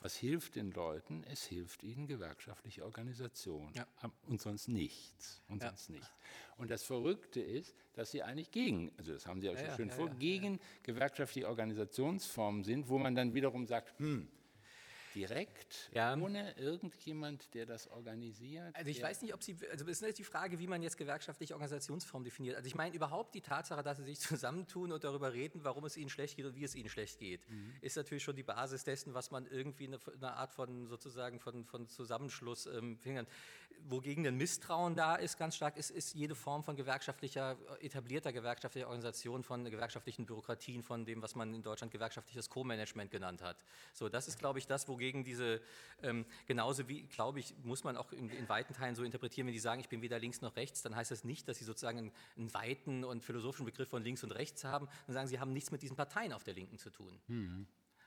Was 0.00 0.16
hilft 0.16 0.56
den 0.56 0.72
Leuten? 0.72 1.22
Es 1.30 1.44
hilft 1.44 1.84
ihnen 1.84 2.08
gewerkschaftliche 2.08 2.84
Organisation 2.84 3.70
ja. 3.74 3.86
und 4.26 4.40
sonst 4.40 4.66
nichts. 4.66 5.42
Und 5.48 5.62
ja. 5.62 5.68
sonst 5.68 5.90
nichts. 5.90 6.10
Und 6.56 6.72
das 6.72 6.82
Verrückte 6.82 7.40
ist, 7.40 7.76
dass 7.92 8.10
sie 8.10 8.24
eigentlich 8.24 8.50
gegen, 8.50 8.90
also 8.98 9.12
das 9.12 9.28
haben 9.28 9.40
Sie 9.40 9.46
ja, 9.46 9.52
ja 9.52 9.64
schon 9.64 9.76
schön 9.76 9.90
vor, 9.90 10.10
gegen 10.10 10.58
gewerkschaftliche 10.82 11.46
Organisationsformen 11.46 12.64
sind, 12.64 12.88
wo 12.88 12.98
man 12.98 13.14
dann 13.14 13.32
wiederum 13.32 13.64
sagt, 13.68 13.96
hm, 14.00 14.26
direkt, 15.16 15.90
ja. 15.92 16.14
ohne 16.16 16.56
irgendjemand, 16.58 17.54
der 17.54 17.66
das 17.66 17.88
organisiert? 17.88 18.76
Also 18.76 18.90
ich 18.90 19.02
weiß 19.02 19.22
nicht, 19.22 19.34
ob 19.34 19.42
Sie, 19.42 19.56
also 19.70 19.84
es 19.86 19.92
ist 19.92 20.02
nicht 20.02 20.18
die 20.18 20.24
Frage, 20.24 20.58
wie 20.58 20.66
man 20.66 20.82
jetzt 20.82 20.98
gewerkschaftliche 20.98 21.54
Organisationsform 21.54 22.22
definiert. 22.22 22.56
Also 22.56 22.68
ich 22.68 22.74
meine 22.74 22.94
überhaupt 22.94 23.34
die 23.34 23.40
Tatsache, 23.40 23.82
dass 23.82 23.98
sie 23.98 24.04
sich 24.04 24.20
zusammentun 24.20 24.92
und 24.92 25.02
darüber 25.02 25.32
reden, 25.32 25.64
warum 25.64 25.84
es 25.86 25.96
ihnen 25.96 26.10
schlecht 26.10 26.36
geht 26.36 26.44
und 26.44 26.54
wie 26.54 26.64
es 26.64 26.74
ihnen 26.74 26.90
schlecht 26.90 27.18
geht, 27.18 27.48
mhm. 27.48 27.72
ist 27.80 27.96
natürlich 27.96 28.22
schon 28.22 28.36
die 28.36 28.42
Basis 28.42 28.84
dessen, 28.84 29.14
was 29.14 29.30
man 29.30 29.46
irgendwie 29.46 29.86
eine, 29.86 29.98
eine 30.14 30.34
Art 30.34 30.52
von 30.52 30.86
sozusagen 30.86 31.40
von, 31.40 31.64
von 31.64 31.88
Zusammenschluss 31.88 32.66
ähm, 32.66 32.98
fingern 32.98 33.26
wogegen 33.88 34.26
ein 34.26 34.36
Misstrauen 34.36 34.94
da 34.94 35.16
ist, 35.16 35.38
ganz 35.38 35.56
stark, 35.56 35.76
ist, 35.76 35.90
ist 35.90 36.14
jede 36.14 36.34
Form 36.34 36.62
von 36.64 36.76
gewerkschaftlicher, 36.76 37.56
etablierter 37.80 38.32
gewerkschaftlicher 38.32 38.86
Organisation, 38.86 39.42
von 39.42 39.64
gewerkschaftlichen 39.64 40.26
Bürokratien, 40.26 40.82
von 40.82 41.04
dem, 41.04 41.22
was 41.22 41.34
man 41.34 41.54
in 41.54 41.62
Deutschland 41.62 41.92
gewerkschaftliches 41.92 42.50
Co-Management 42.50 43.10
genannt 43.10 43.42
hat. 43.42 43.56
So, 43.92 44.08
das 44.08 44.28
ist, 44.28 44.38
glaube 44.38 44.58
ich, 44.58 44.66
das, 44.66 44.88
wogegen 44.88 45.24
diese, 45.24 45.60
ähm, 46.02 46.26
genauso 46.46 46.88
wie, 46.88 47.02
glaube 47.04 47.40
ich, 47.40 47.54
muss 47.62 47.84
man 47.84 47.96
auch 47.96 48.12
in, 48.12 48.28
in, 48.30 48.48
weiten 48.48 48.74
Teilen 48.74 48.94
so 48.94 49.04
interpretieren, 49.04 49.46
wenn 49.46 49.54
die 49.54 49.60
sagen, 49.60 49.80
ich 49.80 49.88
bin 49.88 50.02
weder 50.02 50.18
links 50.18 50.40
noch 50.40 50.56
rechts, 50.56 50.82
dann 50.82 50.96
heißt 50.96 51.10
das 51.10 51.24
nicht, 51.24 51.48
dass 51.48 51.58
sie 51.58 51.64
sozusagen 51.64 51.98
einen, 51.98 52.12
einen 52.36 52.54
weiten 52.54 53.04
und 53.04 53.24
philosophischen 53.24 53.66
Begriff 53.66 53.88
von 53.88 54.02
links 54.02 54.24
und 54.24 54.32
rechts 54.32 54.64
haben, 54.64 54.88
dann 55.06 55.14
sagen 55.14 55.28
sie, 55.28 55.38
haben 55.38 55.52
nichts 55.52 55.70
mit 55.70 55.82
diesen 55.82 55.96
Parteien 55.96 56.32
auf 56.32 56.44
der 56.44 56.54
Linken 56.54 56.78
zu 56.78 56.90
tun. 56.90 57.20
Mhm. 57.28 57.66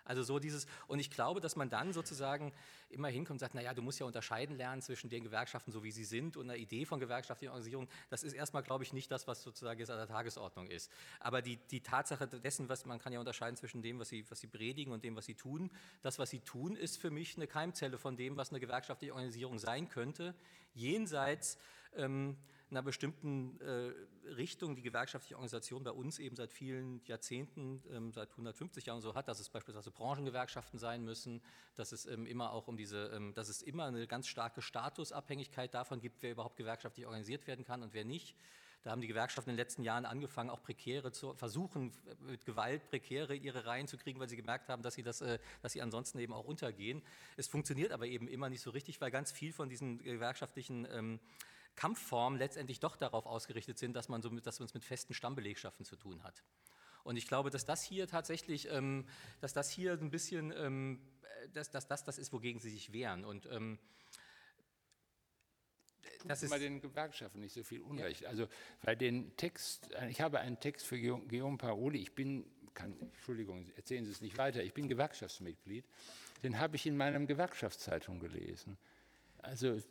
Also 0.09 0.23
so 0.23 0.39
dieses, 0.39 0.65
und 0.87 0.97
ich 0.97 1.11
glaube, 1.11 1.39
dass 1.39 1.55
man 1.55 1.69
dann 1.69 1.93
sozusagen 1.93 2.51
immer 2.89 3.09
hinkommt 3.09 3.35
und 3.35 3.39
sagt, 3.39 3.53
naja, 3.53 3.75
du 3.75 3.83
musst 3.83 3.99
ja 3.99 4.07
unterscheiden 4.07 4.57
lernen 4.57 4.81
zwischen 4.81 5.07
den 5.07 5.23
Gewerkschaften, 5.23 5.71
so 5.71 5.83
wie 5.83 5.91
sie 5.91 6.03
sind, 6.03 6.35
und 6.35 6.49
einer 6.49 6.57
Idee 6.57 6.83
von 6.85 6.99
gewerkschaftlicher 6.99 7.51
Organisierung. 7.51 7.87
Das 8.09 8.23
ist 8.23 8.33
erstmal, 8.33 8.63
glaube 8.63 8.83
ich, 8.83 8.91
nicht 8.91 9.11
das, 9.11 9.27
was 9.27 9.43
sozusagen 9.43 9.79
jetzt 9.79 9.91
an 9.91 9.97
der 9.97 10.07
Tagesordnung 10.07 10.65
ist. 10.65 10.91
Aber 11.19 11.43
die, 11.43 11.57
die 11.57 11.81
Tatsache 11.81 12.27
dessen, 12.27 12.67
was 12.69 12.87
man 12.87 12.97
kann 12.97 13.13
ja 13.13 13.19
unterscheiden 13.19 13.55
zwischen 13.55 13.83
dem, 13.83 13.99
was 13.99 14.09
sie, 14.09 14.25
was 14.31 14.39
sie 14.39 14.47
predigen 14.47 14.91
und 14.91 15.03
dem, 15.03 15.15
was 15.15 15.25
sie 15.25 15.35
tun. 15.35 15.69
Das, 16.01 16.17
was 16.17 16.31
sie 16.31 16.39
tun, 16.39 16.75
ist 16.75 16.97
für 16.97 17.11
mich 17.11 17.35
eine 17.35 17.45
Keimzelle 17.45 17.99
von 17.99 18.17
dem, 18.17 18.35
was 18.35 18.49
eine 18.49 18.59
gewerkschaftliche 18.59 19.13
Organisierung 19.13 19.59
sein 19.59 19.89
könnte, 19.89 20.33
jenseits 20.73 21.59
ähm, 21.95 22.35
einer 22.71 22.81
bestimmten 22.81 23.59
äh, 23.61 23.91
Richtung 24.33 24.75
die 24.75 24.81
gewerkschaftliche 24.81 25.35
Organisation 25.35 25.83
bei 25.83 25.91
uns 25.91 26.19
eben 26.19 26.35
seit 26.35 26.51
vielen 26.51 27.01
Jahrzehnten, 27.05 27.81
ähm, 27.91 28.11
seit 28.11 28.31
150 28.31 28.85
Jahren 28.85 29.01
so 29.01 29.15
hat, 29.15 29.27
dass 29.27 29.39
es 29.39 29.49
beispielsweise 29.49 29.91
Branchengewerkschaften 29.91 30.77
sein 30.77 31.03
müssen, 31.03 31.41
dass 31.75 31.91
es 31.91 32.05
ähm, 32.05 32.25
immer 32.25 32.51
auch 32.51 32.67
um 32.67 32.77
diese, 32.77 33.07
ähm, 33.07 33.33
dass 33.33 33.49
es 33.49 33.61
immer 33.61 33.85
eine 33.85 34.05
ganz 34.07 34.27
starke 34.27 34.61
Statusabhängigkeit 34.61 35.73
davon 35.73 35.99
gibt, 35.99 36.21
wer 36.21 36.31
überhaupt 36.31 36.57
gewerkschaftlich 36.57 37.05
organisiert 37.05 37.47
werden 37.47 37.65
kann 37.65 37.81
und 37.81 37.93
wer 37.93 38.05
nicht. 38.05 38.35
Da 38.83 38.91
haben 38.91 39.01
die 39.01 39.07
Gewerkschaften 39.07 39.49
in 39.49 39.57
den 39.57 39.61
letzten 39.61 39.83
Jahren 39.83 40.05
angefangen, 40.05 40.49
auch 40.49 40.61
prekäre 40.61 41.11
zu 41.11 41.33
versuchen, 41.33 41.91
mit 42.21 42.45
Gewalt 42.45 42.89
prekäre 42.89 43.35
ihre 43.35 43.65
Reihen 43.65 43.87
zu 43.87 43.97
kriegen, 43.97 44.21
weil 44.21 44.29
sie 44.29 44.37
gemerkt 44.37 44.69
haben, 44.69 44.83
dass 44.83 44.93
sie, 44.93 45.03
das, 45.03 45.19
äh, 45.19 45.39
dass 45.61 45.73
sie 45.73 45.81
ansonsten 45.81 46.19
eben 46.19 46.33
auch 46.33 46.45
untergehen. 46.45 47.01
Es 47.35 47.47
funktioniert 47.47 47.91
aber 47.91 48.07
eben 48.07 48.27
immer 48.29 48.49
nicht 48.49 48.61
so 48.61 48.69
richtig, 48.69 49.01
weil 49.01 49.11
ganz 49.11 49.31
viel 49.33 49.51
von 49.51 49.69
diesen 49.69 50.01
gewerkschaftlichen 50.01 50.87
ähm, 50.91 51.19
Kampfformen 51.79 52.37
letztendlich 52.37 52.81
doch 52.81 52.97
darauf 52.97 53.25
ausgerichtet 53.25 53.77
sind, 53.79 53.93
dass 53.93 54.09
man, 54.09 54.21
so 54.21 54.29
mit, 54.29 54.45
dass 54.45 54.59
man 54.59 54.65
es 54.65 54.73
mit 54.73 54.83
festen 54.83 55.13
Stammbelegschaften 55.13 55.85
zu 55.85 55.95
tun 55.95 56.23
hat. 56.23 56.43
Und 57.05 57.15
ich 57.15 57.25
glaube, 57.25 57.51
dass 57.51 57.63
das 57.63 57.81
hier 57.81 58.05
tatsächlich, 58.05 58.69
ähm, 58.69 59.07
dass 59.39 59.53
das 59.53 59.69
hier 59.69 59.93
ein 59.93 60.11
bisschen, 60.11 60.51
ähm, 60.57 60.99
dass, 61.53 61.71
dass 61.71 61.87
das 61.87 62.03
das 62.03 62.17
ist, 62.17 62.33
wogegen 62.33 62.59
sie 62.59 62.69
sich 62.69 62.91
wehren. 62.91 63.23
Und 63.23 63.45
ähm, 63.45 63.79
das 66.25 66.43
ist 66.43 66.49
bei 66.49 66.59
den 66.59 66.81
Gewerkschaften 66.81 67.39
nicht 67.39 67.53
so 67.53 67.63
viel 67.63 67.79
Unrecht. 67.79 68.21
Ja. 68.23 68.29
Also 68.29 68.49
bei 68.83 68.95
den 68.95 69.37
Text, 69.37 69.89
ich 70.09 70.19
habe 70.19 70.41
einen 70.41 70.59
Text 70.59 70.85
für 70.85 70.99
Guillaume 70.99 71.57
Paroli. 71.57 71.99
Ich 72.01 72.13
bin, 72.13 72.45
kann, 72.73 72.93
Entschuldigung, 72.99 73.71
erzählen 73.77 74.03
Sie 74.03 74.11
es 74.11 74.19
nicht 74.19 74.37
weiter. 74.37 74.61
Ich 74.61 74.73
bin 74.73 74.89
Gewerkschaftsmitglied. 74.89 75.85
Den 76.43 76.59
habe 76.59 76.75
ich 76.75 76.85
in 76.85 76.97
meinem 76.97 77.25
Gewerkschaftszeitung 77.25 78.19
gelesen. 78.19 78.77
Also 79.41 79.81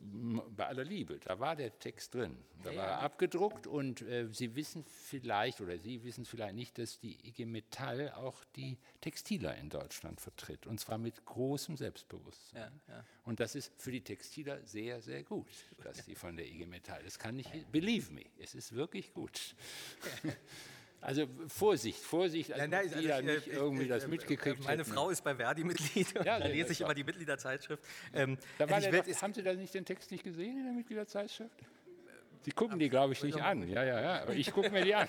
bei 0.56 0.66
aller 0.66 0.84
Liebe, 0.84 1.18
da 1.20 1.38
war 1.38 1.56
der 1.56 1.78
Text 1.78 2.14
drin, 2.14 2.36
da 2.62 2.74
war 2.76 2.86
er 2.86 3.00
abgedruckt 3.00 3.66
und 3.66 4.02
äh, 4.02 4.28
Sie 4.30 4.54
wissen 4.54 4.84
vielleicht 4.84 5.60
oder 5.60 5.78
Sie 5.78 6.04
wissen 6.04 6.24
vielleicht 6.24 6.54
nicht, 6.54 6.78
dass 6.78 6.98
die 6.98 7.16
IG 7.26 7.46
Metall 7.46 8.12
auch 8.12 8.44
die 8.56 8.78
Textiler 9.00 9.56
in 9.56 9.70
Deutschland 9.70 10.20
vertritt 10.20 10.66
und 10.66 10.78
zwar 10.78 10.98
mit 10.98 11.24
großem 11.24 11.76
Selbstbewusstsein. 11.76 12.80
Ja, 12.88 12.94
ja. 12.94 13.04
Und 13.24 13.40
das 13.40 13.54
ist 13.54 13.72
für 13.76 13.90
die 13.90 14.02
Textiler 14.02 14.64
sehr, 14.64 15.00
sehr 15.00 15.22
gut, 15.22 15.48
dass 15.82 16.04
sie 16.04 16.14
von 16.14 16.36
der 16.36 16.46
IG 16.46 16.66
Metall, 16.66 17.02
das 17.02 17.18
kann 17.18 17.38
ich, 17.38 17.48
believe 17.72 18.12
me, 18.12 18.24
es 18.38 18.54
ist 18.54 18.74
wirklich 18.74 19.12
gut. 19.14 19.54
Also 21.00 21.26
Vorsicht, 21.46 22.00
Vorsicht, 22.00 22.52
also 22.52 22.66
nein, 22.66 22.70
nein, 22.70 22.94
also 22.94 23.08
ja 23.08 23.22
nicht 23.22 23.46
ich, 23.46 23.52
irgendwie 23.52 23.84
ich, 23.84 23.88
das 23.88 24.04
äh, 24.04 24.08
mitgekriegt 24.08 24.64
Meine 24.64 24.82
hätten. 24.82 24.92
Frau 24.92 25.10
ist 25.10 25.22
bei 25.22 25.34
Verdi-Mitglied 25.34 26.12
ja, 26.24 26.38
da 26.40 26.46
lese 26.46 26.72
ich 26.72 26.80
immer 26.80 26.94
die 26.94 27.04
Mitgliederzeitschrift. 27.04 27.82
Ähm, 28.12 28.36
da 28.58 28.64
also 28.64 28.90
der, 28.90 29.04
haben 29.04 29.32
Sie 29.32 29.42
da 29.42 29.54
nicht 29.54 29.72
den 29.74 29.84
Text 29.84 30.10
nicht 30.10 30.24
gesehen 30.24 30.58
in 30.58 30.64
der 30.64 30.72
Mitgliederzeitschrift? 30.72 31.54
Sie 32.42 32.52
gucken 32.52 32.78
die, 32.78 32.88
glaube 32.88 33.12
ich, 33.12 33.22
nicht 33.22 33.40
an. 33.40 33.68
Ja, 33.68 33.84
ja, 33.84 34.00
ja. 34.00 34.28
Ich 34.30 34.52
gucke 34.52 34.70
mir 34.70 34.84
die 34.84 34.94
an. 34.94 35.08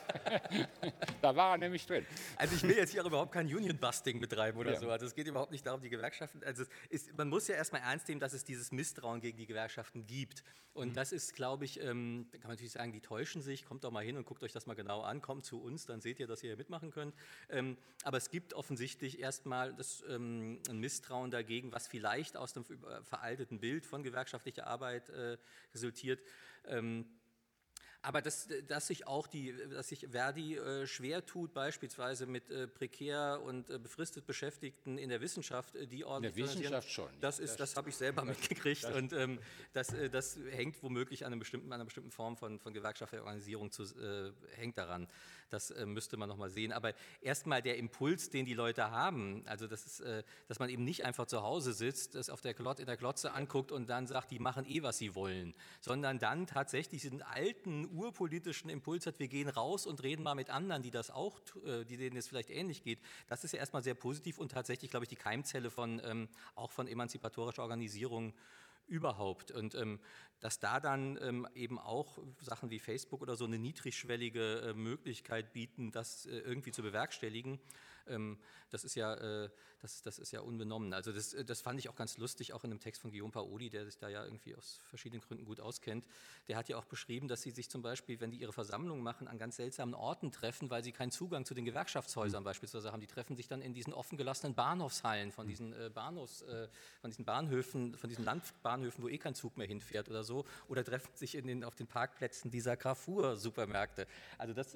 da 1.22 1.36
war 1.36 1.54
er 1.54 1.58
nämlich 1.58 1.86
drin. 1.86 2.06
Also 2.38 2.56
ich 2.56 2.64
will 2.64 2.76
jetzt 2.76 2.92
hier 2.92 3.04
überhaupt 3.04 3.32
kein 3.32 3.46
Union-Busting 3.48 4.20
betreiben 4.20 4.58
oder 4.58 4.74
ja. 4.74 4.80
so. 4.80 4.90
Also 4.90 5.06
es 5.06 5.16
geht 5.16 5.28
überhaupt 5.28 5.52
nicht 5.52 5.66
darum, 5.66 5.82
die 5.82 5.90
Gewerkschaften. 5.90 6.44
Also 6.44 6.64
ist, 6.90 7.18
man 7.18 7.30
muss 7.30 7.48
ja 7.48 7.56
erstmal 7.56 7.82
ernst 7.82 8.08
nehmen, 8.08 8.20
dass 8.20 8.34
es 8.34 8.44
dieses 8.44 8.72
Misstrauen 8.72 9.22
gegen 9.22 9.38
die 9.38 9.46
Gewerkschaften 9.46 10.06
gibt. 10.06 10.44
Und 10.74 10.90
mhm. 10.90 10.94
das 10.94 11.12
ist, 11.12 11.34
glaube 11.36 11.66
ich, 11.66 11.82
ähm, 11.82 12.28
da 12.32 12.38
kann 12.38 12.48
man 12.48 12.56
natürlich 12.56 12.72
sagen, 12.72 12.92
die 12.92 13.02
täuschen 13.02 13.42
sich. 13.42 13.66
Kommt 13.66 13.84
doch 13.84 13.92
mal 13.92 14.04
hin 14.04 14.18
und 14.18 14.26
guckt 14.26 14.44
euch 14.44 14.54
das 14.54 14.66
mal 14.66 14.76
genau 14.76 15.02
an. 15.02 15.22
Kommt 15.22 15.46
zu 15.46 15.62
uns, 15.62 15.86
dann 15.86 16.02
seht 16.02 16.20
ihr, 16.20 16.28
dass 16.28 16.44
ihr 16.44 16.50
hier 16.50 16.58
mitmachen 16.58 16.92
könnt. 16.92 17.16
Ähm, 17.50 17.78
aber 18.04 18.18
es 18.18 18.30
gibt 18.30 18.54
offensichtlich 18.54 19.20
erstmal 19.20 19.74
das, 19.74 20.04
ähm, 20.08 20.60
ein 20.70 20.80
Misstrauen 20.80 21.32
dagegen, 21.32 21.72
was 21.72 21.88
vielleicht 21.88 22.38
aus 22.38 22.54
dem 22.54 22.66
veralteten 23.04 23.60
Bild 23.60 23.86
von 23.86 24.04
gewerkschaftlicher 24.04 24.68
Arbeit 24.68 25.10
äh, 25.10 25.38
resultiert. 25.74 26.22
Ähm, 26.70 27.06
Aber 28.02 28.22
dass, 28.22 28.48
dass 28.68 28.88
sich 28.88 29.08
auch 29.08 29.28
die, 29.28 29.54
dass 29.72 29.90
sich 29.90 30.08
Verdi 30.10 30.56
äh, 30.56 30.88
schwer 30.88 31.26
tut, 31.26 31.54
beispielsweise 31.54 32.28
mit 32.28 32.50
äh, 32.50 32.66
prekär 32.66 33.42
und 33.44 33.70
äh, 33.70 33.78
befristet 33.78 34.26
Beschäftigten 34.26 34.98
in 34.98 35.10
der 35.10 35.20
Wissenschaft, 35.20 35.76
äh, 35.76 35.86
die 35.86 36.06
ordentlich 36.06 36.38
In 36.38 36.44
der 36.46 36.50
Wissenschaft 36.50 36.90
schon. 36.90 37.10
Das 37.20 37.40
ist, 37.40 37.60
das, 37.60 37.72
das 37.72 37.76
habe 37.76 37.90
ich 37.90 37.98
selber 37.98 38.22
das, 38.22 38.38
mitgekriegt 38.38 38.86
das, 38.86 38.96
und 38.96 39.12
ähm, 39.12 39.40
das, 39.74 39.92
äh, 39.92 40.10
das 40.10 40.40
hängt 40.50 40.82
womöglich 40.82 41.26
an, 41.26 41.34
einem 41.34 41.40
bestimmten, 41.40 41.68
an 41.68 41.74
einer 41.74 41.86
bestimmten 41.86 42.12
Form 42.12 42.38
von, 42.38 42.58
von 42.60 42.74
gewerkschaftlicher 42.74 43.24
Organisierung 43.24 43.70
zu, 43.70 43.84
äh, 43.84 44.32
hängt 44.56 44.78
daran. 44.78 45.10
Das 45.50 45.74
müsste 45.86 46.18
man 46.18 46.30
noch 46.30 46.38
mal 46.38 46.50
sehen. 46.50 46.72
Aber 46.72 46.94
erstmal 47.22 47.62
der 47.62 47.78
Impuls, 47.78 48.30
den 48.30 48.46
die 48.46 48.54
Leute 48.54 48.92
haben, 48.92 49.44
also 49.46 49.68
das 49.68 49.86
ist, 49.86 50.04
dass 50.48 50.60
man 50.60 50.70
eben 50.70 50.84
nicht 50.84 51.06
einfach 51.06 51.26
zu 51.26 51.42
Hause 51.42 51.74
sitzt, 51.74 52.16
das 52.16 52.30
auf 52.30 52.42
der 52.42 52.54
Klot, 52.54 52.80
in 52.80 52.86
der 52.86 52.98
Klotze 52.98 53.34
anguckt 53.34 53.72
und 53.72 53.90
dann 53.90 54.08
sagt, 54.08 54.32
die 54.32 54.40
machen 54.40 54.66
eh, 54.66 54.84
was 54.84 54.98
sie 54.98 55.16
wollen, 55.16 55.56
sondern 55.82 56.20
dann 56.20 56.48
tatsächlich 56.48 57.02
diesen 57.02 57.22
alten 57.22 57.90
urpolitischen 57.96 58.70
Impuls 58.70 59.06
hat, 59.06 59.20
wir 59.20 59.28
gehen 59.28 59.50
raus 59.50 59.86
und 59.86 60.04
reden 60.04 60.24
mal 60.24 60.36
mit 60.36 60.50
anderen, 60.50 60.84
die 60.84 60.92
das 60.92 61.10
auch, 61.10 61.40
äh, 61.66 61.86
die 61.86 61.98
denen 61.98 62.18
es 62.18 62.28
vielleicht 62.28 62.50
ähnlich 62.50 62.84
geht, 62.84 63.00
das 63.28 63.44
ist 63.44 63.54
ja 63.54 63.60
erstmal 63.60 63.84
sehr 63.84 63.96
positiv 63.96 64.38
und 64.38 64.52
tatsächlich, 64.52 64.92
glaube 64.92 65.06
ich, 65.06 65.10
die 65.10 65.16
Keimzelle 65.16 65.72
von 65.72 66.02
ähm, 66.04 66.30
auch 66.56 66.72
von 66.72 66.88
emanzipatorischer 66.88 67.64
Organisierung 67.64 68.34
überhaupt. 68.90 69.52
Und 69.52 69.76
ähm, 69.76 70.00
dass 70.40 70.60
da 70.60 70.80
dann 70.80 71.18
ähm, 71.22 71.48
eben 71.54 71.80
auch 71.80 72.20
Sachen 72.40 72.70
wie 72.70 72.80
Facebook 72.80 73.22
oder 73.22 73.36
so 73.36 73.46
eine 73.46 73.60
niedrigschwellige 73.60 74.70
äh, 74.70 74.74
Möglichkeit 74.74 75.54
bieten, 75.54 75.92
das 75.92 76.26
äh, 76.26 76.40
irgendwie 76.40 76.72
zu 76.72 76.82
bewerkstelligen, 76.82 77.60
das, 78.70 78.84
ist 78.84 78.96
ja, 78.96 79.14
äh, 79.16 79.50
das, 79.82 80.02
das 80.02 80.20
ist 80.20 80.32
ja 80.32 80.42
unbenommen. 80.42 80.94
Also 80.94 81.12
das, 81.12 81.34
äh, 81.34 81.44
das 81.44 81.62
fand 81.62 81.80
ich 81.80 81.90
auch 81.90 81.96
ganz 81.96 82.18
lustig, 82.18 82.54
auch 82.54 82.64
in 82.64 82.72
einem 82.72 82.80
Text 82.80 83.02
von 83.02 83.12
Guillaume 83.12 83.32
Paoli, 83.32 83.70
der 83.70 83.86
sich 83.86 83.98
da 83.98 84.10
ja 84.10 84.24
irgendwie 84.24 84.56
aus 84.56 84.80
verschiedenen 84.90 85.22
Gründen 85.22 85.46
gut 85.46 85.60
auskennt. 85.60 86.06
Der 86.48 86.58
hat 86.58 86.70
ja 86.70 86.78
auch 86.78 86.86
beschrieben, 86.86 87.28
dass 87.28 87.42
sie 87.42 87.52
sich 87.52 87.70
zum 87.70 87.82
Beispiel, 87.82 88.20
wenn 88.20 88.32
die 88.32 88.38
ihre 88.38 88.54
Versammlungen 88.54 89.04
machen, 89.04 89.28
an 89.28 89.38
ganz 89.38 89.58
seltsamen 89.58 89.94
Orten 89.94 90.32
treffen, 90.32 90.70
weil 90.70 90.84
sie 90.84 90.92
keinen 90.92 91.12
Zugang 91.12 91.46
zu 91.46 91.54
den 91.54 91.66
Gewerkschaftshäusern 91.66 92.44
mhm. 92.44 92.46
beispielsweise 92.46 92.92
haben. 92.92 93.02
Die 93.02 93.08
treffen 93.08 93.36
sich 93.36 93.48
dann 93.48 93.62
in 93.62 93.74
diesen 93.74 93.94
offen 93.94 94.18
gelassenen 94.18 94.56
Bahnhofshallen 94.56 95.32
von 95.32 95.46
hm. 95.46 95.50
diesen, 95.50 95.74
äh, 95.74 95.90
Bahnhofs, 95.94 96.44
von 97.02 97.10
diesen 97.10 97.26
Bahnhöfen, 97.26 97.96
von 97.96 98.10
diesen 98.10 98.26
Landbahnhöfen, 98.26 99.04
wo 99.04 99.08
eh 99.08 99.18
kein 99.18 99.36
Zug 99.36 99.58
mehr 99.58 99.68
hinfährt 99.68 100.10
oder 100.10 100.24
so, 100.24 100.46
oder 100.68 100.84
treffen 100.84 101.16
sich 101.16 101.36
in 101.36 101.48
den, 101.48 101.64
auf 101.64 101.76
den 101.76 101.88
Parkplätzen 101.88 102.52
dieser 102.52 102.78
Carrefour-Supermärkte. 102.78 104.08
Also 104.38 104.54
das 104.54 104.76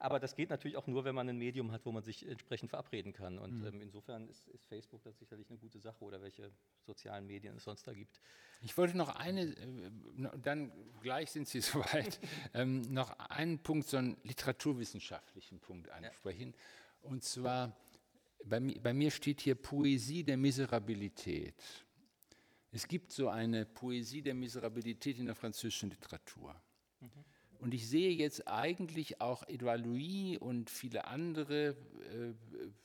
aber 0.00 0.20
das 0.20 0.36
geht 0.36 0.50
natürlich 0.50 0.76
auch 0.76 0.86
nur, 0.86 1.04
wenn 1.04 1.14
man 1.14 1.28
ein 1.28 1.38
Medium 1.38 1.72
hat, 1.72 1.84
wo 1.84 1.90
man 1.90 2.04
sich 2.04 2.26
entsprechend 2.26 2.70
verabreden 2.70 3.12
kann. 3.12 3.38
Und 3.38 3.60
mhm. 3.60 3.66
ähm, 3.66 3.80
insofern 3.80 4.28
ist, 4.28 4.46
ist, 4.48 4.64
Facebook 4.66 5.02
da 5.02 5.12
sicherlich 5.12 5.50
eine 5.50 5.58
gute 5.58 5.80
Sache 5.80 6.04
oder 6.04 6.22
welche 6.22 6.52
sozialen 6.86 7.26
Medien 7.26 7.56
es 7.56 7.64
sonst 7.64 7.86
da 7.86 7.92
gibt. 7.92 8.20
Ich 8.62 8.76
wollte 8.76 8.96
noch 8.96 9.16
eine, 9.16 9.42
äh, 9.42 9.90
dann 10.42 10.72
gleich 11.00 11.32
sind 11.32 11.48
Sie 11.48 11.60
soweit, 11.60 12.20
ähm, 12.54 12.82
noch 12.82 13.10
einen 13.18 13.58
Punkt, 13.58 13.88
so 13.88 13.96
einen 13.96 14.16
literaturwissenschaftlichen 14.22 15.58
Punkt 15.58 15.90
ansprechen. 15.90 16.54
Ja. 17.02 17.10
Und 17.10 17.24
zwar, 17.24 17.76
bei, 18.44 18.60
bei 18.60 18.92
mir 18.92 19.10
steht 19.10 19.40
hier 19.40 19.56
Poesie 19.56 20.22
der 20.22 20.36
Miserabilität. 20.36 21.54
Es 22.70 22.86
gibt 22.86 23.10
so 23.10 23.28
eine 23.28 23.66
Poesie 23.66 24.22
der 24.22 24.34
Miserabilität 24.34 25.18
in 25.18 25.26
der 25.26 25.34
französischen 25.34 25.90
Literatur. 25.90 26.54
Mhm. 27.00 27.24
Und 27.58 27.74
ich 27.74 27.88
sehe 27.88 28.12
jetzt 28.12 28.46
eigentlich 28.46 29.20
auch 29.20 29.42
Edouard 29.48 29.84
Louis 29.84 30.38
und 30.38 30.70
viele 30.70 31.06
andere. 31.06 31.76
Äh, 32.12 32.34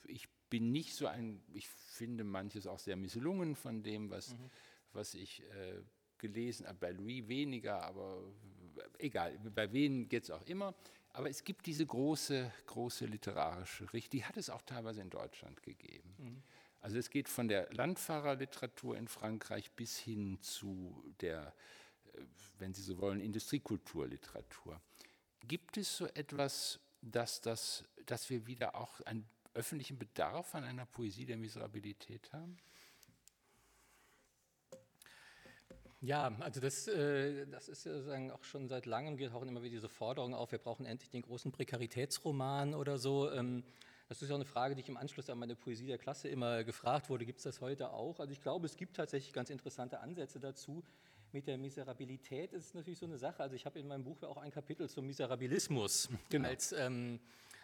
ich 0.07 0.27
bin 0.49 0.71
nicht 0.71 0.95
so 0.95 1.07
ein, 1.07 1.41
ich 1.53 1.67
finde 1.67 2.23
manches 2.23 2.67
auch 2.67 2.79
sehr 2.79 2.95
misslungen 2.95 3.55
von 3.55 3.83
dem, 3.83 4.09
was, 4.09 4.33
mhm. 4.33 4.49
was 4.93 5.13
ich 5.13 5.41
äh, 5.43 5.81
gelesen 6.17 6.67
habe. 6.67 6.77
Bei 6.79 6.91
Louis 6.91 7.27
weniger, 7.27 7.83
aber 7.83 8.23
egal, 8.97 9.37
bei 9.53 9.71
wen 9.71 10.07
geht 10.07 10.23
es 10.23 10.31
auch 10.31 10.43
immer. 10.43 10.73
Aber 11.09 11.29
es 11.29 11.43
gibt 11.43 11.67
diese 11.67 11.85
große, 11.85 12.51
große 12.65 13.05
literarische 13.05 13.91
Richtung, 13.93 14.19
die 14.19 14.25
hat 14.25 14.37
es 14.37 14.49
auch 14.49 14.63
teilweise 14.63 15.01
in 15.01 15.11
Deutschland 15.11 15.61
gegeben. 15.61 16.15
Mhm. 16.17 16.43
Also 16.81 16.97
es 16.97 17.09
geht 17.09 17.29
von 17.29 17.47
der 17.47 17.71
Landfahrerliteratur 17.71 18.97
in 18.97 19.07
Frankreich 19.07 19.71
bis 19.71 19.97
hin 19.97 20.39
zu 20.41 21.03
der 21.21 21.53
wenn 22.59 22.73
Sie 22.73 22.81
so 22.81 22.99
wollen, 22.99 23.19
Industriekulturliteratur. 23.19 24.79
Gibt 25.47 25.77
es 25.77 25.97
so 25.97 26.07
etwas, 26.07 26.79
dass, 27.01 27.41
das, 27.41 27.83
dass 28.05 28.29
wir 28.29 28.47
wieder 28.47 28.75
auch 28.75 29.01
einen 29.01 29.25
öffentlichen 29.53 29.97
Bedarf 29.97 30.55
an 30.55 30.63
einer 30.63 30.85
Poesie 30.85 31.25
der 31.25 31.37
Miserabilität 31.37 32.31
haben? 32.33 32.57
Ja, 36.01 36.35
also 36.39 36.59
das, 36.59 36.87
äh, 36.89 37.47
das 37.47 37.69
ist 37.69 37.85
ja 37.85 37.93
sozusagen 37.93 38.29
auch 38.31 38.43
schon 38.43 38.67
seit 38.67 38.85
langem, 38.85 39.15
geht 39.15 39.31
auch 39.31 39.41
immer 39.41 39.61
wieder 39.61 39.75
diese 39.75 39.87
Forderung 39.87 40.33
auf, 40.33 40.51
wir 40.51 40.59
brauchen 40.59 40.85
endlich 40.85 41.09
den 41.09 41.21
großen 41.21 41.53
Prekaritätsroman 41.53 42.73
oder 42.73 42.97
so. 42.97 43.31
Ähm, 43.31 43.63
das 44.09 44.21
ist 44.21 44.27
ja 44.27 44.35
eine 44.35 44.43
Frage, 44.43 44.75
die 44.75 44.81
ich 44.81 44.89
im 44.89 44.97
Anschluss 44.97 45.29
an 45.29 45.39
meine 45.39 45.55
Poesie 45.55 45.87
der 45.87 45.97
Klasse 45.97 46.27
immer 46.27 46.65
gefragt 46.65 47.09
wurde, 47.09 47.25
gibt 47.25 47.39
es 47.39 47.43
das 47.43 47.61
heute 47.61 47.91
auch? 47.91 48.19
Also 48.19 48.33
ich 48.33 48.41
glaube, 48.41 48.65
es 48.65 48.75
gibt 48.75 48.97
tatsächlich 48.97 49.31
ganz 49.31 49.49
interessante 49.49 50.01
Ansätze 50.01 50.41
dazu 50.41 50.83
mit 51.33 51.47
der 51.47 51.57
Miserabilität 51.57 52.53
ist 52.53 52.65
es 52.65 52.73
natürlich 52.73 52.99
so 52.99 53.05
eine 53.05 53.17
Sache. 53.17 53.41
Also 53.41 53.55
ich 53.55 53.65
habe 53.65 53.79
in 53.79 53.87
meinem 53.87 54.03
Buch 54.03 54.21
ja 54.21 54.27
auch 54.27 54.37
ein 54.37 54.51
Kapitel 54.51 54.89
zum 54.89 55.07
Miserabilismus 55.07 56.09
genau. 56.29 56.47
als, 56.47 56.71
ähm, 56.73 57.19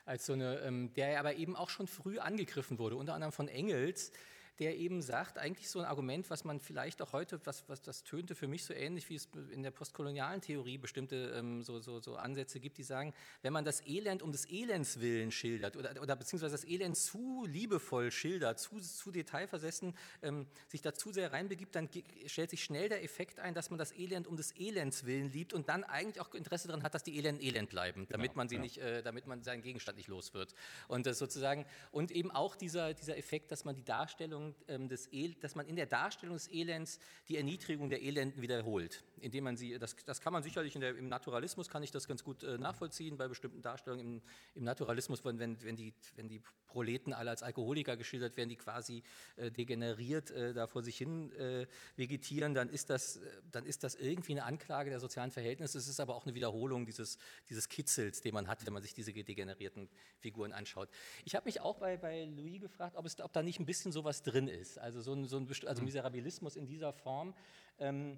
als 0.05 0.25
so 0.25 0.33
eine, 0.33 0.59
ähm, 0.59 0.91
der 0.95 1.19
aber 1.19 1.35
eben 1.35 1.55
auch 1.55 1.69
schon 1.69 1.87
früh 1.87 2.19
angegriffen 2.19 2.79
wurde, 2.79 2.95
unter 2.95 3.13
anderem 3.13 3.31
von 3.31 3.47
Engels, 3.47 4.11
der 4.59 4.77
eben 4.77 5.01
sagt, 5.01 5.37
eigentlich 5.37 5.69
so 5.69 5.79
ein 5.79 5.85
Argument, 5.85 6.29
was 6.29 6.43
man 6.43 6.59
vielleicht 6.59 7.01
auch 7.01 7.13
heute, 7.13 7.39
was, 7.45 7.67
was 7.69 7.81
das 7.81 8.03
tönte 8.03 8.35
für 8.35 8.47
mich 8.47 8.65
so 8.65 8.73
ähnlich, 8.73 9.09
wie 9.09 9.15
es 9.15 9.29
in 9.51 9.63
der 9.63 9.71
postkolonialen 9.71 10.41
Theorie 10.41 10.77
bestimmte 10.77 11.33
ähm, 11.35 11.61
so, 11.61 11.79
so, 11.79 11.99
so 12.01 12.17
Ansätze 12.17 12.59
gibt, 12.59 12.77
die 12.77 12.83
sagen, 12.83 13.13
wenn 13.41 13.53
man 13.53 13.63
das 13.63 13.85
Elend 13.87 14.21
um 14.21 14.33
des 14.33 14.49
Elends 14.49 14.99
willen 14.99 15.31
schildert 15.31 15.77
oder, 15.77 16.01
oder 16.01 16.15
beziehungsweise 16.15 16.51
das 16.51 16.65
Elend 16.65 16.97
zu 16.97 17.45
liebevoll 17.45 18.11
schildert, 18.11 18.59
zu, 18.59 18.79
zu 18.81 19.11
detailversessen, 19.11 19.95
ähm, 20.21 20.45
sich 20.67 20.81
da 20.81 20.93
zu 20.93 21.13
sehr 21.13 21.31
reinbegibt, 21.31 21.73
dann 21.75 21.89
stellt 22.25 22.49
sich 22.49 22.63
schnell 22.63 22.89
der 22.89 23.01
Effekt 23.03 23.39
ein, 23.39 23.53
dass 23.53 23.69
man 23.69 23.79
das 23.79 23.93
Elend 23.93 24.27
um 24.27 24.35
des 24.35 24.53
Elends 24.57 25.05
willen 25.05 25.31
liebt 25.31 25.53
und 25.53 25.69
dann 25.69 25.85
eigentlich 25.85 26.19
auch 26.19 26.33
Interesse 26.33 26.67
daran 26.67 26.83
hat, 26.83 26.93
dass 26.93 27.03
die 27.03 27.17
Elenden 27.17 27.41
elend 27.41 27.69
bleiben, 27.69 28.01
genau, 28.01 28.17
damit 28.17 28.35
man 28.35 28.49
sie 28.49 28.55
ja. 28.55 28.61
nicht, 28.61 28.77
äh, 28.79 29.01
damit 29.01 29.25
man 29.25 29.41
seinen 29.41 29.61
Gegenstand 29.61 29.97
nicht 29.97 30.09
los 30.09 30.33
wird. 30.33 30.53
Und 30.89 31.05
das 31.05 31.17
sozusagen, 31.17 31.65
und 31.91 32.11
eben 32.11 32.31
auch 32.31 32.57
dieser, 32.57 32.93
dieser 32.93 33.17
Effekt, 33.17 33.51
dass 33.51 33.63
man 33.63 33.75
die 33.75 33.85
Darstellung 33.85 34.48
ähm, 34.67 34.87
des 34.87 35.07
El 35.07 35.33
dass 35.41 35.55
man 35.55 35.67
in 35.67 35.75
der 35.75 35.85
Darstellung 35.85 36.35
des 36.35 36.51
Elends 36.51 36.99
die 37.27 37.37
Erniedrigung 37.37 37.89
der 37.89 38.01
Elenden 38.01 38.41
wiederholt, 38.41 39.03
indem 39.19 39.45
man 39.45 39.57
sie, 39.57 39.77
das, 39.79 39.95
das 40.05 40.21
kann 40.21 40.33
man 40.33 40.43
sicherlich 40.43 40.73
der, 40.73 40.95
im 40.95 41.07
Naturalismus 41.07 41.69
kann 41.69 41.83
ich 41.83 41.91
das 41.91 42.07
ganz 42.07 42.23
gut 42.23 42.43
äh, 42.43 42.57
nachvollziehen 42.57 43.17
bei 43.17 43.27
bestimmten 43.27 43.61
Darstellungen. 43.61 44.05
Im, 44.05 44.21
im 44.55 44.63
Naturalismus, 44.63 45.23
wenn, 45.23 45.39
wenn, 45.39 45.75
die, 45.75 45.93
wenn 46.15 46.27
die 46.27 46.41
Proleten 46.69 47.13
alle 47.13 47.31
als 47.31 47.43
Alkoholiker 47.43 47.97
geschildert 47.97 48.37
werden, 48.37 48.49
die 48.49 48.55
quasi 48.55 49.03
äh, 49.35 49.51
degeneriert 49.51 50.31
äh, 50.31 50.53
da 50.53 50.67
vor 50.67 50.83
sich 50.83 50.97
hin 50.97 51.31
äh, 51.33 51.67
vegetieren, 51.95 52.53
dann 52.53 52.69
ist, 52.69 52.89
das, 52.89 53.17
äh, 53.17 53.41
dann 53.51 53.65
ist 53.65 53.83
das 53.83 53.95
irgendwie 53.95 54.33
eine 54.33 54.45
Anklage 54.45 54.89
der 54.89 54.99
sozialen 54.99 55.31
Verhältnisse. 55.31 55.77
Es 55.77 55.87
ist 55.87 55.99
aber 55.99 56.15
auch 56.15 56.25
eine 56.25 56.35
Wiederholung 56.35 56.85
dieses, 56.85 57.17
dieses 57.49 57.67
Kitzels, 57.67 58.21
den 58.21 58.33
man 58.33 58.47
hat, 58.47 58.65
wenn 58.65 58.73
man 58.73 58.81
sich 58.81 58.93
diese 58.93 59.11
degenerierten 59.11 59.89
Figuren 60.19 60.53
anschaut. 60.53 60.89
Ich 61.25 61.35
habe 61.35 61.45
mich 61.45 61.59
auch 61.61 61.77
bei, 61.77 61.97
bei 61.97 62.25
Louis 62.25 62.61
gefragt, 62.61 62.95
ob, 62.95 63.05
es, 63.05 63.19
ob 63.19 63.33
da 63.33 63.43
nicht 63.43 63.59
ein 63.59 63.65
bisschen 63.65 63.91
sowas 63.91 64.21
drin 64.21 64.47
ist. 64.47 64.77
Also 64.77 65.01
so 65.01 65.13
ein, 65.13 65.25
so 65.25 65.37
ein 65.37 65.47
also 65.65 65.81
mhm. 65.81 65.85
Miserabilismus 65.85 66.55
in 66.55 66.67
dieser 66.67 66.93
Form. 66.93 67.33
Ähm, 67.79 68.17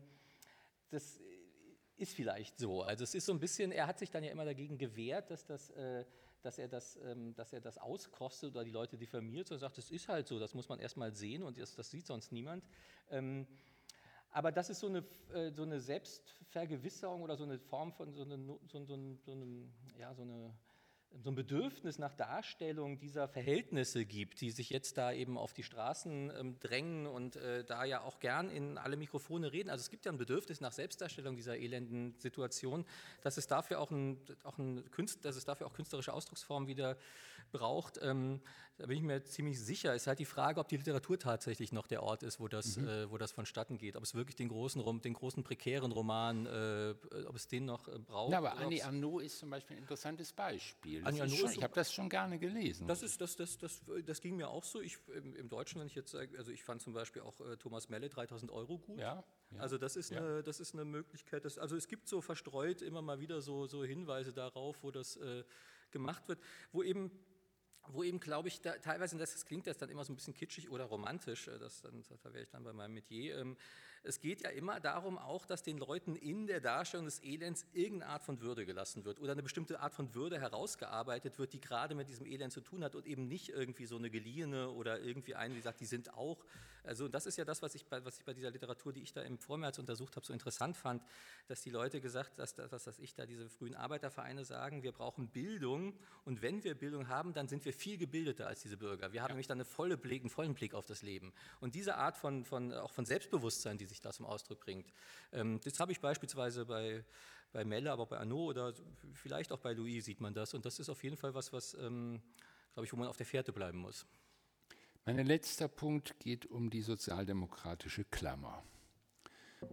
das 0.89 1.19
ist 2.01 2.15
vielleicht 2.15 2.57
so. 2.57 2.81
Also 2.81 3.03
es 3.03 3.13
ist 3.13 3.25
so 3.25 3.33
ein 3.33 3.39
bisschen, 3.39 3.71
er 3.71 3.87
hat 3.87 3.99
sich 3.99 4.09
dann 4.09 4.23
ja 4.23 4.31
immer 4.31 4.45
dagegen 4.45 4.77
gewehrt, 4.77 5.29
dass 5.29 5.45
das 5.45 5.69
äh, 5.71 6.03
dass 6.41 6.57
er 6.57 6.67
das, 6.67 6.97
ähm, 7.03 7.33
dass 7.35 7.53
er 7.53 7.61
das 7.61 7.77
auskostet 7.77 8.51
oder 8.51 8.63
die 8.63 8.71
Leute 8.71 8.97
diffamiert, 8.97 9.47
sondern 9.47 9.61
sagt, 9.61 9.77
das 9.77 9.91
ist 9.91 10.07
halt 10.07 10.27
so, 10.27 10.39
das 10.39 10.53
muss 10.53 10.69
man 10.69 10.79
erstmal 10.79 11.13
sehen 11.13 11.43
und 11.43 11.57
das, 11.57 11.75
das 11.75 11.89
sieht 11.89 12.05
sonst 12.05 12.31
niemand. 12.31 12.63
Ähm, 13.09 13.47
aber 14.31 14.51
das 14.51 14.69
ist 14.69 14.79
so 14.79 14.87
eine, 14.87 15.03
äh, 15.33 15.51
so 15.51 15.63
eine 15.63 15.79
Selbstvergewisserung 15.79 17.21
oder 17.21 17.35
so 17.35 17.43
eine 17.43 17.59
Form 17.59 17.91
von 17.91 18.13
so, 18.13 18.23
eine, 18.23 18.37
so, 18.67 18.85
so, 18.85 18.85
so, 18.85 19.31
eine, 19.31 19.69
ja, 19.97 20.13
so 20.13 20.21
eine 20.21 20.53
so 21.23 21.29
ein 21.29 21.35
Bedürfnis 21.35 21.99
nach 21.99 22.13
Darstellung 22.13 22.97
dieser 22.97 23.27
Verhältnisse 23.27 24.05
gibt, 24.05 24.41
die 24.41 24.51
sich 24.51 24.69
jetzt 24.69 24.97
da 24.97 25.11
eben 25.11 25.37
auf 25.37 25.53
die 25.53 25.63
Straßen 25.63 26.31
ähm, 26.37 26.59
drängen 26.59 27.05
und 27.05 27.35
äh, 27.35 27.63
da 27.63 27.83
ja 27.83 28.01
auch 28.01 28.19
gern 28.19 28.49
in 28.49 28.77
alle 28.77 28.97
Mikrofone 28.97 29.51
reden. 29.51 29.69
Also 29.69 29.81
es 29.81 29.89
gibt 29.89 30.05
ja 30.05 30.11
ein 30.11 30.17
Bedürfnis 30.17 30.61
nach 30.61 30.71
Selbstdarstellung 30.71 31.35
dieser 31.35 31.57
elenden 31.57 32.15
Situation, 32.17 32.85
dass 33.21 33.37
es 33.37 33.47
dafür 33.47 33.79
auch, 33.79 33.91
ein, 33.91 34.19
auch 34.43 34.57
ein 34.57 34.89
Künst, 34.91 35.25
dass 35.25 35.35
es 35.35 35.45
dafür 35.45 35.67
auch 35.67 35.73
künstlerische 35.73 36.13
Ausdrucksformen 36.13 36.67
wieder 36.67 36.97
braucht. 37.51 37.99
Ähm, 38.01 38.41
da 38.77 38.87
bin 38.87 38.97
ich 38.97 39.03
mir 39.03 39.23
ziemlich 39.23 39.59
sicher. 39.59 39.93
Es 39.93 40.03
ist 40.03 40.07
halt 40.07 40.19
die 40.19 40.25
Frage, 40.25 40.59
ob 40.59 40.67
die 40.67 40.77
Literatur 40.77 41.19
tatsächlich 41.19 41.71
noch 41.71 41.87
der 41.87 42.01
Ort 42.01 42.23
ist, 42.23 42.39
wo 42.39 42.47
das, 42.47 42.77
mhm. 42.77 42.87
äh, 42.87 43.11
wo 43.11 43.17
das 43.17 43.31
vonstatten 43.31 43.77
geht. 43.77 43.95
Ob 43.95 44.03
es 44.03 44.15
wirklich 44.15 44.35
den 44.35 44.49
großen, 44.49 45.01
den 45.01 45.13
großen 45.13 45.43
prekären 45.43 45.91
Roman, 45.91 46.45
äh, 46.45 46.95
ob 47.27 47.35
es 47.35 47.47
den 47.47 47.65
noch 47.65 47.87
äh, 47.87 47.99
braucht. 47.99 48.31
Ja, 48.31 48.39
aber 48.39 48.57
Annie 48.57 48.83
Arnaud 48.83 49.23
ist 49.23 49.39
zum 49.39 49.49
Beispiel 49.49 49.77
ein 49.77 49.83
interessantes 49.83 50.33
Beispiel 50.33 51.01
will. 51.03 51.19
Das 51.19 51.39
schon, 51.39 51.51
ich 51.51 51.63
habe 51.63 51.73
das 51.73 51.93
schon 51.93 52.09
gerne 52.09 52.39
gelesen. 52.39 52.87
Das, 52.87 53.03
ist, 53.03 53.21
das, 53.21 53.35
das, 53.35 53.57
das, 53.57 53.81
das 54.05 54.21
ging 54.21 54.35
mir 54.35 54.49
auch 54.49 54.63
so. 54.63 54.81
Ich, 54.81 54.97
im, 55.15 55.35
Im 55.35 55.49
Deutschen, 55.49 55.79
wenn 55.79 55.87
ich 55.87 55.95
jetzt 55.95 56.11
sage, 56.11 56.37
also 56.37 56.51
ich 56.51 56.63
fand 56.63 56.81
zum 56.81 56.93
Beispiel 56.93 57.21
auch 57.21 57.39
äh, 57.41 57.57
Thomas 57.57 57.89
Melle 57.89 58.09
3000 58.09 58.51
Euro 58.51 58.77
gut. 58.77 58.99
Ja, 58.99 59.23
ja 59.51 59.59
also 59.59 59.77
das 59.77 59.95
ist, 59.95 60.11
ja. 60.11 60.19
eine, 60.19 60.43
das 60.43 60.59
ist 60.59 60.73
eine 60.73 60.85
Möglichkeit. 60.85 61.45
Dass, 61.45 61.57
also 61.57 61.75
es 61.75 61.87
gibt 61.87 62.07
so 62.07 62.21
verstreut 62.21 62.81
immer 62.81 63.01
mal 63.01 63.19
wieder 63.19 63.41
so, 63.41 63.67
so 63.67 63.83
Hinweise 63.83 64.33
darauf, 64.33 64.83
wo 64.83 64.91
das 64.91 65.17
äh, 65.17 65.43
gemacht 65.91 66.27
wird, 66.27 66.39
wo 66.71 66.83
eben 66.83 67.11
wo 67.87 68.03
eben, 68.03 68.19
glaube 68.19 68.47
ich, 68.47 68.61
da, 68.61 68.73
teilweise, 68.77 69.17
das 69.17 69.45
klingt 69.45 69.67
das 69.67 69.77
dann 69.77 69.89
immer 69.89 70.03
so 70.03 70.13
ein 70.13 70.15
bisschen 70.15 70.33
kitschig 70.33 70.69
oder 70.69 70.85
romantisch, 70.85 71.47
äh, 71.47 71.57
das, 71.59 71.81
dann, 71.81 72.03
da 72.23 72.33
wäre 72.33 72.43
ich 72.43 72.49
dann 72.49 72.63
bei 72.63 72.73
meinem 72.73 72.93
Metier, 72.93 73.37
ähm, 73.37 73.57
es 74.03 74.19
geht 74.19 74.41
ja 74.41 74.49
immer 74.49 74.79
darum 74.79 75.17
auch, 75.17 75.45
dass 75.45 75.63
den 75.63 75.77
Leuten 75.77 76.15
in 76.15 76.47
der 76.47 76.59
Darstellung 76.59 77.05
des 77.05 77.23
Elends 77.23 77.65
irgendeine 77.73 78.11
Art 78.13 78.23
von 78.23 78.41
Würde 78.41 78.65
gelassen 78.65 79.05
wird 79.05 79.19
oder 79.19 79.33
eine 79.33 79.43
bestimmte 79.43 79.79
Art 79.79 79.93
von 79.93 80.13
Würde 80.15 80.39
herausgearbeitet 80.39 81.37
wird, 81.37 81.53
die 81.53 81.61
gerade 81.61 81.93
mit 81.93 82.07
diesem 82.07 82.25
Elend 82.25 82.51
zu 82.51 82.61
tun 82.61 82.83
hat 82.83 82.95
und 82.95 83.05
eben 83.05 83.27
nicht 83.27 83.49
irgendwie 83.49 83.85
so 83.85 83.97
eine 83.97 84.09
geliehene 84.09 84.69
oder 84.69 84.99
irgendwie 84.99 85.35
eine, 85.35 85.53
die 85.53 85.61
sagt, 85.61 85.81
die 85.81 85.85
sind 85.85 86.13
auch. 86.13 86.43
Also 86.83 87.07
das 87.07 87.27
ist 87.27 87.37
ja 87.37 87.45
das, 87.45 87.61
was 87.61 87.75
ich 87.75 87.85
bei, 87.85 88.03
was 88.03 88.17
ich 88.17 88.25
bei 88.25 88.33
dieser 88.33 88.49
Literatur, 88.49 88.91
die 88.91 89.01
ich 89.01 89.13
da 89.13 89.21
im 89.21 89.37
Vormärz 89.37 89.77
untersucht 89.77 90.15
habe, 90.15 90.25
so 90.25 90.33
interessant 90.33 90.75
fand, 90.75 91.03
dass 91.47 91.61
die 91.61 91.69
Leute 91.69 92.01
gesagt, 92.01 92.39
dass, 92.39 92.55
dass, 92.55 92.69
dass 92.71 92.99
ich 92.99 93.13
da 93.13 93.27
diese 93.27 93.49
frühen 93.49 93.75
Arbeitervereine 93.75 94.45
sagen, 94.45 94.81
wir 94.81 94.91
brauchen 94.91 95.27
Bildung 95.27 95.93
und 96.25 96.41
wenn 96.41 96.63
wir 96.63 96.73
Bildung 96.73 97.07
haben, 97.07 97.33
dann 97.33 97.47
sind 97.47 97.65
wir 97.65 97.73
viel 97.73 97.97
gebildeter 97.97 98.47
als 98.47 98.61
diese 98.61 98.77
Bürger. 98.77 99.13
Wir 99.13 99.21
haben 99.21 99.29
ja. 99.29 99.33
nämlich 99.33 99.47
dann 99.47 99.57
eine 99.57 99.65
volle 99.65 99.95
Blick, 99.95 100.23
einen 100.23 100.31
vollen 100.31 100.55
Blick 100.55 100.73
auf 100.73 100.85
das 100.85 101.03
Leben. 101.03 101.33
Und 101.59 101.75
diese 101.75 101.97
Art 101.97 102.17
von, 102.17 102.45
von 102.45 102.73
auch 102.73 102.93
von 102.93 103.05
Selbstbewusstsein, 103.05 103.77
die 103.77 103.90
sich 103.91 104.01
da 104.01 104.11
zum 104.11 104.25
Ausdruck 104.25 104.59
bringt. 104.59 104.91
Ähm, 105.31 105.59
das 105.63 105.79
habe 105.79 105.91
ich 105.91 105.99
beispielsweise 105.99 106.65
bei, 106.65 107.05
bei 107.51 107.63
Melle, 107.63 107.91
aber 107.91 108.05
bei 108.05 108.17
Arnaud 108.17 108.51
oder 108.51 108.73
vielleicht 109.13 109.51
auch 109.51 109.59
bei 109.59 109.73
Louis 109.73 110.05
sieht 110.05 110.21
man 110.21 110.33
das. 110.33 110.53
Und 110.53 110.65
das 110.65 110.79
ist 110.79 110.89
auf 110.89 111.03
jeden 111.03 111.17
Fall 111.17 111.33
was, 111.33 111.53
was, 111.53 111.73
ähm, 111.75 112.21
glaube 112.73 112.85
ich, 112.85 112.93
wo 112.93 112.97
man 112.97 113.07
auf 113.07 113.17
der 113.17 113.25
Fährte 113.25 113.53
bleiben 113.53 113.79
muss. 113.79 114.05
Mein 115.05 115.25
letzter 115.25 115.67
Punkt 115.67 116.19
geht 116.19 116.45
um 116.45 116.69
die 116.69 116.81
sozialdemokratische 116.81 118.05
Klammer. 118.05 118.63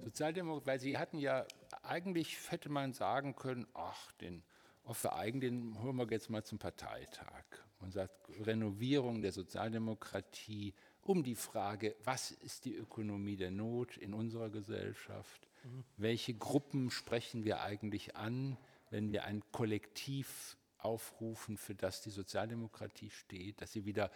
Sozialdemokrat, 0.05 0.67
weil 0.67 0.81
Sie 0.81 0.99
hatten 0.99 1.19
ja, 1.19 1.47
eigentlich 1.83 2.51
hätte 2.51 2.69
man 2.69 2.93
sagen 2.93 3.37
können, 3.37 3.67
ach, 3.75 4.13
den 4.13 4.43
Offe 4.85 5.13
Eigen, 5.13 5.41
den 5.41 5.83
holen 5.83 5.97
wir 5.97 6.07
jetzt 6.11 6.31
mal 6.31 6.45
zum 6.45 6.59
Parteitag 6.59 7.45
und 7.81 7.93
sagt, 7.93 8.31
Renovierung 8.41 9.21
der 9.21 9.33
Sozialdemokratie 9.33 10.75
um 11.09 11.23
die 11.23 11.35
Frage, 11.35 11.97
was 12.05 12.31
ist 12.31 12.65
die 12.65 12.75
Ökonomie 12.75 13.37
der 13.37 13.51
Not 13.51 13.97
in 13.97 14.13
unserer 14.13 14.51
Gesellschaft? 14.51 15.49
Mhm. 15.65 15.85
Welche 15.97 16.35
Gruppen 16.35 16.91
sprechen 16.91 17.45
wir 17.45 17.63
eigentlich 17.63 18.17
an, 18.17 18.59
wenn 18.91 19.13
wir 19.13 19.25
ein 19.25 19.43
Kollektiv 19.51 20.57
aufrufen, 20.79 21.57
für 21.57 21.75
das 21.75 22.03
die 22.03 22.11
Sozialdemokratie 22.11 23.11
steht, 23.11 23.61
dass 23.61 23.73
sie 23.73 23.85
wieder 23.85 24.11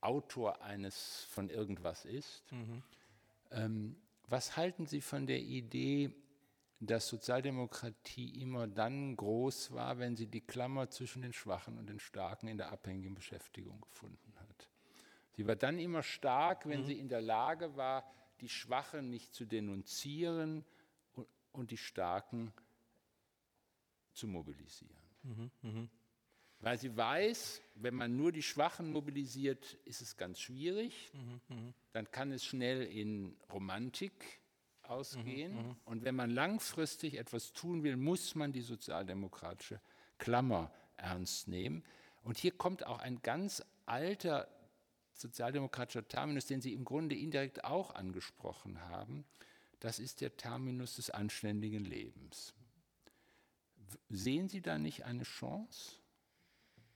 Autor 0.00 0.62
eines 0.62 1.24
von 1.30 1.50
irgendwas 1.50 2.04
ist? 2.04 2.42
Mhm. 2.50 2.82
Ähm, 3.50 3.96
was 4.26 4.56
halten 4.56 4.86
Sie 4.86 5.00
von 5.00 5.26
der 5.26 5.40
Idee, 5.40 6.10
dass 6.80 7.08
Sozialdemokratie 7.08 8.40
immer 8.40 8.66
dann 8.66 9.16
groß 9.16 9.72
war, 9.72 9.98
wenn 9.98 10.16
sie 10.16 10.26
die 10.26 10.40
Klammer 10.40 10.90
zwischen 10.90 11.22
den 11.22 11.32
Schwachen 11.32 11.78
und 11.78 11.88
den 11.88 12.00
Starken 12.00 12.48
in 12.48 12.56
der 12.56 12.72
abhängigen 12.72 13.14
Beschäftigung 13.14 13.80
gefunden? 13.82 14.33
Sie 15.36 15.46
war 15.46 15.56
dann 15.56 15.78
immer 15.78 16.02
stark, 16.02 16.68
wenn 16.68 16.82
mhm. 16.82 16.86
sie 16.86 16.98
in 16.98 17.08
der 17.08 17.20
Lage 17.20 17.76
war, 17.76 18.04
die 18.40 18.48
Schwachen 18.48 19.10
nicht 19.10 19.34
zu 19.34 19.44
denunzieren 19.44 20.64
und, 21.12 21.26
und 21.52 21.70
die 21.70 21.76
Starken 21.76 22.52
zu 24.12 24.28
mobilisieren. 24.28 24.96
Mhm. 25.22 25.50
Mhm. 25.62 25.90
Weil 26.60 26.78
sie 26.78 26.96
weiß, 26.96 27.60
wenn 27.74 27.94
man 27.94 28.16
nur 28.16 28.32
die 28.32 28.42
Schwachen 28.42 28.90
mobilisiert, 28.90 29.74
ist 29.84 30.00
es 30.00 30.16
ganz 30.16 30.40
schwierig. 30.40 31.12
Mhm, 31.12 31.40
mhm. 31.48 31.74
Dann 31.92 32.10
kann 32.10 32.32
es 32.32 32.44
schnell 32.44 32.84
in 32.84 33.36
Romantik 33.52 34.40
ausgehen. 34.82 35.54
Mhm, 35.54 35.76
und 35.84 36.04
wenn 36.04 36.14
man 36.14 36.30
langfristig 36.30 37.18
etwas 37.18 37.52
tun 37.52 37.82
will, 37.82 37.96
muss 37.96 38.34
man 38.34 38.52
die 38.52 38.62
sozialdemokratische 38.62 39.80
Klammer 40.18 40.72
ernst 40.96 41.48
nehmen. 41.48 41.84
Und 42.22 42.38
hier 42.38 42.52
kommt 42.52 42.86
auch 42.86 42.98
ein 42.98 43.20
ganz 43.20 43.62
alter 43.84 44.48
sozialdemokratischer 45.14 46.06
Terminus, 46.06 46.46
den 46.46 46.60
Sie 46.60 46.72
im 46.72 46.84
Grunde 46.84 47.16
indirekt 47.16 47.64
auch 47.64 47.94
angesprochen 47.94 48.80
haben, 48.82 49.24
das 49.80 49.98
ist 49.98 50.20
der 50.20 50.36
Terminus 50.36 50.96
des 50.96 51.10
anständigen 51.10 51.84
Lebens. 51.84 52.54
Sehen 54.08 54.48
Sie 54.48 54.60
da 54.60 54.78
nicht 54.78 55.04
eine 55.04 55.24
Chance, 55.24 55.96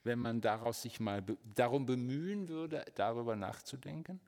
wenn 0.05 0.19
man 0.19 0.41
daraus 0.41 0.83
sich 0.83 1.01
mal 1.01 1.23
be 1.23 1.37
darum 1.55 1.87
bemühen 1.87 2.49
würde, 2.49 2.85
darüber 2.95 3.37
nachzudenken? 3.37 4.21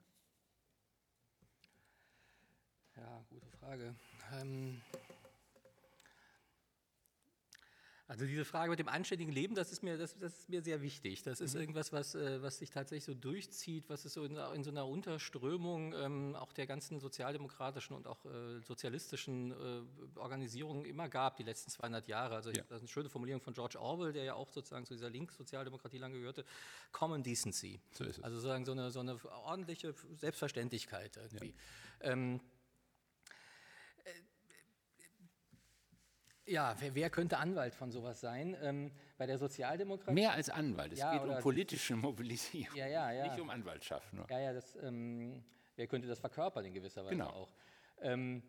Ja, 2.95 3.25
gute 3.29 3.47
Frage. 3.59 3.95
Ähm 4.41 4.81
Also 8.11 8.25
diese 8.25 8.43
Frage 8.43 8.69
mit 8.69 8.77
dem 8.77 8.89
anständigen 8.89 9.31
Leben, 9.31 9.55
das 9.55 9.71
ist 9.71 9.83
mir, 9.83 9.97
das, 9.97 10.17
das 10.17 10.39
ist 10.39 10.49
mir 10.49 10.61
sehr 10.61 10.81
wichtig. 10.81 11.23
Das 11.23 11.39
ist 11.39 11.53
mhm. 11.53 11.61
irgendwas, 11.61 11.93
was, 11.93 12.13
äh, 12.13 12.41
was 12.41 12.57
sich 12.57 12.69
tatsächlich 12.69 13.05
so 13.05 13.13
durchzieht, 13.13 13.89
was 13.89 14.03
es 14.03 14.15
so 14.15 14.25
in, 14.25 14.35
in 14.35 14.65
so 14.65 14.69
einer 14.69 14.85
Unterströmung 14.85 15.93
ähm, 15.93 16.35
auch 16.35 16.51
der 16.51 16.67
ganzen 16.67 16.99
sozialdemokratischen 16.99 17.95
und 17.95 18.07
auch 18.07 18.25
äh, 18.25 18.59
sozialistischen 18.67 19.51
äh, 19.51 20.19
Organisierungen 20.19 20.83
immer 20.83 21.07
gab, 21.07 21.37
die 21.37 21.43
letzten 21.43 21.71
200 21.71 22.09
Jahre. 22.09 22.35
Also 22.35 22.49
ja. 22.49 22.63
das 22.67 22.79
ist 22.79 22.81
eine 22.81 22.87
schöne 22.89 23.09
Formulierung 23.09 23.39
von 23.39 23.53
George 23.53 23.79
Orwell, 23.79 24.11
der 24.11 24.25
ja 24.25 24.33
auch 24.33 24.51
sozusagen 24.51 24.85
zu 24.85 24.93
dieser 24.93 25.09
Linkssozialdemokratie 25.09 25.97
lange 25.97 26.19
gehörte, 26.19 26.43
Common 26.91 27.23
Decency. 27.23 27.79
So. 27.93 28.03
Also 28.03 28.35
sozusagen 28.35 28.65
so 28.65 28.73
eine, 28.73 28.91
so 28.91 28.99
eine 28.99 29.17
ordentliche 29.45 29.95
Selbstverständlichkeit 30.17 31.15
irgendwie. 31.15 31.53
Ja. 32.03 32.11
Ähm, 32.11 32.41
Ja, 36.51 36.75
wer, 36.79 36.93
wer, 36.95 37.09
könnte 37.09 37.37
Anwalt 37.37 37.73
von 37.73 37.91
sowas 37.91 38.19
sein? 38.19 38.57
Ähm, 38.61 38.91
bei 39.17 39.25
der 39.25 39.37
Sozialdemokratie. 39.37 40.13
Mehr 40.13 40.33
als 40.33 40.49
Anwalt. 40.49 40.91
Es 40.91 40.99
ja, 40.99 41.13
geht 41.13 41.27
um 41.27 41.39
politische 41.39 41.95
Mobilisierung. 41.95 42.77
Ja, 42.77 42.87
ja, 42.87 43.11
ja. 43.11 43.27
Nicht 43.27 43.39
um 43.39 43.49
Anwaltschaft 43.49 44.13
nur. 44.13 44.29
Ja, 44.29 44.39
ja, 44.39 44.53
das, 44.53 44.75
ähm, 44.83 45.43
wer 45.77 45.87
könnte 45.87 46.09
das 46.09 46.19
verkörpern 46.19 46.65
in 46.65 46.73
gewisser 46.73 47.05
Weise 47.05 47.15
genau. 47.15 47.29
auch? 47.29 47.53
Ähm, 48.01 48.43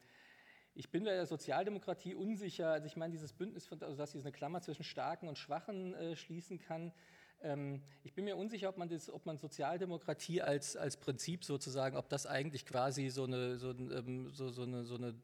ich 0.74 0.90
bin 0.90 1.04
bei 1.04 1.12
der 1.12 1.26
Sozialdemokratie 1.26 2.14
unsicher. 2.14 2.72
Also 2.72 2.86
ich 2.86 2.96
meine, 2.96 3.12
dieses 3.12 3.32
Bündnis, 3.32 3.66
von, 3.66 3.80
also 3.80 3.96
dass 3.96 4.10
sie 4.10 4.18
eine 4.18 4.32
Klammer 4.32 4.60
zwischen 4.62 4.82
Starken 4.84 5.28
und 5.28 5.38
Schwachen 5.38 5.94
äh, 5.94 6.16
schließen 6.16 6.58
kann. 6.58 6.92
Ähm, 7.40 7.82
ich 8.02 8.14
bin 8.14 8.24
mir 8.24 8.36
unsicher, 8.36 8.68
ob 8.68 8.78
man, 8.78 8.88
das, 8.88 9.10
ob 9.10 9.26
man 9.26 9.38
Sozialdemokratie 9.38 10.42
als, 10.42 10.76
als 10.76 10.96
Prinzip 10.96 11.44
sozusagen, 11.44 11.96
ob 11.96 12.08
das 12.08 12.26
eigentlich 12.26 12.66
quasi 12.66 13.10
so 13.10 13.24
eine, 13.24 13.58
so, 13.58 13.70
ähm, 13.70 14.30
so, 14.32 14.48
so 14.48 14.62
eine, 14.62 14.84
so 14.84 14.96
eine 14.96 15.14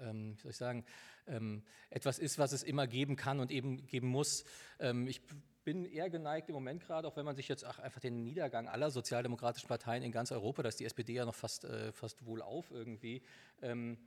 ähm, 0.00 0.36
wie 0.36 0.40
soll 0.42 0.50
ich 0.50 0.56
sagen, 0.56 0.84
ähm, 1.26 1.62
etwas 1.90 2.18
ist, 2.18 2.38
was 2.38 2.52
es 2.52 2.62
immer 2.62 2.86
geben 2.86 3.16
kann 3.16 3.40
und 3.40 3.50
eben 3.50 3.86
geben 3.86 4.08
muss. 4.08 4.44
Ähm, 4.78 5.06
ich 5.06 5.20
bin 5.64 5.84
eher 5.84 6.08
geneigt 6.08 6.48
im 6.48 6.54
Moment 6.54 6.82
gerade, 6.82 7.06
auch 7.06 7.16
wenn 7.16 7.26
man 7.26 7.36
sich 7.36 7.48
jetzt 7.48 7.64
ach, 7.64 7.78
einfach 7.78 8.00
den 8.00 8.24
Niedergang 8.24 8.68
aller 8.68 8.90
sozialdemokratischen 8.90 9.68
Parteien 9.68 10.02
in 10.02 10.12
ganz 10.12 10.32
Europa, 10.32 10.62
da 10.62 10.68
ist 10.70 10.80
die 10.80 10.86
SPD 10.86 11.12
ja 11.12 11.26
noch 11.26 11.34
fast, 11.34 11.64
äh, 11.64 11.92
fast 11.92 12.24
wohlauf 12.24 12.70
irgendwie, 12.70 13.22
ähm, 13.60 13.98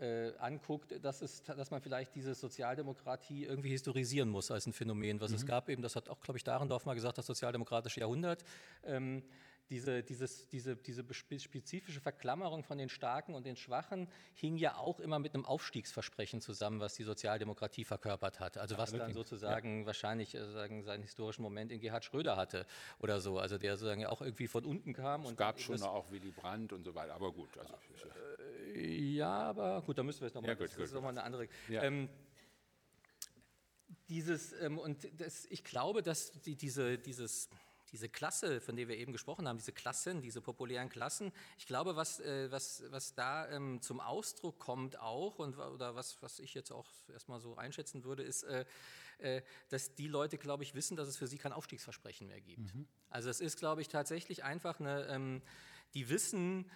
äh, 0.00 0.32
anguckt, 0.38 0.94
dass, 1.04 1.22
es, 1.22 1.42
dass 1.42 1.72
man 1.72 1.80
vielleicht 1.80 2.14
diese 2.14 2.34
Sozialdemokratie 2.34 3.44
irgendwie 3.44 3.70
historisieren 3.70 4.28
muss 4.28 4.50
als 4.50 4.66
ein 4.66 4.72
Phänomen, 4.72 5.20
was 5.20 5.30
mhm. 5.30 5.36
es 5.36 5.46
gab 5.46 5.68
eben, 5.68 5.82
das 5.82 5.96
hat 5.96 6.08
auch, 6.08 6.20
glaube 6.20 6.38
ich, 6.38 6.44
Dahrendorf 6.44 6.86
mal 6.86 6.94
gesagt, 6.94 7.18
das 7.18 7.26
sozialdemokratische 7.26 8.00
Jahrhundert. 8.00 8.44
Ähm, 8.84 9.24
diese, 9.70 10.02
dieses, 10.02 10.48
diese, 10.48 10.76
diese 10.76 11.04
spezifische 11.12 12.00
Verklammerung 12.00 12.62
von 12.62 12.78
den 12.78 12.88
Starken 12.88 13.34
und 13.34 13.44
den 13.44 13.56
Schwachen 13.56 14.08
hing 14.34 14.56
ja 14.56 14.76
auch 14.76 14.98
immer 15.00 15.18
mit 15.18 15.34
einem 15.34 15.44
Aufstiegsversprechen 15.44 16.40
zusammen, 16.40 16.80
was 16.80 16.94
die 16.94 17.04
Sozialdemokratie 17.04 17.84
verkörpert 17.84 18.40
hat. 18.40 18.56
Also 18.56 18.78
was 18.78 18.92
dann 18.92 19.12
sozusagen 19.12 19.80
ja. 19.80 19.86
wahrscheinlich 19.86 20.34
äh, 20.34 20.50
sagen, 20.50 20.82
seinen 20.84 21.02
historischen 21.02 21.42
Moment 21.42 21.70
in 21.70 21.80
Gerhard 21.80 22.04
Schröder 22.04 22.36
hatte 22.36 22.66
oder 22.98 23.20
so. 23.20 23.38
Also 23.38 23.58
der 23.58 23.76
sozusagen 23.76 24.06
auch 24.06 24.22
irgendwie 24.22 24.48
von 24.48 24.64
unten 24.64 24.92
kam. 24.94 25.24
Es 25.24 25.36
gab 25.36 25.60
schon 25.60 25.82
auch 25.82 26.10
Willy 26.10 26.30
Brandt 26.30 26.72
und 26.72 26.84
so 26.84 26.94
weiter, 26.94 27.14
aber 27.14 27.32
gut. 27.32 27.50
Also, 27.58 27.74
ja, 28.74 29.28
aber 29.28 29.82
gut, 29.82 29.98
da 29.98 30.02
müssen 30.02 30.20
wir 30.20 30.28
es 30.28 30.34
nochmal, 30.34 30.50
ja, 30.50 30.54
das, 30.54 30.72
das 30.72 30.84
ist 30.84 30.94
nochmal 30.94 31.10
eine 31.10 31.22
andere. 31.22 31.48
Ja. 31.68 31.82
Ähm, 31.82 32.08
dieses, 34.08 34.52
ähm, 34.60 34.78
und 34.78 35.08
das, 35.20 35.44
ich 35.46 35.64
glaube, 35.64 36.02
dass 36.02 36.32
die, 36.42 36.56
diese, 36.56 36.98
dieses 36.98 37.50
diese 37.92 38.08
Klasse, 38.08 38.60
von 38.60 38.76
der 38.76 38.88
wir 38.88 38.96
eben 38.96 39.12
gesprochen 39.12 39.48
haben, 39.48 39.58
diese 39.58 39.72
Klassen, 39.72 40.22
diese 40.22 40.40
populären 40.40 40.88
Klassen, 40.88 41.32
ich 41.58 41.66
glaube, 41.66 41.96
was, 41.96 42.20
äh, 42.20 42.50
was, 42.50 42.82
was 42.90 43.14
da 43.14 43.48
ähm, 43.50 43.80
zum 43.80 44.00
Ausdruck 44.00 44.58
kommt 44.58 44.98
auch 44.98 45.38
und 45.38 45.58
oder 45.58 45.94
was, 45.94 46.22
was 46.22 46.38
ich 46.38 46.54
jetzt 46.54 46.70
auch 46.70 46.88
erstmal 47.12 47.40
so 47.40 47.56
einschätzen 47.56 48.04
würde, 48.04 48.22
ist, 48.22 48.44
äh, 48.44 48.64
äh, 49.18 49.42
dass 49.68 49.94
die 49.94 50.06
Leute, 50.06 50.38
glaube 50.38 50.62
ich, 50.62 50.74
wissen, 50.74 50.96
dass 50.96 51.08
es 51.08 51.16
für 51.16 51.26
sie 51.26 51.38
kein 51.38 51.52
Aufstiegsversprechen 51.52 52.26
mehr 52.26 52.40
gibt. 52.40 52.74
Mhm. 52.74 52.86
Also 53.10 53.30
es 53.30 53.40
ist, 53.40 53.58
glaube 53.58 53.80
ich, 53.80 53.88
tatsächlich 53.88 54.44
einfach 54.44 54.78
eine, 54.80 55.06
ähm, 55.06 55.42
die 55.94 56.08
wissen, 56.08 56.70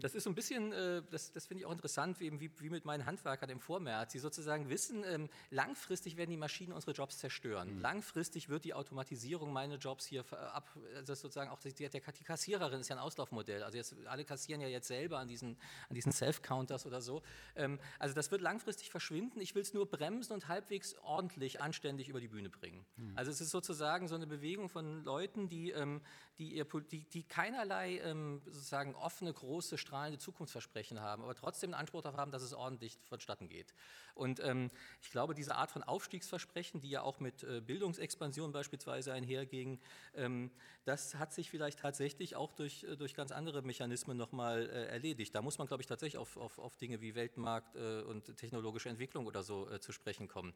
das 0.00 0.14
ist 0.14 0.24
so 0.24 0.30
ein 0.30 0.34
bisschen, 0.34 0.72
äh, 0.72 1.02
das, 1.10 1.32
das 1.32 1.46
finde 1.46 1.60
ich 1.60 1.66
auch 1.66 1.72
interessant, 1.72 2.18
wie, 2.20 2.40
wie, 2.40 2.50
wie, 2.58 2.70
mit 2.70 2.84
meinen 2.84 3.06
Handwerkern 3.06 3.50
im 3.50 3.60
Vormärz, 3.60 4.12
die 4.12 4.18
sozusagen 4.18 4.68
wissen, 4.68 5.04
ähm, 5.04 5.28
langfristig 5.50 6.16
werden 6.16 6.30
die 6.30 6.36
Maschinen 6.36 6.72
unsere 6.72 6.92
Jobs 6.92 7.18
zerstören. 7.18 7.76
Mhm. 7.76 7.80
Langfristig 7.80 8.48
wird 8.48 8.64
die 8.64 8.74
Automatisierung 8.74 9.52
meine 9.52 9.76
Jobs 9.76 10.06
hier 10.06 10.24
ab, 10.32 10.68
also 10.96 11.14
sozusagen 11.14 11.50
auch 11.50 11.60
die, 11.60 11.72
der, 11.72 11.90
die 11.90 12.24
Kassiererin 12.24 12.80
ist 12.80 12.88
ja 12.88 12.96
ein 12.96 13.02
Auslaufmodell. 13.02 13.62
Also 13.62 13.76
jetzt, 13.76 13.94
alle 14.06 14.24
kassieren 14.24 14.60
ja 14.60 14.68
jetzt 14.68 14.88
selber 14.88 15.18
an 15.18 15.28
diesen, 15.28 15.56
an 15.88 15.94
diesen 15.94 16.12
Self-Counters 16.12 16.86
oder 16.86 17.00
so. 17.00 17.22
Ähm, 17.54 17.78
also 17.98 18.14
das 18.14 18.30
wird 18.30 18.40
langfristig 18.40 18.90
verschwinden. 18.90 19.40
Ich 19.40 19.54
will 19.54 19.62
es 19.62 19.74
nur 19.74 19.88
bremsen 19.88 20.32
und 20.32 20.48
halbwegs 20.48 20.96
ordentlich, 21.02 21.60
anständig 21.60 22.08
über 22.08 22.20
die 22.20 22.28
Bühne 22.28 22.50
bringen. 22.50 22.84
Mhm. 22.96 23.12
Also 23.16 23.30
es 23.30 23.40
ist 23.40 23.50
sozusagen 23.50 24.08
so 24.08 24.14
eine 24.14 24.26
Bewegung 24.26 24.68
von 24.68 25.04
Leuten, 25.04 25.48
die, 25.48 25.70
ähm, 25.70 26.00
die, 26.38 26.56
ihr, 26.56 26.64
die, 26.90 27.04
die 27.04 27.22
keinerlei 27.22 27.98
ähm, 27.98 28.42
sozusagen 28.46 28.94
offene, 28.94 29.32
große, 29.42 29.76
strahlende 29.76 30.18
Zukunftsversprechen 30.18 31.00
haben, 31.00 31.22
aber 31.22 31.34
trotzdem 31.34 31.68
einen 31.68 31.80
Anspruch 31.80 32.02
darauf 32.02 32.18
haben, 32.18 32.30
dass 32.30 32.42
es 32.42 32.54
ordentlich 32.54 32.98
vonstatten 33.02 33.48
geht. 33.48 33.74
Und 34.14 34.40
ähm, 34.40 34.70
ich 35.00 35.10
glaube, 35.10 35.34
diese 35.34 35.56
Art 35.56 35.70
von 35.70 35.82
Aufstiegsversprechen, 35.82 36.80
die 36.80 36.90
ja 36.90 37.02
auch 37.02 37.18
mit 37.18 37.42
äh, 37.42 37.60
Bildungsexpansion 37.60 38.52
beispielsweise 38.52 39.12
einherging, 39.12 39.80
ähm, 40.14 40.50
das 40.84 41.14
hat 41.14 41.32
sich 41.32 41.50
vielleicht 41.50 41.80
tatsächlich 41.80 42.36
auch 42.36 42.52
durch, 42.52 42.84
äh, 42.84 42.96
durch 42.96 43.14
ganz 43.14 43.32
andere 43.32 43.62
Mechanismen 43.62 44.16
nochmal 44.16 44.68
äh, 44.68 44.86
erledigt. 44.86 45.34
Da 45.34 45.42
muss 45.42 45.58
man, 45.58 45.66
glaube 45.66 45.82
ich, 45.82 45.86
tatsächlich 45.86 46.18
auf, 46.18 46.36
auf, 46.36 46.58
auf 46.58 46.76
Dinge 46.76 47.00
wie 47.00 47.14
Weltmarkt 47.14 47.74
äh, 47.74 48.02
und 48.02 48.36
technologische 48.36 48.88
Entwicklung 48.88 49.26
oder 49.26 49.42
so 49.42 49.68
äh, 49.68 49.80
zu 49.80 49.92
sprechen 49.92 50.28
kommen. 50.28 50.54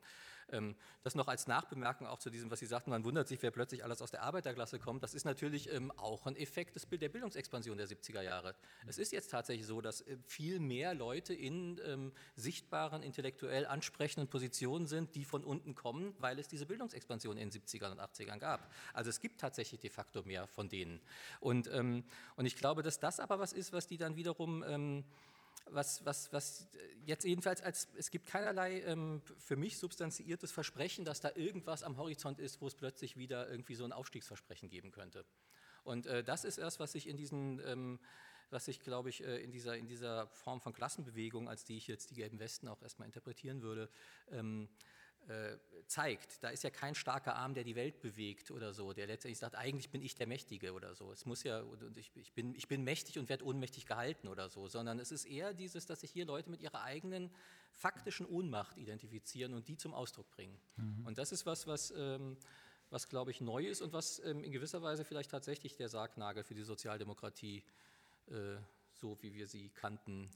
Ähm, 0.50 0.76
das 1.02 1.14
noch 1.14 1.28
als 1.28 1.46
Nachbemerkung 1.46 2.06
auch 2.06 2.18
zu 2.18 2.30
diesem, 2.30 2.50
was 2.50 2.60
Sie 2.60 2.66
sagten, 2.66 2.90
man 2.90 3.04
wundert 3.04 3.26
sich, 3.28 3.42
wer 3.42 3.50
plötzlich 3.50 3.84
alles 3.84 4.02
aus 4.02 4.10
der 4.10 4.22
Arbeiterklasse 4.22 4.78
kommt. 4.78 5.02
Das 5.02 5.14
ist 5.14 5.24
natürlich 5.24 5.72
ähm, 5.72 5.90
auch 5.92 6.26
ein 6.26 6.36
Effekt 6.36 6.76
des, 6.76 6.86
der 6.88 7.08
Bildungsexpansion 7.08 7.76
der 7.76 7.88
70er 7.88 8.22
Jahre. 8.22 8.54
Es 8.86 8.98
ist 8.98 9.12
jetzt 9.12 9.30
tatsächlich 9.30 9.66
so, 9.66 9.80
dass 9.80 10.02
äh, 10.02 10.16
viel 10.26 10.60
mehr 10.60 10.94
Leute 10.94 11.34
in 11.34 11.80
ähm, 11.84 12.12
sichtbaren, 12.34 13.02
intellektuell 13.02 13.66
ansprechenden 13.66 14.28
Positionen 14.28 14.86
sind, 14.86 15.14
die 15.14 15.24
von 15.24 15.44
unten 15.44 15.74
kommen, 15.74 16.14
weil 16.18 16.38
es 16.38 16.48
diese 16.48 16.66
Bildungsexpansion 16.66 17.36
in 17.36 17.50
den 17.50 17.62
70ern 17.62 17.92
und 17.92 18.00
80ern 18.00 18.38
gab. 18.38 18.72
Also 18.92 19.10
es 19.10 19.20
gibt 19.20 19.40
tatsächlich 19.40 19.80
de 19.80 19.90
facto 19.90 20.22
mehr 20.22 20.46
von 20.46 20.68
denen. 20.68 21.00
Und, 21.40 21.68
ähm, 21.72 22.04
und 22.36 22.46
ich 22.46 22.56
glaube, 22.56 22.82
dass 22.82 22.98
das 22.98 23.20
aber 23.20 23.38
was 23.38 23.52
ist, 23.52 23.72
was 23.72 23.86
die 23.86 23.96
dann 23.96 24.16
wiederum 24.16 24.64
ähm, 24.66 25.04
was, 25.70 26.04
was, 26.04 26.32
was 26.32 26.68
jetzt 27.04 27.24
jedenfalls 27.24 27.60
als, 27.62 27.88
es 27.96 28.10
gibt 28.10 28.26
keinerlei 28.26 28.80
ähm, 28.82 29.22
für 29.38 29.56
mich 29.56 29.78
substanziiertes 29.78 30.52
Versprechen, 30.52 31.04
dass 31.04 31.20
da 31.20 31.30
irgendwas 31.34 31.82
am 31.82 31.96
Horizont 31.96 32.38
ist, 32.38 32.60
wo 32.60 32.66
es 32.66 32.74
plötzlich 32.74 33.16
wieder 33.16 33.50
irgendwie 33.50 33.74
so 33.74 33.84
ein 33.84 33.92
Aufstiegsversprechen 33.92 34.68
geben 34.68 34.90
könnte. 34.90 35.24
Und 35.82 36.06
äh, 36.06 36.24
das 36.24 36.44
ist 36.44 36.58
erst, 36.58 36.80
was 36.80 36.92
sich 36.92 37.08
in 37.08 37.16
diesen, 37.16 37.60
ähm, 37.66 37.98
was 38.50 38.68
ich 38.68 38.80
glaube 38.80 39.10
ich 39.10 39.24
äh, 39.24 39.42
in 39.42 39.50
dieser, 39.50 39.76
in 39.76 39.86
dieser 39.86 40.26
Form 40.28 40.60
von 40.60 40.72
Klassenbewegung, 40.72 41.48
als 41.48 41.64
die 41.64 41.76
ich 41.76 41.86
jetzt 41.86 42.10
die 42.10 42.14
gelben 42.14 42.38
Westen 42.38 42.68
auch 42.68 42.82
erstmal 42.82 43.06
interpretieren 43.06 43.62
würde, 43.62 43.88
ähm, 44.30 44.68
äh, 45.28 45.58
zeigt. 45.86 46.42
Da 46.42 46.50
ist 46.50 46.64
ja 46.64 46.70
kein 46.70 46.94
starker 46.94 47.36
Arm, 47.36 47.54
der 47.54 47.64
die 47.64 47.76
Welt 47.76 48.00
bewegt 48.00 48.50
oder 48.50 48.72
so, 48.72 48.92
der 48.92 49.06
letztendlich 49.06 49.38
sagt, 49.38 49.54
eigentlich 49.54 49.90
bin 49.90 50.02
ich 50.02 50.14
der 50.14 50.26
Mächtige 50.26 50.72
oder 50.72 50.94
so. 50.94 51.12
Es 51.12 51.26
muss 51.26 51.42
ja, 51.42 51.64
ich, 51.96 52.10
ich, 52.16 52.32
bin, 52.32 52.54
ich 52.54 52.68
bin 52.68 52.82
mächtig 52.82 53.18
und 53.18 53.28
werde 53.28 53.44
ohnmächtig 53.44 53.86
gehalten 53.86 54.28
oder 54.28 54.48
so, 54.48 54.68
sondern 54.68 54.98
es 54.98 55.12
ist 55.12 55.24
eher 55.24 55.54
dieses, 55.54 55.86
dass 55.86 56.00
sich 56.00 56.10
hier 56.10 56.26
Leute 56.26 56.50
mit 56.50 56.60
ihrer 56.60 56.82
eigenen 56.82 57.30
faktischen 57.72 58.26
Ohnmacht 58.26 58.76
identifizieren 58.76 59.54
und 59.54 59.68
die 59.68 59.76
zum 59.76 59.94
Ausdruck 59.94 60.30
bringen. 60.30 60.58
Mhm. 60.76 61.06
Und 61.06 61.18
das 61.18 61.32
ist 61.32 61.46
was, 61.46 61.66
was, 61.66 61.92
ähm, 61.96 62.36
was 62.90 63.08
glaube 63.08 63.30
ich, 63.30 63.40
neu 63.40 63.66
ist 63.66 63.82
und 63.82 63.92
was 63.92 64.20
ähm, 64.24 64.42
in 64.42 64.52
gewisser 64.52 64.82
Weise 64.82 65.04
vielleicht 65.04 65.30
tatsächlich 65.30 65.76
der 65.76 65.88
Sargnagel 65.88 66.42
für 66.44 66.54
die 66.54 66.62
Sozialdemokratie, 66.62 67.58
äh, 67.58 67.62
so 68.92 69.20
wie 69.22 69.34
wir 69.34 69.46
sie 69.46 69.68
kannten 69.70 70.30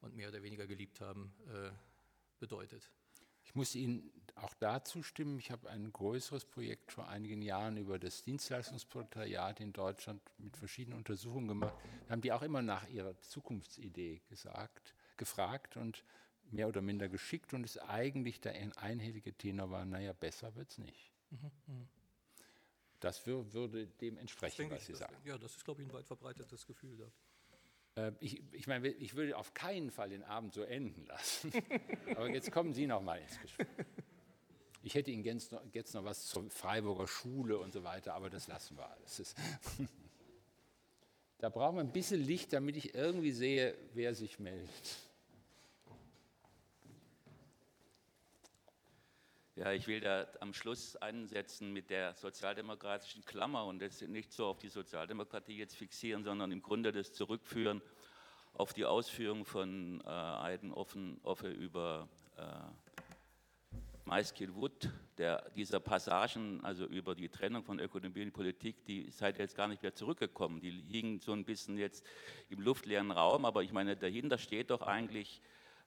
und 0.00 0.14
mehr 0.14 0.28
oder 0.28 0.42
weniger 0.42 0.66
geliebt 0.66 1.00
haben, 1.00 1.32
äh, 1.48 1.70
bedeutet. 2.38 2.90
Ich 3.44 3.54
muss 3.54 3.74
Ihnen 3.74 4.10
auch 4.36 4.54
dazu 4.54 5.02
stimmen. 5.02 5.38
Ich 5.38 5.50
habe 5.50 5.68
ein 5.70 5.92
größeres 5.92 6.44
Projekt 6.44 6.92
vor 6.92 7.08
einigen 7.08 7.42
Jahren 7.42 7.76
über 7.76 7.98
das 7.98 8.22
Dienstleistungsproletariat 8.22 9.60
in 9.60 9.72
Deutschland 9.72 10.20
mit 10.38 10.56
verschiedenen 10.56 10.98
Untersuchungen 10.98 11.48
gemacht. 11.48 11.74
Da 12.06 12.12
haben 12.12 12.22
die 12.22 12.32
auch 12.32 12.42
immer 12.42 12.62
nach 12.62 12.88
ihrer 12.88 13.18
Zukunftsidee 13.20 14.22
gesagt, 14.28 14.94
gefragt 15.16 15.76
und 15.76 16.04
mehr 16.50 16.68
oder 16.68 16.82
minder 16.82 17.08
geschickt 17.08 17.54
und 17.54 17.64
es 17.64 17.78
eigentlich 17.78 18.40
der 18.40 18.54
einhellige 18.76 19.32
Tenor 19.34 19.70
war, 19.70 19.84
naja, 19.84 20.12
besser 20.12 20.54
wird 20.56 20.70
es 20.70 20.78
nicht. 20.78 21.12
Mhm, 21.30 21.50
mh. 21.66 21.86
Das 23.00 23.26
würde 23.26 23.86
dem 23.86 24.16
entsprechen, 24.16 24.70
was 24.70 24.86
Sie 24.86 24.94
sagen. 24.94 25.16
Ja, 25.24 25.36
das 25.36 25.56
ist, 25.56 25.64
glaube 25.64 25.82
ich, 25.82 25.88
ein 25.88 25.92
weit 25.92 26.06
verbreitetes 26.06 26.66
Gefühl 26.66 26.96
da. 26.96 27.10
Äh, 27.96 28.12
ich, 28.20 28.42
ich 28.52 28.66
meine, 28.66 28.88
ich 28.88 29.14
würde 29.14 29.36
auf 29.36 29.54
keinen 29.54 29.90
Fall 29.90 30.08
den 30.08 30.24
Abend 30.24 30.54
so 30.54 30.62
enden 30.62 31.06
lassen. 31.06 31.52
Aber 32.16 32.28
jetzt 32.30 32.50
kommen 32.50 32.72
Sie 32.72 32.86
noch 32.86 33.02
mal 33.02 33.20
ins 33.20 33.40
Gespräch. 33.40 33.66
Ich 34.82 34.94
hätte 34.94 35.10
Ihnen 35.10 35.24
jetzt 35.24 35.52
noch, 35.52 35.62
jetzt 35.72 35.94
noch 35.94 36.04
was 36.04 36.26
zur 36.26 36.50
Freiburger 36.50 37.06
Schule 37.06 37.58
und 37.58 37.72
so 37.72 37.84
weiter, 37.84 38.12
aber 38.12 38.28
das 38.28 38.48
lassen 38.48 38.76
wir 38.76 38.86
alles. 38.90 39.34
da 41.38 41.48
brauchen 41.48 41.76
wir 41.76 41.80
ein 41.80 41.92
bisschen 41.92 42.22
Licht, 42.22 42.52
damit 42.52 42.76
ich 42.76 42.94
irgendwie 42.94 43.32
sehe, 43.32 43.74
wer 43.94 44.14
sich 44.14 44.38
meldet. 44.38 44.98
Ja, 49.56 49.70
ich 49.70 49.86
will 49.86 50.00
da 50.00 50.26
am 50.40 50.52
Schluss 50.52 50.96
ansetzen 50.96 51.72
mit 51.72 51.88
der 51.88 52.14
sozialdemokratischen 52.14 53.24
Klammer 53.24 53.66
und 53.66 53.80
das 53.80 54.00
nicht 54.00 54.32
so 54.32 54.46
auf 54.46 54.58
die 54.58 54.68
Sozialdemokratie 54.68 55.56
jetzt 55.56 55.76
fixieren, 55.76 56.24
sondern 56.24 56.50
im 56.50 56.60
Grunde 56.60 56.90
das 56.90 57.12
zurückführen 57.12 57.80
auf 58.54 58.72
die 58.72 58.84
Ausführung 58.84 59.44
von 59.44 60.00
äh, 60.00 60.08
Aiden 60.08 60.72
Offen, 60.72 61.20
Offe 61.22 61.50
über 61.50 62.08
äh, 62.36 62.42
Maiskill 64.06 64.56
Wood, 64.56 64.90
der, 65.18 65.48
dieser 65.50 65.78
Passagen, 65.78 66.64
also 66.64 66.86
über 66.86 67.14
die 67.14 67.28
Trennung 67.28 67.62
von 67.62 67.78
Ökonomie 67.78 68.22
und 68.22 68.32
Politik, 68.32 68.84
die 68.86 69.08
seid 69.12 69.38
jetzt 69.38 69.56
gar 69.56 69.68
nicht 69.68 69.84
mehr 69.84 69.94
zurückgekommen. 69.94 70.60
Die 70.60 70.82
hingen 70.90 71.20
so 71.20 71.32
ein 71.32 71.44
bisschen 71.44 71.78
jetzt 71.78 72.04
im 72.48 72.60
luftleeren 72.60 73.12
Raum, 73.12 73.44
aber 73.44 73.62
ich 73.62 73.70
meine, 73.70 73.96
dahinter 73.96 74.36
steht 74.36 74.70
doch 74.70 74.82
eigentlich, 74.82 75.40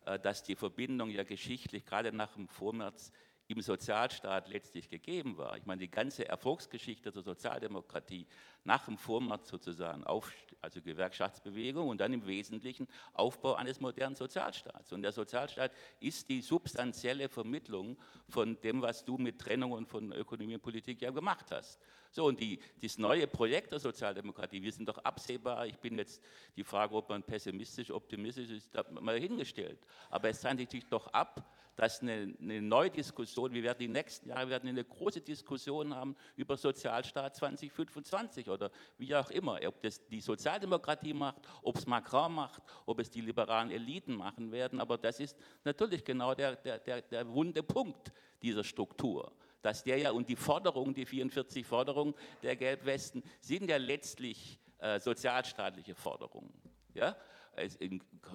äh, 0.05 0.17
dass 0.17 0.41
die 0.43 0.55
Verbindung 0.55 1.09
ja 1.09 1.23
geschichtlich, 1.23 1.85
gerade 1.85 2.13
nach 2.13 2.33
dem 2.35 2.47
Vormärz, 2.47 3.11
im 3.47 3.61
Sozialstaat 3.61 4.49
letztlich 4.49 4.89
gegeben 4.89 5.37
war. 5.37 5.55
Ich 5.57 5.65
meine, 5.65 5.79
die 5.79 5.89
ganze 5.89 6.27
Erfolgsgeschichte 6.27 7.11
der 7.11 7.21
Sozialdemokratie 7.23 8.27
nach 8.65 8.85
dem 8.85 8.97
Vormärz 8.97 9.47
sozusagen, 9.47 10.03
auf, 10.03 10.29
also 10.61 10.81
Gewerkschaftsbewegung 10.81 11.87
und 11.87 12.01
dann 12.01 12.11
im 12.11 12.27
Wesentlichen 12.27 12.87
Aufbau 13.13 13.55
eines 13.55 13.79
modernen 13.79 14.15
Sozialstaats. 14.15 14.91
Und 14.91 15.01
der 15.01 15.13
Sozialstaat 15.13 15.71
ist 16.01 16.29
die 16.29 16.41
substanzielle 16.41 17.29
Vermittlung 17.29 17.97
von 18.27 18.59
dem, 18.61 18.81
was 18.81 19.05
du 19.05 19.17
mit 19.17 19.39
Trennungen 19.39 19.85
von 19.85 20.11
Ökonomie 20.11 20.55
und 20.55 20.61
Politik 20.61 21.01
ja 21.01 21.11
gemacht 21.11 21.45
hast. 21.51 21.79
So, 22.11 22.25
und 22.25 22.41
die, 22.41 22.59
dieses 22.81 22.97
neue 22.97 23.27
Projekt 23.27 23.71
der 23.71 23.79
Sozialdemokratie, 23.79 24.61
wir 24.61 24.71
sind 24.71 24.89
doch 24.89 24.97
absehbar, 24.99 25.67
ich 25.67 25.77
bin 25.77 25.97
jetzt 25.97 26.21
die 26.55 26.63
Frage, 26.63 26.95
ob 26.95 27.07
man 27.09 27.23
pessimistisch, 27.23 27.91
optimistisch 27.91 28.49
ist, 28.49 28.71
mal 28.99 29.19
hingestellt. 29.19 29.79
Aber 30.09 30.29
es 30.29 30.41
zeichnet 30.41 30.71
sich 30.71 30.85
doch 30.87 31.07
ab, 31.13 31.49
dass 31.77 32.01
eine, 32.01 32.33
eine 32.41 32.61
neue 32.61 32.89
Diskussion, 32.89 33.53
wir 33.53 33.63
werden 33.63 33.77
die 33.79 33.87
nächsten 33.87 34.29
Jahre 34.29 34.49
werden 34.49 34.67
eine 34.67 34.83
große 34.83 35.21
Diskussion 35.21 35.95
haben 35.95 36.15
über 36.35 36.57
Sozialstaat 36.57 37.35
2025 37.35 38.49
oder 38.49 38.71
wie 38.97 39.15
auch 39.15 39.29
immer, 39.29 39.59
ob 39.65 39.79
das 39.81 40.05
die 40.07 40.19
Sozialdemokratie 40.19 41.13
macht, 41.13 41.37
ob 41.61 41.77
es 41.77 41.85
Macron 41.85 42.33
macht, 42.33 42.61
ob 42.85 42.99
es 42.99 43.09
die 43.09 43.21
liberalen 43.21 43.71
Eliten 43.71 44.15
machen 44.15 44.51
werden, 44.51 44.81
aber 44.81 44.97
das 44.97 45.19
ist 45.19 45.37
natürlich 45.63 46.03
genau 46.03 46.33
der, 46.33 46.55
der, 46.55 46.79
der, 46.79 47.01
der 47.03 47.27
wunde 47.29 47.63
Punkt 47.63 48.11
dieser 48.41 48.63
Struktur 48.63 49.31
dass 49.63 49.83
der 49.83 49.97
ja 49.97 50.11
und 50.11 50.29
die 50.29 50.35
Forderungen, 50.35 50.93
die 50.93 51.05
44 51.05 51.65
Forderungen 51.65 52.13
der 52.41 52.55
Gelbwesten 52.55 53.21
sind 53.41 53.69
ja 53.69 53.75
letztlich 53.75 54.59
äh, 54.77 54.99
sozialstaatliche 54.99 55.93
Forderungen. 55.93 56.53
Ja? 56.93 57.17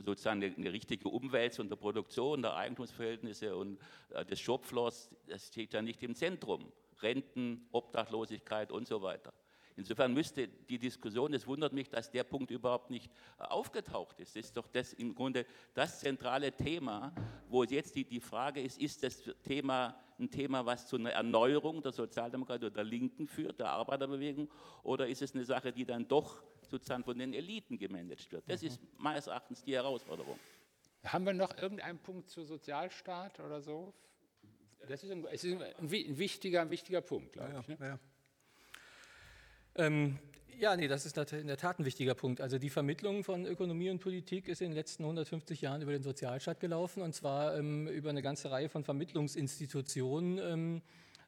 Sozusagen 0.04 0.42
eine, 0.42 0.54
eine 0.54 0.72
richtige 0.72 1.08
Umwälzung 1.08 1.68
der 1.68 1.76
Produktion, 1.76 2.42
der 2.42 2.54
Eigentumsverhältnisse 2.54 3.56
und 3.56 3.78
äh, 4.10 4.24
des 4.24 4.40
Shopfloors, 4.40 5.10
das 5.28 5.48
steht 5.48 5.72
ja 5.74 5.82
nicht 5.82 6.02
im 6.02 6.14
Zentrum. 6.14 6.72
Renten, 7.02 7.66
Obdachlosigkeit 7.72 8.70
und 8.70 8.86
so 8.86 9.02
weiter. 9.02 9.32
Insofern 9.76 10.12
müsste 10.12 10.48
die 10.48 10.78
Diskussion, 10.78 11.32
es 11.32 11.46
wundert 11.46 11.72
mich, 11.72 11.88
dass 11.88 12.10
der 12.10 12.24
Punkt 12.24 12.50
überhaupt 12.50 12.90
nicht 12.90 13.10
äh, 13.38 13.44
aufgetaucht 13.44 14.20
ist. 14.20 14.36
Das 14.36 14.44
ist 14.44 14.56
doch 14.56 14.68
das 14.68 14.92
im 14.92 15.14
Grunde 15.14 15.46
das 15.74 16.00
zentrale 16.00 16.52
Thema, 16.52 17.12
wo 17.48 17.64
jetzt 17.64 17.94
die, 17.94 18.04
die 18.04 18.20
Frage 18.20 18.60
ist, 18.60 18.78
ist 18.78 19.02
das 19.02 19.22
Thema 19.42 19.96
ein 20.18 20.30
Thema, 20.30 20.64
was 20.64 20.86
zu 20.86 20.96
einer 20.96 21.10
Erneuerung 21.10 21.82
der 21.82 21.92
Sozialdemokratie 21.92 22.66
oder 22.66 22.74
der 22.74 22.84
Linken 22.84 23.26
führt, 23.26 23.58
der 23.58 23.70
Arbeiterbewegung, 23.70 24.48
oder 24.82 25.08
ist 25.08 25.22
es 25.22 25.34
eine 25.34 25.44
Sache, 25.44 25.72
die 25.72 25.84
dann 25.84 26.06
doch 26.06 26.42
sozusagen 26.72 27.04
von 27.04 27.18
den 27.18 27.32
Eliten 27.32 27.78
gemanagt 27.78 28.32
wird. 28.32 28.42
Das 28.48 28.62
mhm. 28.62 28.68
ist 28.68 28.80
meines 28.98 29.28
Erachtens 29.28 29.62
die 29.62 29.74
Herausforderung. 29.74 30.38
Haben 31.04 31.26
wir 31.26 31.34
noch 31.34 31.56
irgendeinen 31.56 31.98
Punkt 31.98 32.30
zu 32.30 32.44
Sozialstaat 32.44 33.38
oder 33.40 33.60
so? 33.60 33.92
Das 34.88 35.04
ist 35.04 35.10
ein, 35.10 35.24
es 35.30 35.44
ist 35.44 35.60
ein, 35.60 35.62
ein 35.62 36.18
wichtiger, 36.18 36.62
ein 36.62 36.70
wichtiger 36.70 37.00
Punkt, 37.00 37.32
glaube 37.32 37.52
ja, 37.52 37.60
ich. 37.60 37.68
Ne? 37.68 37.76
Ja. 37.80 37.98
Ähm, 39.74 40.18
ja, 40.58 40.76
nee, 40.76 40.86
das 40.86 41.06
ist 41.06 41.16
in 41.32 41.46
der 41.46 41.56
Tat 41.56 41.78
ein 41.78 41.84
wichtiger 41.84 42.14
Punkt. 42.14 42.40
Also 42.40 42.58
die 42.58 42.70
Vermittlung 42.70 43.24
von 43.24 43.46
Ökonomie 43.46 43.90
und 43.90 44.00
Politik 44.00 44.48
ist 44.48 44.60
in 44.60 44.70
den 44.70 44.76
letzten 44.76 45.02
150 45.02 45.60
Jahren 45.60 45.82
über 45.82 45.92
den 45.92 46.02
Sozialstaat 46.02 46.60
gelaufen 46.60 47.02
und 47.02 47.14
zwar 47.14 47.56
ähm, 47.56 47.88
über 47.88 48.10
eine 48.10 48.22
ganze 48.22 48.50
Reihe 48.50 48.68
von 48.68 48.84
Vermittlungsinstitutionen. 48.84 50.38
Ähm, 50.38 50.82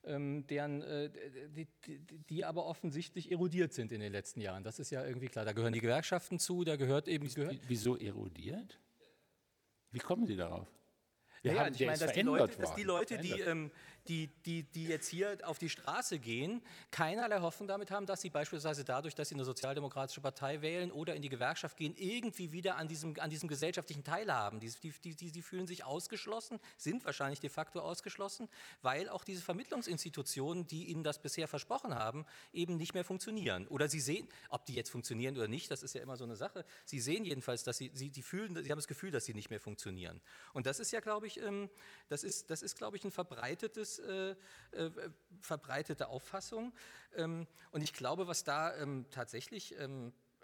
ähm, 0.06 0.46
deren, 0.46 0.82
äh, 0.82 1.10
die, 1.48 1.66
die, 1.86 1.98
die, 2.28 2.44
aber 2.44 2.66
offensichtlich 2.66 3.30
erodiert 3.30 3.72
sind 3.72 3.92
in 3.92 4.00
den 4.00 4.12
letzten 4.12 4.40
Jahren. 4.40 4.64
Das 4.64 4.78
ist 4.78 4.90
ja 4.90 5.04
irgendwie 5.04 5.28
klar. 5.28 5.44
Da 5.44 5.52
gehören 5.52 5.72
die 5.72 5.80
Gewerkschaften 5.80 6.38
zu, 6.38 6.64
da 6.64 6.76
gehört 6.76 7.08
eben. 7.08 7.28
Gehört 7.32 7.58
Wieso 7.68 7.96
erodiert? 7.96 8.78
Wie 9.90 9.98
kommen 9.98 10.26
Sie 10.26 10.36
darauf? 10.36 10.68
Wir 11.42 11.52
ja, 11.52 11.64
haben, 11.66 11.74
ich 11.74 11.80
meine, 11.84 11.98
dass 11.98 12.12
die 12.12 12.22
Leute, 12.22 12.56
dass 12.58 12.74
die, 12.74 12.82
Leute 12.84 13.18
die, 13.18 13.40
ähm, 13.40 13.70
die, 14.08 14.28
die, 14.46 14.62
die 14.62 14.86
jetzt 14.86 15.08
hier 15.08 15.36
auf 15.44 15.58
die 15.58 15.68
Straße 15.68 16.18
gehen, 16.18 16.62
keinerlei 16.90 17.40
Hoffnung 17.40 17.68
damit 17.68 17.90
haben, 17.90 18.06
dass 18.06 18.22
sie 18.22 18.30
beispielsweise 18.30 18.84
dadurch, 18.84 19.14
dass 19.14 19.28
sie 19.28 19.34
eine 19.34 19.44
sozialdemokratische 19.44 20.20
Partei 20.20 20.62
wählen 20.62 20.90
oder 20.90 21.14
in 21.14 21.20
die 21.20 21.28
Gewerkschaft 21.28 21.76
gehen, 21.76 21.94
irgendwie 21.96 22.52
wieder 22.52 22.76
an 22.76 22.88
diesem, 22.88 23.18
an 23.20 23.28
diesem 23.28 23.48
gesellschaftlichen 23.48 24.04
teilhaben. 24.04 24.60
Die, 24.60 24.72
die, 24.82 25.14
die, 25.14 25.30
die 25.30 25.42
fühlen 25.42 25.66
sich 25.66 25.84
ausgeschlossen, 25.84 26.58
sind 26.78 27.04
wahrscheinlich 27.04 27.40
de 27.40 27.50
facto 27.50 27.80
ausgeschlossen, 27.80 28.48
weil 28.80 29.08
auch 29.08 29.24
diese 29.24 29.42
Vermittlungsinstitutionen, 29.42 30.66
die 30.66 30.86
ihnen 30.86 31.02
das 31.02 31.20
bisher 31.20 31.48
versprochen 31.48 31.94
haben, 31.94 32.24
eben 32.52 32.76
nicht 32.78 32.94
mehr 32.94 33.04
funktionieren. 33.04 33.66
Oder 33.68 33.88
sie 33.88 34.00
sehen, 34.00 34.28
ob 34.48 34.64
die 34.64 34.74
jetzt 34.74 34.90
funktionieren 34.90 35.36
oder 35.36 35.48
nicht, 35.48 35.70
das 35.70 35.82
ist 35.82 35.94
ja 35.94 36.00
immer 36.00 36.16
so 36.16 36.24
eine 36.24 36.36
Sache. 36.36 36.64
Sie 36.86 37.00
sehen 37.00 37.24
jedenfalls, 37.24 37.64
dass 37.64 37.76
sie, 37.76 37.90
sie 37.92 38.10
die 38.10 38.22
fühlen, 38.22 38.54
sie 38.62 38.70
haben 38.70 38.78
das 38.78 38.88
Gefühl, 38.88 39.10
dass 39.10 39.26
sie 39.26 39.34
nicht 39.34 39.50
mehr 39.50 39.60
funktionieren. 39.60 40.20
Und 40.52 40.66
das 40.66 40.80
ist 40.80 40.90
ja, 40.90 41.00
glaube 41.00 41.26
ich, 41.26 41.34
ich, 41.36 41.42
ähm, 41.42 41.70
das 42.08 42.24
ist, 42.24 42.50
das 42.50 42.62
ist 42.62 42.76
glaube 42.76 42.96
ich, 42.96 43.04
ein 43.04 43.10
verbreitetes, 43.10 43.93
äh, 43.98 44.30
äh, 44.72 44.90
verbreitete 45.40 46.08
Auffassung. 46.08 46.72
Ähm, 47.16 47.46
und 47.70 47.82
ich 47.82 47.92
glaube, 47.92 48.26
was 48.26 48.44
da 48.44 48.76
ähm, 48.76 49.06
tatsächlich 49.10 49.74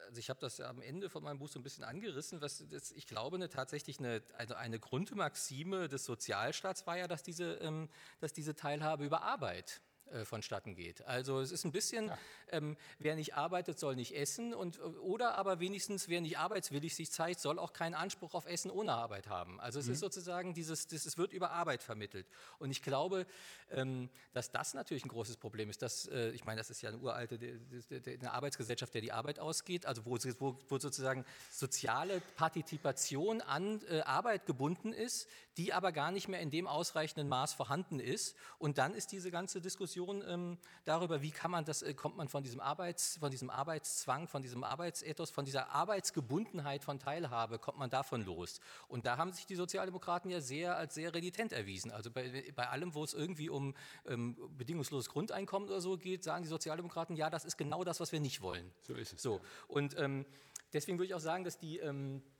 also 0.06 0.18
ich 0.18 0.30
habe 0.30 0.40
das 0.40 0.60
am 0.60 0.82
Ende 0.82 1.08
von 1.08 1.22
meinem 1.22 1.38
Buch 1.38 1.48
so 1.48 1.60
ein 1.60 1.62
bisschen 1.62 1.84
angerissen, 1.84 2.40
was 2.40 2.64
das, 2.68 2.90
ich 2.92 3.06
glaube 3.06 3.36
eine, 3.36 3.48
tatsächlich 3.48 3.98
eine, 3.98 4.22
eine, 4.36 4.56
eine, 4.56 4.78
Grundmaxime 4.80 5.88
des 5.88 6.04
Sozialstaats 6.04 6.86
war 6.86 6.96
ja, 6.96 7.06
dass 7.06 7.22
diese, 7.22 7.54
ähm, 7.56 7.88
dass 8.18 8.32
diese 8.32 8.54
Teilhabe 8.54 9.04
über 9.04 9.22
Arbeit 9.22 9.80
äh, 10.12 10.24
vonstatten 10.24 10.74
geht. 10.74 11.06
Also 11.06 11.40
es 11.40 11.52
ist 11.52 11.64
ein 11.64 11.72
bisschen, 11.72 12.08
ja. 12.08 12.18
ähm, 12.50 12.76
wer 12.98 13.16
nicht 13.16 13.34
arbeitet, 13.34 13.78
soll 13.78 13.96
nicht 13.96 14.16
essen 14.16 14.54
und, 14.54 14.80
oder 14.80 15.36
aber 15.36 15.60
wenigstens, 15.60 16.08
wer 16.08 16.20
nicht 16.20 16.38
arbeitswillig 16.38 16.94
sich 16.94 17.10
zeigt, 17.10 17.40
soll 17.40 17.58
auch 17.58 17.72
keinen 17.72 17.94
Anspruch 17.94 18.34
auf 18.34 18.46
Essen 18.46 18.70
ohne 18.70 18.92
Arbeit 18.92 19.28
haben. 19.28 19.60
Also 19.60 19.78
es 19.78 19.86
mhm. 19.86 19.92
ist 19.92 20.00
sozusagen 20.00 20.54
dieses, 20.54 20.86
das, 20.86 21.06
es 21.06 21.18
wird 21.18 21.32
über 21.32 21.50
Arbeit 21.52 21.82
vermittelt. 21.82 22.26
Und 22.58 22.70
ich 22.70 22.82
glaube, 22.82 23.26
ähm, 23.70 24.08
dass 24.32 24.50
das 24.50 24.74
natürlich 24.74 25.04
ein 25.04 25.08
großes 25.08 25.36
Problem 25.36 25.70
ist. 25.70 25.82
Dass, 25.82 26.06
äh, 26.06 26.30
ich 26.30 26.44
meine, 26.44 26.60
das 26.60 26.70
ist 26.70 26.82
ja 26.82 26.90
eine 26.90 26.98
uralte 26.98 27.38
eine 27.40 28.32
Arbeitsgesellschaft, 28.32 28.94
der 28.94 29.00
die 29.00 29.12
Arbeit 29.12 29.38
ausgeht, 29.38 29.86
also 29.86 30.04
wo, 30.04 30.18
wo, 30.38 30.58
wo 30.68 30.78
sozusagen 30.78 31.24
soziale 31.50 32.20
Partizipation 32.36 33.40
an 33.40 33.80
äh, 33.88 34.00
Arbeit 34.00 34.46
gebunden 34.46 34.92
ist, 34.92 35.28
die 35.60 35.74
aber 35.74 35.92
gar 35.92 36.10
nicht 36.10 36.26
mehr 36.26 36.40
in 36.40 36.50
dem 36.50 36.66
ausreichenden 36.66 37.28
Maß 37.28 37.52
vorhanden 37.52 38.00
ist. 38.00 38.34
Und 38.58 38.78
dann 38.78 38.94
ist 38.94 39.12
diese 39.12 39.30
ganze 39.30 39.60
Diskussion 39.60 40.24
ähm, 40.26 40.56
darüber, 40.86 41.20
wie 41.20 41.32
kann 41.32 41.50
man 41.50 41.66
das, 41.66 41.82
äh, 41.82 41.92
kommt 41.92 42.16
man 42.16 42.28
von 42.28 42.42
diesem, 42.42 42.60
Arbeits, 42.60 43.18
von 43.18 43.30
diesem 43.30 43.50
Arbeitszwang, 43.50 44.26
von 44.26 44.40
diesem 44.40 44.64
Arbeitsethos, 44.64 45.30
von 45.30 45.44
dieser 45.44 45.70
Arbeitsgebundenheit 45.70 46.82
von 46.82 46.98
Teilhabe, 46.98 47.58
kommt 47.58 47.78
man 47.78 47.90
davon 47.90 48.24
los. 48.24 48.60
Und 48.88 49.04
da 49.04 49.18
haben 49.18 49.34
sich 49.34 49.44
die 49.44 49.54
Sozialdemokraten 49.54 50.30
ja 50.30 50.40
sehr 50.40 50.78
als 50.78 50.94
sehr 50.94 51.12
renitent 51.12 51.52
erwiesen. 51.52 51.90
Also 51.90 52.10
bei, 52.10 52.50
bei 52.56 52.66
allem, 52.70 52.94
wo 52.94 53.04
es 53.04 53.12
irgendwie 53.12 53.50
um 53.50 53.74
ähm, 54.06 54.38
bedingungsloses 54.56 55.10
Grundeinkommen 55.10 55.68
oder 55.68 55.82
so 55.82 55.98
geht, 55.98 56.24
sagen 56.24 56.42
die 56.42 56.48
Sozialdemokraten, 56.48 57.16
ja, 57.16 57.28
das 57.28 57.44
ist 57.44 57.58
genau 57.58 57.84
das, 57.84 58.00
was 58.00 58.12
wir 58.12 58.20
nicht 58.20 58.40
wollen. 58.40 58.72
So 58.80 58.94
ist 58.94 59.12
es. 59.12 59.20
So. 59.20 59.42
Und 59.68 59.94
ähm, 59.98 60.24
deswegen 60.72 60.96
würde 60.96 61.08
ich 61.08 61.14
auch 61.14 61.20
sagen, 61.20 61.44
dass 61.44 61.58
die 61.58 61.80
ähm, 61.80 62.22
äh, 62.38 62.39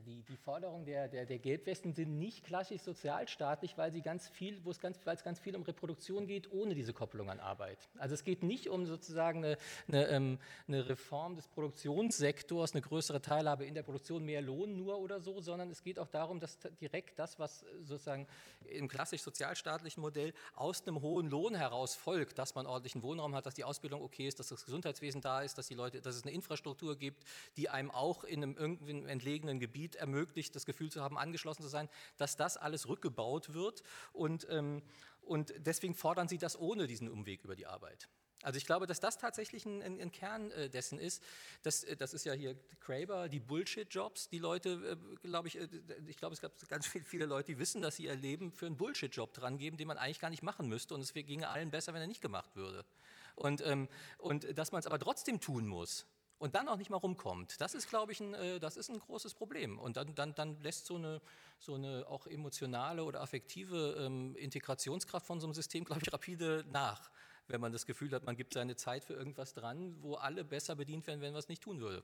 die, 0.00 0.22
die 0.22 0.36
Forderungen 0.36 0.84
der, 0.84 1.08
der, 1.08 1.26
der, 1.26 1.38
Gelbwesten 1.38 1.92
sind 1.92 2.18
nicht 2.18 2.44
klassisch 2.44 2.80
sozialstaatlich, 2.82 3.76
weil, 3.76 3.92
sie 3.92 4.00
ganz 4.00 4.28
viel, 4.28 4.64
wo 4.64 4.70
es 4.70 4.80
ganz, 4.80 4.98
weil 5.04 5.16
es 5.16 5.22
ganz 5.22 5.38
viel 5.38 5.54
um 5.54 5.62
Reproduktion 5.62 6.26
geht, 6.26 6.50
ohne 6.50 6.74
diese 6.74 6.92
Kopplung 6.92 7.28
an 7.30 7.40
Arbeit. 7.40 7.88
Also 7.98 8.14
es 8.14 8.24
geht 8.24 8.42
nicht 8.42 8.68
um 8.68 8.86
sozusagen 8.86 9.44
eine, 9.44 9.58
eine, 9.88 10.06
ähm, 10.08 10.38
eine 10.66 10.88
Reform 10.88 11.36
des 11.36 11.48
Produktionssektors, 11.48 12.72
eine 12.72 12.80
größere 12.80 13.20
Teilhabe 13.20 13.66
in 13.66 13.74
der 13.74 13.82
Produktion, 13.82 14.24
mehr 14.24 14.40
Lohn 14.40 14.76
nur 14.76 14.98
oder 14.98 15.20
so, 15.20 15.40
sondern 15.40 15.70
es 15.70 15.82
geht 15.82 15.98
auch 15.98 16.08
darum, 16.08 16.40
dass 16.40 16.58
direkt 16.80 17.18
das, 17.18 17.38
was 17.38 17.64
sozusagen 17.82 18.26
im 18.64 18.88
klassisch 18.88 19.22
sozialstaatlichen 19.22 20.00
Modell 20.00 20.32
aus 20.54 20.86
einem 20.86 21.02
hohen 21.02 21.28
Lohn 21.28 21.54
heraus 21.54 21.94
folgt, 21.94 22.38
dass 22.38 22.54
man 22.54 22.66
ordentlichen 22.66 23.02
Wohnraum 23.02 23.34
hat, 23.34 23.46
dass 23.46 23.54
die 23.54 23.64
Ausbildung 23.64 24.02
okay 24.02 24.26
ist, 24.26 24.38
dass 24.38 24.48
das 24.48 24.64
Gesundheitswesen 24.64 25.20
da 25.20 25.42
ist, 25.42 25.58
dass 25.58 25.66
die 25.66 25.74
Leute, 25.74 26.00
dass 26.00 26.16
es 26.16 26.22
eine 26.22 26.32
Infrastruktur 26.32 26.96
gibt, 26.96 27.24
die 27.56 27.68
einem 27.68 27.90
auch 27.90 28.24
in 28.24 28.42
einem 28.42 28.56
irgendwie 28.56 28.92
entlegenen 29.06 29.60
Gebiet 29.60 29.81
Gebiet 29.82 29.96
ermöglicht, 29.96 30.54
das 30.54 30.64
Gefühl 30.64 30.90
zu 30.90 31.02
haben, 31.02 31.18
angeschlossen 31.18 31.62
zu 31.62 31.68
sein, 31.68 31.88
dass 32.16 32.36
das 32.36 32.56
alles 32.56 32.88
rückgebaut 32.88 33.52
wird. 33.52 33.82
Und, 34.12 34.46
ähm, 34.48 34.82
und 35.22 35.52
deswegen 35.58 35.94
fordern 35.94 36.28
sie 36.28 36.38
das 36.38 36.58
ohne 36.58 36.86
diesen 36.86 37.08
Umweg 37.08 37.42
über 37.42 37.56
die 37.56 37.66
Arbeit. 37.66 38.08
Also 38.42 38.56
ich 38.56 38.66
glaube, 38.66 38.86
dass 38.86 38.98
das 38.98 39.18
tatsächlich 39.18 39.66
ein, 39.66 39.82
ein, 39.82 40.00
ein 40.00 40.12
Kern 40.12 40.50
äh, 40.52 40.68
dessen 40.68 40.98
ist. 40.98 41.22
Das, 41.62 41.84
äh, 41.84 41.96
das 41.96 42.14
ist 42.14 42.24
ja 42.24 42.32
hier 42.32 42.56
Kraber, 42.80 43.28
die 43.28 43.40
Bullshit-Jobs. 43.40 44.28
Die 44.28 44.38
Leute, 44.38 44.98
äh, 45.22 45.26
glaube 45.26 45.48
ich, 45.48 45.58
ich 46.06 46.16
glaube, 46.16 46.34
es 46.34 46.40
gab 46.40 46.52
ganz 46.68 46.86
viel, 46.86 47.04
viele 47.04 47.26
Leute, 47.26 47.52
die 47.52 47.58
wissen, 47.58 47.82
dass 47.82 47.96
sie 47.96 48.04
ihr 48.04 48.14
Leben 48.14 48.52
für 48.52 48.66
einen 48.66 48.76
Bullshit-Job 48.76 49.32
dran 49.32 49.58
geben, 49.58 49.76
den 49.76 49.88
man 49.88 49.98
eigentlich 49.98 50.20
gar 50.20 50.30
nicht 50.30 50.42
machen 50.42 50.68
müsste. 50.68 50.94
Und 50.94 51.00
es 51.00 51.12
ginge 51.12 51.48
allen 51.48 51.70
besser, 51.70 51.92
wenn 51.94 52.00
er 52.00 52.08
nicht 52.08 52.22
gemacht 52.22 52.54
würde. 52.54 52.84
Und, 53.34 53.64
ähm, 53.64 53.88
und 54.18 54.56
dass 54.58 54.72
man 54.72 54.80
es 54.80 54.86
aber 54.86 54.98
trotzdem 54.98 55.40
tun 55.40 55.66
muss 55.66 56.06
und 56.42 56.56
dann 56.56 56.66
auch 56.66 56.76
nicht 56.76 56.90
mal 56.90 56.96
rumkommt, 56.96 57.60
das 57.60 57.72
ist, 57.72 57.88
glaube 57.88 58.10
ich, 58.10 58.18
ein, 58.18 58.34
äh, 58.34 58.58
das 58.58 58.76
ist 58.76 58.90
ein 58.90 58.98
großes 58.98 59.34
Problem. 59.34 59.78
Und 59.78 59.96
dann, 59.96 60.12
dann, 60.16 60.34
dann 60.34 60.60
lässt 60.60 60.86
so 60.86 60.96
eine, 60.96 61.20
so 61.60 61.74
eine 61.74 62.04
auch 62.08 62.26
emotionale 62.26 63.04
oder 63.04 63.20
affektive 63.20 63.96
ähm, 64.00 64.34
Integrationskraft 64.34 65.24
von 65.24 65.38
so 65.38 65.46
einem 65.46 65.54
System, 65.54 65.84
glaube 65.84 66.02
ich, 66.04 66.12
rapide 66.12 66.64
nach, 66.72 67.12
wenn 67.46 67.60
man 67.60 67.70
das 67.70 67.86
Gefühl 67.86 68.10
hat, 68.10 68.24
man 68.24 68.34
gibt 68.34 68.54
seine 68.54 68.74
Zeit 68.74 69.04
für 69.04 69.14
irgendwas 69.14 69.54
dran, 69.54 69.94
wo 70.00 70.14
alle 70.14 70.42
besser 70.42 70.74
bedient 70.74 71.06
werden, 71.06 71.20
wenn 71.20 71.32
man 71.32 71.38
es 71.38 71.48
nicht 71.48 71.62
tun 71.62 71.78
würde. 71.78 72.02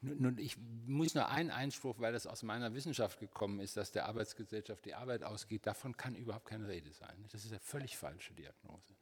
Nun, 0.00 0.38
ich 0.38 0.56
muss 0.86 1.14
nur 1.14 1.28
einen 1.28 1.50
Einspruch, 1.50 2.00
weil 2.00 2.14
das 2.14 2.26
aus 2.26 2.42
meiner 2.42 2.72
Wissenschaft 2.72 3.20
gekommen 3.20 3.60
ist, 3.60 3.76
dass 3.76 3.92
der 3.92 4.06
Arbeitsgesellschaft 4.06 4.86
die 4.86 4.94
Arbeit 4.94 5.22
ausgeht, 5.22 5.66
davon 5.66 5.94
kann 5.98 6.14
überhaupt 6.14 6.46
keine 6.46 6.66
Rede 6.66 6.94
sein. 6.94 7.26
Das 7.30 7.44
ist 7.44 7.50
eine 7.50 7.60
völlig 7.60 7.98
falsche 7.98 8.32
Diagnose. 8.32 8.94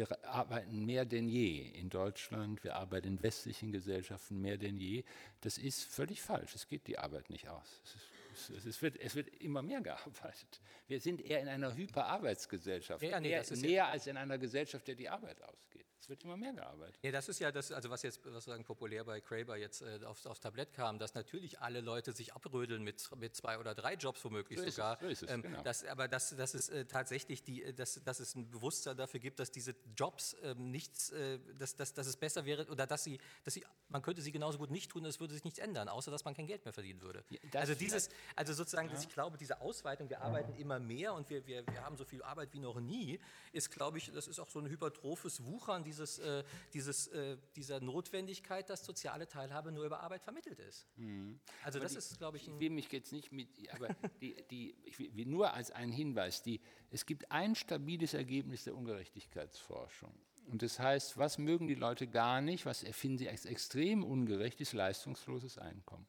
Wir 0.00 0.24
arbeiten 0.24 0.86
mehr 0.86 1.04
denn 1.04 1.28
je 1.28 1.60
in 1.60 1.90
Deutschland, 1.90 2.64
wir 2.64 2.76
arbeiten 2.76 3.08
in 3.08 3.22
westlichen 3.22 3.70
Gesellschaften 3.70 4.40
mehr 4.40 4.56
denn 4.56 4.78
je. 4.78 5.04
Das 5.42 5.58
ist 5.58 5.84
völlig 5.84 6.22
falsch. 6.22 6.54
Es 6.54 6.66
geht 6.66 6.86
die 6.86 6.98
Arbeit 6.98 7.28
nicht 7.28 7.50
aus. 7.50 7.82
Es 7.84 7.96
ist 7.96 8.09
es, 8.48 8.80
wird, 8.80 8.96
es 8.96 9.14
wird 9.14 9.28
immer 9.40 9.62
mehr 9.62 9.80
gearbeitet. 9.80 10.60
Wir 10.86 11.00
sind 11.00 11.20
eher 11.20 11.40
in 11.40 11.48
einer 11.48 11.74
Hyperarbeitsgesellschaft, 11.74 13.02
ja, 13.02 13.20
nee, 13.20 13.30
eher, 13.30 13.44
näher 13.56 13.70
ja 13.70 13.88
als 13.88 14.06
in 14.06 14.16
einer 14.16 14.38
Gesellschaft, 14.38 14.88
der 14.88 14.94
die 14.94 15.08
Arbeit 15.08 15.42
ausgeht. 15.42 15.90
Es 16.00 16.08
wird 16.08 16.24
immer 16.24 16.36
mehr 16.36 16.54
gearbeitet. 16.54 16.98
Ja, 17.02 17.12
das 17.12 17.28
ist 17.28 17.40
ja 17.40 17.52
das, 17.52 17.72
also 17.72 17.90
was 17.90 18.02
jetzt 18.02 18.20
was 18.24 18.44
sagen, 18.44 18.64
populär 18.64 19.04
bei 19.04 19.20
Kraber 19.20 19.58
jetzt 19.58 19.82
äh, 19.82 20.00
aufs, 20.06 20.26
aufs, 20.26 20.40
Tablett 20.40 20.72
kam, 20.72 20.98
dass 20.98 21.14
natürlich 21.14 21.60
alle 21.60 21.82
Leute 21.82 22.12
sich 22.12 22.32
abrödeln 22.32 22.82
mit, 22.82 23.06
mit 23.16 23.36
zwei 23.36 23.58
oder 23.58 23.74
drei 23.74 23.94
Jobs 23.94 24.24
womöglich 24.24 24.58
so 24.58 24.70
sogar. 24.70 24.94
Es, 24.94 25.00
so 25.00 25.08
ist 25.08 25.22
es, 25.24 25.30
ähm, 25.30 25.42
genau. 25.42 25.62
das, 25.62 25.84
aber 25.84 26.08
dass, 26.08 26.34
dass 26.34 26.54
es 26.54 26.70
äh, 26.70 26.86
tatsächlich 26.86 27.44
die, 27.44 27.64
äh, 27.64 27.74
dass, 27.74 28.02
dass 28.02 28.18
es 28.18 28.34
ein 28.34 28.50
Bewusstsein 28.50 28.96
dafür 28.96 29.20
gibt, 29.20 29.40
dass 29.40 29.50
diese 29.50 29.74
Jobs 29.94 30.34
ähm, 30.42 30.70
nichts, 30.70 31.10
äh, 31.10 31.38
dass, 31.58 31.76
dass, 31.76 31.92
dass 31.92 32.06
es 32.06 32.16
besser 32.16 32.46
wäre 32.46 32.66
oder 32.68 32.86
dass 32.86 33.04
sie, 33.04 33.18
dass 33.44 33.52
sie, 33.52 33.64
man 33.88 34.00
könnte 34.00 34.22
sie 34.22 34.32
genauso 34.32 34.56
gut 34.56 34.70
nicht 34.70 34.90
tun, 34.90 35.04
es 35.04 35.20
würde 35.20 35.34
sich 35.34 35.44
nichts 35.44 35.58
ändern, 35.58 35.90
außer 35.90 36.10
dass 36.10 36.24
man 36.24 36.32
kein 36.34 36.46
Geld 36.46 36.64
mehr 36.64 36.72
verdienen 36.72 37.02
würde. 37.02 37.24
Ja, 37.28 37.60
also 37.60 37.74
dieses, 37.74 38.08
also 38.36 38.52
sozusagen, 38.52 38.88
ja. 38.88 38.98
ich 38.98 39.08
glaube, 39.08 39.36
diese 39.36 39.60
Ausweitung, 39.60 40.08
wir 40.08 40.20
arbeiten 40.20 40.54
immer 40.54 40.78
mehr 40.78 41.14
und 41.14 41.28
wir, 41.30 41.46
wir, 41.46 41.66
wir 41.66 41.84
haben 41.84 41.96
so 41.96 42.04
viel 42.04 42.22
Arbeit 42.22 42.52
wie 42.52 42.60
noch 42.60 42.80
nie, 42.80 43.18
ist, 43.52 43.70
glaube 43.70 43.98
ich, 43.98 44.10
das 44.12 44.28
ist 44.28 44.38
auch 44.38 44.48
so 44.48 44.58
ein 44.60 44.68
hypertrophes 44.68 45.44
Wuchern 45.44 45.84
dieses, 45.84 46.18
äh, 46.18 46.44
dieses, 46.72 47.08
äh, 47.08 47.36
dieser 47.56 47.80
Notwendigkeit, 47.80 48.68
dass 48.70 48.84
soziale 48.84 49.28
Teilhabe 49.28 49.72
nur 49.72 49.84
über 49.84 50.00
Arbeit 50.00 50.22
vermittelt 50.22 50.58
ist. 50.60 50.86
Mhm. 50.96 51.40
Also 51.64 51.78
aber 51.78 51.84
das 51.84 51.92
die, 51.92 51.98
ist, 51.98 52.18
glaube 52.18 52.36
ich, 52.36 52.46
ein... 52.48 52.54
Ich 52.54 52.60
will 52.60 52.70
mich 52.70 52.90
jetzt 52.92 53.12
nicht 53.12 53.32
mit, 53.32 53.48
aber 53.72 53.88
die, 54.20 54.36
die, 54.50 54.76
will, 55.14 55.26
nur 55.26 55.52
als 55.54 55.70
einen 55.70 55.92
Hinweis, 55.92 56.42
die, 56.42 56.60
es 56.90 57.06
gibt 57.06 57.30
ein 57.30 57.54
stabiles 57.54 58.14
Ergebnis 58.14 58.64
der 58.64 58.76
Ungerechtigkeitsforschung. 58.76 60.14
Und 60.46 60.62
das 60.62 60.78
heißt, 60.78 61.16
was 61.16 61.38
mögen 61.38 61.68
die 61.68 61.74
Leute 61.74 62.08
gar 62.08 62.40
nicht, 62.40 62.66
was 62.66 62.82
erfinden 62.82 63.18
sie 63.18 63.28
als 63.28 63.44
extrem 63.44 64.02
ungerecht, 64.02 64.60
ist 64.60 64.72
leistungsloses 64.72 65.58
Einkommen. 65.58 66.06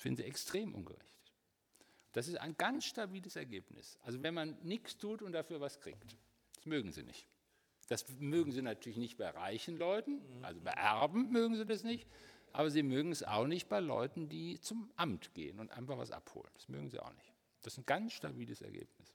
Finden 0.00 0.16
sie 0.16 0.24
extrem 0.24 0.74
ungerecht. 0.74 1.30
Das 2.12 2.26
ist 2.26 2.36
ein 2.36 2.56
ganz 2.56 2.86
stabiles 2.86 3.36
Ergebnis. 3.36 3.98
Also 4.02 4.22
wenn 4.22 4.32
man 4.32 4.56
nichts 4.62 4.96
tut 4.96 5.20
und 5.20 5.32
dafür 5.32 5.60
was 5.60 5.78
kriegt, 5.78 6.16
das 6.54 6.64
mögen 6.64 6.90
sie 6.90 7.02
nicht. 7.02 7.28
Das 7.88 8.08
mögen 8.18 8.50
sie 8.50 8.62
natürlich 8.62 8.96
nicht 8.96 9.18
bei 9.18 9.28
reichen 9.28 9.76
Leuten, 9.76 10.22
also 10.42 10.58
bei 10.62 10.70
Erben 10.70 11.30
mögen 11.30 11.54
sie 11.54 11.66
das 11.66 11.84
nicht, 11.84 12.08
aber 12.52 12.70
sie 12.70 12.82
mögen 12.82 13.12
es 13.12 13.22
auch 13.22 13.46
nicht 13.46 13.68
bei 13.68 13.78
Leuten, 13.80 14.30
die 14.30 14.58
zum 14.60 14.90
Amt 14.96 15.34
gehen 15.34 15.60
und 15.60 15.70
einfach 15.70 15.98
was 15.98 16.12
abholen. 16.12 16.50
Das 16.54 16.70
mögen 16.70 16.88
sie 16.88 16.98
auch 16.98 17.12
nicht. 17.12 17.34
Das 17.60 17.74
ist 17.74 17.80
ein 17.80 17.86
ganz 17.86 18.14
stabiles 18.14 18.62
Ergebnis. 18.62 19.14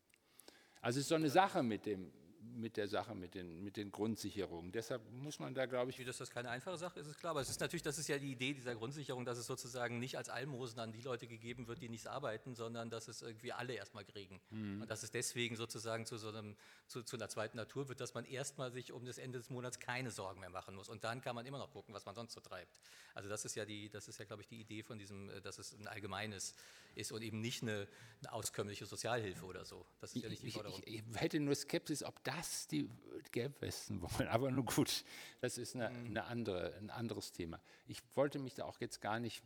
Also 0.82 1.00
es 1.00 1.06
ist 1.06 1.10
so 1.10 1.16
eine 1.16 1.32
Sache 1.32 1.64
mit 1.64 1.88
dem, 1.88 2.14
mit 2.54 2.78
der 2.78 2.88
Sache, 2.88 3.16
mit 3.16 3.34
den, 3.34 3.64
mit 3.64 3.78
den 3.78 3.92
Grundsicherungen. 3.92 4.72
Deshalb 4.72 5.02
muss 5.12 5.40
man 5.40 5.54
da, 5.54 5.66
glaube 5.66 5.92
ich. 5.92 6.00
Wie 6.00 6.06
das, 6.06 6.18
das 6.18 6.30
keine 6.30 6.50
einfache 6.50 6.78
Sache 6.78 7.00
ist, 7.00 7.08
ist 7.08 7.18
klar. 7.18 7.32
Aber 7.32 7.42
es 7.42 7.50
ist 7.50 7.60
natürlich, 7.60 7.84
das 7.84 7.98
ist 7.98 8.08
ja 8.08 8.18
die 8.18 8.32
Idee 8.32 8.54
dieser 8.54 8.76
Grundsicherung, 8.76 9.26
dass 9.26 9.38
es 9.38 9.48
sozusagen 9.48 10.00
nicht 10.00 10.18
als 10.18 10.30
Almosen 10.30 10.80
an 10.80 10.92
die 10.92 11.02
Leute 11.02 11.28
gegeben 11.28 11.68
wird, 11.68 11.82
die 11.82 11.90
nichts 11.90 12.08
arbeiten, 12.08 12.56
sondern 12.56 12.90
dass 12.90 13.08
es 13.08 13.22
irgendwie 13.22 13.52
alle 13.52 13.74
erstmal 13.74 14.06
kriegen. 14.06 14.40
Mhm. 14.50 14.82
Und 14.82 14.90
dass 14.90 15.04
es 15.04 15.12
deswegen 15.12 15.56
sozusagen 15.56 16.06
zu 16.06 16.18
so 16.18 16.30
einem, 16.30 16.56
zu, 16.88 17.04
zu 17.04 17.16
einer 17.16 17.30
zweiten 17.30 17.58
Natur 17.58 17.90
wird, 17.90 18.00
dass 18.00 18.14
man 18.14 18.26
erstmal 18.26 18.72
sich 18.72 18.92
um 18.92 19.06
das 19.06 19.18
Ende 19.18 19.38
des 19.38 19.50
Monats 19.50 19.80
keine 19.80 20.12
Sorgen 20.12 20.40
mehr 20.40 20.50
machen 20.50 20.76
muss. 20.76 20.90
Und 20.90 21.04
dann 21.04 21.22
kann 21.22 21.36
man 21.36 21.46
immer 21.46 21.58
noch 21.58 21.72
gucken, 21.72 21.94
was 21.94 22.06
man 22.06 22.16
sonst 22.16 22.34
so 22.34 22.42
treibt. 22.42 22.80
Also 23.14 23.30
das 23.30 23.46
ist 23.46 23.56
ja 23.56 23.66
die, 23.66 23.90
das 23.90 24.08
ist 24.08 24.20
ja, 24.20 24.26
glaube 24.26 24.42
ich, 24.42 24.48
die 24.48 24.60
Idee 24.60 24.84
von 24.84 25.00
diesem, 25.00 25.30
äh, 25.30 25.42
dass 25.42 25.58
es 25.58 25.74
ein 25.74 25.88
allgemeines 25.88 26.54
ist 26.96 27.12
und 27.12 27.22
eben 27.22 27.42
nicht 27.42 27.62
eine, 27.62 27.88
eine 28.22 28.34
auskömmliche 28.34 28.86
Sozialhilfe 28.86 29.46
oder 29.46 29.66
so. 29.66 29.86
Das 30.00 30.16
ist 30.16 30.24
ja 30.24 30.30
nicht 30.30 30.44
die 30.44 30.52
Forderung. 30.52 30.82
Ich, 30.86 30.96
ich, 30.96 31.04
ich 31.08 31.22
hätte 31.22 31.40
nur 31.40 31.56
Skepsis, 31.56 32.04
ob 32.04 32.24
das 32.36 32.68
die 32.68 32.90
Gelbwesten 33.32 34.02
wollen. 34.02 34.28
Aber 34.30 34.52
nur 34.52 34.66
gut, 34.66 35.04
das 35.42 35.58
ist 35.58 35.76
eine, 35.76 35.90
mhm. 35.90 36.06
eine 36.08 36.26
andere, 36.26 36.76
ein 36.76 36.90
anderes 36.90 37.32
Thema. 37.32 37.60
Ich 37.88 38.02
wollte 38.16 38.40
mich 38.40 38.56
da 38.56 38.66
auch 38.66 38.80
jetzt 38.80 39.02
gar 39.02 39.20
nicht 39.20 39.44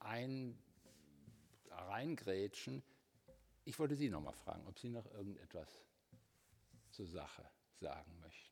ein, 0.00 0.58
reingrätschen. 1.70 2.82
Ich 3.64 3.78
wollte 3.78 3.96
Sie 3.96 4.10
noch 4.10 4.20
mal 4.20 4.32
fragen, 4.32 4.66
ob 4.66 4.78
Sie 4.78 4.90
noch 4.90 5.06
irgendetwas 5.12 5.68
zur 6.90 7.06
Sache 7.06 7.48
sagen 7.80 8.18
möchten. 8.20 8.43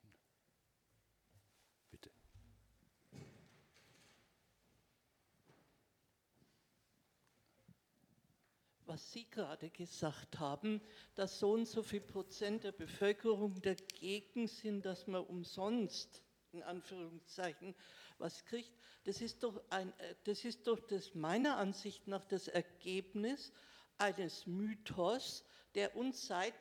Was 8.93 9.11
Sie 9.11 9.25
gerade 9.31 9.71
gesagt 9.71 10.39
haben, 10.39 10.83
dass 11.15 11.39
so 11.39 11.53
und 11.53 11.65
so 11.67 11.83
viel 11.83 12.03
Prozent 12.03 12.65
der 12.65 12.73
Bevölkerung 12.73 13.59
dagegen 13.63 14.47
sind, 14.47 14.85
dass 14.85 15.07
man 15.07 15.25
umsonst, 15.25 16.21
in 16.53 16.63
Anführungszeichen, 16.63 17.75
was 18.19 18.45
kriegt, 18.45 18.71
das 19.05 19.23
ist 19.23 19.43
doch, 19.43 19.63
ein, 19.71 19.95
das 20.25 20.45
ist 20.45 20.67
doch 20.67 20.79
das, 20.79 21.15
meiner 21.15 21.57
Ansicht 21.57 22.07
nach 22.07 22.27
das 22.27 22.49
Ergebnis 22.49 23.51
eines 23.97 24.47
Mythos, 24.47 25.43
der 25.75 25.97
uns 25.97 26.27
seit, 26.27 26.53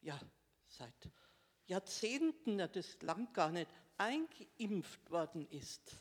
ja, 0.00 0.18
seit 0.66 1.10
Jahrzehnten, 1.66 2.58
ja, 2.58 2.68
das 2.68 3.02
lang 3.02 3.30
gar 3.34 3.50
nicht, 3.50 3.70
eingeimpft 3.98 5.10
worden 5.10 5.46
ist. 5.50 5.94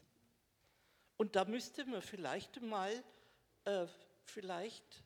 Und 1.18 1.36
da 1.36 1.44
müsste 1.44 1.84
man 1.84 2.02
vielleicht 2.02 2.62
mal 2.62 3.04
äh, 3.66 3.86
vielleicht 4.30 5.04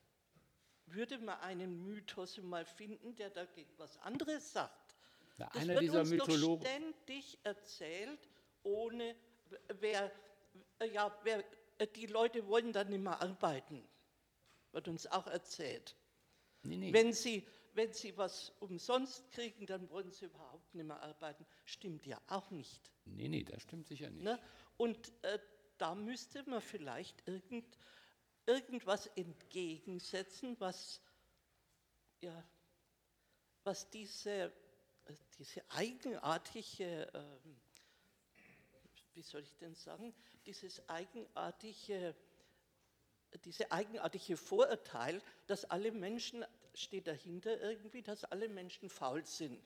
würde 0.86 1.18
man 1.18 1.40
einen 1.40 1.84
Mythos 1.84 2.38
mal 2.42 2.66
finden, 2.66 3.16
der 3.16 3.30
dagegen 3.30 3.72
was 3.78 3.98
anderes 4.00 4.54
sagt. 4.54 4.96
Ja, 5.38 5.50
das 5.54 5.64
einer 5.64 5.74
wird 5.74 5.84
dieser 5.84 6.00
uns 6.02 6.10
Mythologen. 6.10 6.64
Doch 6.64 6.70
ständig 6.70 7.40
erzählt, 7.44 8.30
ohne 8.64 9.16
wer, 9.80 10.12
ja, 10.92 11.18
wer, 11.24 11.44
die 11.96 12.06
Leute 12.06 12.48
wollen 12.48 12.72
dann 12.72 12.90
nicht 12.90 13.02
mehr 13.02 13.22
arbeiten, 13.22 13.84
wird 14.72 14.88
uns 14.88 15.08
auch 15.08 15.28
erzählt. 15.28 15.96
Nee, 16.64 16.78
nee. 16.78 16.94
Wenn, 16.94 17.14
sie, 17.14 17.48
wenn 17.74 17.92
sie 17.92 18.16
was 18.18 18.52
umsonst 18.60 19.32
kriegen, 19.32 19.66
dann 19.66 19.90
wollen 19.90 20.12
sie 20.12 20.26
überhaupt 20.26 20.74
nicht 20.76 20.86
mehr 20.86 21.02
arbeiten. 21.02 21.46
Stimmt 21.66 22.06
ja 22.06 22.22
auch 22.28 22.52
nicht. 22.52 22.92
Nee, 23.06 23.28
nee, 23.28 23.44
das 23.44 23.64
stimmt 23.64 23.88
sicher 23.88 24.10
nicht. 24.10 24.24
Ne? 24.24 24.40
Und 24.78 25.12
äh, 25.24 25.40
da 25.78 25.96
müsste 25.96 26.48
man 26.50 26.62
vielleicht 26.62 27.28
irgend 27.28 27.78
irgendwas 28.46 29.08
entgegensetzen, 29.16 30.60
was, 30.60 31.02
ja, 32.22 32.44
was 33.64 33.90
diese, 33.90 34.52
diese 35.38 35.64
eigenartige, 35.70 37.10
ähm, 37.14 37.62
wie 39.14 39.22
soll 39.22 39.44
ich 39.44 39.56
denn 39.58 39.76
sagen, 39.76 40.14
dieses 40.46 40.88
eigenartige, 40.90 42.16
diese 43.46 43.72
eigenartige 43.72 44.38
Vorurteil, 44.38 45.22
dass 45.48 45.66
alle 45.66 45.92
Menschen, 45.92 46.46
steht 46.76 47.08
dahinter 47.08 47.62
irgendwie, 47.62 48.02
dass 48.02 48.24
alle 48.26 48.50
Menschen 48.50 48.90
faul 48.90 49.26
sind. 49.26 49.62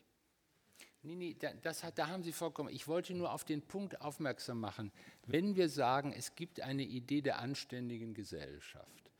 Nee, 1.03 1.15
nee, 1.15 1.37
das, 1.61 1.85
da 1.95 2.07
haben 2.07 2.23
Sie 2.23 2.31
vollkommen. 2.31 2.69
Ich 2.69 2.87
wollte 2.87 3.13
nur 3.13 3.31
auf 3.31 3.43
den 3.43 3.61
Punkt 3.61 4.01
aufmerksam 4.01 4.59
machen. 4.59 4.91
Wenn 5.25 5.55
wir 5.55 5.69
sagen, 5.69 6.11
es 6.11 6.35
gibt 6.35 6.61
eine 6.61 6.83
Idee 6.83 7.21
der 7.21 7.39
anständigen 7.39 8.13
Gesellschaft, 8.13 9.11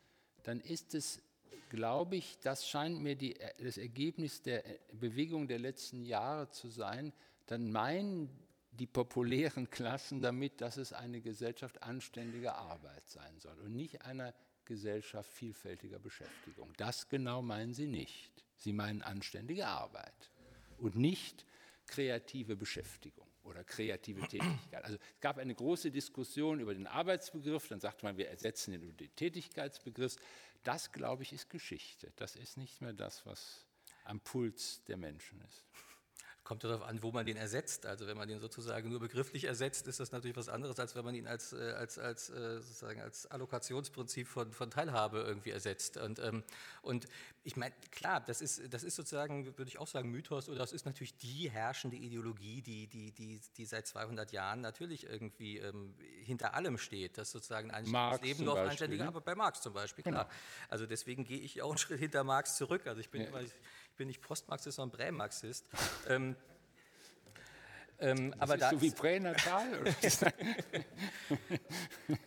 dann 0.44 0.60
ist 0.60 0.96
es, 0.96 1.22
glaube 1.70 2.16
ich, 2.16 2.40
das 2.40 2.68
scheint 2.68 3.02
mir 3.02 3.16
die, 3.16 3.36
das 3.60 3.78
Ergebnis 3.78 4.42
der 4.42 4.64
Bewegung 4.92 5.48
der 5.48 5.60
letzten 5.60 6.06
Jahre 6.06 6.50
zu 6.50 6.70
sein, 6.70 7.14
dann 7.46 7.72
meinen 7.72 8.30
die 8.72 8.88
populären 8.88 9.70
Klassen 9.70 10.22
damit, 10.22 10.62
dass 10.62 10.78
es 10.78 10.94
eine 10.94 11.22
Gesellschaft 11.22 11.82
anständiger 11.84 12.58
Arbeit 12.58 13.08
sein 13.10 13.40
soll 13.40 13.58
und 13.60 13.76
nicht 13.76 14.04
eine 14.04 14.34
Gesellschaft 14.66 15.32
vielfältiger 15.32 16.00
Beschäftigung. 16.00 16.74
Das 16.78 17.10
genau 17.10 17.42
meinen 17.42 17.74
Sie 17.74 17.88
nicht. 17.88 18.32
Sie 18.58 18.74
meinen 18.74 19.02
anständige 19.02 19.68
Arbeit 19.68 20.32
und 20.78 20.96
nicht 20.96 21.46
kreative 21.88 22.56
Beschäftigung 22.56 23.28
oder 23.44 23.64
kreative 23.64 24.22
Tätigkeit. 24.22 24.84
Also 24.84 24.98
es 24.98 25.20
gab 25.22 25.38
eine 25.38 25.56
große 25.56 25.90
Diskussion 25.90 26.60
über 26.60 26.74
den 26.74 26.88
Arbeitsbegriff, 26.88 27.68
dann 27.70 27.80
sagte 27.80 28.06
man, 28.06 28.18
wir 28.18 28.30
ersetzen 28.30 28.72
den 28.72 28.84
über 28.84 28.94
den 28.94 29.16
Tätigkeitsbegriff. 29.16 30.18
Das, 30.64 30.92
glaube 30.92 31.24
ich, 31.24 31.34
ist 31.34 31.50
Geschichte. 31.50 32.12
Das 32.18 32.36
ist 32.36 32.58
nicht 32.58 32.82
mehr 32.82 32.94
das, 32.94 33.26
was 33.26 33.66
am 34.04 34.20
Puls 34.20 34.84
der 34.86 34.98
Menschen 34.98 35.42
ist. 35.42 35.66
Kommt 36.48 36.64
darauf 36.64 36.82
an, 36.84 37.04
wo 37.04 37.12
man 37.12 37.26
den 37.26 37.36
ersetzt. 37.36 37.86
Also 37.86 38.08
wenn 38.08 38.16
man 38.16 38.30
den 38.30 38.40
sozusagen 38.40 38.90
nur 38.90 39.02
begrifflich 39.02 39.44
ersetzt, 39.44 39.86
ist 39.86 40.00
das 40.00 40.14
natürlich 40.14 40.38
was 40.38 40.48
anderes, 40.48 40.80
als 40.80 40.96
wenn 40.96 41.04
man 41.04 41.14
ihn 41.14 41.28
als, 41.28 41.52
äh, 41.52 41.74
als, 41.74 42.00
als, 42.00 42.30
äh, 42.30 42.62
sozusagen 42.62 43.02
als 43.02 43.26
Allokationsprinzip 43.26 44.30
von, 44.30 44.54
von 44.54 44.72
Teilhabe 44.72 45.20
irgendwie 45.28 45.50
ersetzt. 45.52 45.98
Und, 45.98 46.20
ähm, 46.20 46.44
und 46.82 47.08
ich 47.44 47.58
meine, 47.58 47.76
klar, 47.92 48.22
das 48.22 48.40
ist, 48.40 48.74
das 48.74 48.84
ist 48.84 48.96
sozusagen, 48.96 49.46
würde 49.58 49.68
ich 49.68 49.78
auch 49.78 49.88
sagen, 49.88 50.10
Mythos 50.10 50.48
oder 50.48 50.60
das 50.60 50.72
ist 50.72 50.86
natürlich 50.86 51.18
die 51.18 51.50
herrschende 51.50 51.98
Ideologie, 51.98 52.62
die, 52.62 52.88
die, 52.88 53.12
die, 53.12 53.42
die 53.58 53.66
seit 53.66 53.86
200 53.86 54.32
Jahren 54.32 54.62
natürlich 54.62 55.06
irgendwie 55.06 55.58
ähm, 55.58 55.96
hinter 56.24 56.54
allem 56.54 56.78
steht, 56.78 57.18
dass 57.18 57.32
sozusagen 57.32 57.72
ein 57.72 57.84
Leben 58.22 58.46
nur 58.46 58.54
auf 58.54 58.70
anständige 58.70 59.06
Arbeit 59.06 59.26
bei 59.26 59.36
Marx 59.36 59.60
zum 59.60 59.74
Beispiel, 59.74 60.04
klar. 60.04 60.24
Genau. 60.24 60.36
Also 60.70 60.86
deswegen 60.86 61.26
gehe 61.26 61.40
ich 61.40 61.62
auch 61.62 61.72
einen 61.72 61.78
Schritt 61.78 62.00
hinter 62.00 62.24
Marx 62.24 62.56
zurück. 62.56 62.88
Also 62.88 63.02
ich 63.02 63.10
bin 63.10 63.24
ja. 63.24 63.28
immer, 63.28 63.42
bin 63.98 64.08
nicht 64.08 64.22
Postmarxist, 64.22 64.78
sondern 64.78 64.98
Prämarxist. 64.98 65.70
ähm, 66.08 66.36
ähm, 68.00 68.34
aber 68.38 68.58
da 68.58 68.70
so 68.72 68.82
wie 68.82 68.92
pränatal? 68.92 69.66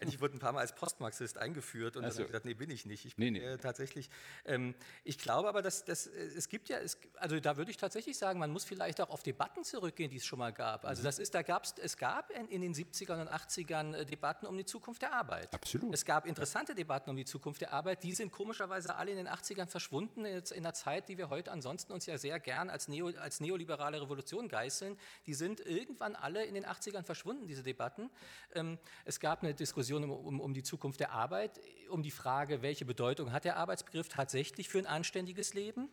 ich 0.00 0.20
wurde 0.20 0.36
ein 0.36 0.38
paar 0.40 0.52
Mal 0.52 0.60
als 0.60 0.74
Postmarxist 0.74 1.38
eingeführt 1.38 1.96
und 1.96 2.04
also. 2.04 2.18
dann 2.18 2.24
habe 2.24 2.26
ich 2.26 2.32
gesagt, 2.32 2.44
nee, 2.44 2.54
bin 2.54 2.70
ich 2.70 2.86
nicht. 2.86 3.04
Ich 3.04 3.16
bin 3.16 3.32
nee, 3.32 3.40
nee. 3.40 3.46
Äh, 3.46 3.58
tatsächlich. 3.58 4.10
Ähm, 4.44 4.74
ich 5.04 5.18
glaube 5.18 5.48
aber, 5.48 5.62
dass, 5.62 5.84
dass 5.84 6.06
äh, 6.06 6.10
es 6.36 6.48
gibt 6.48 6.68
ja, 6.68 6.78
es, 6.78 6.98
also 7.16 7.38
da 7.38 7.56
würde 7.56 7.70
ich 7.70 7.76
tatsächlich 7.76 8.18
sagen, 8.18 8.38
man 8.38 8.50
muss 8.50 8.64
vielleicht 8.64 9.00
auch 9.00 9.10
auf 9.10 9.22
Debatten 9.22 9.62
zurückgehen, 9.64 10.10
die 10.10 10.16
es 10.16 10.24
schon 10.24 10.38
mal 10.38 10.52
gab. 10.52 10.84
Also 10.84 11.02
mhm. 11.02 11.04
das 11.04 11.18
ist, 11.18 11.34
da 11.34 11.42
gab's, 11.42 11.74
es 11.80 11.96
gab 11.96 12.30
in, 12.30 12.48
in, 12.48 12.62
den 12.62 12.74
70ern 12.74 13.20
und 13.20 13.28
80ern 13.28 13.94
äh, 13.94 14.06
Debatten 14.06 14.46
um 14.46 14.56
die 14.56 14.64
Zukunft 14.64 15.02
der 15.02 15.12
Arbeit. 15.12 15.54
Absolut. 15.54 15.94
Es 15.94 16.04
gab 16.04 16.26
interessante 16.26 16.74
Debatten 16.74 17.10
um 17.10 17.16
die 17.16 17.24
Zukunft 17.24 17.60
der 17.60 17.72
Arbeit. 17.72 18.02
Die 18.02 18.12
sind 18.12 18.32
komischerweise 18.32 18.96
alle 18.96 19.12
in 19.12 19.16
den 19.16 19.28
80ern 19.28 19.66
verschwunden, 19.66 20.24
in 20.24 20.42
einer 20.50 20.74
Zeit, 20.74 21.08
die 21.08 21.16
wir 21.16 21.30
heute 21.30 21.52
ansonsten 21.52 21.92
uns 21.92 22.06
ja 22.06 22.18
sehr 22.18 22.40
gern 22.40 22.70
als, 22.70 22.88
Neo, 22.88 23.12
als 23.20 23.40
neoliberale 23.40 24.00
Revolution 24.00 24.48
geißeln. 24.48 24.98
Die 25.26 25.34
sind 25.34 25.59
irgendwann 25.64 26.14
alle 26.16 26.44
in 26.44 26.54
den 26.54 26.64
80ern 26.64 27.02
verschwunden, 27.02 27.46
diese 27.46 27.62
Debatten. 27.62 28.10
Ähm, 28.54 28.78
es 29.04 29.20
gab 29.20 29.42
eine 29.42 29.54
Diskussion 29.54 30.04
um, 30.04 30.10
um, 30.10 30.40
um 30.40 30.54
die 30.54 30.62
Zukunft 30.62 31.00
der 31.00 31.12
Arbeit, 31.12 31.60
um 31.88 32.02
die 32.02 32.10
Frage, 32.10 32.62
welche 32.62 32.84
Bedeutung 32.84 33.32
hat 33.32 33.44
der 33.44 33.56
Arbeitsbegriff 33.56 34.08
tatsächlich 34.08 34.68
für 34.68 34.78
ein 34.78 34.86
anständiges 34.86 35.54
Leben. 35.54 35.88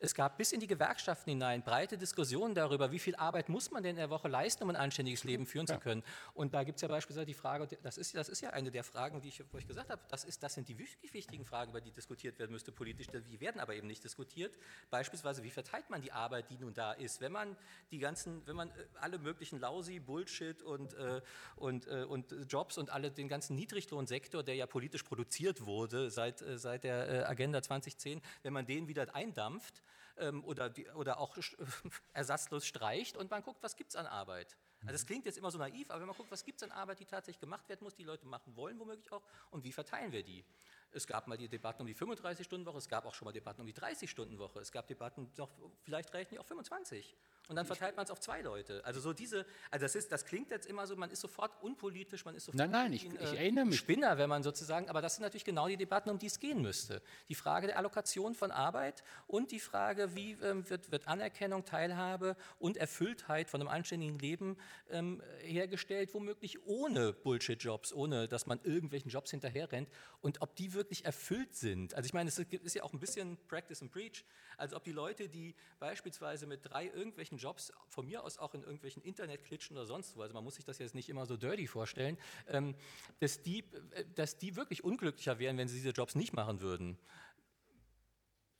Es 0.00 0.14
gab 0.14 0.38
bis 0.38 0.52
in 0.52 0.60
die 0.60 0.68
Gewerkschaften 0.68 1.30
hinein 1.30 1.62
breite 1.62 1.98
Diskussionen 1.98 2.54
darüber, 2.54 2.92
wie 2.92 3.00
viel 3.00 3.16
Arbeit 3.16 3.48
muss 3.48 3.72
man 3.72 3.82
denn 3.82 3.90
in 3.90 3.96
der 3.96 4.10
Woche 4.10 4.28
leisten, 4.28 4.62
um 4.62 4.70
ein 4.70 4.76
anständiges 4.76 5.24
Leben 5.24 5.44
führen 5.44 5.66
ja. 5.66 5.74
zu 5.74 5.80
können. 5.80 6.04
Und 6.34 6.54
da 6.54 6.62
gibt 6.62 6.76
es 6.76 6.82
ja 6.82 6.88
beispielsweise 6.88 7.26
die 7.26 7.34
Frage, 7.34 7.66
das 7.82 7.98
ist, 7.98 8.14
das 8.14 8.28
ist 8.28 8.40
ja 8.40 8.50
eine 8.50 8.70
der 8.70 8.84
Fragen, 8.84 9.20
die 9.20 9.28
ich 9.28 9.42
euch 9.52 9.66
gesagt 9.66 9.90
habe, 9.90 10.00
das, 10.08 10.24
ist, 10.24 10.42
das 10.42 10.54
sind 10.54 10.68
die 10.68 10.78
wirklich 10.78 11.12
wichtigen 11.14 11.44
Fragen, 11.44 11.70
über 11.70 11.80
die 11.80 11.90
diskutiert 11.90 12.38
werden 12.38 12.52
müsste 12.52 12.70
politisch, 12.70 13.08
die 13.08 13.40
werden 13.40 13.60
aber 13.60 13.74
eben 13.74 13.88
nicht 13.88 14.04
diskutiert. 14.04 14.56
Beispielsweise, 14.90 15.42
wie 15.42 15.50
verteilt 15.50 15.90
man 15.90 16.00
die 16.00 16.12
Arbeit, 16.12 16.48
die 16.50 16.58
nun 16.58 16.74
da 16.74 16.92
ist, 16.92 17.20
wenn 17.20 17.32
man 17.32 17.56
die 17.90 17.98
ganzen, 17.98 18.46
wenn 18.46 18.54
man 18.54 18.70
äh, 18.70 18.72
alle 19.00 19.18
möglichen 19.18 19.58
Lausi, 19.58 19.98
Bullshit 19.98 20.62
und, 20.62 20.94
äh, 20.94 21.20
und, 21.56 21.88
äh, 21.88 22.04
und 22.04 22.32
Jobs 22.48 22.78
und 22.78 22.90
alle, 22.90 23.10
den 23.10 23.28
ganzen 23.28 23.56
Niedriglohnsektor, 23.56 24.44
der 24.44 24.54
ja 24.54 24.66
politisch 24.66 25.02
produziert 25.02 25.66
wurde 25.66 26.10
seit, 26.10 26.40
äh, 26.42 26.56
seit 26.56 26.84
der 26.84 27.08
äh, 27.08 27.24
Agenda 27.24 27.60
2010, 27.62 28.20
wenn 28.42 28.52
man 28.52 28.64
den 28.64 28.86
wieder 28.86 29.12
eindampft, 29.14 29.82
ähm, 30.20 30.44
oder, 30.44 30.70
die, 30.70 30.88
oder 30.90 31.18
auch 31.18 31.36
ersatzlos 32.12 32.66
streicht 32.66 33.16
und 33.16 33.30
man 33.30 33.42
guckt, 33.42 33.62
was 33.62 33.76
gibt 33.76 33.90
es 33.90 33.96
an 33.96 34.06
Arbeit. 34.06 34.56
Also 34.80 34.92
das 34.92 35.06
klingt 35.06 35.24
jetzt 35.26 35.38
immer 35.38 35.50
so 35.50 35.58
naiv, 35.58 35.90
aber 35.90 36.00
wenn 36.00 36.06
man 36.06 36.16
guckt, 36.16 36.30
was 36.30 36.44
gibt 36.44 36.62
es 36.62 36.68
an 36.68 36.70
Arbeit, 36.70 37.00
die 37.00 37.04
tatsächlich 37.04 37.40
gemacht 37.40 37.68
werden 37.68 37.82
muss, 37.82 37.94
die 37.94 38.04
Leute 38.04 38.26
machen 38.26 38.54
wollen 38.56 38.78
womöglich 38.78 39.10
auch 39.10 39.22
und 39.50 39.64
wie 39.64 39.72
verteilen 39.72 40.12
wir 40.12 40.22
die. 40.22 40.44
Es 40.92 41.06
gab 41.06 41.26
mal 41.26 41.36
die 41.36 41.48
Debatten 41.48 41.82
um 41.82 41.86
die 41.86 41.94
35-Stunden-Woche, 41.94 42.78
es 42.78 42.88
gab 42.88 43.04
auch 43.06 43.14
schon 43.14 43.26
mal 43.26 43.32
Debatten 43.32 43.60
um 43.60 43.66
die 43.66 43.74
30-Stunden-Woche, 43.74 44.60
es 44.60 44.72
gab 44.72 44.86
Debatten, 44.86 45.30
noch, 45.36 45.50
vielleicht 45.82 46.12
reichen 46.14 46.30
die 46.34 46.38
auch 46.38 46.46
25. 46.46 47.16
Und 47.48 47.56
dann 47.56 47.64
verteilt 47.64 47.96
man 47.96 48.04
es 48.04 48.10
auf 48.10 48.20
zwei 48.20 48.42
Leute. 48.42 48.84
Also 48.84 49.00
so 49.00 49.14
diese, 49.14 49.46
also 49.70 49.84
das 49.84 49.94
ist, 49.94 50.12
das 50.12 50.26
klingt 50.26 50.50
jetzt 50.50 50.66
immer 50.66 50.86
so, 50.86 50.96
man 50.96 51.10
ist 51.10 51.20
sofort 51.20 51.50
unpolitisch, 51.62 52.26
man 52.26 52.34
ist 52.34 52.44
sofort 52.44 52.58
nein, 52.58 52.70
nein, 52.70 52.92
ich, 52.92 53.06
ein, 53.06 53.14
ich 53.14 53.32
äh, 53.32 53.36
erinnere 53.36 53.64
mich. 53.64 53.78
Spinner, 53.78 54.18
wenn 54.18 54.28
man 54.28 54.42
sozusagen, 54.42 54.90
aber 54.90 55.00
das 55.00 55.14
sind 55.14 55.22
natürlich 55.22 55.46
genau 55.46 55.66
die 55.66 55.78
Debatten, 55.78 56.10
um 56.10 56.18
die 56.18 56.26
es 56.26 56.40
gehen 56.40 56.60
müsste. 56.60 57.00
Die 57.30 57.34
Frage 57.34 57.68
der 57.68 57.78
Allokation 57.78 58.34
von 58.34 58.50
Arbeit 58.50 59.02
und 59.26 59.50
die 59.50 59.60
Frage, 59.60 60.14
wie 60.14 60.32
ähm, 60.42 60.68
wird, 60.68 60.92
wird, 60.92 61.08
Anerkennung, 61.08 61.64
Teilhabe 61.64 62.36
und 62.58 62.76
Erfülltheit 62.76 63.48
von 63.48 63.62
einem 63.62 63.70
anständigen 63.70 64.18
Leben 64.18 64.58
ähm, 64.90 65.22
hergestellt, 65.40 66.12
womöglich 66.12 66.66
ohne 66.66 67.14
Bullshit-Jobs, 67.14 67.94
ohne 67.94 68.28
dass 68.28 68.44
man 68.44 68.60
irgendwelchen 68.62 69.10
Jobs 69.10 69.30
hinterherrennt 69.30 69.88
und 70.20 70.42
ob 70.42 70.54
die 70.56 70.74
wirklich 70.78 71.04
erfüllt 71.04 71.54
sind. 71.54 71.92
Also 71.92 72.06
ich 72.06 72.14
meine, 72.14 72.28
es 72.28 72.38
ist 72.38 72.74
ja 72.74 72.82
auch 72.82 72.94
ein 72.94 72.98
bisschen 72.98 73.36
Practice 73.48 73.82
and 73.82 73.92
Preach, 73.92 74.24
also 74.56 74.76
ob 74.76 74.84
die 74.84 74.92
Leute, 74.92 75.28
die 75.28 75.54
beispielsweise 75.78 76.46
mit 76.46 76.60
drei 76.64 76.86
irgendwelchen 76.86 77.36
Jobs, 77.36 77.70
von 77.88 78.06
mir 78.06 78.24
aus 78.24 78.38
auch 78.38 78.54
in 78.54 78.62
irgendwelchen 78.62 79.02
Internetklitschen 79.02 79.76
oder 79.76 79.84
sonst 79.84 80.16
wo, 80.16 80.22
also 80.22 80.32
man 80.32 80.42
muss 80.42 80.54
sich 80.54 80.64
das 80.64 80.78
jetzt 80.78 80.94
nicht 80.94 81.10
immer 81.10 81.26
so 81.26 81.36
dirty 81.36 81.66
vorstellen, 81.66 82.16
ähm, 82.46 82.74
dass, 83.20 83.42
die, 83.42 83.64
äh, 83.90 84.04
dass 84.14 84.38
die 84.38 84.56
wirklich 84.56 84.82
unglücklicher 84.82 85.38
wären, 85.38 85.58
wenn 85.58 85.68
sie 85.68 85.76
diese 85.76 85.90
Jobs 85.90 86.14
nicht 86.14 86.32
machen 86.32 86.62
würden. 86.62 86.98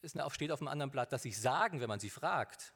Es 0.03 0.15
steht 0.31 0.53
auf 0.53 0.61
einem 0.61 0.69
anderen 0.69 0.91
Blatt, 0.91 1.13
dass 1.13 1.23
sie 1.23 1.33
sagen, 1.33 1.81
wenn 1.81 1.89
man 1.89 2.01
sie 2.01 2.11
fragt. 2.11 2.75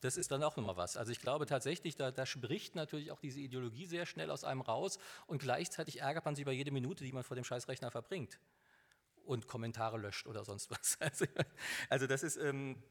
Das 0.00 0.16
ist 0.16 0.30
dann 0.30 0.42
auch 0.42 0.56
nochmal 0.56 0.76
was. 0.76 0.96
Also 0.96 1.12
ich 1.12 1.20
glaube 1.20 1.46
tatsächlich, 1.46 1.96
da, 1.96 2.10
da, 2.10 2.26
spricht 2.26 2.74
natürlich 2.74 3.10
auch 3.10 3.20
diese 3.20 3.40
Ideologie 3.40 3.86
sehr 3.86 4.06
schnell 4.06 4.30
aus 4.30 4.44
einem 4.44 4.60
raus 4.60 4.98
und 5.26 5.38
gleichzeitig 5.40 6.00
ärgert 6.00 6.24
man 6.24 6.34
sich 6.34 6.42
über 6.42 6.52
jede 6.52 6.70
Minute, 6.70 7.04
die 7.04 7.12
man 7.12 7.24
vor 7.24 7.34
dem 7.34 7.44
Scheißrechner 7.44 7.90
verbringt 7.90 8.38
und 9.24 9.46
Kommentare 9.48 9.98
löscht 9.98 10.26
oder 10.26 10.44
sonst 10.44 10.70
was. 10.70 10.98
Also, 11.00 11.26
also 11.88 12.06
das 12.06 12.22
ist, 12.22 12.36
ähm, 12.36 12.82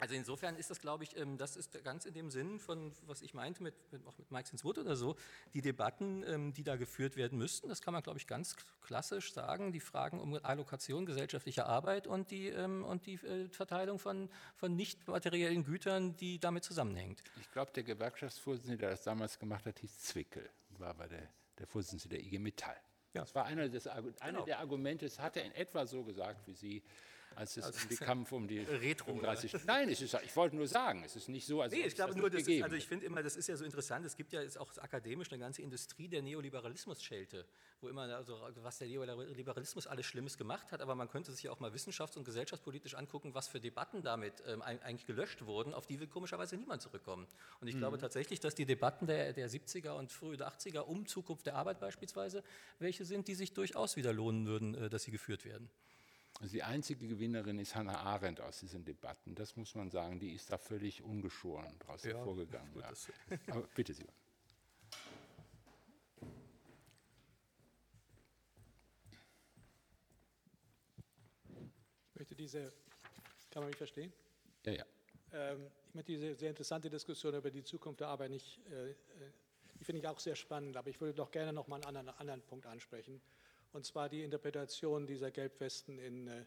also 0.00 0.14
insofern 0.14 0.56
ist 0.56 0.70
das, 0.70 0.80
glaube 0.80 1.04
ich, 1.04 1.16
ähm, 1.16 1.36
das 1.36 1.56
ist 1.56 1.84
ganz 1.84 2.06
in 2.06 2.14
dem 2.14 2.30
Sinn 2.30 2.58
von, 2.58 2.92
was 3.06 3.22
ich 3.22 3.34
meinte, 3.34 3.62
mit, 3.62 3.74
mit, 3.92 4.06
auch 4.06 4.16
mit 4.16 4.30
Mike 4.30 4.48
Sinswood 4.48 4.78
oder 4.78 4.96
so, 4.96 5.16
die 5.52 5.60
Debatten, 5.60 6.24
ähm, 6.26 6.52
die 6.52 6.64
da 6.64 6.76
geführt 6.76 7.16
werden 7.16 7.38
müssten, 7.38 7.68
das 7.68 7.82
kann 7.82 7.92
man, 7.92 8.02
glaube 8.02 8.18
ich, 8.18 8.26
ganz 8.26 8.56
klassisch 8.80 9.32
sagen, 9.32 9.72
die 9.72 9.80
Fragen 9.80 10.18
um 10.18 10.34
Allokation 10.42 11.04
gesellschaftlicher 11.04 11.66
Arbeit 11.66 12.06
und 12.06 12.30
die, 12.30 12.48
ähm, 12.48 12.84
und 12.84 13.06
die 13.06 13.14
äh, 13.14 13.48
Verteilung 13.48 13.98
von, 13.98 14.30
von 14.56 14.74
nicht 14.74 15.06
materiellen 15.06 15.64
Gütern, 15.64 16.16
die 16.16 16.38
damit 16.38 16.64
zusammenhängt. 16.64 17.22
Ich 17.40 17.50
glaube, 17.50 17.70
der 17.72 17.82
Gewerkschaftsvorsitzende, 17.82 18.78
der 18.78 18.90
das 18.90 19.02
damals 19.02 19.38
gemacht 19.38 19.66
hat, 19.66 19.78
hieß 19.80 19.98
Zwickel, 19.98 20.48
war 20.78 20.88
aber 20.88 21.08
der, 21.08 21.28
der 21.58 21.66
Vorsitzende 21.66 22.16
der 22.16 22.24
IG 22.24 22.38
Metall. 22.38 22.76
Ja. 23.12 23.22
Das 23.22 23.34
war 23.34 23.44
einer, 23.44 23.68
des, 23.68 23.86
einer 23.86 24.12
genau. 24.20 24.44
der 24.44 24.60
Argumente, 24.60 25.04
es 25.04 25.18
hat 25.18 25.36
er 25.36 25.44
in 25.44 25.52
etwa 25.52 25.84
so 25.84 26.04
gesagt 26.04 26.46
wie 26.46 26.54
Sie, 26.54 26.82
als 27.36 27.56
es 27.56 27.64
also 27.64 27.80
um 27.82 27.88
die 27.88 27.96
Kampf 27.96 28.32
um 28.32 28.48
die 28.48 28.58
Retro. 28.82 29.12
30. 29.12 29.64
Nein, 29.64 29.88
es 29.90 30.00
ist, 30.00 30.16
ich 30.24 30.34
wollte 30.36 30.56
nur 30.56 30.66
sagen, 30.66 31.02
es 31.04 31.16
ist 31.16 31.28
nicht 31.28 31.46
so, 31.46 31.62
als 31.62 31.72
nee, 31.72 31.80
ich 31.80 31.94
glaube 31.94 32.16
nur, 32.16 32.30
das 32.30 32.46
ist, 32.46 32.62
also 32.62 32.76
ich 32.76 32.86
finde 32.86 33.06
immer, 33.06 33.22
das 33.22 33.36
ist 33.36 33.48
ja 33.48 33.56
so 33.56 33.64
interessant. 33.64 34.04
Es 34.06 34.16
gibt 34.16 34.32
ja 34.32 34.42
jetzt 34.42 34.58
auch 34.58 34.76
akademisch 34.78 35.30
eine 35.30 35.38
ganze 35.38 35.62
Industrie 35.62 36.08
der 36.08 36.22
Neoliberalismus-Schelte, 36.22 37.44
wo 37.80 37.88
immer, 37.88 38.02
also 38.02 38.40
was 38.56 38.78
der 38.78 38.88
Neoliberalismus 38.88 39.86
alles 39.86 40.06
Schlimmes 40.06 40.36
gemacht 40.36 40.72
hat, 40.72 40.80
aber 40.80 40.94
man 40.94 41.08
könnte 41.08 41.32
sich 41.32 41.44
ja 41.44 41.50
auch 41.50 41.60
mal 41.60 41.72
wissenschafts- 41.72 42.16
und 42.16 42.24
gesellschaftspolitisch 42.24 42.94
angucken, 42.94 43.34
was 43.34 43.48
für 43.48 43.60
Debatten 43.60 44.02
damit 44.02 44.42
ähm, 44.46 44.62
eigentlich 44.62 45.06
gelöscht 45.06 45.44
wurden, 45.46 45.74
auf 45.74 45.86
die 45.86 46.00
will 46.00 46.08
komischerweise 46.08 46.56
niemand 46.56 46.82
zurückkommen. 46.82 47.26
Und 47.60 47.68
ich 47.68 47.74
mhm. 47.74 47.80
glaube 47.80 47.98
tatsächlich, 47.98 48.40
dass 48.40 48.54
die 48.54 48.66
Debatten 48.66 49.06
der, 49.06 49.32
der 49.32 49.48
70er 49.48 49.92
und 49.92 50.10
frühe 50.10 50.36
80er 50.36 50.80
um 50.80 51.06
Zukunft 51.06 51.46
der 51.46 51.54
Arbeit 51.54 51.80
beispielsweise 51.80 52.42
welche 52.78 53.04
sind, 53.04 53.28
die 53.28 53.34
sich 53.34 53.52
durchaus 53.52 53.96
wieder 53.96 54.12
lohnen 54.12 54.46
würden, 54.46 54.74
äh, 54.74 54.90
dass 54.90 55.04
sie 55.04 55.10
geführt 55.10 55.44
werden. 55.44 55.70
Also 56.40 56.54
die 56.54 56.62
einzige 56.62 57.06
Gewinnerin 57.06 57.58
ist 57.58 57.74
Hannah 57.74 57.98
Arendt 57.98 58.40
aus 58.40 58.60
diesen 58.60 58.82
Debatten. 58.82 59.34
Das 59.34 59.56
muss 59.56 59.74
man 59.74 59.90
sagen, 59.90 60.18
die 60.18 60.32
ist 60.32 60.50
da 60.50 60.56
völlig 60.56 61.02
ungeschoren 61.02 61.78
daraus 61.80 62.02
ja, 62.02 62.14
hervorgegangen. 62.14 62.72
Ja. 62.78 62.90
Aber 63.48 63.68
bitte, 63.74 63.92
Sie. 63.92 64.06
Ich 72.08 72.18
möchte 72.18 72.34
diese, 72.34 72.72
kann 73.50 73.62
man 73.62 73.68
mich 73.68 73.76
verstehen? 73.76 74.10
Ja, 74.64 74.72
ja. 74.72 74.84
Ähm, 75.32 75.70
ich 75.88 75.94
möchte 75.94 76.12
diese 76.12 76.34
sehr 76.34 76.50
interessante 76.50 76.88
Diskussion 76.88 77.34
über 77.34 77.50
die 77.50 77.64
Zukunft 77.64 78.00
der 78.00 78.08
Arbeit 78.08 78.30
nicht, 78.30 78.60
äh, 78.70 78.90
äh, 78.90 78.94
die 79.78 79.84
finde 79.84 80.00
ich 80.00 80.08
auch 80.08 80.18
sehr 80.18 80.36
spannend, 80.36 80.76
aber 80.78 80.88
ich 80.88 81.00
würde 81.02 81.14
doch 81.14 81.30
gerne 81.30 81.52
noch 81.52 81.68
mal 81.68 81.76
einen 81.76 81.96
anderen, 81.96 82.18
anderen 82.18 82.42
Punkt 82.42 82.64
ansprechen 82.64 83.20
und 83.72 83.86
zwar 83.86 84.08
die 84.08 84.22
Interpretation 84.22 85.06
dieser 85.06 85.30
Gelbwesten 85.30 85.98
in, 85.98 86.26
äh, 86.28 86.44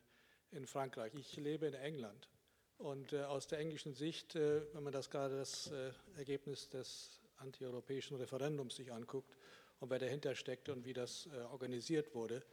in 0.52 0.68
Frankreich. 0.68 1.14
Ich 1.16 1.36
lebe 1.38 1.68
in 1.68 1.74
England 1.74 2.30
und 2.78 3.14
äh, 3.14 3.24
aus 3.24 3.48
der 3.48 3.60
englischen 3.60 3.94
Sicht, 3.94 4.36
äh, 4.36 4.62
wenn 4.74 4.84
man 4.84 4.94
das 4.94 5.10
gerade 5.10 5.38
das 5.38 5.72
Ergebnis 6.18 6.70
des 6.70 7.22
antieuropäischen 7.38 8.18
Referendums 8.18 8.76
sich 8.76 8.92
anguckt 8.92 9.36
und 9.80 9.90
wer 9.90 10.00
dahinter 10.00 10.36
steckt 10.36 10.70
und 10.70 10.86
wie 10.86 10.94
das 10.94 11.28
organisiert 11.52 12.16
wurde, 12.16 12.44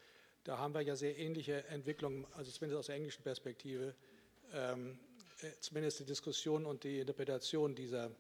da 0.43 0.59
haben 0.59 0.75
wir 0.75 0.81
ja 0.81 0.97
sehr 0.97 1.17
ähnliche 1.19 1.65
Entwicklungen, 1.67 2.27
also 2.33 2.51
zumindest 2.51 2.81
aus 2.81 2.87
der 2.87 2.97
englischen 2.97 3.23
Perspektive, 3.23 3.95
ähm, 4.53 4.99
zumindest 5.61 6.01
die 6.01 6.05
Diskussion 6.05 6.67
und 6.67 6.83
die 6.83 7.01
Interpretation 7.01 7.75
dieser 7.75 8.11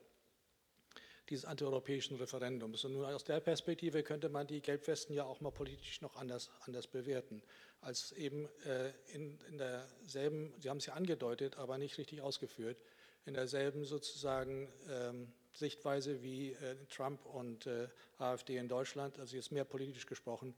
dieses 1.30 1.44
antieuropäischen 1.44 2.16
Referendums. 2.16 2.84
Und 2.84 2.94
nun 2.94 3.04
aus 3.04 3.24
der 3.24 3.40
Perspektive 3.40 4.02
könnte 4.02 4.28
man 4.28 4.46
die 4.46 4.60
Gelbwesten 4.60 5.14
ja 5.14 5.24
auch 5.24 5.40
mal 5.40 5.52
politisch 5.52 6.00
noch 6.00 6.16
anders, 6.16 6.50
anders 6.66 6.86
bewerten, 6.86 7.42
als 7.80 8.12
eben 8.12 8.48
äh, 8.66 8.90
in, 9.14 9.38
in 9.48 9.58
derselben, 9.58 10.52
Sie 10.60 10.68
haben 10.68 10.78
es 10.78 10.86
ja 10.86 10.94
angedeutet, 10.94 11.56
aber 11.56 11.78
nicht 11.78 11.96
richtig 11.98 12.20
ausgeführt, 12.20 12.76
in 13.24 13.34
derselben 13.34 13.84
sozusagen 13.84 14.68
ähm, 14.90 15.32
Sichtweise 15.52 16.22
wie 16.22 16.52
äh, 16.52 16.76
Trump 16.88 17.24
und 17.26 17.66
äh, 17.66 17.88
AfD 18.18 18.56
in 18.56 18.68
Deutschland, 18.68 19.18
also 19.18 19.36
jetzt 19.36 19.52
mehr 19.52 19.64
politisch 19.64 20.06
gesprochen. 20.06 20.54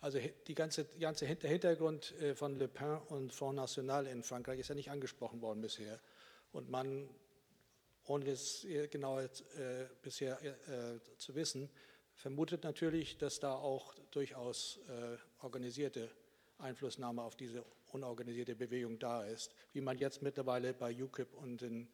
Also 0.00 0.18
die 0.46 0.54
ganze, 0.54 0.84
die 0.84 1.00
ganze 1.00 1.26
der 1.26 1.50
Hintergrund 1.50 2.12
äh, 2.20 2.34
von 2.34 2.58
Le 2.58 2.68
Pen 2.68 2.98
und 3.08 3.32
Front 3.32 3.56
National 3.56 4.06
in 4.06 4.22
Frankreich 4.22 4.60
ist 4.60 4.68
ja 4.68 4.74
nicht 4.74 4.90
angesprochen 4.90 5.40
worden 5.40 5.60
bisher. 5.60 5.98
Und 6.52 6.70
man 6.70 7.08
ohne 8.06 8.30
es 8.30 8.66
genau 8.90 9.20
äh, 9.20 9.28
bisher 10.02 10.40
äh, 10.42 11.00
zu 11.18 11.34
wissen, 11.34 11.70
vermutet 12.14 12.64
natürlich, 12.64 13.18
dass 13.18 13.40
da 13.40 13.54
auch 13.54 13.94
durchaus 14.10 14.78
äh, 14.88 15.16
organisierte 15.44 16.10
Einflussnahme 16.58 17.22
auf 17.22 17.36
diese 17.36 17.64
unorganisierte 17.92 18.54
Bewegung 18.54 18.98
da 18.98 19.24
ist, 19.24 19.54
wie 19.72 19.80
man 19.80 19.98
jetzt 19.98 20.22
mittlerweile 20.22 20.74
bei 20.74 20.94
UKIP 20.94 21.32
und 21.34 21.62
in, 21.62 21.88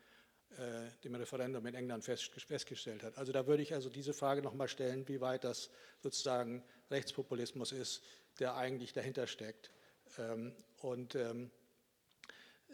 äh, 0.56 0.90
dem 1.04 1.14
Referendum 1.14 1.64
in 1.66 1.74
England 1.74 2.04
fest, 2.04 2.30
festgestellt 2.32 3.02
hat. 3.02 3.16
Also 3.18 3.32
da 3.32 3.46
würde 3.46 3.62
ich 3.62 3.74
also 3.74 3.88
diese 3.88 4.12
Frage 4.12 4.42
nochmal 4.42 4.68
stellen, 4.68 5.06
wie 5.08 5.20
weit 5.20 5.44
das 5.44 5.70
sozusagen 6.02 6.62
Rechtspopulismus 6.90 7.72
ist, 7.72 8.02
der 8.38 8.56
eigentlich 8.56 8.92
dahinter 8.92 9.26
steckt. 9.26 9.70
Ähm, 10.18 10.54
und 10.78 11.14
ähm, 11.14 11.50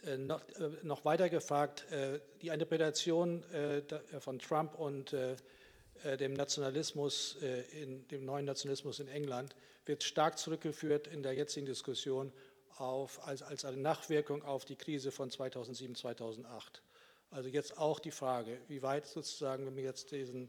äh, 0.04 0.16
noch, 0.16 0.40
äh, 0.50 0.70
noch, 0.82 1.04
weiter 1.04 1.28
gefragt, 1.28 1.90
äh, 1.90 2.20
die 2.42 2.48
Interpretation 2.48 3.42
von 4.20 4.38
Trump 4.38 4.78
und 4.78 5.14
dem 6.04 6.34
Nationalismus, 6.34 7.36
in, 7.72 8.06
dem 8.08 8.24
neuen 8.24 8.44
Nationalismus 8.44 9.00
in 9.00 9.08
England, 9.08 9.56
wird 9.86 10.02
stark 10.02 10.38
zurückgeführt 10.38 11.06
in 11.06 11.22
der 11.22 11.32
jetzigen 11.32 11.66
Diskussion 11.66 12.32
auf, 12.76 13.26
als, 13.26 13.42
als 13.42 13.64
eine 13.64 13.78
Nachwirkung 13.78 14.44
auf 14.44 14.64
die 14.64 14.76
Krise 14.76 15.10
von 15.10 15.30
2007, 15.30 15.94
2008. 15.94 16.82
Also 17.30 17.48
jetzt 17.48 17.78
auch 17.78 17.98
die 17.98 18.10
Frage, 18.10 18.58
wie 18.68 18.82
weit 18.82 19.06
sozusagen, 19.06 19.66
wenn 19.66 19.76
wir 19.76 19.84
jetzt 19.84 20.12
diesen 20.12 20.48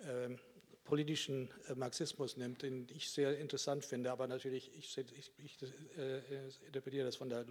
ähm, 0.00 0.38
politischen 0.84 1.48
äh, 1.68 1.74
Marxismus 1.74 2.36
nimmt, 2.36 2.62
den 2.62 2.86
ich 2.94 3.10
sehr 3.10 3.38
interessant 3.38 3.84
finde, 3.84 4.10
aber 4.10 4.26
natürlich, 4.26 4.70
ich, 4.76 4.96
ich, 4.98 5.32
ich 5.38 5.58
äh, 5.98 6.20
interpretiere 6.66 7.06
das 7.06 7.16
von 7.16 7.28
der 7.28 7.44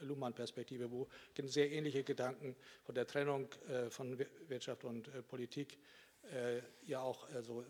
Luhmann-Perspektive, 0.00 0.90
wo 0.90 1.08
sehr 1.44 1.70
ähnliche 1.70 2.04
Gedanken 2.04 2.56
von 2.84 2.94
der 2.94 3.06
Trennung 3.06 3.48
äh, 3.68 3.90
von 3.90 4.18
Wirtschaft 4.48 4.84
und 4.84 5.08
äh, 5.08 5.22
Politik 5.22 5.78
äh, 6.32 6.60
ja 6.86 7.00
auch 7.00 7.28
also 7.34 7.64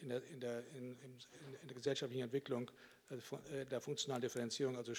in, 0.00 0.08
der, 0.08 0.22
in, 0.24 0.40
der, 0.40 0.58
in, 0.74 0.96
in, 1.00 1.68
der, 1.68 1.74
gesellschaftlichen 1.74 2.24
Entwicklung 2.24 2.70
äh, 3.10 3.66
der 3.66 3.80
funktionalen 3.80 4.22
Differenzierung 4.22 4.76
also 4.76 4.92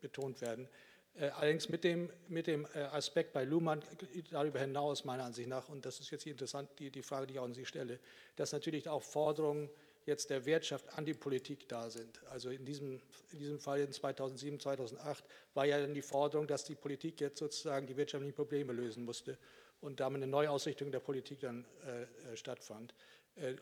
betont 0.00 0.40
werden. 0.40 0.68
Äh, 1.14 1.30
allerdings 1.30 1.68
mit 1.68 1.84
dem, 1.84 2.10
mit 2.28 2.46
dem 2.46 2.66
äh, 2.74 2.80
Aspekt 2.80 3.32
bei 3.32 3.44
Luhmann 3.44 3.82
darüber 4.30 4.60
hinaus, 4.60 5.04
meiner 5.04 5.24
Ansicht 5.24 5.48
nach, 5.48 5.68
und 5.68 5.84
das 5.84 6.00
ist 6.00 6.10
jetzt 6.10 6.26
interessant, 6.26 6.70
die, 6.78 6.90
die 6.90 7.02
Frage, 7.02 7.26
die 7.26 7.34
ich 7.34 7.38
auch 7.40 7.44
an 7.44 7.54
Sie 7.54 7.66
stelle, 7.66 7.98
dass 8.36 8.52
natürlich 8.52 8.88
auch 8.88 9.02
Forderungen 9.02 9.68
jetzt 10.06 10.30
der 10.30 10.46
Wirtschaft 10.46 10.86
an 10.96 11.04
die 11.04 11.14
Politik 11.14 11.68
da 11.68 11.90
sind. 11.90 12.20
Also 12.30 12.50
in 12.50 12.64
diesem, 12.64 13.00
in 13.32 13.38
diesem 13.38 13.58
Fall 13.58 13.80
in 13.80 13.92
2007, 13.92 14.60
2008 14.60 15.24
war 15.54 15.66
ja 15.66 15.80
dann 15.80 15.92
die 15.92 16.02
Forderung, 16.02 16.46
dass 16.46 16.64
die 16.64 16.76
Politik 16.76 17.20
jetzt 17.20 17.38
sozusagen 17.38 17.86
die 17.86 17.96
wirtschaftlichen 17.96 18.34
Probleme 18.34 18.72
lösen 18.72 19.04
musste 19.04 19.36
und 19.80 20.00
damit 20.00 20.22
eine 20.22 20.30
Neuausrichtung 20.30 20.90
der 20.92 21.00
Politik 21.00 21.40
dann 21.40 21.66
äh, 21.84 22.32
äh 22.32 22.36
stattfand. 22.36 22.94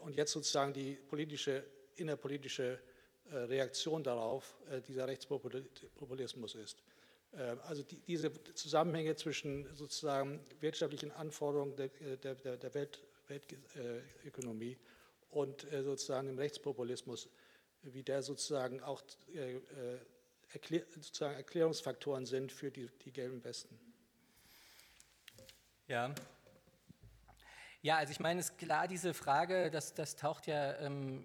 Und 0.00 0.16
jetzt 0.16 0.32
sozusagen 0.32 0.72
die 0.72 0.94
politische, 0.94 1.62
innerpolitische 1.96 2.78
Reaktion 3.30 4.02
darauf 4.02 4.56
äh, 4.70 4.80
dieser 4.80 5.06
Rechtspopulismus 5.06 6.54
ist. 6.54 6.82
Äh, 7.36 7.56
also 7.66 7.82
die, 7.82 8.00
diese 8.00 8.32
Zusammenhänge 8.54 9.16
zwischen 9.16 9.74
sozusagen 9.74 10.40
wirtschaftlichen 10.60 11.12
Anforderungen 11.12 11.76
der, 11.76 11.88
der, 12.16 12.56
der 12.56 12.74
Welt, 12.74 13.02
Weltökonomie 13.28 14.78
und 15.30 15.66
sozusagen 15.70 16.28
dem 16.28 16.38
Rechtspopulismus, 16.38 17.28
wie 17.82 18.02
der 18.02 18.22
sozusagen 18.22 18.80
auch 18.82 19.02
Erklär, 20.52 20.84
sozusagen 20.88 21.34
Erklärungsfaktoren 21.34 22.24
sind 22.24 22.52
für 22.52 22.70
die, 22.70 22.88
die 23.04 23.12
gelben 23.12 23.42
Westen. 23.42 23.76
Ja, 25.88 26.14
ja, 27.86 27.98
also 27.98 28.10
ich 28.10 28.18
meine, 28.18 28.40
es 28.40 28.50
ist 28.50 28.58
klar, 28.58 28.88
diese 28.88 29.14
Frage, 29.14 29.70
das, 29.70 29.94
das 29.94 30.16
taucht 30.16 30.48
ja 30.48 30.76
ähm, 30.80 31.24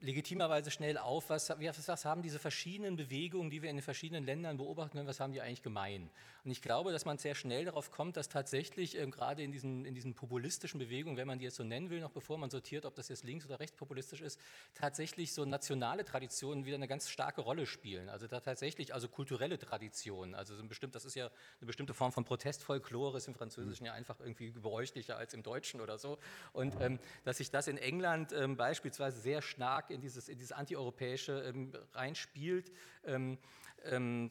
legitimerweise 0.00 0.70
schnell 0.70 0.98
auf, 0.98 1.30
was, 1.30 1.50
was, 1.50 2.04
haben 2.04 2.22
diese 2.22 2.38
verschiedenen 2.38 2.96
Bewegungen, 2.96 3.50
die 3.50 3.62
wir 3.62 3.70
in 3.70 3.76
den 3.76 3.82
verschiedenen 3.82 4.24
Ländern 4.24 4.56
beobachten 4.56 4.96
können, 4.96 5.08
was 5.08 5.20
haben 5.20 5.32
die 5.32 5.40
eigentlich 5.40 5.62
gemein? 5.62 6.10
Und 6.44 6.50
ich 6.50 6.62
glaube, 6.62 6.92
dass 6.92 7.04
man 7.04 7.18
sehr 7.18 7.34
schnell 7.34 7.64
darauf 7.64 7.90
kommt, 7.90 8.16
dass 8.16 8.28
tatsächlich 8.28 8.96
ähm, 8.96 9.10
gerade 9.10 9.42
in 9.42 9.50
diesen, 9.50 9.84
in 9.84 9.94
diesen 9.94 10.14
populistischen 10.14 10.78
Bewegungen, 10.78 11.16
wenn 11.16 11.26
man 11.26 11.38
die 11.38 11.44
jetzt 11.44 11.56
so 11.56 11.64
nennen 11.64 11.90
will, 11.90 12.00
noch 12.00 12.10
bevor 12.10 12.38
man 12.38 12.50
sortiert, 12.50 12.84
ob 12.84 12.94
das 12.94 13.08
jetzt 13.08 13.24
links- 13.24 13.46
oder 13.46 13.58
rechtspopulistisch 13.58 14.20
ist, 14.20 14.38
tatsächlich 14.74 15.32
so 15.32 15.44
nationale 15.44 16.04
Traditionen 16.04 16.64
wieder 16.64 16.76
eine 16.76 16.88
ganz 16.88 17.08
starke 17.08 17.40
Rolle 17.40 17.66
spielen. 17.66 18.08
Also 18.08 18.28
da 18.28 18.40
tatsächlich, 18.40 18.94
also 18.94 19.08
kulturelle 19.08 19.58
Traditionen, 19.58 20.34
also 20.34 20.54
so 20.54 20.62
ein 20.62 20.68
bestimmt, 20.68 20.94
das 20.94 21.04
ist 21.04 21.16
ja 21.16 21.26
eine 21.26 21.66
bestimmte 21.66 21.94
Form 21.94 22.12
von 22.12 22.24
Protestfolklore, 22.24 23.16
ist 23.16 23.28
im 23.28 23.34
Französischen 23.34 23.86
ja 23.86 23.94
einfach 23.94 24.20
irgendwie 24.20 24.52
gebräuchlicher 24.52 25.16
als 25.16 25.34
im 25.34 25.42
Deutschen 25.42 25.80
oder 25.80 25.98
so. 25.98 26.18
Und 26.52 26.80
ähm, 26.80 26.98
dass 27.24 27.38
sich 27.38 27.50
das 27.50 27.66
in 27.66 27.78
England 27.78 28.32
ähm, 28.32 28.56
beispielsweise 28.56 29.20
sehr 29.20 29.42
stark 29.42 29.85
in 29.90 30.00
dieses, 30.00 30.28
in 30.28 30.38
dieses 30.38 30.52
Antieuropäische 30.52 31.42
ähm, 31.42 31.72
reinspielt. 31.92 32.72
Ähm, 33.04 33.38
ähm, 33.84 34.30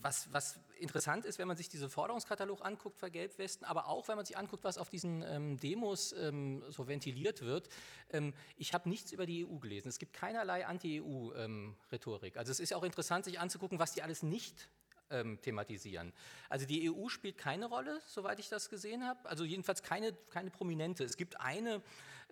was, 0.00 0.32
was, 0.32 0.60
interessant 0.78 1.24
ist, 1.24 1.38
wenn 1.38 1.48
man 1.48 1.56
sich 1.56 1.68
diesen 1.68 1.88
Forderungskatalog 1.88 2.64
anguckt 2.64 2.98
für 2.98 3.10
Gelbwesten, 3.10 3.66
aber 3.66 3.86
auch 3.86 4.08
wenn 4.08 4.16
man 4.16 4.26
sich 4.26 4.36
anguckt, 4.36 4.64
was 4.64 4.78
auf 4.78 4.90
diesen 4.90 5.22
ähm, 5.22 5.58
Demos 5.58 6.12
ähm, 6.12 6.62
so 6.68 6.88
ventiliert 6.88 7.42
wird. 7.42 7.68
Ähm, 8.10 8.34
ich 8.56 8.74
habe 8.74 8.88
nichts 8.88 9.12
über 9.12 9.26
die 9.26 9.46
EU 9.46 9.58
gelesen. 9.58 9.88
Es 9.88 9.98
gibt 9.98 10.12
keinerlei 10.12 10.66
Anti-EU-Rhetorik. 10.66 12.36
also 12.36 12.50
es 12.50 12.60
ist 12.60 12.74
auch 12.74 12.82
interessant, 12.82 13.24
sich 13.24 13.38
anzugucken, 13.38 13.78
was 13.78 13.92
die 13.92 14.02
alles 14.02 14.22
nicht 14.22 14.68
ähm, 15.12 15.40
thematisieren. 15.40 16.12
Also 16.48 16.66
die 16.66 16.90
EU 16.90 17.08
spielt 17.08 17.38
keine 17.38 17.66
Rolle, 17.66 18.00
soweit 18.06 18.38
ich 18.40 18.48
das 18.48 18.68
gesehen 18.68 19.06
habe. 19.06 19.28
Also 19.28 19.44
jedenfalls 19.44 19.82
keine, 19.82 20.12
keine 20.30 20.50
prominente. 20.50 21.04
Es 21.04 21.16
gibt 21.16 21.40
eine, 21.40 21.82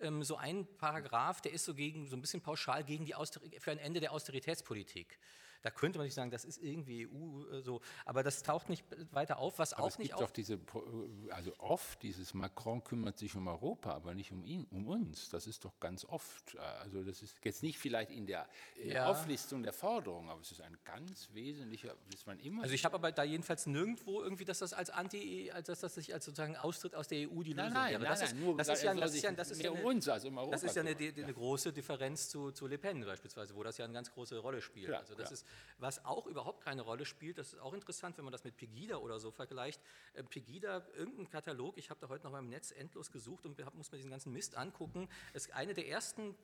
ähm, 0.01 0.23
so 0.23 0.35
einen 0.35 0.65
Paragraph, 0.77 1.41
der 1.41 1.53
ist 1.53 1.65
so 1.65 1.73
gegen, 1.73 2.07
so 2.07 2.17
ein 2.17 2.21
bisschen 2.21 2.41
pauschal 2.41 2.83
gegen 2.83 3.05
die 3.05 3.15
Auster 3.15 3.39
für 3.59 3.71
ein 3.71 3.77
Ende 3.77 3.99
der 3.99 4.11
Austeritätspolitik. 4.11 5.17
Da 5.61 5.69
könnte 5.69 5.99
man 5.99 6.05
nicht 6.05 6.13
sagen, 6.13 6.31
das 6.31 6.45
ist 6.45 6.61
irgendwie 6.61 7.07
EU 7.07 7.45
äh, 7.51 7.61
so, 7.61 7.81
aber 8.05 8.23
das 8.23 8.43
taucht 8.43 8.69
nicht 8.69 8.85
weiter 9.11 9.37
auf, 9.37 9.59
was 9.59 9.73
aber 9.73 9.83
auch 9.83 9.87
es 9.89 9.99
nicht 9.99 10.09
gibt 10.09 10.21
auf. 10.21 10.29
Doch 10.29 10.31
diese, 10.31 10.59
also 11.29 11.53
oft 11.59 12.01
dieses 12.03 12.33
Macron 12.33 12.83
kümmert 12.83 13.17
sich 13.17 13.35
um 13.35 13.47
Europa, 13.47 13.91
aber 13.91 14.13
nicht 14.13 14.31
um 14.31 14.43
ihn, 14.43 14.65
um 14.71 14.87
uns. 14.87 15.29
Das 15.29 15.47
ist 15.47 15.65
doch 15.65 15.79
ganz 15.79 16.05
oft. 16.05 16.57
Also 16.57 17.03
das 17.03 17.21
ist 17.21 17.37
jetzt 17.43 17.63
nicht 17.63 17.77
vielleicht 17.77 18.11
in 18.11 18.25
der 18.25 18.47
äh, 18.77 18.93
ja. 18.93 19.07
Auflistung 19.07 19.63
der 19.63 19.73
Forderungen, 19.73 20.29
aber 20.29 20.41
es 20.41 20.51
ist 20.51 20.61
ein 20.61 20.77
ganz 20.83 21.29
wesentlicher, 21.33 21.95
ist 22.13 22.25
man 22.27 22.39
immer. 22.39 22.63
Also 22.63 22.73
ich 22.73 22.85
habe 22.85 22.95
aber 22.95 23.11
da 23.11 23.23
jedenfalls 23.23 23.65
nirgendwo 23.65 24.21
irgendwie, 24.21 24.45
dass 24.45 24.59
das 24.59 24.73
als 24.73 24.89
Anti, 24.89 25.51
als 25.51 25.67
dass 25.67 25.81
das 25.81 25.95
sich 25.95 26.13
als 26.13 26.25
sozusagen 26.25 26.55
Austritt 26.57 26.95
aus 26.95 27.07
der 27.07 27.29
EU 27.29 27.43
die 27.43 27.53
Lösung 27.53 27.73
nein, 27.73 27.93
nein, 27.93 28.01
wäre. 28.01 28.05
Das 28.05 28.33
nein, 28.33 28.39
nur, 28.39 28.57
das 28.57 28.67
ist 28.67 28.83
ja, 28.83 28.93
das 28.93 29.13
ist 29.13 29.23
ja, 29.23 29.31
das 29.31 29.51
ist 29.51 29.61
ja 29.61 29.71
eine, 29.71 29.83
uns 29.83 30.07
als 30.07 30.25
um 30.25 30.37
Europa 30.37 30.51
das 30.51 30.63
ist 30.63 30.75
ja 30.75 30.81
eine, 30.81 30.95
eine, 30.95 31.23
eine 31.23 31.33
große 31.33 31.73
Differenz 31.73 32.29
zu, 32.29 32.51
zu 32.51 32.67
Le 32.67 32.77
Pen 32.77 33.05
beispielsweise, 33.05 33.55
wo 33.55 33.63
das 33.63 33.77
ja 33.77 33.85
eine 33.85 33.93
ganz 33.93 34.11
große 34.11 34.37
Rolle 34.37 34.61
spielt. 34.61 34.89
Ja, 34.89 34.99
also 34.99 35.15
das 35.15 35.29
ja. 35.29 35.33
ist, 35.33 35.45
was 35.77 36.05
auch 36.05 36.27
überhaupt 36.27 36.63
keine 36.63 36.81
Rolle 36.83 37.05
spielt. 37.05 37.37
Das 37.37 37.53
ist 37.53 37.59
auch 37.59 37.73
interessant, 37.73 38.17
wenn 38.17 38.25
man 38.25 38.31
das 38.31 38.43
mit 38.43 38.55
Pegida 38.55 38.97
oder 38.97 39.19
so 39.19 39.31
vergleicht. 39.31 39.81
Äh, 40.13 40.23
Pegida, 40.23 40.85
irgendein 40.95 41.29
Katalog, 41.29 41.77
ich 41.77 41.89
habe 41.89 41.99
da 41.99 42.09
heute 42.09 42.23
noch 42.23 42.31
mal 42.31 42.39
im 42.39 42.49
Netz 42.49 42.71
endlos 42.71 43.11
gesucht 43.11 43.45
und 43.45 43.57
muss 43.75 43.91
mir 43.91 43.97
diesen 43.97 44.11
ganzen 44.11 44.31
Mist 44.31 44.55
angucken. 44.55 45.09
Es 45.33 45.47
ist 45.47 45.53
eine 45.53 45.73
der 45.73 45.87
ersten 45.87 46.35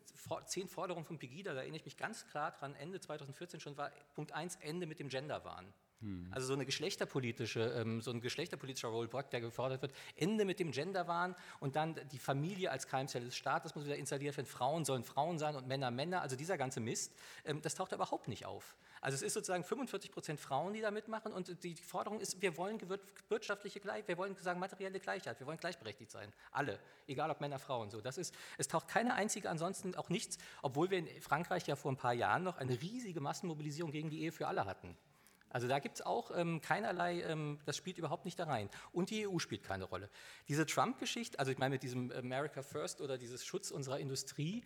zehn 0.46 0.68
Forderungen 0.68 1.06
von 1.06 1.20
Pegida, 1.20 1.54
da 1.54 1.60
erinnere 1.60 1.78
ich 1.78 1.86
mich 1.86 1.98
ganz 1.98 2.28
klar 2.28 2.52
dran, 2.52 2.74
Ende 2.76 3.00
2014 3.00 3.60
schon 3.60 3.78
war 3.78 3.92
Punkt 4.16 4.32
1, 4.32 4.58
Ende 4.58 4.86
mit 4.86 5.00
dem 5.00 5.10
Genderwahn. 5.10 5.74
Hm. 6.02 6.28
Also 6.32 6.48
so 6.48 6.54
eine 6.54 6.66
geschlechterpolitische, 6.66 7.62
ähm, 7.76 8.02
so 8.02 8.12
ein 8.12 8.22
geschlechterpolitischer 8.22 8.90
Rollback, 8.90 9.32
der 9.32 9.42
gefordert 9.42 9.82
wird, 9.82 9.94
Ende 10.16 10.46
mit 10.46 10.60
dem 10.60 10.72
Genderwahn 10.72 11.36
und 11.60 11.76
dann 11.76 11.96
die 12.12 12.20
Familie 12.20 12.70
als 12.70 12.88
Keimzelle 12.88 13.26
des 13.26 13.36
Staates 13.36 13.74
muss 13.74 13.86
wieder 13.86 13.96
installiert 13.96 14.38
werden, 14.38 14.46
Frauen 14.46 14.86
sollen 14.86 15.04
Frauen 15.04 15.40
sein 15.40 15.56
und 15.56 15.68
Männer 15.68 15.90
Männer, 15.90 16.22
also 16.22 16.36
dieser 16.36 16.58
ganze 16.58 16.82
Mist, 16.82 17.16
ähm, 17.46 17.62
das 17.64 17.74
taucht 17.74 17.94
überhaupt 17.94 18.28
nicht 18.28 18.46
auf. 18.46 18.76
Also 19.02 19.16
es 19.16 19.22
ist 19.24 19.34
sozusagen 19.34 19.64
45 19.64 20.12
Prozent 20.12 20.40
Frauen, 20.40 20.74
die 20.74 20.82
da 20.82 20.92
mitmachen 20.92 21.34
und 21.34 21.64
die 21.64 21.76
Forderung 21.76 22.20
ist, 22.20 22.42
wir 22.42 22.58
wollen 22.58 22.80
wirtschaftliche 23.30 23.80
Gleichheit, 23.80 24.08
wir 24.08 24.18
wollen 24.18 24.36
sagen 24.36 24.60
materielle 24.60 25.00
Gleichheit, 25.00 25.40
wir 25.40 25.48
wollen 25.48 25.58
gleichberechtigt 25.58 26.12
sein, 26.12 26.32
alle, 26.52 26.80
egal 27.08 27.32
ob 27.32 27.42
Männer, 27.42 27.58
Frauen, 27.58 27.90
so. 27.90 28.02
Das 28.02 28.20
ist, 28.20 28.36
es 28.60 28.68
taucht 28.68 28.88
keine 28.88 29.16
einzige, 29.16 29.50
ansonsten 29.50 29.96
auch 29.96 30.10
nichts, 30.10 30.38
obwohl 30.62 30.92
wir 30.92 31.00
in 31.00 31.22
Frankreich 31.22 31.66
ja 31.66 31.76
vor 31.76 31.92
ein 31.92 31.98
paar 31.98 32.14
Jahren 32.14 32.44
noch 32.44 32.58
eine 32.58 32.80
riesige 32.80 33.20
Massenmobilisierung 33.20 33.92
gegen 33.92 34.12
die 34.12 34.22
Ehe 34.22 34.32
für 34.32 34.48
alle 34.48 34.66
hatten. 34.66 34.96
Also 35.50 35.68
da 35.68 35.80
gibt 35.80 35.96
es 35.96 36.02
auch 36.06 36.32
ähm, 36.36 36.62
keinerlei, 36.62 37.22
ähm, 37.22 37.60
das 37.66 37.78
spielt 37.78 37.98
überhaupt 37.98 38.26
nicht 38.26 38.38
da 38.40 38.46
rein. 38.46 38.70
Und 38.92 39.10
die 39.10 39.28
EU 39.28 39.40
spielt 39.40 39.64
keine 39.64 39.86
Rolle. 39.86 40.10
Diese 40.48 40.66
Trump-Geschichte, 40.66 41.40
also 41.40 41.52
ich 41.52 41.58
meine 41.58 41.76
mit 41.76 41.84
diesem 41.84 42.12
America 42.12 42.62
First 42.62 43.02
oder 43.02 43.18
dieses 43.18 43.46
Schutz 43.46 43.72
unserer 43.72 44.00
Industrie, 44.00 44.64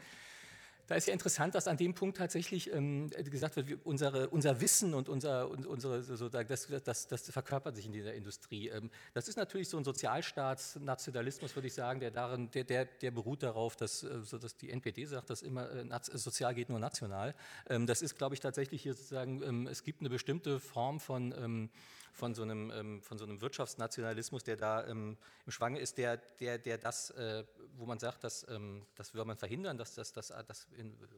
da 0.88 0.96
ist 0.96 1.08
ja 1.08 1.14
interessant, 1.14 1.56
dass 1.56 1.68
an 1.68 1.78
dem 1.78 1.94
Punkt 1.94 2.18
tatsächlich 2.18 2.74
ähm, 2.74 3.10
gesagt 3.10 3.56
wird, 3.56 3.80
unsere, 3.84 4.30
unser 4.30 4.62
Wissen 4.62 4.94
und 4.94 5.10
unser, 5.10 5.50
unsere, 5.50 6.04
so, 6.04 6.30
das, 6.30 6.68
das, 6.84 7.08
das, 7.08 7.30
verkörpert 7.32 7.76
sich 7.76 7.86
in 7.86 7.94
dieser 7.94 8.14
Industrie. 8.14 8.70
Ähm, 8.70 8.90
das 9.14 9.28
ist 9.28 9.38
natürlich 9.38 9.70
so 9.70 9.78
ein 9.78 9.84
Sozialstaatsnationalismus, 9.84 11.56
würde 11.56 11.68
ich 11.68 11.74
sagen, 11.74 12.00
der, 12.00 12.12
darin, 12.12 12.52
der, 12.52 12.64
der, 12.64 12.86
der 12.86 13.12
beruht 13.12 13.44
darauf, 13.44 13.76
dass, 13.76 14.04
äh, 14.04 14.22
so, 14.22 14.38
dass 14.38 14.58
die 14.58 14.70
NPD 14.70 15.06
sagt, 15.06 15.30
dass 15.30 15.42
immer 15.42 15.70
äh, 15.72 16.00
sozial 16.02 16.54
geht 16.54 16.70
nur 16.70 16.80
national. 16.80 17.36
Ähm, 17.70 17.86
das 17.88 18.02
ist, 18.02 18.18
glaube 18.18 18.36
ich, 18.36 18.42
tatsächlich 18.42 18.82
hier 18.82 18.94
sozusagen, 18.94 19.42
ähm, 19.44 19.68
es 19.68 19.84
gibt 19.84 20.02
eine 20.02 20.10
bestimmte 20.10 20.60
Form 20.60 21.00
von 21.00 21.34
ähm, 21.38 21.70
von 22.12 22.34
so 22.34 22.44
einem, 22.44 22.72
ähm, 22.72 23.02
von 23.02 23.18
so 23.18 23.26
einem 23.26 23.42
Wirtschaftsnationalismus, 23.42 24.44
der 24.44 24.58
da 24.58 24.86
ähm, 24.88 25.18
im 25.46 25.52
Schwange 25.52 25.80
ist, 25.80 25.98
der, 25.98 26.18
der, 26.18 26.58
der 26.58 26.78
das, 26.78 27.12
äh, 27.12 27.44
wo 27.78 27.86
man 27.86 28.00
sagt, 28.00 28.24
dass, 28.24 28.48
ähm, 28.50 28.86
das 28.96 29.14
will 29.14 29.24
man 29.26 29.38
verhindern, 29.38 29.78
dass, 29.78 29.96
dass, 29.96 30.12
dass, 30.12 30.28
dass 30.28 30.68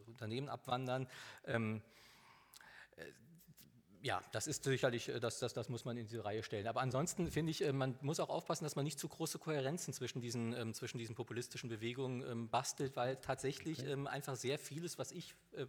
Unternehmen 0.08 0.50
abwandern. 0.50 1.08
Ähm, 1.46 1.82
äh, 2.98 3.06
ja, 4.04 4.22
das 4.34 4.48
ist 4.48 4.66
sicherlich, 4.66 5.08
äh, 5.08 5.20
das, 5.22 5.40
das, 5.40 5.54
das 5.54 5.70
muss 5.70 5.86
man 5.86 5.96
in 5.96 6.06
diese 6.06 6.26
Reihe 6.26 6.44
stellen. 6.44 6.68
Aber 6.68 6.82
ansonsten 6.82 7.32
finde 7.32 7.52
ich, 7.52 7.64
äh, 7.64 7.72
man 7.72 7.98
muss 8.02 8.20
auch 8.20 8.30
aufpassen, 8.30 8.66
dass 8.66 8.76
man 8.76 8.84
nicht 8.84 9.00
zu 9.00 9.08
große 9.08 9.40
Kohärenzen 9.40 9.94
zwischen 9.94 10.22
diesen, 10.22 10.54
ähm, 10.54 10.74
zwischen 10.74 10.98
diesen 10.98 11.16
populistischen 11.16 11.70
Bewegungen 11.70 12.22
ähm, 12.30 12.50
bastelt, 12.50 12.98
weil 12.98 13.16
tatsächlich 13.16 13.80
okay. 13.80 13.92
ähm, 13.92 14.06
einfach 14.06 14.36
sehr 14.36 14.60
vieles, 14.60 15.00
was 15.00 15.14
ich 15.14 15.34
äh, 15.54 15.68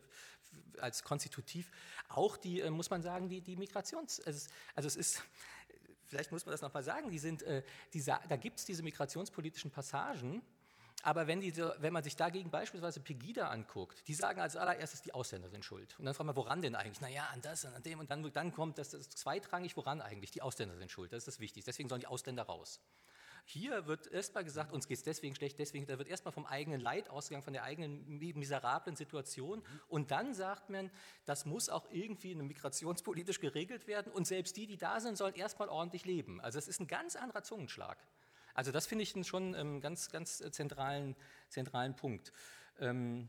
als 0.80 1.04
konstitutiv, 1.04 1.70
auch 2.08 2.36
die, 2.36 2.60
äh, 2.60 2.70
muss 2.70 2.90
man 2.90 3.02
sagen, 3.02 3.28
die, 3.28 3.40
die 3.40 3.56
Migrations-, 3.56 4.20
also, 4.26 4.50
also 4.74 4.88
es 4.88 4.96
ist, 4.96 5.22
vielleicht 6.06 6.32
muss 6.32 6.44
man 6.44 6.50
das 6.52 6.60
nochmal 6.60 6.82
sagen, 6.82 7.10
die 7.10 7.20
sind, 7.20 7.42
äh, 7.42 7.62
die, 7.92 8.02
da 8.02 8.36
gibt 8.36 8.58
es 8.58 8.64
diese 8.64 8.82
migrationspolitischen 8.82 9.70
Passagen, 9.70 10.42
aber 11.04 11.26
wenn, 11.26 11.42
die, 11.42 11.54
wenn 11.56 11.92
man 11.92 12.02
sich 12.02 12.16
dagegen 12.16 12.50
beispielsweise 12.50 12.98
Pegida 12.98 13.48
anguckt, 13.48 14.08
die 14.08 14.14
sagen 14.14 14.40
als 14.40 14.56
allererstes, 14.56 15.02
die 15.02 15.12
Ausländer 15.12 15.50
sind 15.50 15.62
schuld. 15.62 15.94
Und 15.98 16.06
dann 16.06 16.14
fragt 16.14 16.26
man, 16.26 16.36
woran 16.36 16.62
denn 16.62 16.74
eigentlich? 16.74 17.02
Naja, 17.02 17.28
an 17.30 17.42
das 17.42 17.66
und 17.66 17.74
an 17.74 17.82
dem. 17.82 17.98
Und 18.00 18.10
dann, 18.10 18.32
dann 18.32 18.52
kommt 18.52 18.78
das, 18.78 18.88
das 18.88 19.02
ist 19.02 19.18
zweitrangig, 19.18 19.76
woran 19.76 20.00
eigentlich? 20.00 20.30
Die 20.30 20.40
Ausländer 20.40 20.78
sind 20.78 20.90
schuld. 20.90 21.12
Das 21.12 21.18
ist 21.18 21.28
das 21.28 21.40
Wichtigste. 21.40 21.70
Deswegen 21.70 21.90
sollen 21.90 22.00
die 22.00 22.06
Ausländer 22.06 22.44
raus. 22.44 22.80
Hier 23.44 23.86
wird 23.86 24.06
erstmal 24.06 24.44
gesagt, 24.44 24.72
uns 24.72 24.88
geht 24.88 24.96
es 24.96 25.02
deswegen 25.02 25.34
schlecht, 25.34 25.58
deswegen, 25.58 25.86
da 25.86 25.98
wird 25.98 26.08
erstmal 26.08 26.32
vom 26.32 26.46
eigenen 26.46 26.80
Leid 26.80 27.10
ausgegangen, 27.10 27.42
von 27.42 27.52
der 27.52 27.64
eigenen 27.64 28.18
miserablen 28.18 28.96
Situation. 28.96 29.62
Und 29.88 30.10
dann 30.10 30.32
sagt 30.32 30.70
man, 30.70 30.90
das 31.26 31.44
muss 31.44 31.68
auch 31.68 31.86
irgendwie 31.90 32.34
migrationspolitisch 32.34 33.40
geregelt 33.40 33.86
werden. 33.86 34.10
Und 34.10 34.26
selbst 34.26 34.56
die, 34.56 34.66
die 34.66 34.78
da 34.78 35.00
sind, 35.00 35.18
sollen 35.18 35.34
erstmal 35.34 35.68
ordentlich 35.68 36.06
leben. 36.06 36.40
Also 36.40 36.58
es 36.58 36.66
ist 36.66 36.80
ein 36.80 36.86
ganz 36.86 37.14
anderer 37.14 37.42
Zungenschlag. 37.42 37.98
Also 38.54 38.70
das 38.70 38.86
finde 38.86 39.02
ich 39.02 39.14
schon 39.26 39.54
einen 39.54 39.80
ganz, 39.80 40.10
ganz 40.10 40.38
zentralen, 40.38 41.16
zentralen 41.48 41.96
Punkt. 41.96 42.32
Ähm, 42.78 43.28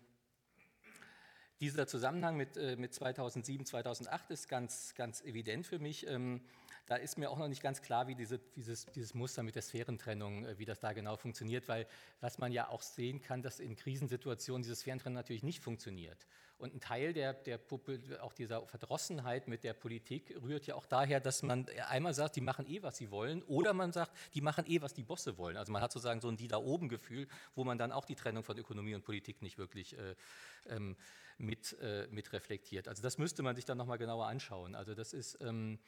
dieser 1.59 1.87
Zusammenhang 1.87 2.37
mit, 2.37 2.57
äh, 2.57 2.75
mit 2.75 2.93
2007, 2.93 3.65
2008 3.65 4.31
ist 4.31 4.47
ganz, 4.47 4.93
ganz 4.95 5.21
evident 5.21 5.65
für 5.65 5.79
mich. 5.79 6.05
Ähm, 6.05 6.41
da 6.87 6.95
ist 6.97 7.17
mir 7.17 7.31
auch 7.31 7.37
noch 7.37 7.47
nicht 7.47 7.63
ganz 7.63 7.81
klar, 7.81 8.07
wie 8.07 8.15
diese, 8.15 8.39
dieses, 8.55 8.85
dieses 8.87 9.13
Muster 9.13 9.41
mit 9.41 9.55
der 9.55 9.63
Sphärentrennung, 9.63 10.45
äh, 10.45 10.59
wie 10.59 10.65
das 10.65 10.79
da 10.79 10.93
genau 10.93 11.15
funktioniert, 11.15 11.67
weil 11.67 11.87
was 12.21 12.37
man 12.37 12.51
ja 12.51 12.69
auch 12.69 12.81
sehen 12.81 13.21
kann, 13.21 13.41
dass 13.41 13.59
in 13.59 13.75
Krisensituationen 13.75 14.61
diese 14.61 14.75
Sphärentrennung 14.75 15.15
natürlich 15.15 15.43
nicht 15.43 15.61
funktioniert. 15.61 16.27
Und 16.57 16.73
ein 16.73 16.79
Teil 16.79 17.13
der, 17.13 17.33
der 17.33 17.59
auch 18.21 18.33
dieser 18.33 18.65
Verdrossenheit 18.67 19.47
mit 19.47 19.63
der 19.63 19.73
Politik 19.73 20.33
rührt 20.41 20.67
ja 20.67 20.75
auch 20.75 20.85
daher, 20.85 21.19
dass 21.19 21.43
man 21.43 21.67
einmal 21.89 22.13
sagt, 22.13 22.35
die 22.35 22.41
machen 22.41 22.65
eh, 22.67 22.81
was 22.81 22.97
sie 22.97 23.11
wollen, 23.11 23.43
oder 23.43 23.73
man 23.73 23.91
sagt, 23.91 24.15
die 24.33 24.41
machen 24.41 24.65
eh, 24.67 24.81
was 24.81 24.93
die 24.93 25.03
Bosse 25.03 25.37
wollen. 25.37 25.57
Also 25.57 25.71
man 25.71 25.81
hat 25.81 25.91
sozusagen 25.91 26.21
so 26.21 26.29
ein 26.29 26.37
Die 26.37 26.47
da 26.47 26.57
oben 26.57 26.87
Gefühl, 26.87 27.27
wo 27.55 27.63
man 27.63 27.77
dann 27.77 27.91
auch 27.91 28.05
die 28.05 28.15
Trennung 28.15 28.43
von 28.43 28.57
Ökonomie 28.57 28.95
und 28.95 29.03
Politik 29.03 29.41
nicht 29.41 29.57
wirklich 29.57 29.97
äh, 29.97 30.15
ähm, 30.67 30.95
mit, 31.37 31.77
äh, 31.81 32.07
mit 32.09 32.31
reflektiert. 32.31 32.87
Also 32.87 33.01
das 33.01 33.17
müsste 33.17 33.43
man 33.43 33.55
sich 33.55 33.65
dann 33.65 33.77
nochmal 33.77 33.97
genauer 33.97 34.27
anschauen. 34.27 34.75
Also 34.75 34.93
das 34.93 35.13
ist... 35.13 35.39
Ähm, 35.41 35.79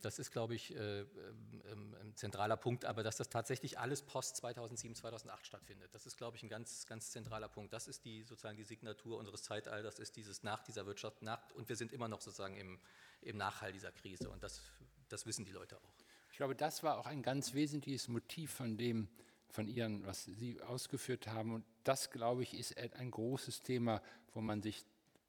das 0.00 0.18
ist, 0.18 0.30
glaube 0.30 0.54
ich, 0.54 0.74
äh, 0.74 1.00
ähm, 1.00 1.96
ein 2.00 2.14
zentraler 2.16 2.56
Punkt, 2.56 2.84
aber 2.84 3.02
dass 3.02 3.16
das 3.16 3.28
tatsächlich 3.28 3.78
alles 3.78 4.02
post 4.02 4.36
2007, 4.36 4.94
2008 4.94 5.46
stattfindet, 5.46 5.94
das 5.94 6.06
ist, 6.06 6.16
glaube 6.16 6.36
ich, 6.36 6.42
ein 6.42 6.48
ganz, 6.48 6.86
ganz 6.86 7.10
zentraler 7.10 7.48
Punkt. 7.48 7.72
Das 7.72 7.88
ist 7.88 8.04
die 8.04 8.22
sozusagen 8.22 8.56
die 8.56 8.64
Signatur 8.64 9.18
unseres 9.18 9.42
Zeitalters, 9.42 9.98
ist 9.98 10.16
dieses 10.16 10.42
nach 10.42 10.62
dieser 10.62 10.86
Wirtschaft, 10.86 11.22
nach, 11.22 11.40
und 11.54 11.68
wir 11.68 11.76
sind 11.76 11.92
immer 11.92 12.08
noch 12.08 12.20
sozusagen 12.20 12.56
im, 12.56 12.78
im 13.22 13.36
Nachhall 13.36 13.72
dieser 13.72 13.92
Krise 13.92 14.28
und 14.30 14.42
das, 14.42 14.60
das 15.08 15.26
wissen 15.26 15.44
die 15.44 15.52
Leute 15.52 15.76
auch. 15.76 15.94
Ich 16.30 16.36
glaube, 16.36 16.56
das 16.56 16.82
war 16.82 16.98
auch 16.98 17.06
ein 17.06 17.22
ganz 17.22 17.54
wesentliches 17.54 18.08
Motiv 18.08 18.52
von 18.52 18.76
dem, 18.76 19.08
von 19.50 19.68
Ihren, 19.68 20.04
was 20.04 20.24
Sie 20.24 20.60
ausgeführt 20.62 21.28
haben. 21.28 21.52
Und 21.52 21.64
das, 21.84 22.10
glaube 22.10 22.42
ich, 22.42 22.54
ist 22.54 22.76
ein 22.76 23.10
großes 23.10 23.62
Thema, 23.62 24.02
wo 24.32 24.40
man 24.40 24.60
sich, 24.60 24.84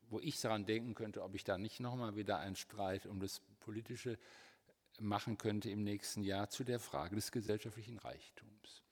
wo 0.10 0.20
ich 0.20 0.42
daran 0.42 0.66
denken 0.66 0.96
könnte, 0.96 1.22
ob 1.22 1.36
ich 1.36 1.44
da 1.44 1.60
nicht 1.60 1.80
nochmal 1.80 2.16
wieder 2.16 2.40
einen 2.40 2.56
Streit 2.56 3.06
um 3.06 3.20
das 3.20 3.42
politische 3.66 4.18
machen 5.00 5.38
könnte 5.38 5.70
im 5.70 5.84
nächsten 5.84 6.24
Jahr 6.24 6.50
zu 6.50 6.64
der 6.64 6.80
Frage 6.80 7.16
des 7.16 7.32
gesellschaftlichen 7.32 7.98
Reichtums. 7.98 8.84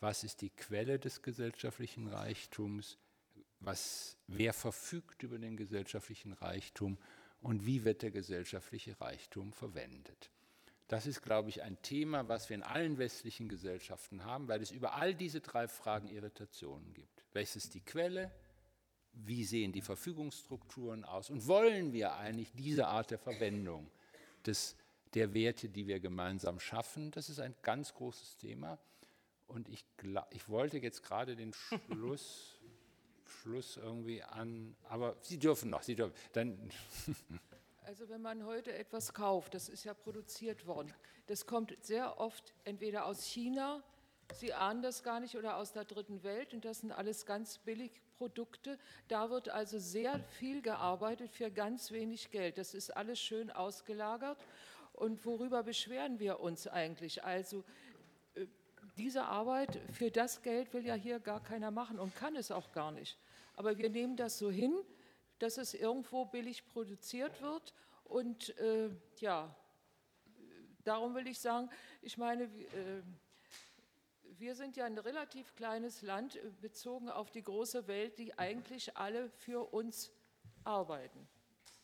Was 0.00 0.24
ist 0.24 0.40
die 0.40 0.50
Quelle 0.50 0.98
des 0.98 1.22
gesellschaftlichen 1.22 2.08
Reichtums? 2.08 2.98
Was, 3.60 4.16
wer 4.26 4.52
verfügt 4.52 5.22
über 5.22 5.38
den 5.38 5.56
gesellschaftlichen 5.56 6.32
Reichtum 6.32 6.98
und 7.40 7.64
wie 7.66 7.84
wird 7.84 8.02
der 8.02 8.10
gesellschaftliche 8.10 9.00
Reichtum 9.00 9.52
verwendet? 9.52 10.30
Das 10.88 11.06
ist, 11.06 11.22
glaube 11.22 11.48
ich, 11.48 11.62
ein 11.62 11.80
Thema, 11.80 12.28
was 12.28 12.50
wir 12.50 12.56
in 12.56 12.62
allen 12.62 12.98
westlichen 12.98 13.48
Gesellschaften 13.48 14.24
haben, 14.24 14.48
weil 14.48 14.60
es 14.60 14.72
über 14.72 14.94
all 14.94 15.14
diese 15.14 15.40
drei 15.40 15.66
Fragen 15.66 16.08
Irritationen 16.08 16.92
gibt. 16.92 17.24
Welches 17.32 17.64
ist 17.64 17.74
die 17.74 17.80
Quelle? 17.80 18.30
Wie 19.12 19.44
sehen 19.44 19.72
die 19.72 19.80
Verfügungsstrukturen 19.80 21.04
aus? 21.04 21.30
Und 21.30 21.46
wollen 21.46 21.92
wir 21.92 22.14
eigentlich 22.16 22.52
diese 22.52 22.88
Art 22.88 23.10
der 23.10 23.18
Verwendung 23.18 23.90
des, 24.46 24.76
der 25.14 25.34
Werte, 25.34 25.68
die 25.68 25.86
wir 25.86 26.00
gemeinsam 26.00 26.60
schaffen. 26.60 27.10
Das 27.10 27.28
ist 27.28 27.40
ein 27.40 27.54
ganz 27.62 27.94
großes 27.94 28.36
Thema. 28.36 28.78
Und 29.46 29.68
ich, 29.68 29.84
ich 30.30 30.48
wollte 30.48 30.78
jetzt 30.78 31.02
gerade 31.02 31.36
den 31.36 31.52
Schluss, 31.52 32.58
Schluss 33.26 33.76
irgendwie 33.76 34.22
an, 34.22 34.74
aber 34.88 35.16
Sie 35.20 35.38
dürfen 35.38 35.70
noch, 35.70 35.82
Sie 35.82 35.94
dürfen. 35.94 36.14
Dann 36.32 36.70
also 37.84 38.08
wenn 38.08 38.22
man 38.22 38.44
heute 38.44 38.72
etwas 38.72 39.12
kauft, 39.12 39.54
das 39.54 39.68
ist 39.68 39.84
ja 39.84 39.94
produziert 39.94 40.66
worden, 40.66 40.92
das 41.26 41.46
kommt 41.46 41.76
sehr 41.84 42.18
oft 42.18 42.54
entweder 42.64 43.06
aus 43.06 43.24
China, 43.24 43.82
Sie 44.32 44.52
ahnen 44.52 44.82
das 44.82 45.02
gar 45.02 45.20
nicht, 45.20 45.36
oder 45.36 45.56
aus 45.56 45.72
der 45.72 45.84
dritten 45.84 46.22
Welt, 46.22 46.54
und 46.54 46.64
das 46.64 46.80
sind 46.80 46.92
alles 46.92 47.26
ganz 47.26 47.58
billig 47.58 47.92
Produkte. 48.18 48.78
Da 49.08 49.30
wird 49.30 49.48
also 49.48 49.78
sehr 49.78 50.20
viel 50.38 50.62
gearbeitet 50.62 51.30
für 51.32 51.50
ganz 51.50 51.90
wenig 51.90 52.30
Geld. 52.30 52.56
Das 52.56 52.72
ist 52.72 52.96
alles 52.96 53.18
schön 53.20 53.50
ausgelagert. 53.50 54.38
Und 54.92 55.24
worüber 55.26 55.62
beschweren 55.62 56.20
wir 56.20 56.40
uns 56.40 56.68
eigentlich? 56.68 57.24
Also 57.24 57.64
äh, 58.34 58.46
diese 58.96 59.24
Arbeit 59.24 59.80
für 59.92 60.10
das 60.10 60.42
Geld 60.42 60.72
will 60.72 60.86
ja 60.86 60.94
hier 60.94 61.18
gar 61.18 61.42
keiner 61.42 61.70
machen 61.70 61.98
und 61.98 62.14
kann 62.14 62.36
es 62.36 62.50
auch 62.50 62.70
gar 62.72 62.92
nicht. 62.92 63.18
Aber 63.56 63.76
wir 63.76 63.90
nehmen 63.90 64.16
das 64.16 64.38
so 64.38 64.50
hin, 64.50 64.74
dass 65.38 65.58
es 65.58 65.74
irgendwo 65.74 66.24
billig 66.24 66.64
produziert 66.66 67.42
wird. 67.42 67.74
Und 68.04 68.56
äh, 68.58 68.90
ja, 69.18 69.52
darum 70.84 71.14
will 71.14 71.26
ich 71.26 71.40
sagen, 71.40 71.70
ich 72.02 72.18
meine, 72.18 72.44
äh, 72.44 73.02
wir 74.42 74.56
sind 74.56 74.76
ja 74.76 74.86
ein 74.86 74.98
relativ 74.98 75.54
kleines 75.54 76.02
Land 76.02 76.36
äh, 76.36 76.50
bezogen 76.60 77.08
auf 77.08 77.30
die 77.30 77.42
große 77.42 77.86
Welt, 77.86 78.18
die 78.18 78.36
eigentlich 78.36 78.96
alle 78.96 79.30
für 79.30 79.72
uns 79.72 80.10
arbeiten. 80.64 81.28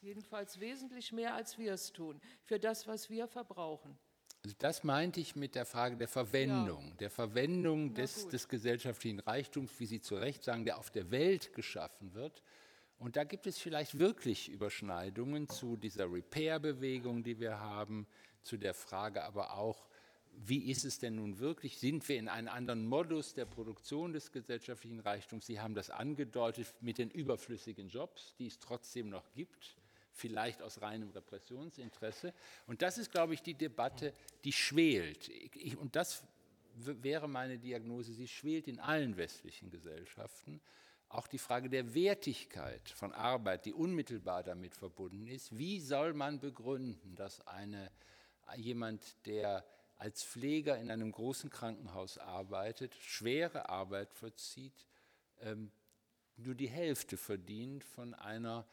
Jedenfalls 0.00 0.58
wesentlich 0.58 1.12
mehr, 1.12 1.34
als 1.34 1.56
wir 1.56 1.72
es 1.72 1.92
tun, 1.92 2.20
für 2.44 2.58
das, 2.58 2.86
was 2.88 3.10
wir 3.10 3.28
verbrauchen. 3.28 3.96
Also 4.44 4.56
das 4.58 4.84
meinte 4.84 5.20
ich 5.20 5.36
mit 5.36 5.54
der 5.54 5.66
Frage 5.66 5.96
der 5.96 6.08
Verwendung, 6.08 6.88
ja. 6.88 6.94
der 6.96 7.10
Verwendung 7.10 7.94
des, 7.94 8.28
des, 8.28 8.48
gesellschaftlichen 8.48 9.20
Reichtums, 9.20 9.70
wie 9.78 9.86
Sie 9.86 10.00
zu 10.00 10.16
Recht 10.16 10.44
sagen, 10.44 10.64
der 10.64 10.78
auf 10.78 10.90
der 10.90 11.10
Welt 11.10 11.52
geschaffen 11.54 12.14
wird. 12.14 12.42
Und 12.98 13.16
da 13.16 13.24
gibt 13.24 13.46
es 13.46 13.58
vielleicht 13.58 13.98
wirklich 13.98 14.48
Überschneidungen 14.48 15.48
zu 15.48 15.76
dieser 15.76 16.12
Repair-Bewegung, 16.12 17.22
die 17.22 17.38
wir 17.38 17.60
haben, 17.60 18.08
zu 18.42 18.56
der 18.56 18.74
Frage 18.74 19.22
aber 19.24 19.56
auch, 19.56 19.87
wie 20.46 20.70
ist 20.70 20.84
es 20.84 20.98
denn 20.98 21.16
nun 21.16 21.38
wirklich? 21.38 21.78
Sind 21.78 22.08
wir 22.08 22.16
in 22.16 22.28
einem 22.28 22.48
anderen 22.48 22.86
Modus 22.86 23.34
der 23.34 23.44
Produktion 23.44 24.12
des 24.12 24.30
gesellschaftlichen 24.30 25.00
Reichtums? 25.00 25.46
Sie 25.46 25.60
haben 25.60 25.74
das 25.74 25.90
angedeutet 25.90 26.72
mit 26.80 26.98
den 26.98 27.10
überflüssigen 27.10 27.88
Jobs, 27.88 28.34
die 28.38 28.46
es 28.46 28.58
trotzdem 28.58 29.08
noch 29.08 29.32
gibt, 29.32 29.76
vielleicht 30.12 30.62
aus 30.62 30.80
reinem 30.80 31.10
Repressionsinteresse. 31.10 32.32
Und 32.66 32.82
das 32.82 32.98
ist, 32.98 33.10
glaube 33.10 33.34
ich, 33.34 33.42
die 33.42 33.54
Debatte, 33.54 34.12
die 34.44 34.52
schwelt. 34.52 35.28
Ich, 35.28 35.76
und 35.76 35.96
das 35.96 36.22
wäre 36.74 37.28
meine 37.28 37.58
Diagnose, 37.58 38.12
sie 38.12 38.28
schwelt 38.28 38.68
in 38.68 38.78
allen 38.78 39.16
westlichen 39.16 39.70
Gesellschaften. 39.70 40.60
Auch 41.08 41.26
die 41.26 41.38
Frage 41.38 41.68
der 41.68 41.94
Wertigkeit 41.94 42.88
von 42.90 43.12
Arbeit, 43.12 43.64
die 43.64 43.72
unmittelbar 43.72 44.44
damit 44.44 44.74
verbunden 44.74 45.26
ist. 45.26 45.56
Wie 45.56 45.80
soll 45.80 46.12
man 46.12 46.38
begründen, 46.38 47.16
dass 47.16 47.44
eine, 47.46 47.90
jemand, 48.56 49.26
der 49.26 49.64
als 49.98 50.24
Pfleger 50.24 50.78
in 50.78 50.90
einem 50.90 51.12
großen 51.12 51.50
Krankenhaus 51.50 52.18
arbeitet, 52.18 52.94
schwere 52.94 53.68
Arbeit 53.68 54.14
vollzieht, 54.14 54.86
ähm, 55.40 55.70
nur 56.36 56.54
die 56.54 56.68
Hälfte 56.68 57.16
verdient 57.16 57.84
von 57.84 58.14
einer, 58.14 58.66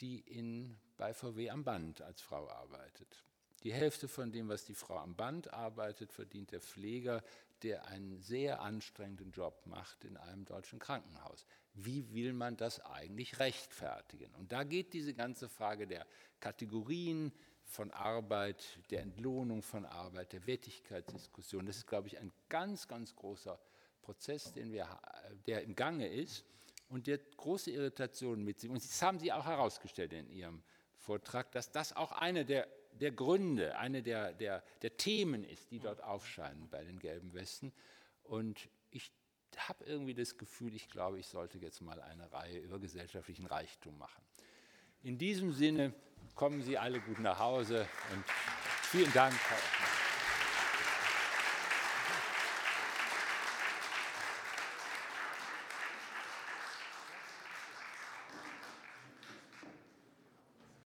die 0.00 0.18
in, 0.18 0.76
bei 0.96 1.14
VW 1.14 1.50
am 1.50 1.62
Band 1.62 2.02
als 2.02 2.20
Frau 2.20 2.48
arbeitet. 2.48 3.24
Die 3.62 3.72
Hälfte 3.72 4.08
von 4.08 4.32
dem, 4.32 4.48
was 4.48 4.64
die 4.64 4.74
Frau 4.74 4.98
am 4.98 5.14
Band 5.14 5.52
arbeitet, 5.52 6.12
verdient 6.12 6.50
der 6.50 6.60
Pfleger, 6.60 7.22
der 7.62 7.86
einen 7.86 8.20
sehr 8.20 8.60
anstrengenden 8.60 9.30
Job 9.30 9.62
macht 9.66 10.04
in 10.04 10.16
einem 10.16 10.44
deutschen 10.44 10.80
Krankenhaus. 10.80 11.46
Wie 11.74 12.12
will 12.12 12.32
man 12.32 12.56
das 12.56 12.80
eigentlich 12.80 13.38
rechtfertigen? 13.38 14.34
Und 14.34 14.50
da 14.50 14.64
geht 14.64 14.92
diese 14.92 15.14
ganze 15.14 15.48
Frage 15.48 15.86
der 15.86 16.06
Kategorien, 16.40 17.32
von 17.72 17.90
Arbeit, 17.90 18.78
der 18.90 19.00
Entlohnung 19.00 19.62
von 19.62 19.86
Arbeit, 19.86 20.34
der 20.34 20.46
Wertigkeitsdiskussion. 20.46 21.64
Das 21.64 21.78
ist, 21.78 21.86
glaube 21.86 22.06
ich, 22.08 22.18
ein 22.18 22.30
ganz, 22.50 22.86
ganz 22.86 23.16
großer 23.16 23.58
Prozess, 24.02 24.52
den 24.52 24.72
wir, 24.72 24.86
der 25.46 25.62
im 25.62 25.74
Gange 25.74 26.06
ist 26.06 26.44
und 26.90 27.06
der 27.06 27.16
große 27.18 27.70
Irritationen 27.70 28.44
mit 28.44 28.60
sich. 28.60 28.68
Und 28.68 28.76
das 28.76 29.00
haben 29.00 29.18
Sie 29.18 29.32
auch 29.32 29.46
herausgestellt 29.46 30.12
in 30.12 30.28
Ihrem 30.28 30.62
Vortrag, 30.98 31.50
dass 31.52 31.72
das 31.72 31.96
auch 31.96 32.12
eine 32.12 32.44
der, 32.44 32.68
der 32.92 33.10
Gründe, 33.10 33.78
eine 33.78 34.02
der, 34.02 34.34
der, 34.34 34.62
der 34.82 34.96
Themen 34.98 35.42
ist, 35.42 35.70
die 35.70 35.78
dort 35.78 36.02
aufscheinen 36.02 36.68
bei 36.68 36.84
den 36.84 36.98
gelben 36.98 37.32
Westen. 37.32 37.72
Und 38.22 38.68
ich 38.90 39.10
habe 39.56 39.82
irgendwie 39.84 40.14
das 40.14 40.36
Gefühl, 40.36 40.74
ich 40.74 40.90
glaube, 40.90 41.18
ich 41.18 41.26
sollte 41.26 41.56
jetzt 41.56 41.80
mal 41.80 42.02
eine 42.02 42.30
Reihe 42.32 42.58
über 42.58 42.78
gesellschaftlichen 42.78 43.46
Reichtum 43.46 43.96
machen. 43.96 44.22
In 45.02 45.16
diesem 45.16 45.52
Sinne 45.52 45.94
kommen 46.34 46.62
Sie 46.62 46.78
alle 46.78 47.00
gut 47.00 47.20
nach 47.20 47.38
Hause 47.38 47.86
und 48.12 48.24
vielen 48.82 49.12
Dank. 49.12 49.34